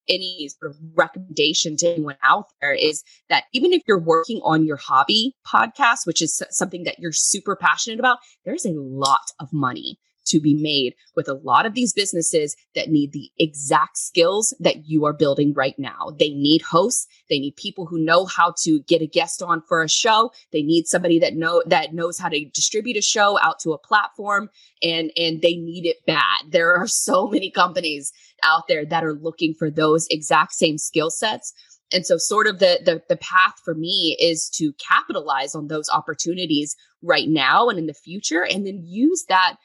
any 0.09 0.49
sort 0.49 0.71
of 0.71 0.77
recommendation 0.95 1.75
to 1.77 1.88
anyone 1.88 2.15
out 2.23 2.45
there 2.61 2.73
is 2.73 3.03
that 3.29 3.43
even 3.53 3.73
if 3.73 3.81
you're 3.88 3.99
working 3.99 4.39
on 4.43 4.65
your 4.65 4.77
hobby 4.77 5.35
podcast, 5.45 6.05
which 6.05 6.21
is 6.21 6.41
something 6.49 6.84
that 6.84 6.99
you're 6.99 7.11
super 7.11 7.57
passionate 7.57 7.99
about, 7.99 8.19
there's 8.45 8.65
a 8.65 8.73
lot 8.73 9.31
of 9.39 9.49
money 9.51 9.99
to 10.27 10.39
be 10.39 10.53
made 10.53 10.93
with 11.15 11.27
a 11.27 11.33
lot 11.33 11.65
of 11.65 11.73
these 11.73 11.93
businesses 11.93 12.55
that 12.75 12.89
need 12.89 13.11
the 13.11 13.29
exact 13.37 13.97
skills 13.97 14.53
that 14.59 14.85
you 14.85 15.05
are 15.05 15.13
building 15.13 15.53
right 15.53 15.75
now. 15.77 16.15
They 16.17 16.29
need 16.29 16.61
hosts. 16.61 17.07
They 17.29 17.39
need 17.39 17.55
people 17.55 17.85
who 17.85 17.99
know 17.99 18.25
how 18.25 18.53
to 18.63 18.81
get 18.87 19.01
a 19.01 19.07
guest 19.07 19.41
on 19.41 19.61
for 19.67 19.81
a 19.81 19.89
show. 19.89 20.31
They 20.51 20.61
need 20.61 20.87
somebody 20.87 21.19
that 21.19 21.35
know 21.35 21.63
that 21.65 21.93
knows 21.93 22.17
how 22.17 22.29
to 22.29 22.45
distribute 22.53 22.97
a 22.97 23.01
show 23.01 23.39
out 23.39 23.59
to 23.59 23.73
a 23.73 23.77
platform 23.77 24.49
and 24.81 25.11
and 25.17 25.41
they 25.41 25.55
need 25.55 25.85
it 25.85 25.97
bad. 26.05 26.51
There 26.51 26.75
are 26.75 26.87
so 26.87 27.27
many 27.27 27.51
companies 27.51 28.11
out 28.43 28.67
there 28.67 28.85
that 28.85 29.03
are 29.03 29.13
looking 29.13 29.53
for 29.53 29.69
those 29.69 30.07
exact 30.09 30.53
same 30.53 30.77
skill 30.77 31.09
sets. 31.09 31.53
And 31.91 32.05
so 32.05 32.17
sort 32.17 32.47
of 32.47 32.59
the, 32.59 32.79
the 32.83 33.01
the 33.07 33.17
path 33.17 33.53
for 33.63 33.73
me 33.73 34.17
is 34.19 34.49
to 34.55 34.73
capitalize 34.73 35.55
on 35.55 35.67
those 35.67 35.89
opportunities 35.89 36.75
right 37.01 37.29
now 37.29 37.69
and 37.69 37.79
in 37.79 37.85
the 37.85 37.93
future 37.93 38.45
and 38.45 38.65
then 38.65 38.81
use 38.83 39.25
that 39.29 39.55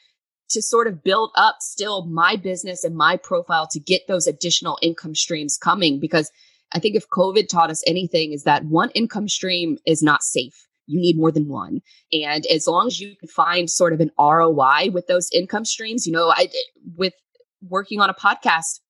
to 0.53 0.62
sort 0.62 0.87
of 0.87 1.03
build 1.03 1.33
up 1.35 1.57
still 1.61 2.07
my 2.07 2.37
business 2.37 2.85
and 2.85 2.97
my 2.97 3.16
profile 3.16 3.66
to 3.69 3.81
get 3.81 4.07
those 4.09 4.27
additional 4.27 4.79
income 4.83 5.15
streams 5.15 5.57
coming 5.57 5.99
because 5.99 6.31
I 6.73 6.79
think 6.79 6.97
if 6.97 7.09
COVID 7.09 7.49
taught 7.49 7.70
us 7.70 7.83
anything 7.87 8.33
is 8.33 8.45
that 8.45 8.65
one 8.65 8.91
income 8.91 9.29
stream 9.29 9.79
is 9.87 10.03
not 10.03 10.23
safe. 10.23 10.66
You 10.87 11.01
need 11.01 11.16
more 11.16 11.31
than 11.31 11.49
one. 11.49 11.81
And 12.12 12.47
as 12.47 12.66
long 12.66 12.87
as 12.87 13.01
you 13.01 13.15
can 13.16 13.29
find 13.29 13.70
sort 13.70 13.93
of 13.93 14.01
an 14.01 14.11
ROI 14.19 14.91
with 14.93 15.07
those 15.07 15.31
income 15.33 15.65
streams, 15.65 16.07
you 16.07 16.12
know, 16.12 16.33
I 16.35 16.49
with 16.97 17.15
working 17.69 18.01
on 18.01 18.11
a 18.11 18.15
podcast 18.15 18.81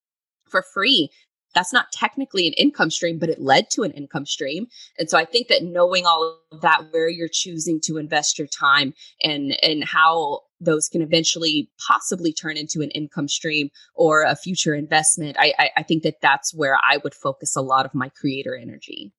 for 0.48 0.62
free, 0.74 1.10
that's 1.54 1.72
not 1.72 1.92
technically 1.92 2.46
an 2.46 2.52
income 2.54 2.90
stream, 2.90 3.18
but 3.18 3.28
it 3.28 3.40
led 3.40 3.70
to 3.70 3.82
an 3.82 3.92
income 3.92 4.26
stream. 4.26 4.66
And 4.98 5.08
so 5.10 5.18
I 5.18 5.24
think 5.24 5.48
that 5.48 5.62
knowing 5.62 6.06
all 6.06 6.38
of 6.50 6.60
that, 6.60 6.92
where 6.92 7.08
you're 7.08 7.28
choosing 7.30 7.80
to 7.84 7.98
invest 7.98 8.38
your 8.38 8.48
time 8.48 8.94
and, 9.22 9.56
and 9.62 9.84
how 9.84 10.40
those 10.60 10.88
can 10.88 11.02
eventually 11.02 11.70
possibly 11.86 12.32
turn 12.32 12.56
into 12.56 12.80
an 12.80 12.90
income 12.90 13.28
stream 13.28 13.70
or 13.94 14.22
a 14.22 14.36
future 14.36 14.74
investment, 14.74 15.36
I, 15.38 15.52
I, 15.58 15.70
I 15.78 15.82
think 15.82 16.02
that 16.04 16.20
that's 16.22 16.54
where 16.54 16.76
I 16.76 16.98
would 16.98 17.14
focus 17.14 17.56
a 17.56 17.62
lot 17.62 17.84
of 17.84 17.94
my 17.94 18.08
creator 18.08 18.56
energy. 18.56 19.12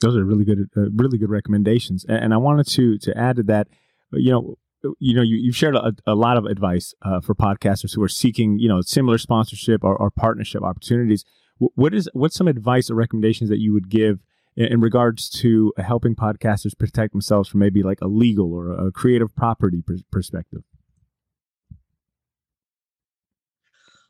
Those 0.00 0.16
are 0.16 0.24
really 0.24 0.44
good, 0.44 0.68
uh, 0.76 0.90
really 0.94 1.18
good 1.18 1.30
recommendations. 1.30 2.04
And, 2.04 2.24
and 2.24 2.34
I 2.34 2.36
wanted 2.36 2.66
to, 2.68 2.98
to 2.98 3.16
add 3.16 3.36
to 3.36 3.42
that, 3.44 3.68
you 4.12 4.30
know, 4.30 4.56
you 4.98 5.14
know, 5.14 5.22
you, 5.22 5.36
you've 5.36 5.56
shared 5.56 5.76
a, 5.76 5.94
a 6.06 6.14
lot 6.14 6.36
of 6.36 6.44
advice 6.44 6.92
uh, 7.00 7.20
for 7.20 7.34
podcasters 7.34 7.94
who 7.94 8.02
are 8.02 8.08
seeking, 8.08 8.58
you 8.58 8.68
know, 8.68 8.82
similar 8.82 9.16
sponsorship 9.16 9.82
or, 9.82 9.96
or 9.96 10.10
partnership 10.10 10.62
opportunities 10.62 11.24
what 11.58 11.94
is 11.94 12.08
what's 12.12 12.36
some 12.36 12.48
advice 12.48 12.90
or 12.90 12.94
recommendations 12.94 13.50
that 13.50 13.60
you 13.60 13.72
would 13.72 13.88
give 13.88 14.20
in, 14.56 14.66
in 14.66 14.80
regards 14.80 15.28
to 15.28 15.72
helping 15.78 16.14
podcasters 16.14 16.76
protect 16.78 17.12
themselves 17.12 17.48
from 17.48 17.60
maybe 17.60 17.82
like 17.82 18.00
a 18.00 18.08
legal 18.08 18.52
or 18.52 18.72
a 18.72 18.90
creative 18.90 19.34
property 19.34 19.82
pr- 19.82 19.94
perspective? 20.10 20.62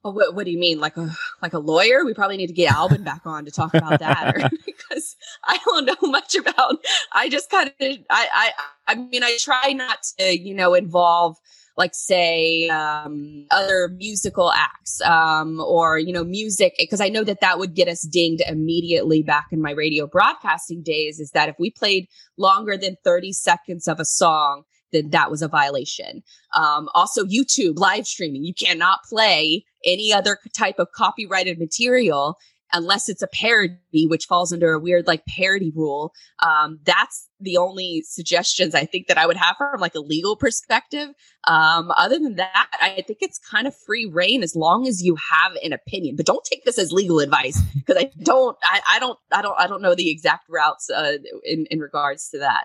Oh, 0.07 0.11
what, 0.11 0.35
what 0.35 0.45
do 0.45 0.51
you 0.51 0.59
mean? 0.59 0.81
Like 0.81 0.99
a 0.99 1.11
like 1.41 1.55
a 1.55 1.59
lawyer? 1.59 2.05
We 2.05 2.13
probably 2.13 2.37
need 2.37 2.49
to 2.49 2.53
get 2.53 2.75
Alban 2.75 3.05
back 3.05 3.23
on 3.25 3.47
to 3.47 3.51
talk 3.51 3.73
about 3.73 4.01
that, 4.01 4.53
because 4.67 5.17
I 5.43 5.59
don't 5.65 5.87
know 5.87 6.09
much 6.09 6.35
about. 6.35 6.77
I 7.13 7.31
just 7.31 7.49
kind 7.51 7.69
of 7.69 7.75
I 7.81 7.97
I 8.11 8.53
I 8.87 8.95
mean 8.97 9.23
I 9.23 9.39
try 9.41 9.73
not 9.73 10.03
to 10.19 10.39
you 10.39 10.55
know 10.55 10.75
involve 10.75 11.39
like 11.77 11.95
say 11.95 12.69
um, 12.69 13.47
other 13.51 13.89
musical 13.97 14.53
acts 14.53 15.01
um, 15.03 15.61
or 15.61 15.99
you 15.99 16.13
know 16.13 16.25
music 16.25 16.75
because 16.79 17.01
i 17.01 17.09
know 17.09 17.25
that 17.25 17.41
that 17.41 17.59
would 17.59 17.75
get 17.75 17.89
us 17.89 18.03
dinged 18.03 18.43
immediately 18.47 19.23
back 19.23 19.47
in 19.51 19.61
my 19.61 19.73
radio 19.73 20.07
broadcasting 20.07 20.83
days 20.83 21.21
is 21.21 21.31
that 21.31 21.49
if 21.49 21.57
we 21.59 21.71
played 21.71 22.07
longer 22.37 22.77
than 22.77 22.97
30 23.05 23.33
seconds 23.33 23.89
of 23.89 24.01
a 24.01 24.05
song 24.05 24.63
then 24.93 25.11
that 25.11 25.29
was 25.29 25.43
a 25.43 25.49
violation. 25.49 26.23
Um, 26.55 26.89
also 26.95 27.25
youtube 27.25 27.79
live 27.79 28.07
streaming 28.07 28.45
you 28.45 28.55
cannot 28.55 29.01
play 29.05 29.65
any 29.85 30.13
other 30.13 30.39
type 30.57 30.79
of 30.79 30.93
copyrighted 30.93 31.59
material 31.59 32.39
unless 32.73 33.09
it's 33.09 33.23
a 33.23 33.27
parody, 33.27 34.07
which 34.07 34.27
falls 34.27 34.53
under 34.53 34.73
a 34.73 34.81
weird 34.81 35.07
like 35.07 35.25
parody 35.27 35.73
rule. 35.75 36.13
Um, 36.43 36.81
that's 36.85 37.29
the 37.41 37.57
only 37.57 38.03
suggestions 38.07 38.75
I 38.75 38.85
think 38.85 39.07
that 39.09 39.19
I 39.19 39.27
would 39.27 39.37
have 39.37 39.57
from 39.57 39.81
like 39.81 39.95
a 39.95 40.01
legal 40.01 40.37
perspective. 40.37 41.09
Um, 41.47 41.93
other 41.97 42.19
than 42.19 42.37
that, 42.37 42.69
I 42.81 43.03
think 43.07 43.19
it's 43.21 43.39
kind 43.39 43.67
of 43.67 43.75
free 43.87 44.07
reign 44.07 44.43
as 44.43 44.57
long 44.57 44.87
as 44.89 45.03
you 45.03 45.17
have 45.31 45.53
an 45.63 45.73
opinion. 45.73 46.17
But 46.17 46.27
don't 46.27 46.45
take 46.45 46.65
this 46.65 46.79
as 46.79 46.93
legal 46.93 47.21
advice 47.21 47.61
because 47.75 47.97
I 47.97 48.11
don't, 48.23 48.57
I, 48.65 48.81
I, 48.89 48.99
don't, 48.99 49.19
I 49.33 49.43
don't, 49.43 49.61
I 49.61 49.67
don't 49.67 49.83
know 49.83 49.95
the 49.95 50.11
exact 50.11 50.49
routes 50.49 50.91
uh, 50.91 51.19
in 51.45 51.67
in 51.71 51.81
regards 51.81 52.29
to 52.31 52.39
that. 52.39 52.65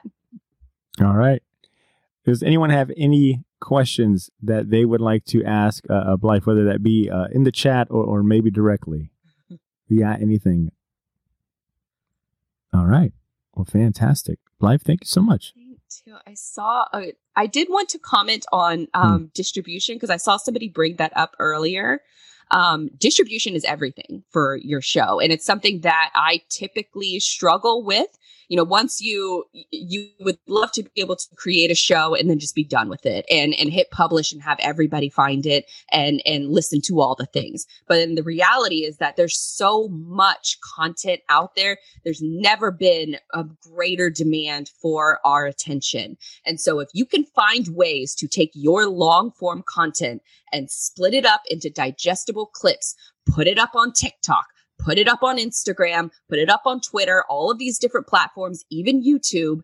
All 1.01 1.15
right. 1.15 1.41
Does 2.25 2.43
anyone 2.43 2.69
have 2.69 2.91
any 2.97 3.43
questions 3.61 4.29
that 4.41 4.69
they 4.69 4.85
would 4.85 5.01
like 5.01 5.25
to 5.25 5.43
ask 5.43 5.83
uh, 5.89 6.15
Blythe, 6.17 6.43
whether 6.45 6.65
that 6.65 6.83
be 6.83 7.09
uh, 7.09 7.25
in 7.31 7.43
the 7.43 7.51
chat 7.51 7.87
or, 7.89 8.03
or 8.03 8.23
maybe 8.23 8.51
directly? 8.51 9.11
Got 9.97 10.21
anything? 10.21 10.71
All 12.73 12.85
right. 12.85 13.13
Well, 13.55 13.65
fantastic. 13.65 14.39
Blythe, 14.59 14.81
thank 14.83 15.01
you 15.01 15.07
so 15.07 15.21
much. 15.21 15.53
I 16.25 16.33
saw, 16.35 16.85
a, 16.93 17.13
I 17.35 17.47
did 17.47 17.67
want 17.69 17.89
to 17.89 17.99
comment 17.99 18.45
on 18.51 18.87
um, 18.93 19.19
hmm. 19.19 19.25
distribution 19.33 19.95
because 19.95 20.09
I 20.09 20.17
saw 20.17 20.37
somebody 20.37 20.69
bring 20.69 20.97
that 20.97 21.11
up 21.15 21.35
earlier. 21.39 22.01
um, 22.51 22.89
distribution 22.97 23.55
is 23.55 23.63
everything 23.65 24.23
for 24.29 24.57
your 24.57 24.81
show. 24.81 25.19
And 25.19 25.31
it's 25.31 25.45
something 25.45 25.81
that 25.81 26.11
I 26.15 26.41
typically 26.49 27.19
struggle 27.19 27.83
with 27.83 28.17
you 28.49 28.57
know 28.57 28.63
once 28.63 28.99
you 28.99 29.45
you 29.71 30.09
would 30.19 30.37
love 30.47 30.71
to 30.73 30.83
be 30.83 31.01
able 31.01 31.15
to 31.15 31.27
create 31.35 31.71
a 31.71 31.75
show 31.75 32.15
and 32.15 32.29
then 32.29 32.39
just 32.39 32.55
be 32.55 32.63
done 32.63 32.89
with 32.89 33.05
it 33.05 33.25
and 33.29 33.53
and 33.53 33.71
hit 33.71 33.89
publish 33.91 34.33
and 34.33 34.41
have 34.41 34.57
everybody 34.59 35.07
find 35.07 35.45
it 35.45 35.65
and 35.91 36.21
and 36.25 36.49
listen 36.49 36.81
to 36.81 36.99
all 36.99 37.15
the 37.15 37.27
things. 37.27 37.65
But 37.87 37.95
then 37.95 38.15
the 38.15 38.23
reality 38.23 38.83
is 38.83 38.97
that 38.97 39.15
there's 39.15 39.39
so 39.39 39.87
much 39.89 40.57
content 40.75 41.21
out 41.29 41.55
there 41.55 41.77
there's 42.03 42.21
never 42.21 42.71
been 42.71 43.17
a 43.33 43.45
greater 43.61 44.09
demand 44.09 44.71
for 44.81 45.19
our 45.23 45.45
attention. 45.45 46.17
And 46.45 46.59
so 46.59 46.79
if 46.79 46.89
you 46.93 47.05
can 47.05 47.23
find 47.23 47.67
ways 47.69 48.15
to 48.15 48.27
take 48.27 48.51
your 48.53 48.87
long 48.87 49.31
form 49.31 49.63
content 49.67 50.21
and 50.51 50.69
split 50.69 51.13
it 51.13 51.25
up 51.25 51.41
into 51.49 51.69
digestible 51.69 52.47
clips 52.47 52.95
put 53.29 53.47
it 53.47 53.59
up 53.59 53.75
on 53.75 53.93
TikTok 53.93 54.47
put 54.79 54.97
it 54.97 55.07
up 55.07 55.21
on 55.21 55.37
Instagram, 55.37 56.09
put 56.27 56.39
it 56.39 56.49
up 56.49 56.61
on 56.65 56.81
Twitter, 56.81 57.23
all 57.29 57.51
of 57.51 57.59
these 57.59 57.77
different 57.77 58.07
platforms, 58.07 58.63
even 58.71 59.03
YouTube. 59.03 59.61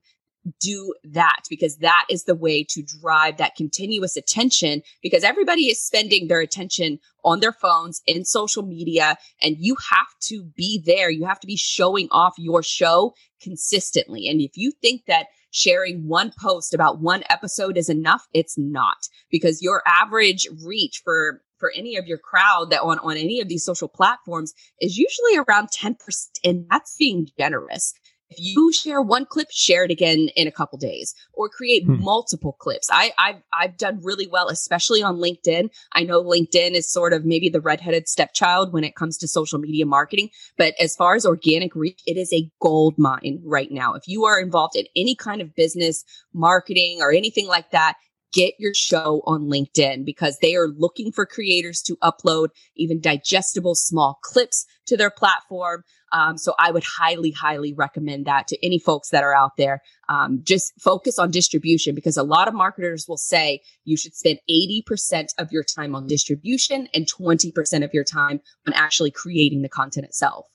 Do 0.62 0.94
that 1.04 1.40
because 1.50 1.78
that 1.78 2.06
is 2.08 2.26
the 2.26 2.36
way 2.36 2.64
to 2.70 2.84
drive 2.84 3.38
that 3.38 3.56
continuous 3.56 4.16
attention 4.16 4.84
because 5.02 5.24
everybody 5.24 5.64
is 5.64 5.84
spending 5.84 6.28
their 6.28 6.40
attention 6.40 7.00
on 7.24 7.40
their 7.40 7.52
phones 7.52 8.04
in 8.06 8.26
social 8.26 8.62
media 8.62 9.18
and 9.42 9.56
you 9.58 9.76
have 9.90 10.06
to 10.26 10.44
be 10.44 10.80
there. 10.86 11.10
You 11.10 11.26
have 11.26 11.40
to 11.40 11.48
be 11.48 11.58
showing 11.58 12.08
off 12.12 12.36
your 12.38 12.62
show 12.62 13.16
consistently. 13.42 14.28
And 14.28 14.40
if 14.40 14.52
you 14.54 14.72
think 14.84 15.06
that 15.08 15.30
sharing 15.50 16.08
one 16.08 16.34
post 16.40 16.74
about 16.74 17.00
one 17.00 17.24
episode 17.30 17.78
is 17.78 17.90
enough, 17.90 18.28
it's 18.34 18.58
not 18.58 18.98
because 19.32 19.64
your 19.64 19.82
average 19.88 20.48
reach 20.64 21.02
for 21.04 21.42
for 21.58 21.72
any 21.76 21.96
of 21.96 22.06
your 22.08 22.18
crowd 22.18 22.70
that 22.72 22.82
on, 22.82 23.00
on 23.00 23.18
any 23.18 23.40
of 23.40 23.48
these 23.48 23.64
social 23.64 23.88
platforms 23.88 24.54
is 24.82 24.98
usually 24.98 25.38
around 25.38 25.70
10%. 25.70 25.96
And 26.44 26.66
that's 26.70 26.96
being 26.98 27.28
generous. 27.38 27.94
If 28.30 28.38
you 28.40 28.74
share 28.74 29.02
one 29.02 29.26
clip, 29.26 29.48
share 29.52 29.84
it 29.84 29.92
again 29.92 30.30
in 30.36 30.48
a 30.48 30.52
couple 30.52 30.80
days 30.80 31.14
or 31.34 31.48
create 31.48 31.86
hmm. 31.86 32.02
multiple 32.02 32.54
clips. 32.54 32.90
I, 32.92 33.14
I've, 33.18 33.42
I've 33.54 33.78
done 33.78 34.00
really 34.02 34.28
well, 34.28 34.50
especially 34.50 35.04
on 35.04 35.18
LinkedIn. 35.18 35.70
I 35.94 36.04
know 36.04 36.24
LinkedIn 36.24 36.72
is 36.72 36.92
sort 36.92 37.14
of 37.14 37.24
maybe 37.24 37.50
the 37.50 37.62
redheaded 37.62 38.08
stepchild 38.08 38.74
when 38.74 38.84
it 38.84 38.96
comes 38.96 39.18
to 39.20 39.28
social 39.28 39.60
media 39.60 39.86
marketing. 39.86 40.30
But 40.58 40.74
as 40.80 40.96
far 40.96 41.16
as 41.16 41.26
organic 41.26 41.76
reach, 41.76 42.02
it 42.08 42.18
is 42.18 42.34
a 42.34 42.50
gold 42.60 42.96
mine 42.98 43.42
right 43.46 43.72
now. 43.72 43.94
If 43.94 44.08
you 44.08 44.26
are 44.26 44.40
involved 44.40 44.76
in 44.76 44.86
any 44.96 45.16
kind 45.16 45.40
of 45.40 45.54
business, 45.56 46.04
marketing, 46.34 47.00
or 47.02 47.12
anything 47.12 47.48
like 47.48 47.72
that, 47.72 47.96
get 48.34 48.54
your 48.60 48.74
show 48.74 49.22
on 49.26 49.44
LinkedIn 49.44 50.06
because 50.06 50.38
they 50.42 50.56
are 50.56 50.68
looking 50.68 51.12
for 51.12 51.26
creators 51.26 51.82
to 51.84 51.96
upload 51.98 52.50
even 52.76 53.00
digestible 53.00 53.76
small 53.76 54.20
clips 54.22 54.66
to 54.88 54.98
their 54.98 55.10
platform. 55.10 55.84
Um, 56.12 56.38
so 56.38 56.54
I 56.60 56.72
would 56.72 56.84
highly, 56.84 57.32
highly 57.32 57.74
recommend 57.74 58.26
that 58.26 58.48
to 58.48 58.66
any 58.66 58.80
folks 58.80 59.10
that 59.10 59.24
are 59.24 59.36
out 59.36 59.58
there. 59.58 59.82
Um, 60.08 60.42
just 60.44 60.74
focus 60.80 61.18
on 61.18 61.32
distribution 61.32 61.96
because 61.96 62.18
a 62.18 62.24
lot 62.24 62.48
of 62.48 62.54
marketers 62.54 63.06
will 63.08 63.18
say 63.18 63.62
you 63.84 63.98
should 63.98 64.16
spend 64.16 64.40
80% 64.50 65.30
of 65.38 65.52
your 65.52 65.64
time 65.64 65.96
on 65.96 66.08
distribution 66.08 66.88
and 66.94 67.08
20% 67.08 67.84
of 67.84 67.94
your 67.94 68.04
time 68.04 68.42
on 68.68 68.74
actually 68.74 69.12
creating 69.12 69.62
the 69.62 69.70
content 69.70 70.06
itself. 70.06 70.46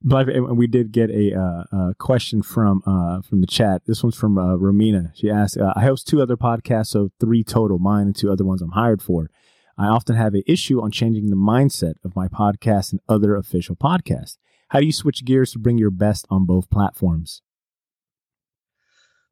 But 0.00 0.28
we 0.54 0.68
did 0.68 0.92
get 0.92 1.10
a, 1.10 1.34
uh, 1.34 1.64
a 1.72 1.94
question 1.98 2.40
from 2.42 2.82
uh, 2.86 3.20
from 3.22 3.40
the 3.40 3.48
chat. 3.48 3.82
This 3.86 4.02
one's 4.02 4.16
from 4.16 4.38
uh, 4.38 4.56
Romina. 4.56 5.10
She 5.16 5.28
asked, 5.28 5.58
uh, 5.58 5.72
"I 5.74 5.82
host 5.82 6.06
two 6.06 6.22
other 6.22 6.36
podcasts, 6.36 6.88
so 6.88 7.10
three 7.18 7.42
total. 7.42 7.80
Mine 7.80 8.06
and 8.06 8.16
two 8.16 8.30
other 8.30 8.44
ones 8.44 8.62
I'm 8.62 8.70
hired 8.70 9.02
for. 9.02 9.28
I 9.76 9.86
often 9.86 10.14
have 10.14 10.34
an 10.34 10.44
issue 10.46 10.80
on 10.80 10.92
changing 10.92 11.30
the 11.30 11.36
mindset 11.36 11.94
of 12.04 12.14
my 12.14 12.28
podcast 12.28 12.92
and 12.92 13.00
other 13.08 13.34
official 13.34 13.74
podcasts. 13.74 14.38
How 14.68 14.80
do 14.80 14.86
you 14.86 14.92
switch 14.92 15.24
gears 15.24 15.52
to 15.52 15.58
bring 15.58 15.78
your 15.78 15.90
best 15.90 16.26
on 16.30 16.46
both 16.46 16.70
platforms?" 16.70 17.42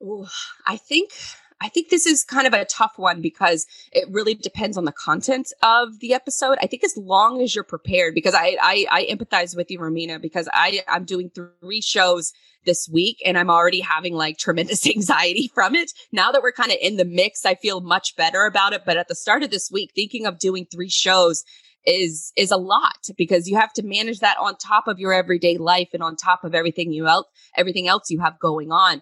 Ooh, 0.03 0.27
I 0.67 0.77
think 0.77 1.13
I 1.61 1.69
think 1.69 1.89
this 1.89 2.07
is 2.07 2.23
kind 2.23 2.47
of 2.47 2.53
a 2.53 2.67
tough 2.67 2.95
one 2.97 3.23
because 3.23 3.67
it 3.93 4.07
really 4.11 4.35
depends 4.35 4.77
on 4.77 4.85
the 4.85 4.93
content 4.93 5.53
of 5.63 6.01
the 6.01 6.13
episode. 6.13 6.59
I 6.61 6.67
think 6.67 6.85
as 6.85 6.97
long 6.97 7.41
as 7.41 7.55
you're 7.55 7.65
prepared, 7.65 8.15
because 8.15 8.35
I 8.35 8.57
I, 8.61 8.87
I 8.91 9.07
empathize 9.07 9.57
with 9.57 9.71
you, 9.71 9.79
Romina, 9.79 10.21
because 10.21 10.49
I 10.53 10.83
I'm 10.89 11.05
doing 11.05 11.31
three 11.31 11.81
shows 11.81 12.33
this 12.67 12.89
week 12.89 13.23
and 13.25 13.39
I'm 13.39 13.49
already 13.49 13.81
having 13.81 14.15
like 14.15 14.37
tremendous 14.37 14.87
anxiety 14.97 15.51
from 15.55 15.75
it. 15.75 15.93
Now 16.13 16.33
that 16.33 16.43
we're 16.43 16.53
kind 16.53 16.73
of 16.73 16.79
in 16.83 16.97
the 16.97 17.05
mix, 17.05 17.47
I 17.47 17.55
feel 17.55 17.81
much 17.81 18.17
better 18.17 18.45
about 18.45 18.75
it. 18.75 18.83
But 18.85 18.99
at 18.99 19.09
the 19.09 19.15
start 19.15 19.43
of 19.43 19.51
this 19.51 19.71
week, 19.71 19.93
thinking 19.95 20.27
of 20.27 20.39
doing 20.39 20.67
three 20.67 20.91
shows 20.91 21.45
is 21.87 22.33
is 22.37 22.51
a 22.51 22.57
lot 22.57 23.09
because 23.17 23.49
you 23.49 23.57
have 23.57 23.73
to 23.73 23.83
manage 23.83 24.19
that 24.19 24.37
on 24.39 24.57
top 24.57 24.89
of 24.89 24.99
your 24.99 25.13
everyday 25.13 25.57
life 25.57 25.89
and 25.95 26.03
on 26.03 26.17
top 26.17 26.45
of 26.45 26.55
everything 26.55 26.93
you 26.93 27.07
else 27.07 27.29
everything 27.57 27.87
else 27.87 28.11
you 28.11 28.19
have 28.19 28.39
going 28.41 28.73
on 28.73 29.01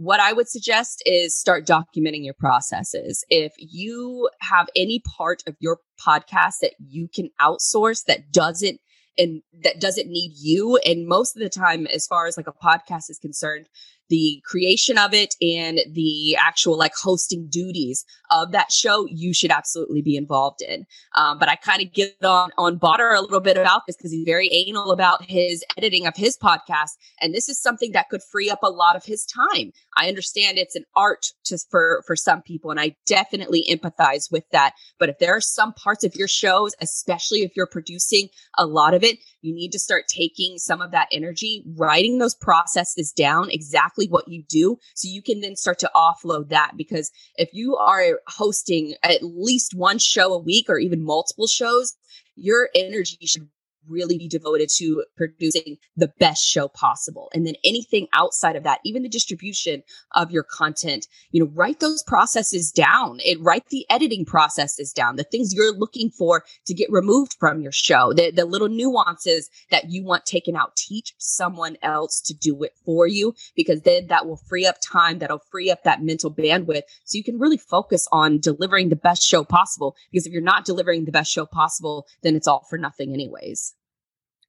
what 0.00 0.18
I 0.18 0.32
would 0.32 0.48
suggest 0.48 1.02
is 1.04 1.38
start 1.38 1.66
documenting 1.66 2.24
your 2.24 2.32
processes. 2.32 3.22
If 3.28 3.52
you 3.58 4.30
have 4.40 4.66
any 4.74 5.02
part 5.18 5.42
of 5.46 5.56
your 5.60 5.80
podcast 6.00 6.60
that 6.62 6.72
you 6.78 7.06
can 7.14 7.28
outsource 7.38 8.04
that 8.06 8.32
doesn't 8.32 8.80
and 9.18 9.42
that 9.62 9.78
doesn't 9.78 10.08
need 10.08 10.32
you 10.40 10.78
and 10.86 11.06
most 11.06 11.36
of 11.36 11.42
the 11.42 11.50
time 11.50 11.86
as 11.86 12.06
far 12.06 12.26
as 12.26 12.38
like 12.38 12.46
a 12.46 12.52
podcast 12.52 13.10
is 13.10 13.18
concerned 13.20 13.66
the 14.10 14.42
creation 14.44 14.98
of 14.98 15.14
it 15.14 15.34
and 15.40 15.80
the 15.92 16.36
actual 16.36 16.76
like 16.76 16.92
hosting 16.94 17.48
duties 17.48 18.04
of 18.30 18.52
that 18.52 18.70
show, 18.70 19.06
you 19.08 19.32
should 19.32 19.50
absolutely 19.50 20.02
be 20.02 20.16
involved 20.16 20.60
in. 20.60 20.84
Um, 21.16 21.38
but 21.38 21.48
I 21.48 21.56
kind 21.56 21.80
of 21.80 21.92
get 21.92 22.16
on 22.22 22.50
on 22.58 22.78
Botter 22.78 23.16
a 23.16 23.22
little 23.22 23.40
bit 23.40 23.56
about 23.56 23.82
this 23.86 23.96
because 23.96 24.12
he's 24.12 24.24
very 24.24 24.52
anal 24.52 24.92
about 24.92 25.24
his 25.24 25.64
editing 25.78 26.06
of 26.06 26.14
his 26.16 26.36
podcast, 26.36 26.90
and 27.20 27.34
this 27.34 27.48
is 27.48 27.60
something 27.60 27.92
that 27.92 28.08
could 28.10 28.22
free 28.22 28.50
up 28.50 28.62
a 28.62 28.70
lot 28.70 28.96
of 28.96 29.04
his 29.04 29.24
time. 29.24 29.72
I 29.96 30.08
understand 30.08 30.58
it's 30.58 30.76
an 30.76 30.84
art 30.96 31.26
to, 31.44 31.58
for 31.70 32.02
for 32.06 32.16
some 32.16 32.42
people, 32.42 32.70
and 32.70 32.80
I 32.80 32.96
definitely 33.06 33.64
empathize 33.70 34.30
with 34.30 34.44
that. 34.52 34.74
But 34.98 35.08
if 35.08 35.18
there 35.18 35.34
are 35.36 35.40
some 35.40 35.72
parts 35.72 36.04
of 36.04 36.14
your 36.16 36.28
shows, 36.28 36.74
especially 36.80 37.40
if 37.40 37.52
you're 37.56 37.66
producing 37.66 38.28
a 38.58 38.66
lot 38.66 38.94
of 38.94 39.04
it, 39.04 39.18
you 39.42 39.54
need 39.54 39.72
to 39.72 39.78
start 39.78 40.04
taking 40.08 40.58
some 40.58 40.80
of 40.80 40.90
that 40.90 41.08
energy, 41.12 41.64
writing 41.76 42.18
those 42.18 42.34
processes 42.34 43.12
down 43.12 43.50
exactly 43.50 44.06
what 44.06 44.28
you 44.28 44.42
do, 44.48 44.78
so 44.94 45.08
you 45.08 45.22
can 45.22 45.40
then 45.40 45.56
start 45.56 45.78
to 45.80 45.90
offload 45.94 46.48
that. 46.48 46.72
Because 46.76 47.10
if 47.36 47.48
you 47.52 47.76
are 47.76 48.20
hosting 48.26 48.94
at 49.02 49.22
least 49.22 49.74
one 49.74 49.98
show 49.98 50.32
a 50.32 50.38
week 50.38 50.66
or 50.68 50.78
even 50.78 51.04
multiple 51.04 51.46
shows, 51.46 51.94
your 52.36 52.68
energy 52.74 53.18
should 53.26 53.48
really 53.88 54.18
be 54.18 54.28
devoted 54.28 54.68
to 54.76 55.04
producing 55.16 55.76
the 55.96 56.12
best 56.18 56.44
show 56.44 56.68
possible. 56.68 57.30
And 57.34 57.46
then 57.46 57.54
anything 57.64 58.06
outside 58.12 58.56
of 58.56 58.62
that, 58.64 58.80
even 58.84 59.02
the 59.02 59.08
distribution 59.08 59.82
of 60.14 60.30
your 60.30 60.42
content, 60.42 61.06
you 61.30 61.42
know, 61.42 61.50
write 61.54 61.80
those 61.80 62.02
processes 62.02 62.70
down 62.70 63.20
and 63.26 63.44
write 63.44 63.66
the 63.68 63.86
editing 63.90 64.24
processes 64.24 64.92
down, 64.92 65.16
the 65.16 65.24
things 65.24 65.54
you're 65.54 65.76
looking 65.76 66.10
for 66.10 66.44
to 66.66 66.74
get 66.74 66.90
removed 66.90 67.36
from 67.38 67.60
your 67.60 67.72
show, 67.72 68.12
the, 68.12 68.30
the 68.30 68.44
little 68.44 68.68
nuances 68.68 69.50
that 69.70 69.90
you 69.90 70.04
want 70.04 70.26
taken 70.26 70.56
out. 70.56 70.76
Teach 70.76 71.14
someone 71.18 71.76
else 71.82 72.20
to 72.22 72.34
do 72.34 72.62
it 72.62 72.74
for 72.84 73.06
you 73.06 73.34
because 73.54 73.82
then 73.82 74.06
that 74.08 74.26
will 74.26 74.40
free 74.48 74.66
up 74.66 74.76
time, 74.80 75.18
that'll 75.18 75.42
free 75.50 75.70
up 75.70 75.84
that 75.84 76.02
mental 76.02 76.32
bandwidth 76.32 76.82
so 77.04 77.16
you 77.16 77.24
can 77.24 77.38
really 77.38 77.58
focus 77.58 78.06
on 78.12 78.38
delivering 78.38 78.88
the 78.88 78.96
best 78.96 79.22
show 79.22 79.44
possible. 79.44 79.96
Because 80.10 80.26
if 80.26 80.32
you're 80.32 80.42
not 80.42 80.64
delivering 80.64 81.04
the 81.04 81.12
best 81.12 81.30
show 81.30 81.46
possible, 81.46 82.06
then 82.22 82.36
it's 82.36 82.48
all 82.48 82.66
for 82.68 82.78
nothing 82.78 83.12
anyways. 83.12 83.69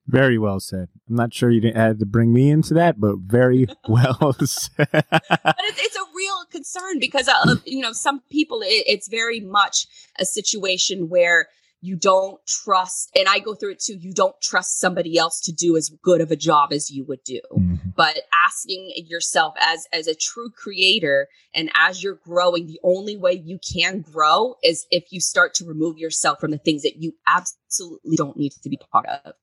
Very 0.07 0.37
well 0.37 0.59
said. 0.59 0.89
I'm 1.09 1.15
not 1.15 1.33
sure 1.33 1.51
you 1.51 1.61
didn't 1.61 1.77
had 1.77 1.99
to 1.99 2.05
bring 2.05 2.33
me 2.33 2.49
into 2.49 2.73
that, 2.73 2.99
but 2.99 3.17
very 3.19 3.67
well 3.87 4.33
said. 4.45 4.87
but 4.91 5.15
it's, 5.23 5.81
it's, 5.81 5.95
a 5.95 6.05
real 6.15 6.45
concern 6.51 6.99
because 6.99 7.27
uh, 7.27 7.55
you 7.65 7.81
know 7.81 7.93
some 7.93 8.21
people 8.29 8.61
it, 8.61 8.83
it's 8.87 9.07
very 9.07 9.39
much 9.39 9.87
a 10.19 10.25
situation 10.25 11.09
where 11.09 11.47
you 11.81 11.95
don't 11.95 12.39
trust 12.45 13.09
and 13.15 13.27
i 13.27 13.39
go 13.39 13.55
through 13.55 13.71
it 13.71 13.79
too 13.79 13.97
you 13.99 14.13
don't 14.13 14.39
trust 14.41 14.79
somebody 14.79 15.17
else 15.17 15.41
to 15.41 15.51
do 15.51 15.75
as 15.75 15.89
good 16.03 16.21
of 16.21 16.31
a 16.31 16.35
job 16.35 16.71
as 16.71 16.91
you 16.91 17.03
would 17.03 17.23
do 17.23 17.39
mm-hmm. 17.51 17.89
but 17.95 18.21
asking 18.45 18.91
yourself 18.95 19.55
as 19.59 19.87
as 19.91 20.07
a 20.07 20.15
true 20.15 20.49
creator 20.55 21.27
and 21.53 21.71
as 21.75 22.03
you're 22.03 22.19
growing 22.23 22.67
the 22.67 22.79
only 22.83 23.17
way 23.17 23.33
you 23.33 23.59
can 23.59 24.01
grow 24.01 24.55
is 24.63 24.85
if 24.91 25.05
you 25.11 25.19
start 25.19 25.53
to 25.53 25.65
remove 25.65 25.97
yourself 25.97 26.39
from 26.39 26.51
the 26.51 26.57
things 26.57 26.83
that 26.83 26.97
you 26.97 27.13
absolutely 27.27 28.15
don't 28.15 28.37
need 28.37 28.51
to 28.51 28.69
be 28.69 28.79
part 28.91 29.07
of 29.07 29.33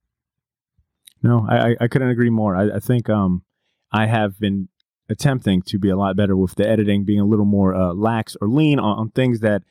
no, 1.22 1.46
I, 1.48 1.76
I 1.80 1.88
couldn't 1.88 2.10
agree 2.10 2.30
more. 2.30 2.56
I, 2.56 2.76
I 2.76 2.80
think 2.80 3.08
um, 3.08 3.42
I 3.92 4.06
have 4.06 4.38
been 4.38 4.68
attempting 5.08 5.62
to 5.62 5.78
be 5.78 5.88
a 5.88 5.96
lot 5.96 6.16
better 6.16 6.36
with 6.36 6.54
the 6.54 6.68
editing, 6.68 7.04
being 7.04 7.20
a 7.20 7.24
little 7.24 7.46
more 7.46 7.74
uh, 7.74 7.92
lax 7.94 8.36
or 8.40 8.48
lean 8.48 8.78
on, 8.78 8.98
on, 8.98 9.10
things 9.10 9.40
that 9.40 9.62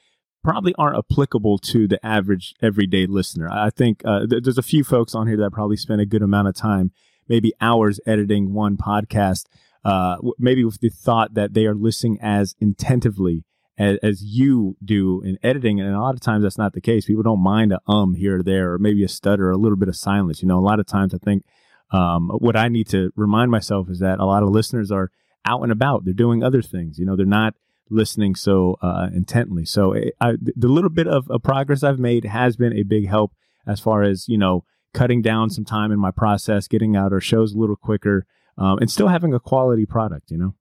probably 0.44 0.74
aren't 0.78 0.98
applicable 0.98 1.58
to 1.60 1.88
the 1.88 2.04
average 2.06 2.56
everyday 2.62 3.06
listener. 3.06 3.50
I 3.52 3.70
think 3.70 4.02
uh, 4.04 4.26
th- 4.28 4.44
there's 4.44 4.58
a 4.58 4.64
few 4.64 4.84
folks 4.84 5.14
on 5.14 5.28
here 5.28 5.38
that 5.38 5.52
probably 5.52 5.78
spend 5.78 6.02
a 6.02 6.06
good 6.06 6.22
amount 6.22 6.48
of 6.48 6.56
time, 6.56 6.92
maybe 7.28 7.54
hours 7.62 8.00
editing 8.08 8.54
one 8.54 8.78
podcast, 8.78 9.44
uh, 9.86 10.18
maybe 10.40 10.64
with 10.64 10.80
the 10.80 10.90
thought 10.90 11.36
that 11.36 11.54
they 11.54 11.66
are 11.66 11.76
listening 11.76 12.18
as 12.22 12.56
intentively 12.60 13.44
as, 13.78 13.98
as 14.02 14.24
you 14.24 14.76
do 14.84 15.22
in 15.22 15.38
editing. 15.44 15.80
And 15.80 15.94
a 15.94 16.02
lot 16.02 16.16
of 16.16 16.22
times 16.22 16.44
that's 16.44 16.58
not 16.58 16.74
the 16.74 16.82
case. 16.82 17.06
People 17.06 17.24
don't 17.24 17.44
mind 17.44 17.74
a 17.74 17.80
um 17.88 18.16
here 18.16 18.40
or 18.40 18.44
there, 18.44 18.74
or 18.74 18.80
maybe 18.80 19.04
a 19.04 19.08
stutter, 19.08 19.48
or 19.48 19.52
a 19.52 19.58
little 19.58 19.78
bit 19.78 19.90
of 19.90 19.96
silence. 19.96 20.42
You 20.42 20.48
know, 20.48 20.60
a 20.60 20.62
lot 20.62 20.80
of 20.80 20.88
times 20.88 21.14
I 21.14 21.18
think 21.18 21.44
um, 21.92 22.30
what 22.30 22.56
I 22.56 22.68
need 22.68 22.88
to 22.90 23.12
remind 23.16 23.52
myself 23.52 23.90
is 23.90 24.00
that 24.00 24.20
a 24.20 24.26
lot 24.26 24.44
of 24.44 24.50
listeners 24.50 24.92
are 24.92 25.12
out 25.46 25.64
and 25.64 25.72
about. 25.72 26.06
They're 26.06 26.14
doing 26.14 26.44
other 26.44 26.62
things. 26.62 27.00
You 27.00 27.06
know, 27.06 27.16
they're 27.16 27.26
not 27.26 27.54
listening 27.90 28.36
so 28.36 28.78
uh, 28.82 29.08
intently. 29.14 29.66
So 29.66 29.94
it, 29.94 30.14
I, 30.20 30.34
the 30.42 30.68
little 30.68 30.90
bit 30.90 31.08
of, 31.08 31.30
of 31.30 31.44
progress 31.44 31.84
I've 31.84 32.00
made 32.00 32.26
has 32.26 32.58
been 32.58 32.74
a 32.74 32.84
big 32.84 33.08
help 33.08 33.32
as 33.66 33.80
far 33.80 34.04
as 34.04 34.28
you 34.28 34.38
know 34.38 34.64
cutting 34.94 35.22
down 35.22 35.50
some 35.50 35.66
time 35.66 35.92
in 35.92 36.00
my 36.00 36.12
process, 36.12 36.68
getting 36.68 36.96
out 36.96 37.14
our 37.14 37.22
shows 37.22 37.54
a 37.54 37.58
little 37.58 37.76
quicker, 37.76 38.26
um, 38.58 38.80
and 38.80 38.92
still 38.92 39.08
having 39.08 39.34
a 39.34 39.40
quality 39.40 39.86
product. 39.86 40.32
You 40.32 40.38
know. 40.38 40.56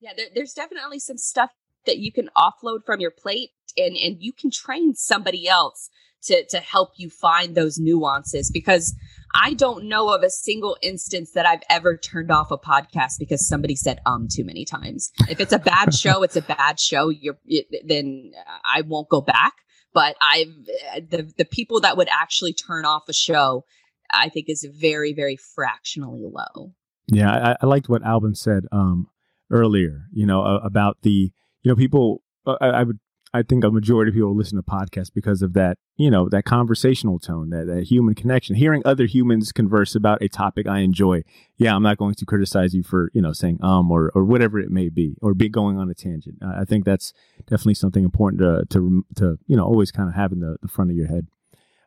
Yeah, 0.00 0.12
there, 0.16 0.26
there's 0.34 0.52
definitely 0.52 0.98
some 0.98 1.16
stuff 1.16 1.50
that 1.86 1.98
you 1.98 2.12
can 2.12 2.28
offload 2.36 2.84
from 2.84 3.00
your 3.00 3.10
plate, 3.10 3.50
and 3.76 3.96
and 3.96 4.16
you 4.20 4.32
can 4.32 4.50
train 4.50 4.94
somebody 4.94 5.48
else 5.48 5.90
to 6.26 6.44
to 6.46 6.58
help 6.58 6.90
you 6.96 7.10
find 7.10 7.54
those 7.54 7.78
nuances 7.78 8.50
because 8.50 8.94
I 9.34 9.54
don't 9.54 9.88
know 9.88 10.14
of 10.14 10.22
a 10.22 10.30
single 10.30 10.76
instance 10.82 11.32
that 11.32 11.46
I've 11.46 11.62
ever 11.68 11.96
turned 11.96 12.30
off 12.30 12.50
a 12.50 12.58
podcast 12.58 13.18
because 13.18 13.46
somebody 13.46 13.76
said 13.76 14.00
um 14.06 14.28
too 14.30 14.44
many 14.44 14.64
times. 14.64 15.10
If 15.28 15.40
it's 15.40 15.52
a 15.52 15.58
bad 15.58 15.94
show, 16.02 16.22
it's 16.22 16.36
a 16.36 16.42
bad 16.42 16.78
show. 16.78 17.08
You're 17.08 17.38
it, 17.44 17.66
then 17.86 18.32
I 18.64 18.82
won't 18.82 19.08
go 19.08 19.20
back. 19.20 19.54
But 19.92 20.16
I've 20.20 21.08
the 21.10 21.32
the 21.36 21.44
people 21.44 21.80
that 21.80 21.96
would 21.96 22.08
actually 22.10 22.52
turn 22.52 22.84
off 22.84 23.08
a 23.08 23.14
show, 23.14 23.64
I 24.10 24.28
think 24.28 24.48
is 24.48 24.66
very 24.78 25.12
very 25.12 25.36
fractionally 25.36 26.24
low. 26.24 26.72
Yeah, 27.08 27.30
I, 27.30 27.56
I 27.62 27.66
liked 27.66 27.88
what 27.88 28.04
Alban 28.04 28.34
said 28.34 28.64
um, 28.72 29.08
earlier. 29.50 30.02
You 30.12 30.26
know 30.26 30.42
uh, 30.42 30.60
about 30.62 30.98
the 31.02 31.32
you 31.66 31.72
know 31.72 31.76
people. 31.76 32.22
Uh, 32.46 32.56
I, 32.60 32.68
I 32.68 32.82
would 32.84 33.00
I 33.34 33.42
think 33.42 33.64
a 33.64 33.70
majority 33.72 34.10
of 34.10 34.14
people 34.14 34.36
listen 34.36 34.56
to 34.56 34.62
podcasts 34.62 35.12
because 35.12 35.42
of 35.42 35.52
that, 35.54 35.78
you 35.96 36.12
know, 36.12 36.28
that 36.28 36.44
conversational 36.44 37.18
tone, 37.18 37.50
that, 37.50 37.66
that 37.66 37.82
human 37.90 38.14
connection, 38.14 38.54
hearing 38.54 38.82
other 38.84 39.04
humans 39.04 39.50
converse 39.50 39.96
about 39.96 40.22
a 40.22 40.28
topic 40.28 40.68
I 40.68 40.78
enjoy. 40.78 41.22
Yeah, 41.56 41.74
I'm 41.74 41.82
not 41.82 41.98
going 41.98 42.14
to 42.14 42.24
criticize 42.24 42.72
you 42.72 42.84
for, 42.84 43.10
you 43.12 43.20
know, 43.20 43.32
saying 43.32 43.58
um 43.62 43.90
or, 43.90 44.12
or 44.14 44.24
whatever 44.24 44.60
it 44.60 44.70
may 44.70 44.88
be 44.88 45.16
or 45.20 45.34
be 45.34 45.48
going 45.48 45.76
on 45.76 45.90
a 45.90 45.94
tangent. 45.94 46.36
I 46.40 46.64
think 46.64 46.84
that's 46.84 47.12
definitely 47.40 47.74
something 47.74 48.04
important 48.04 48.40
to, 48.40 48.64
to, 48.70 49.04
to 49.16 49.38
you 49.46 49.56
know, 49.56 49.64
always 49.64 49.90
kind 49.90 50.08
of 50.08 50.14
have 50.14 50.30
in 50.30 50.38
the, 50.38 50.56
the 50.62 50.68
front 50.68 50.92
of 50.92 50.96
your 50.96 51.08
head. 51.08 51.26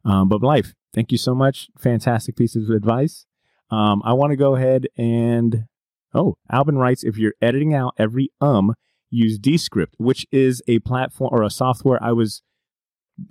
Um, 0.03 0.27
but 0.27 0.41
Blythe, 0.41 0.67
thank 0.93 1.11
you 1.11 1.17
so 1.17 1.33
much. 1.33 1.69
Fantastic 1.79 2.35
pieces 2.35 2.69
of 2.69 2.75
advice. 2.75 3.25
Um, 3.71 4.01
I 4.03 4.11
want 4.11 4.31
to 4.31 4.37
go 4.37 4.55
ahead 4.55 4.87
and, 4.97 5.67
oh, 6.13 6.35
Alban 6.51 6.77
writes, 6.77 7.05
if 7.05 7.17
you're 7.17 7.35
editing 7.41 7.73
out 7.73 7.93
every 7.97 8.29
um, 8.41 8.75
use 9.09 9.37
Descript, 9.37 9.95
which 9.97 10.25
is 10.31 10.61
a 10.67 10.79
platform 10.79 11.29
or 11.33 11.43
a 11.43 11.49
software 11.49 11.99
I 12.01 12.11
was 12.11 12.41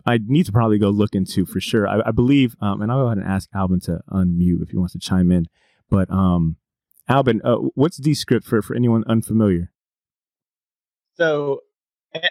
I 0.07 0.19
need 0.27 0.47
to 0.47 0.53
probably 0.53 0.79
go 0.79 0.91
look 0.91 1.15
into 1.15 1.47
for 1.47 1.61
sure. 1.61 1.89
I, 1.89 2.01
I 2.07 2.11
believe, 2.11 2.57
um, 2.61 2.83
and 2.83 2.91
I'll 2.91 3.03
go 3.03 3.07
ahead 3.07 3.19
and 3.19 3.27
ask 3.27 3.49
Alban 3.55 3.81
to 3.81 4.01
unmute 4.11 4.63
if 4.63 4.71
he 4.71 4.77
wants 4.77 4.93
to 4.93 4.99
chime 4.99 5.31
in. 5.33 5.47
But 5.89 6.11
um, 6.11 6.57
Alban, 7.09 7.41
uh, 7.43 7.57
what's 7.75 7.97
Descript 7.97 8.47
for 8.47 8.61
for 8.63 8.75
anyone 8.75 9.05
unfamiliar? 9.07 9.73
So 11.17 11.61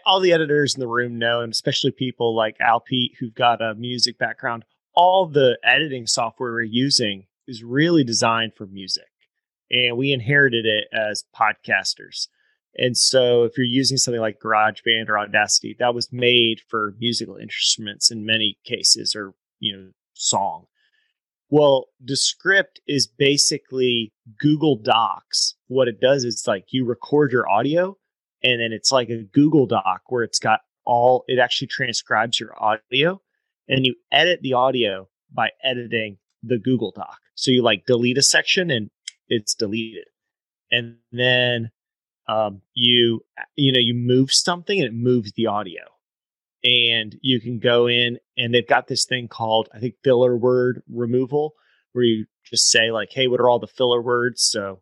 all 0.05 0.19
the 0.19 0.33
editors 0.33 0.75
in 0.75 0.79
the 0.79 0.87
room 0.87 1.17
know, 1.17 1.41
and 1.41 1.51
especially 1.51 1.91
people 1.91 2.35
like 2.35 2.55
Al 2.59 2.79
Pete 2.79 3.15
who've 3.19 3.33
got 3.33 3.61
a 3.61 3.75
music 3.75 4.17
background. 4.17 4.65
All 4.93 5.27
the 5.27 5.57
editing 5.63 6.07
software 6.07 6.51
we're 6.51 6.63
using 6.63 7.27
is 7.47 7.63
really 7.63 8.03
designed 8.03 8.53
for 8.55 8.65
music, 8.65 9.09
and 9.69 9.97
we 9.97 10.11
inherited 10.11 10.65
it 10.65 10.85
as 10.91 11.23
podcasters. 11.35 12.27
And 12.77 12.95
so 12.95 13.43
if 13.43 13.57
you're 13.57 13.65
using 13.65 13.97
something 13.97 14.21
like 14.21 14.39
GarageBand 14.39 15.09
or 15.09 15.17
Audacity, 15.17 15.75
that 15.79 15.95
was 15.95 16.09
made 16.11 16.61
for 16.67 16.93
musical 16.99 17.35
instruments 17.35 18.11
in 18.11 18.25
many 18.25 18.59
cases 18.65 19.15
or, 19.15 19.33
you 19.59 19.75
know, 19.75 19.89
song. 20.13 20.65
Well, 21.49 21.85
Descript 22.03 22.81
is 22.87 23.07
basically 23.07 24.11
Google 24.39 24.77
Docs. 24.77 25.55
What 25.67 25.87
it 25.87 26.01
does 26.01 26.23
is 26.23 26.43
like 26.45 26.65
you 26.69 26.85
record 26.85 27.31
your 27.31 27.49
audio 27.49 27.97
and 28.43 28.61
then 28.61 28.71
it's 28.71 28.91
like 28.91 29.09
a 29.09 29.23
Google 29.23 29.65
Doc 29.65 30.01
where 30.07 30.23
it's 30.23 30.39
got 30.39 30.59
all 30.85 31.23
it 31.27 31.39
actually 31.39 31.67
transcribes 31.67 32.39
your 32.39 32.53
audio 32.61 33.21
and 33.67 33.85
you 33.85 33.95
edit 34.11 34.41
the 34.41 34.53
audio 34.53 35.07
by 35.33 35.49
editing 35.63 36.17
the 36.43 36.57
Google 36.57 36.91
Doc. 36.95 37.17
So 37.35 37.51
you 37.51 37.63
like 37.63 37.85
delete 37.85 38.17
a 38.17 38.23
section 38.23 38.69
and 38.69 38.89
it's 39.27 39.53
deleted. 39.53 40.05
And 40.71 40.97
then 41.11 41.71
um, 42.27 42.61
you 42.73 43.21
you 43.55 43.71
know 43.71 43.79
you 43.79 43.93
move 43.93 44.31
something 44.31 44.79
and 44.79 44.87
it 44.87 44.93
moves 44.93 45.31
the 45.33 45.47
audio. 45.47 45.81
And 46.63 47.15
you 47.21 47.39
can 47.39 47.59
go 47.59 47.87
in 47.87 48.17
and 48.37 48.53
they've 48.53 48.67
got 48.67 48.87
this 48.87 49.05
thing 49.05 49.27
called 49.27 49.69
i 49.73 49.79
think 49.79 49.93
filler 50.03 50.35
word 50.35 50.81
removal 50.91 51.53
where 51.93 52.03
you 52.03 52.25
just 52.43 52.69
say 52.71 52.91
like 52.91 53.09
hey 53.11 53.27
what 53.27 53.39
are 53.39 53.49
all 53.49 53.59
the 53.59 53.67
filler 53.67 54.01
words? 54.01 54.43
So 54.43 54.81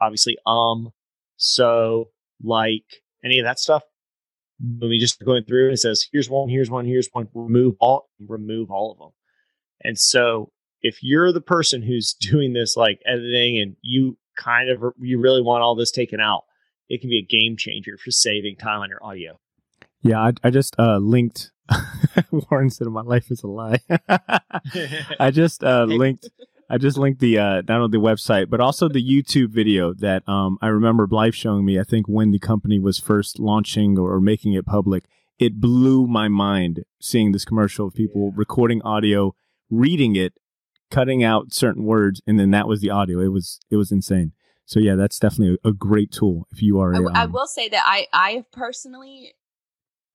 obviously 0.00 0.36
um 0.46 0.90
so 1.36 2.10
like 2.42 2.84
any 3.24 3.38
of 3.38 3.44
that 3.44 3.58
stuff. 3.58 3.82
When 4.60 4.90
we 4.90 4.98
just 4.98 5.24
going 5.24 5.44
through 5.44 5.70
it 5.72 5.78
says 5.78 6.06
here's 6.12 6.28
one 6.28 6.48
here's 6.48 6.70
one 6.70 6.84
here's 6.84 7.08
one 7.12 7.28
remove 7.34 7.74
all 7.80 8.08
remove 8.26 8.70
all 8.70 8.92
of 8.92 8.98
them 8.98 9.10
and 9.82 9.98
so 9.98 10.50
if 10.82 10.98
you're 11.02 11.32
the 11.32 11.40
person 11.40 11.82
who's 11.82 12.12
doing 12.20 12.52
this 12.52 12.76
like 12.76 13.00
editing 13.06 13.60
and 13.60 13.76
you 13.82 14.18
kind 14.36 14.70
of 14.70 14.82
you 15.00 15.20
really 15.20 15.42
want 15.42 15.62
all 15.62 15.74
this 15.74 15.90
taken 15.90 16.20
out 16.20 16.44
it 16.88 17.00
can 17.00 17.10
be 17.10 17.18
a 17.18 17.26
game 17.26 17.56
changer 17.56 17.96
for 17.96 18.10
saving 18.10 18.56
time 18.56 18.80
on 18.80 18.88
your 18.88 19.04
audio. 19.04 19.38
Yeah, 20.00 20.20
I, 20.20 20.32
I 20.44 20.50
just 20.50 20.74
uh, 20.78 20.98
linked. 20.98 21.50
Warren 22.30 22.70
said, 22.70 22.86
"My 22.88 23.02
life 23.02 23.30
is 23.30 23.42
a 23.42 23.48
lie." 23.48 23.80
I 25.20 25.30
just 25.30 25.62
uh, 25.64 25.84
linked. 25.84 26.28
I 26.70 26.78
just 26.78 26.98
linked 26.98 27.20
the 27.20 27.38
uh, 27.38 27.62
not 27.68 27.80
only 27.80 27.98
the 27.98 28.04
website 28.04 28.50
but 28.50 28.60
also 28.60 28.88
the 28.88 29.02
YouTube 29.02 29.50
video 29.50 29.94
that 29.94 30.28
um, 30.28 30.58
I 30.60 30.68
remember 30.68 31.06
Blythe 31.06 31.34
showing 31.34 31.64
me. 31.64 31.80
I 31.80 31.84
think 31.84 32.06
when 32.06 32.30
the 32.30 32.38
company 32.38 32.78
was 32.78 32.98
first 32.98 33.38
launching 33.38 33.98
or, 33.98 34.12
or 34.12 34.20
making 34.20 34.52
it 34.52 34.66
public, 34.66 35.04
it 35.38 35.60
blew 35.60 36.06
my 36.06 36.28
mind 36.28 36.84
seeing 37.00 37.32
this 37.32 37.44
commercial 37.44 37.88
of 37.88 37.94
people 37.94 38.32
recording 38.32 38.82
audio, 38.82 39.34
reading 39.70 40.16
it, 40.16 40.34
cutting 40.90 41.24
out 41.24 41.52
certain 41.52 41.84
words, 41.84 42.20
and 42.26 42.38
then 42.38 42.50
that 42.50 42.68
was 42.68 42.80
the 42.80 42.90
audio. 42.90 43.20
It 43.20 43.32
was 43.32 43.60
it 43.70 43.76
was 43.76 43.90
insane. 43.90 44.32
So 44.68 44.80
yeah, 44.80 44.96
that's 44.96 45.18
definitely 45.18 45.56
a, 45.64 45.70
a 45.70 45.72
great 45.72 46.12
tool 46.12 46.46
if 46.52 46.62
you 46.62 46.78
are. 46.78 46.94
I, 46.94 46.98
um, 46.98 47.10
I 47.14 47.24
will 47.24 47.46
say 47.46 47.70
that 47.70 47.82
I 47.86 48.06
I 48.12 48.44
personally, 48.52 49.32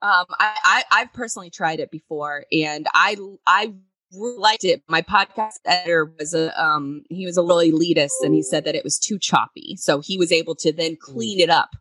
um, 0.04 0.26
I, 0.40 0.58
I 0.64 0.84
I've 0.92 1.14
personally 1.14 1.50
tried 1.50 1.80
it 1.80 1.90
before, 1.90 2.46
and 2.52 2.86
I 2.94 3.18
I 3.48 3.74
liked 4.12 4.64
it. 4.64 4.84
My 4.88 5.02
podcast 5.02 5.54
editor 5.66 6.14
was 6.20 6.36
a 6.36 6.64
um 6.64 7.02
he 7.10 7.26
was 7.26 7.36
a 7.36 7.42
little 7.42 7.64
elitist, 7.64 8.22
and 8.22 8.36
he 8.36 8.44
said 8.44 8.64
that 8.66 8.76
it 8.76 8.84
was 8.84 9.00
too 9.00 9.18
choppy, 9.18 9.76
so 9.76 10.02
he 10.02 10.20
was 10.20 10.32
able 10.32 10.54
to 10.58 10.72
then 10.72 10.98
clean 11.02 11.40
it 11.40 11.50
up 11.50 11.72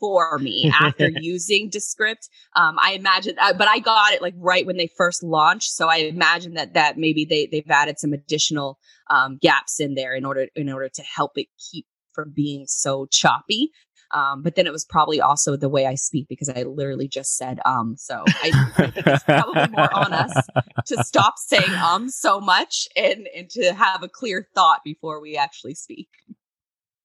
for 0.00 0.36
me 0.40 0.68
after 0.80 1.08
using 1.20 1.70
Descript. 1.70 2.28
Um, 2.56 2.76
I 2.82 2.94
imagine, 2.94 3.36
uh, 3.40 3.52
but 3.52 3.68
I 3.68 3.78
got 3.78 4.14
it 4.14 4.20
like 4.20 4.34
right 4.36 4.66
when 4.66 4.78
they 4.78 4.90
first 4.96 5.22
launched, 5.22 5.70
so 5.70 5.88
I 5.88 5.98
imagine 5.98 6.54
that 6.54 6.74
that 6.74 6.98
maybe 6.98 7.24
they 7.24 7.46
they've 7.46 7.70
added 7.70 8.00
some 8.00 8.12
additional 8.12 8.80
um, 9.10 9.38
gaps 9.40 9.78
in 9.78 9.94
there 9.94 10.12
in 10.12 10.24
order 10.24 10.48
in 10.56 10.68
order 10.72 10.88
to 10.88 11.02
help 11.02 11.38
it 11.38 11.46
keep 11.70 11.86
from 12.16 12.32
being 12.34 12.64
so 12.66 13.06
choppy. 13.12 13.70
Um, 14.12 14.42
but 14.42 14.54
then 14.54 14.66
it 14.66 14.72
was 14.72 14.84
probably 14.84 15.20
also 15.20 15.56
the 15.56 15.68
way 15.68 15.86
I 15.86 15.94
speak 15.94 16.26
because 16.28 16.48
I 16.48 16.62
literally 16.62 17.08
just 17.08 17.36
said 17.36 17.60
um. 17.64 17.96
So 17.98 18.24
I, 18.26 18.70
I 18.78 18.90
think 18.90 19.06
it's 19.06 19.24
probably 19.24 19.68
more 19.68 19.92
on 19.94 20.12
us 20.12 20.46
to 20.86 21.04
stop 21.04 21.34
saying 21.38 21.72
um 21.84 22.08
so 22.08 22.40
much 22.40 22.88
and 22.96 23.28
and 23.36 23.50
to 23.50 23.74
have 23.74 24.02
a 24.02 24.08
clear 24.08 24.48
thought 24.54 24.80
before 24.84 25.20
we 25.20 25.36
actually 25.36 25.74
speak. 25.74 26.08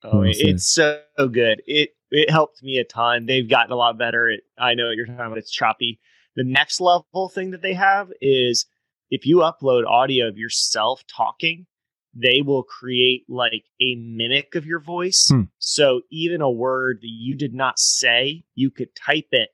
Oh, 0.04 0.24
it's 0.24 0.68
so 0.68 1.02
good. 1.18 1.62
It 1.66 1.90
it 2.12 2.30
helped 2.30 2.64
me 2.64 2.78
a 2.78 2.84
ton. 2.84 3.26
They've 3.26 3.50
gotten 3.50 3.72
a 3.72 3.76
lot 3.76 3.98
better. 3.98 4.30
It, 4.30 4.42
I 4.58 4.74
know 4.74 4.92
you're 4.92 5.06
talking 5.06 5.26
about 5.26 5.38
it's 5.38 5.52
choppy. 5.52 6.00
The 6.36 6.44
next 6.44 6.80
level 6.80 7.30
thing 7.30 7.52
that 7.52 7.62
they 7.62 7.74
have 7.74 8.10
is 8.22 8.66
if 9.10 9.26
you 9.26 9.38
upload 9.38 9.86
audio 9.86 10.28
of 10.28 10.38
yourself 10.38 11.04
talking, 11.08 11.66
they 12.14 12.42
will 12.42 12.64
create 12.64 13.26
like 13.30 13.64
a 13.82 13.96
mimic 13.96 14.56
of 14.56 14.66
your 14.66 14.80
voice. 14.80 15.30
Hmm. 15.30 15.44
So 15.60 16.02
even 16.12 16.42
a 16.42 16.52
word 16.52 17.00
that 17.02 17.08
you 17.08 17.36
did 17.36 17.54
not 17.54 17.80
say, 17.80 18.44
you 18.56 18.70
could 18.70 18.90
type 18.96 19.30
it 19.32 19.50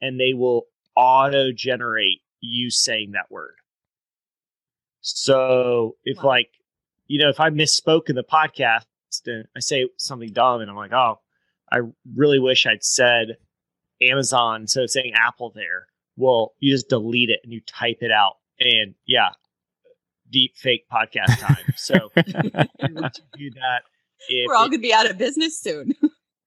and 0.00 0.18
they 0.18 0.34
will 0.34 0.66
auto 0.96 1.52
generate 1.52 2.20
you 2.40 2.70
saying 2.70 3.12
that 3.12 3.30
word. 3.30 3.54
So 5.00 5.96
if 6.04 6.18
wow. 6.18 6.30
like, 6.30 6.50
you 7.06 7.18
know, 7.18 7.28
if 7.28 7.40
I 7.40 7.50
misspoke 7.50 8.08
in 8.08 8.16
the 8.16 8.24
podcast 8.24 8.84
and 9.26 9.46
I 9.56 9.60
say 9.60 9.88
something 9.96 10.32
dumb 10.32 10.60
and 10.60 10.70
I'm 10.70 10.76
like, 10.76 10.92
oh, 10.92 11.20
I 11.72 11.80
really 12.14 12.38
wish 12.38 12.66
I'd 12.66 12.84
said 12.84 13.36
Amazon 14.02 14.62
instead 14.62 14.84
of 14.84 14.90
saying 14.90 15.12
Apple 15.14 15.52
there. 15.54 15.86
Well, 16.16 16.54
you 16.58 16.72
just 16.72 16.88
delete 16.88 17.30
it 17.30 17.40
and 17.44 17.52
you 17.52 17.60
type 17.60 17.98
it 18.00 18.10
out. 18.10 18.34
And 18.58 18.94
yeah, 19.06 19.30
deep 20.30 20.56
fake 20.56 20.84
podcast 20.92 21.38
time. 21.38 21.74
So 21.76 21.94
do 22.16 23.50
that. 23.50 23.82
We're 24.46 24.54
all 24.54 24.68
gonna 24.68 24.78
be 24.78 24.92
out 24.92 25.08
of 25.10 25.18
business 25.18 25.58
soon. 25.58 25.94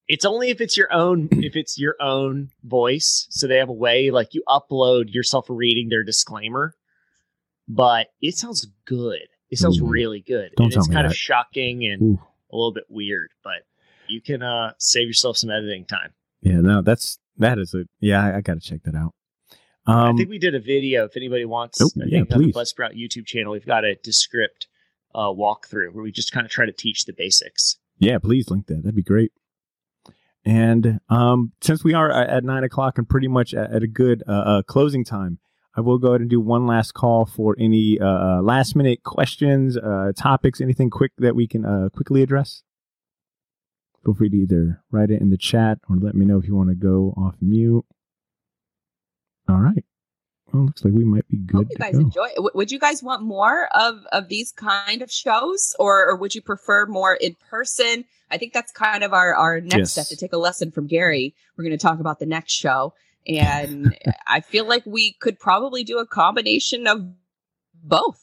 It's 0.08 0.26
only 0.26 0.50
if 0.50 0.60
it's 0.60 0.76
your 0.76 0.92
own 0.92 1.30
if 1.32 1.56
it's 1.56 1.80
your 1.80 1.96
own 2.02 2.50
voice. 2.64 3.26
So 3.30 3.48
they 3.48 3.56
have 3.56 3.70
a 3.70 3.74
way 3.74 4.12
like 4.12 4.34
you 4.34 4.44
upload 4.48 5.14
yourself 5.14 5.46
reading 5.50 5.88
their 5.90 6.04
disclaimer. 6.04 6.76
But 7.70 8.08
it 8.22 8.36
sounds 8.36 8.68
good. 8.86 9.22
It 9.50 9.60
sounds 9.60 9.82
Ooh. 9.82 9.88
really 9.88 10.20
good. 10.20 10.52
Don't 10.58 10.66
and 10.66 10.74
tell 10.74 10.82
it's 10.82 10.90
me 10.90 10.96
kind 10.96 11.06
that. 11.06 11.12
of 11.12 11.18
shocking 11.18 11.86
and 11.86 12.02
Ooh. 12.02 12.22
a 12.52 12.56
little 12.56 12.74
bit 12.74 12.84
weird, 12.90 13.30
but 13.44 13.64
you 14.10 14.22
can 14.22 14.44
uh 14.44 14.74
save 14.78 15.08
yourself 15.08 15.38
some 15.38 15.50
editing 15.50 15.86
time. 15.86 16.14
Yeah, 16.42 16.60
no, 16.60 16.82
that's 16.82 17.20
that 17.38 17.58
is 17.58 17.74
a 17.74 17.86
yeah. 18.02 18.24
I, 18.24 18.38
I 18.38 18.42
got 18.42 18.56
to 18.56 18.60
check 18.60 18.84
that 18.84 18.96
out. 18.96 19.14
Um, 19.86 20.14
I 20.14 20.18
think 20.18 20.30
we 20.30 20.40
did 20.40 20.56
a 20.56 20.60
video. 20.60 21.06
If 21.06 21.18
anybody 21.18 21.46
wants, 21.46 21.82
Oh, 21.82 21.90
yeah, 21.96 22.20
think 22.20 22.34
on 22.34 22.42
the 22.42 22.52
please. 22.52 22.56
Buzzsprout 22.56 22.98
YouTube 22.98 23.26
channel, 23.26 23.52
we've 23.52 23.66
got 23.66 23.84
a 23.84 23.96
Descript 24.04 24.68
uh, 25.14 25.28
walkthrough 25.28 25.94
where 25.94 26.04
we 26.04 26.12
just 26.12 26.32
kind 26.32 26.46
of 26.46 26.52
try 26.52 26.66
to 26.66 26.72
teach 26.72 27.06
the 27.06 27.14
basics. 27.14 27.78
Yeah, 28.00 28.18
please 28.20 28.50
link 28.50 28.68
that. 28.68 28.84
That'd 28.84 28.96
be 28.96 29.04
great. 29.04 29.32
And 30.46 31.00
um, 31.10 31.54
since 31.62 31.84
we 31.84 31.94
are 31.94 32.12
at 32.12 32.44
nine 32.44 32.64
o'clock 32.64 32.98
and 32.98 33.08
pretty 33.08 33.28
much 33.28 33.54
at, 33.54 33.72
at 33.72 33.84
a 33.84 33.88
good 33.88 34.24
uh, 34.28 34.32
uh, 34.32 34.62
closing 34.64 35.06
time, 35.06 35.40
I 35.76 35.82
will 35.82 35.98
go 35.98 36.10
ahead 36.10 36.22
and 36.22 36.30
do 36.30 36.40
one 36.40 36.68
last 36.68 36.94
call 36.94 37.26
for 37.26 37.56
any 37.60 37.98
uh, 38.00 38.06
uh, 38.06 38.42
last 38.42 38.76
minute 38.76 39.04
questions, 39.04 39.78
uh, 39.78 40.12
topics, 40.16 40.62
anything 40.62 40.90
quick 40.90 41.12
that 41.18 41.36
we 41.36 41.48
can 41.48 41.66
uh, 41.66 41.90
quickly 41.94 42.22
address. 42.22 42.64
Feel 44.04 44.14
free 44.14 44.30
to 44.30 44.36
either 44.36 44.84
write 44.92 45.10
it 45.12 45.22
in 45.22 45.30
the 45.30 45.38
chat 45.38 45.80
or 45.90 45.96
let 45.96 46.14
me 46.14 46.26
know 46.26 46.38
if 46.38 46.46
you 46.46 46.56
want 46.56 46.70
to 46.70 46.76
go 46.76 47.14
off 47.18 47.36
mute. 47.42 47.86
All 49.50 49.58
right. 49.60 49.84
Well, 50.52 50.66
looks 50.66 50.84
like 50.86 50.94
we 50.94 51.04
might 51.04 51.28
be 51.28 51.38
good. 51.38 51.56
Hope 51.58 51.68
you 51.72 51.78
guys 51.78 51.94
go. 51.94 52.00
enjoy. 52.02 52.26
it. 52.26 52.36
W- 52.36 52.52
would 52.54 52.72
you 52.72 52.80
guys 52.80 53.02
want 53.02 53.24
more 53.24 53.68
of 53.76 54.06
of 54.12 54.28
these 54.30 54.52
kind 54.52 55.02
of 55.02 55.12
shows, 55.12 55.76
or, 55.80 56.08
or 56.10 56.16
would 56.16 56.36
you 56.36 56.42
prefer 56.42 56.86
more 56.86 57.16
in 57.16 57.36
person? 57.50 58.06
I 58.30 58.38
think 58.38 58.54
that's 58.54 58.72
kind 58.72 59.04
of 59.04 59.14
our 59.14 59.34
our 59.36 59.62
next 59.62 59.76
Yes. 59.76 59.92
step 59.94 60.08
to 60.08 60.16
take 60.16 60.34
a 60.34 60.38
lesson 60.38 60.70
from 60.72 60.88
Gary. 60.88 61.34
We're 61.58 61.64
going 61.64 61.78
to 61.78 61.82
talk 61.82 62.00
about 62.00 62.20
the 62.20 62.26
next 62.28 62.54
show, 62.54 62.94
and 63.28 63.98
I 64.28 64.42
feel 64.42 64.66
like 64.66 64.86
we 64.86 65.14
could 65.14 65.40
probably 65.40 65.84
do 65.84 65.98
a 65.98 66.06
combination 66.06 66.86
of 66.88 67.02
both. 67.84 68.20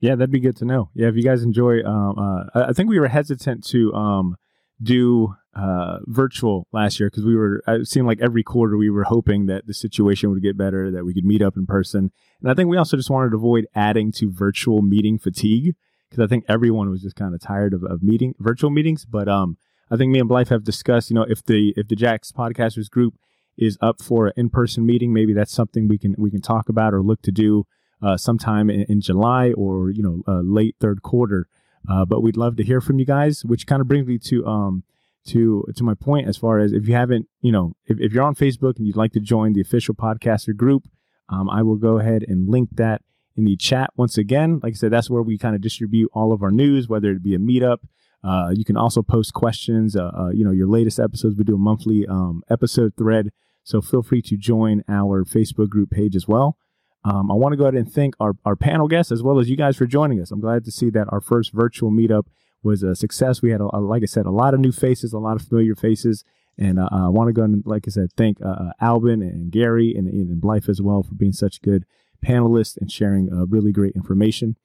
Yeah, 0.00 0.16
that'd 0.16 0.32
be 0.32 0.40
good 0.40 0.56
to 0.56 0.64
know. 0.64 0.88
Yeah, 0.94 1.08
if 1.08 1.16
you 1.16 1.22
guys 1.22 1.42
enjoy, 1.44 1.82
um, 1.84 2.18
uh, 2.18 2.44
I 2.54 2.62
I 2.70 2.72
think 2.72 2.88
we 2.88 2.98
were 2.98 3.08
hesitant 3.08 3.64
to 3.68 3.92
um, 3.94 4.36
do 4.82 5.34
uh, 5.54 5.98
virtual 6.06 6.66
last 6.72 6.98
year 6.98 7.10
because 7.10 7.24
we 7.24 7.36
were. 7.36 7.62
It 7.66 7.86
seemed 7.88 8.06
like 8.06 8.20
every 8.20 8.42
quarter 8.42 8.76
we 8.76 8.90
were 8.90 9.04
hoping 9.04 9.46
that 9.46 9.66
the 9.66 9.74
situation 9.74 10.30
would 10.30 10.42
get 10.42 10.56
better, 10.56 10.90
that 10.90 11.04
we 11.04 11.12
could 11.12 11.24
meet 11.24 11.42
up 11.42 11.56
in 11.56 11.66
person, 11.66 12.10
and 12.40 12.50
I 12.50 12.54
think 12.54 12.70
we 12.70 12.76
also 12.76 12.96
just 12.96 13.10
wanted 13.10 13.30
to 13.30 13.36
avoid 13.36 13.66
adding 13.74 14.12
to 14.12 14.32
virtual 14.32 14.82
meeting 14.82 15.18
fatigue 15.18 15.74
because 16.08 16.22
I 16.22 16.26
think 16.26 16.44
everyone 16.48 16.90
was 16.90 17.02
just 17.02 17.16
kind 17.16 17.34
of 17.34 17.40
tired 17.40 17.72
of, 17.72 17.82
of 17.84 18.02
meeting 18.02 18.34
virtual 18.38 18.70
meetings. 18.70 19.04
But 19.04 19.28
um, 19.28 19.56
I 19.90 19.96
think 19.96 20.10
me 20.10 20.20
and 20.20 20.28
Blythe 20.28 20.48
have 20.48 20.64
discussed, 20.64 21.10
you 21.10 21.14
know, 21.14 21.26
if 21.28 21.44
the 21.44 21.74
if 21.76 21.88
the 21.88 21.96
Jax 21.96 22.32
Podcasters 22.32 22.90
group 22.90 23.14
is 23.58 23.76
up 23.80 24.02
for 24.02 24.28
an 24.28 24.32
in 24.36 24.50
person 24.50 24.86
meeting, 24.86 25.12
maybe 25.12 25.34
that's 25.34 25.52
something 25.52 25.88
we 25.88 25.98
can 25.98 26.14
we 26.18 26.30
can 26.30 26.40
talk 26.40 26.68
about 26.68 26.94
or 26.94 27.02
look 27.02 27.22
to 27.22 27.32
do 27.32 27.66
uh, 28.02 28.16
sometime 28.16 28.70
in, 28.70 28.82
in 28.88 29.00
July 29.00 29.52
or 29.52 29.90
you 29.90 30.02
know 30.02 30.22
uh, 30.26 30.40
late 30.40 30.76
third 30.80 31.02
quarter. 31.02 31.46
Uh, 31.90 32.04
but 32.04 32.22
we'd 32.22 32.36
love 32.36 32.56
to 32.56 32.62
hear 32.62 32.80
from 32.80 32.98
you 32.98 33.04
guys, 33.04 33.44
which 33.44 33.66
kind 33.66 33.80
of 33.80 33.88
brings 33.88 34.06
me 34.06 34.16
to 34.16 34.46
um 34.46 34.84
to 35.26 35.64
to 35.76 35.84
my 35.84 35.94
point 35.94 36.28
as 36.28 36.36
far 36.36 36.58
as 36.58 36.72
if 36.72 36.88
you 36.88 36.94
haven't 36.94 37.28
you 37.40 37.52
know 37.52 37.74
if, 37.86 37.98
if 38.00 38.12
you're 38.12 38.24
on 38.24 38.34
Facebook 38.34 38.76
and 38.76 38.86
you'd 38.86 38.96
like 38.96 39.12
to 39.12 39.20
join 39.20 39.52
the 39.52 39.60
official 39.60 39.94
podcaster 39.94 40.54
group, 40.54 40.88
um, 41.28 41.48
I 41.48 41.62
will 41.62 41.76
go 41.76 41.98
ahead 41.98 42.24
and 42.26 42.48
link 42.48 42.70
that 42.76 43.02
in 43.36 43.44
the 43.44 43.56
chat 43.56 43.90
once 43.96 44.18
again. 44.18 44.60
Like 44.62 44.72
I 44.72 44.76
said, 44.76 44.92
that's 44.92 45.08
where 45.08 45.22
we 45.22 45.38
kind 45.38 45.54
of 45.54 45.60
distribute 45.60 46.10
all 46.12 46.32
of 46.32 46.42
our 46.42 46.50
news, 46.50 46.88
whether 46.88 47.10
it 47.10 47.22
be 47.22 47.34
a 47.34 47.38
meetup. 47.38 47.78
Uh, 48.24 48.52
you 48.54 48.64
can 48.64 48.76
also 48.76 49.02
post 49.02 49.32
questions. 49.32 49.96
Uh, 49.96 50.10
uh, 50.16 50.30
you 50.30 50.44
know 50.44 50.52
your 50.52 50.68
latest 50.68 50.98
episodes. 50.98 51.36
We 51.36 51.44
do 51.44 51.54
a 51.54 51.58
monthly 51.58 52.06
um, 52.06 52.42
episode 52.50 52.94
thread, 52.96 53.30
so 53.64 53.80
feel 53.80 54.02
free 54.02 54.22
to 54.22 54.36
join 54.36 54.82
our 54.88 55.24
Facebook 55.24 55.68
group 55.68 55.90
page 55.90 56.16
as 56.16 56.28
well. 56.28 56.56
Um, 57.04 57.30
I 57.30 57.34
want 57.34 57.52
to 57.52 57.56
go 57.56 57.64
ahead 57.64 57.74
and 57.74 57.90
thank 57.90 58.14
our, 58.20 58.34
our 58.44 58.54
panel 58.54 58.86
guests 58.86 59.10
as 59.10 59.22
well 59.22 59.40
as 59.40 59.50
you 59.50 59.56
guys 59.56 59.76
for 59.76 59.86
joining 59.86 60.20
us. 60.20 60.30
I'm 60.30 60.40
glad 60.40 60.64
to 60.64 60.70
see 60.70 60.88
that 60.90 61.08
our 61.10 61.20
first 61.20 61.52
virtual 61.52 61.90
meetup 61.90 62.26
was 62.62 62.82
a 62.82 62.94
success. 62.94 63.42
We 63.42 63.50
had, 63.50 63.60
a, 63.60 63.68
a- 63.76 63.80
like 63.80 64.02
I 64.02 64.06
said, 64.06 64.26
a 64.26 64.30
lot 64.30 64.54
of 64.54 64.60
new 64.60 64.72
faces, 64.72 65.12
a 65.12 65.18
lot 65.18 65.36
of 65.36 65.46
familiar 65.46 65.74
faces. 65.74 66.24
And 66.58 66.78
uh, 66.78 66.88
I 66.92 67.08
want 67.08 67.28
to 67.28 67.32
go 67.32 67.42
and, 67.44 67.62
like 67.66 67.84
I 67.88 67.90
said, 67.90 68.12
thank 68.16 68.40
uh, 68.42 68.48
uh, 68.48 68.72
Alban 68.80 69.22
and 69.22 69.50
Gary 69.50 69.94
and, 69.96 70.06
and 70.06 70.40
Blythe 70.40 70.68
as 70.68 70.82
well 70.82 71.02
for 71.02 71.14
being 71.14 71.32
such 71.32 71.62
good 71.62 71.86
panelists 72.24 72.76
and 72.76 72.92
sharing 72.92 73.32
uh, 73.32 73.46
really 73.46 73.72
great 73.72 73.94
information. 73.96 74.56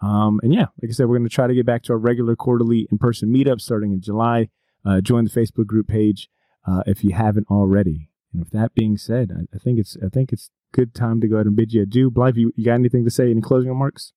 Um, 0.00 0.40
and 0.42 0.52
yeah, 0.52 0.66
like 0.82 0.90
I 0.90 0.92
said, 0.92 1.06
we're 1.08 1.18
going 1.18 1.28
to 1.28 1.34
try 1.34 1.46
to 1.46 1.54
get 1.54 1.66
back 1.66 1.82
to 1.84 1.92
our 1.92 1.98
regular 1.98 2.36
quarterly 2.36 2.88
in 2.90 2.98
person 2.98 3.32
meetup 3.32 3.60
starting 3.60 3.92
in 3.92 4.00
July. 4.00 4.48
Uh, 4.84 5.00
join 5.00 5.24
the 5.24 5.30
Facebook 5.30 5.66
group 5.66 5.88
page 5.88 6.28
uh, 6.66 6.82
if 6.86 7.04
you 7.04 7.12
haven't 7.12 7.46
already. 7.50 8.08
And 8.32 8.40
with 8.40 8.50
that 8.50 8.74
being 8.74 8.96
said, 8.96 9.30
I, 9.32 9.56
I 9.56 9.58
think 9.58 9.78
it's 9.78 9.96
I 10.04 10.08
think 10.08 10.32
it's 10.32 10.50
good 10.72 10.94
time 10.94 11.20
to 11.20 11.28
go 11.28 11.36
ahead 11.36 11.46
and 11.46 11.56
bid 11.56 11.72
you 11.72 11.82
adieu. 11.82 12.10
Blythe, 12.10 12.36
you, 12.36 12.52
you 12.56 12.64
got 12.64 12.74
anything 12.74 13.04
to 13.04 13.10
say? 13.10 13.30
Any 13.30 13.40
closing 13.40 13.68
remarks? 13.70 14.12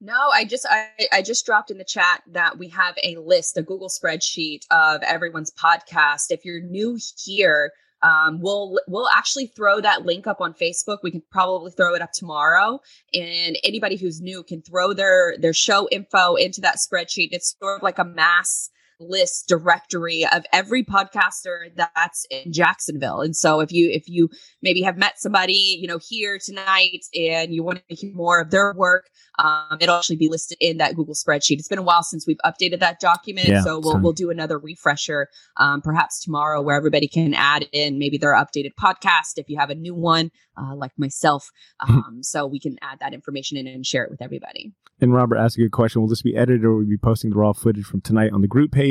No, 0.00 0.28
I 0.32 0.44
just 0.44 0.66
I, 0.68 0.88
I 1.12 1.22
just 1.22 1.46
dropped 1.46 1.70
in 1.70 1.78
the 1.78 1.84
chat 1.84 2.22
that 2.32 2.58
we 2.58 2.68
have 2.68 2.96
a 3.02 3.16
list, 3.16 3.56
a 3.56 3.62
Google 3.62 3.88
spreadsheet 3.88 4.66
of 4.70 5.02
everyone's 5.02 5.50
podcast. 5.52 6.26
If 6.30 6.44
you're 6.44 6.60
new 6.60 6.98
here, 7.24 7.72
um, 8.02 8.40
we'll 8.40 8.78
we'll 8.86 9.08
actually 9.08 9.46
throw 9.46 9.80
that 9.80 10.04
link 10.04 10.26
up 10.26 10.42
on 10.42 10.52
Facebook. 10.52 10.98
We 11.02 11.10
can 11.10 11.22
probably 11.30 11.70
throw 11.70 11.94
it 11.94 12.02
up 12.02 12.12
tomorrow, 12.12 12.80
and 13.14 13.58
anybody 13.64 13.96
who's 13.96 14.20
new 14.20 14.42
can 14.42 14.60
throw 14.60 14.92
their 14.92 15.36
their 15.38 15.54
show 15.54 15.88
info 15.90 16.34
into 16.34 16.60
that 16.60 16.76
spreadsheet. 16.76 17.30
It's 17.32 17.56
sort 17.58 17.78
of 17.78 17.82
like 17.82 17.98
a 17.98 18.04
mass 18.04 18.70
list 18.98 19.48
directory 19.48 20.26
of 20.26 20.44
every 20.52 20.82
podcaster 20.84 21.70
that's 21.76 22.26
in 22.30 22.52
Jacksonville. 22.52 23.20
And 23.20 23.36
so 23.36 23.60
if 23.60 23.72
you 23.72 23.90
if 23.90 24.08
you 24.08 24.28
maybe 24.62 24.82
have 24.82 24.96
met 24.96 25.18
somebody, 25.18 25.78
you 25.80 25.86
know, 25.86 25.98
here 26.00 26.38
tonight 26.42 27.04
and 27.14 27.54
you 27.54 27.62
want 27.62 27.82
to 27.88 27.94
hear 27.94 28.12
more 28.14 28.40
of 28.40 28.50
their 28.50 28.72
work, 28.74 29.08
um, 29.38 29.78
it'll 29.80 29.96
actually 29.96 30.16
be 30.16 30.28
listed 30.28 30.58
in 30.60 30.78
that 30.78 30.94
Google 30.94 31.14
spreadsheet. 31.14 31.58
It's 31.58 31.68
been 31.68 31.78
a 31.78 31.82
while 31.82 32.02
since 32.02 32.26
we've 32.26 32.38
updated 32.44 32.80
that 32.80 33.00
document, 33.00 33.48
Yeah, 33.48 33.62
so 33.62 33.80
we'll 33.82 34.00
we'll 34.00 34.12
do 34.12 34.30
another 34.30 34.58
refresher, 34.58 35.28
um, 35.56 35.82
perhaps 35.82 36.22
tomorrow, 36.22 36.62
where 36.62 36.76
everybody 36.76 37.08
can 37.08 37.34
add 37.34 37.66
in 37.72 37.98
maybe 37.98 38.18
their 38.18 38.34
updated 38.34 38.72
podcast 38.80 39.36
if 39.36 39.48
you 39.48 39.58
have 39.58 39.70
a 39.70 39.74
new 39.74 39.94
one, 39.94 40.30
uh, 40.56 40.74
like 40.74 40.92
myself. 40.96 41.50
Um, 41.86 42.18
so 42.22 42.46
we 42.46 42.58
can 42.58 42.76
add 42.82 42.98
that 43.00 43.12
information 43.12 43.58
in 43.58 43.66
and 43.66 43.84
share 43.84 44.04
it 44.04 44.10
with 44.10 44.22
everybody. 44.22 44.72
And 45.00 45.12
Robert 45.12 45.36
asked 45.36 45.58
a 45.58 45.60
good 45.60 45.72
question. 45.72 46.00
Will 46.00 46.08
this 46.08 46.22
be 46.22 46.34
edited 46.34 46.64
or 46.64 46.72
will 46.72 46.78
we 46.78 46.86
be 46.86 46.96
posting 46.96 47.30
the 47.30 47.36
raw 47.36 47.52
footage 47.52 47.84
from 47.84 48.00
tonight 48.00 48.32
on 48.32 48.40
the 48.40 48.48
group 48.48 48.72
page? 48.72 48.85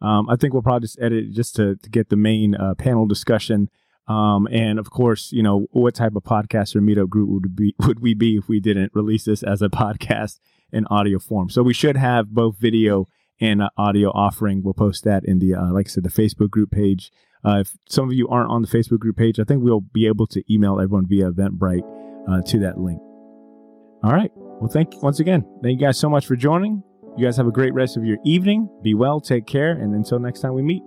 Um, 0.00 0.28
I 0.28 0.36
think 0.36 0.52
we'll 0.52 0.62
probably 0.62 0.86
just 0.86 1.00
edit 1.00 1.24
it 1.24 1.32
just 1.32 1.56
to, 1.56 1.76
to 1.76 1.90
get 1.90 2.10
the 2.10 2.16
main 2.16 2.54
uh, 2.54 2.74
panel 2.74 3.06
discussion. 3.06 3.70
Um, 4.08 4.46
and 4.50 4.78
of 4.78 4.90
course, 4.90 5.32
you 5.32 5.42
know, 5.42 5.66
what 5.70 5.94
type 5.94 6.14
of 6.14 6.22
podcast 6.22 6.76
or 6.76 6.80
meetup 6.80 7.08
group 7.08 7.28
would 7.28 7.56
be 7.56 7.74
would 7.80 8.00
we 8.00 8.14
be 8.14 8.36
if 8.36 8.48
we 8.48 8.60
didn't 8.60 8.92
release 8.94 9.24
this 9.24 9.42
as 9.42 9.62
a 9.62 9.68
podcast 9.70 10.38
in 10.72 10.86
audio 10.86 11.18
form? 11.18 11.50
So 11.50 11.62
we 11.62 11.74
should 11.74 11.96
have 11.96 12.30
both 12.30 12.58
video 12.58 13.06
and 13.40 13.62
uh, 13.62 13.70
audio 13.76 14.10
offering. 14.10 14.62
We'll 14.62 14.74
post 14.74 15.04
that 15.04 15.24
in 15.24 15.38
the 15.38 15.54
uh, 15.54 15.72
like 15.72 15.88
I 15.88 15.90
said, 15.90 16.04
the 16.04 16.10
Facebook 16.10 16.50
group 16.50 16.70
page. 16.70 17.10
Uh, 17.44 17.60
if 17.60 17.76
some 17.88 18.08
of 18.08 18.12
you 18.14 18.26
aren't 18.28 18.50
on 18.50 18.62
the 18.62 18.68
Facebook 18.68 18.98
group 18.98 19.16
page, 19.16 19.38
I 19.38 19.44
think 19.44 19.62
we'll 19.62 19.80
be 19.80 20.06
able 20.06 20.26
to 20.28 20.42
email 20.52 20.80
everyone 20.80 21.06
via 21.06 21.30
Eventbrite 21.30 21.84
uh, 22.28 22.42
to 22.42 22.58
that 22.60 22.78
link. 22.78 23.00
All 24.02 24.12
right. 24.12 24.30
Well, 24.34 24.68
thank 24.68 24.94
you 24.94 25.00
once 25.00 25.20
again. 25.20 25.44
Thank 25.62 25.80
you 25.80 25.86
guys 25.86 25.98
so 25.98 26.08
much 26.08 26.26
for 26.26 26.34
joining. 26.34 26.82
You 27.16 27.24
guys 27.24 27.36
have 27.38 27.46
a 27.46 27.52
great 27.52 27.72
rest 27.72 27.96
of 27.96 28.04
your 28.04 28.18
evening. 28.24 28.68
Be 28.82 28.92
well, 28.92 29.20
take 29.20 29.46
care, 29.46 29.70
and 29.72 29.94
until 29.94 30.18
next 30.18 30.40
time 30.40 30.52
we 30.52 30.60
meet. 30.62 30.82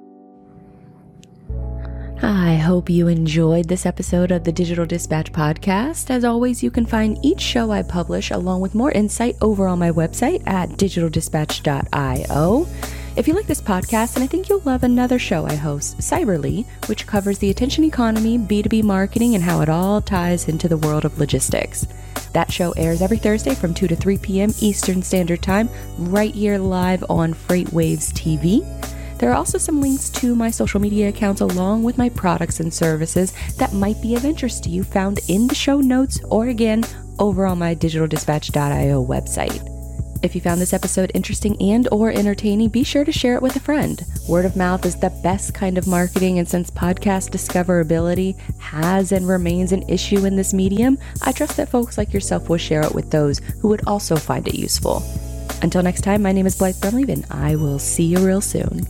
I 2.21 2.55
hope 2.55 2.89
you 2.89 3.07
enjoyed 3.07 3.67
this 3.67 3.85
episode 3.85 4.29
of 4.31 4.43
the 4.43 4.51
Digital 4.51 4.85
Dispatch 4.85 5.31
podcast. 5.31 6.11
As 6.11 6.23
always, 6.23 6.61
you 6.61 6.69
can 6.69 6.85
find 6.85 7.17
each 7.25 7.39
show 7.39 7.71
I 7.71 7.81
publish 7.81 8.29
along 8.29 8.61
with 8.61 8.75
more 8.75 8.91
insight 8.91 9.37
over 9.41 9.67
on 9.67 9.79
my 9.79 9.89
website 9.89 10.45
at 10.45 10.69
digitaldispatch.io. 10.71 12.67
If 13.15 13.27
you 13.27 13.33
like 13.33 13.47
this 13.47 13.61
podcast, 13.61 14.15
and 14.15 14.23
I 14.23 14.27
think 14.27 14.49
you'll 14.49 14.61
love 14.65 14.83
another 14.83 15.17
show 15.17 15.45
I 15.45 15.55
host, 15.55 15.97
Cyberly, 15.97 16.65
which 16.87 17.07
covers 17.07 17.39
the 17.39 17.49
attention 17.49 17.85
economy, 17.85 18.37
B2B 18.37 18.83
marketing, 18.83 19.33
and 19.33 19.43
how 19.43 19.61
it 19.61 19.69
all 19.69 19.99
ties 19.99 20.47
into 20.47 20.67
the 20.67 20.77
world 20.77 21.05
of 21.05 21.17
logistics. 21.17 21.87
That 22.33 22.51
show 22.51 22.71
airs 22.71 23.01
every 23.01 23.17
Thursday 23.17 23.55
from 23.55 23.73
2 23.73 23.87
to 23.87 23.95
3 23.95 24.17
p.m. 24.19 24.53
Eastern 24.59 25.01
Standard 25.01 25.41
Time, 25.41 25.69
right 25.97 26.33
here 26.33 26.57
live 26.57 27.03
on 27.09 27.33
FreightWaves 27.33 28.11
TV. 28.13 28.65
There 29.17 29.29
are 29.29 29.35
also 29.35 29.57
some 29.57 29.81
links 29.81 30.09
to 30.11 30.33
my 30.33 30.49
social 30.49 30.79
media 30.79 31.09
accounts 31.09 31.41
along 31.41 31.83
with 31.83 31.97
my 31.97 32.07
products 32.09 32.61
and 32.61 32.73
services 32.73 33.33
that 33.57 33.73
might 33.73 34.01
be 34.01 34.15
of 34.15 34.23
interest 34.23 34.63
to 34.63 34.69
you 34.69 34.83
found 34.83 35.19
in 35.27 35.47
the 35.47 35.55
show 35.55 35.81
notes 35.81 36.21
or 36.29 36.47
again 36.47 36.85
over 37.19 37.45
on 37.45 37.59
my 37.59 37.75
digitaldispatch.io 37.75 39.05
website. 39.05 39.78
If 40.21 40.35
you 40.35 40.41
found 40.41 40.59
this 40.59 40.73
episode 40.73 41.11
interesting 41.13 41.55
and 41.61 41.87
or 41.93 42.11
entertaining, 42.11 42.69
be 42.69 42.83
sure 42.83 43.05
to 43.05 43.11
share 43.11 43.35
it 43.35 43.41
with 43.41 43.55
a 43.55 43.61
friend. 43.61 44.03
Word 44.27 44.43
of 44.43 44.57
mouth 44.57 44.85
is 44.85 44.97
the 44.97 45.17
best 45.23 45.53
kind 45.53 45.77
of 45.77 45.87
marketing 45.87 46.39
and 46.39 46.47
since 46.47 46.69
podcast 46.69 47.29
discoverability 47.29 48.37
has 48.59 49.13
and 49.13 49.27
remains 49.27 49.71
an 49.71 49.87
issue 49.87 50.25
in 50.25 50.35
this 50.35 50.53
medium, 50.53 50.97
I 51.21 51.31
trust 51.31 51.55
that 51.55 51.69
folks 51.69 51.97
like 51.97 52.13
yourself 52.13 52.49
will 52.49 52.57
share 52.57 52.81
it 52.81 52.93
with 52.93 53.11
those 53.11 53.39
who 53.61 53.69
would 53.69 53.87
also 53.87 54.17
find 54.17 54.45
it 54.45 54.55
useful. 54.55 55.03
Until 55.61 55.83
next 55.83 56.01
time, 56.01 56.21
my 56.21 56.33
name 56.33 56.45
is 56.45 56.57
Blythe 56.57 56.75
Brumleve 56.75 57.09
and 57.09 57.25
I 57.31 57.55
will 57.55 57.79
see 57.79 58.03
you 58.03 58.19
real 58.19 58.41
soon. 58.41 58.87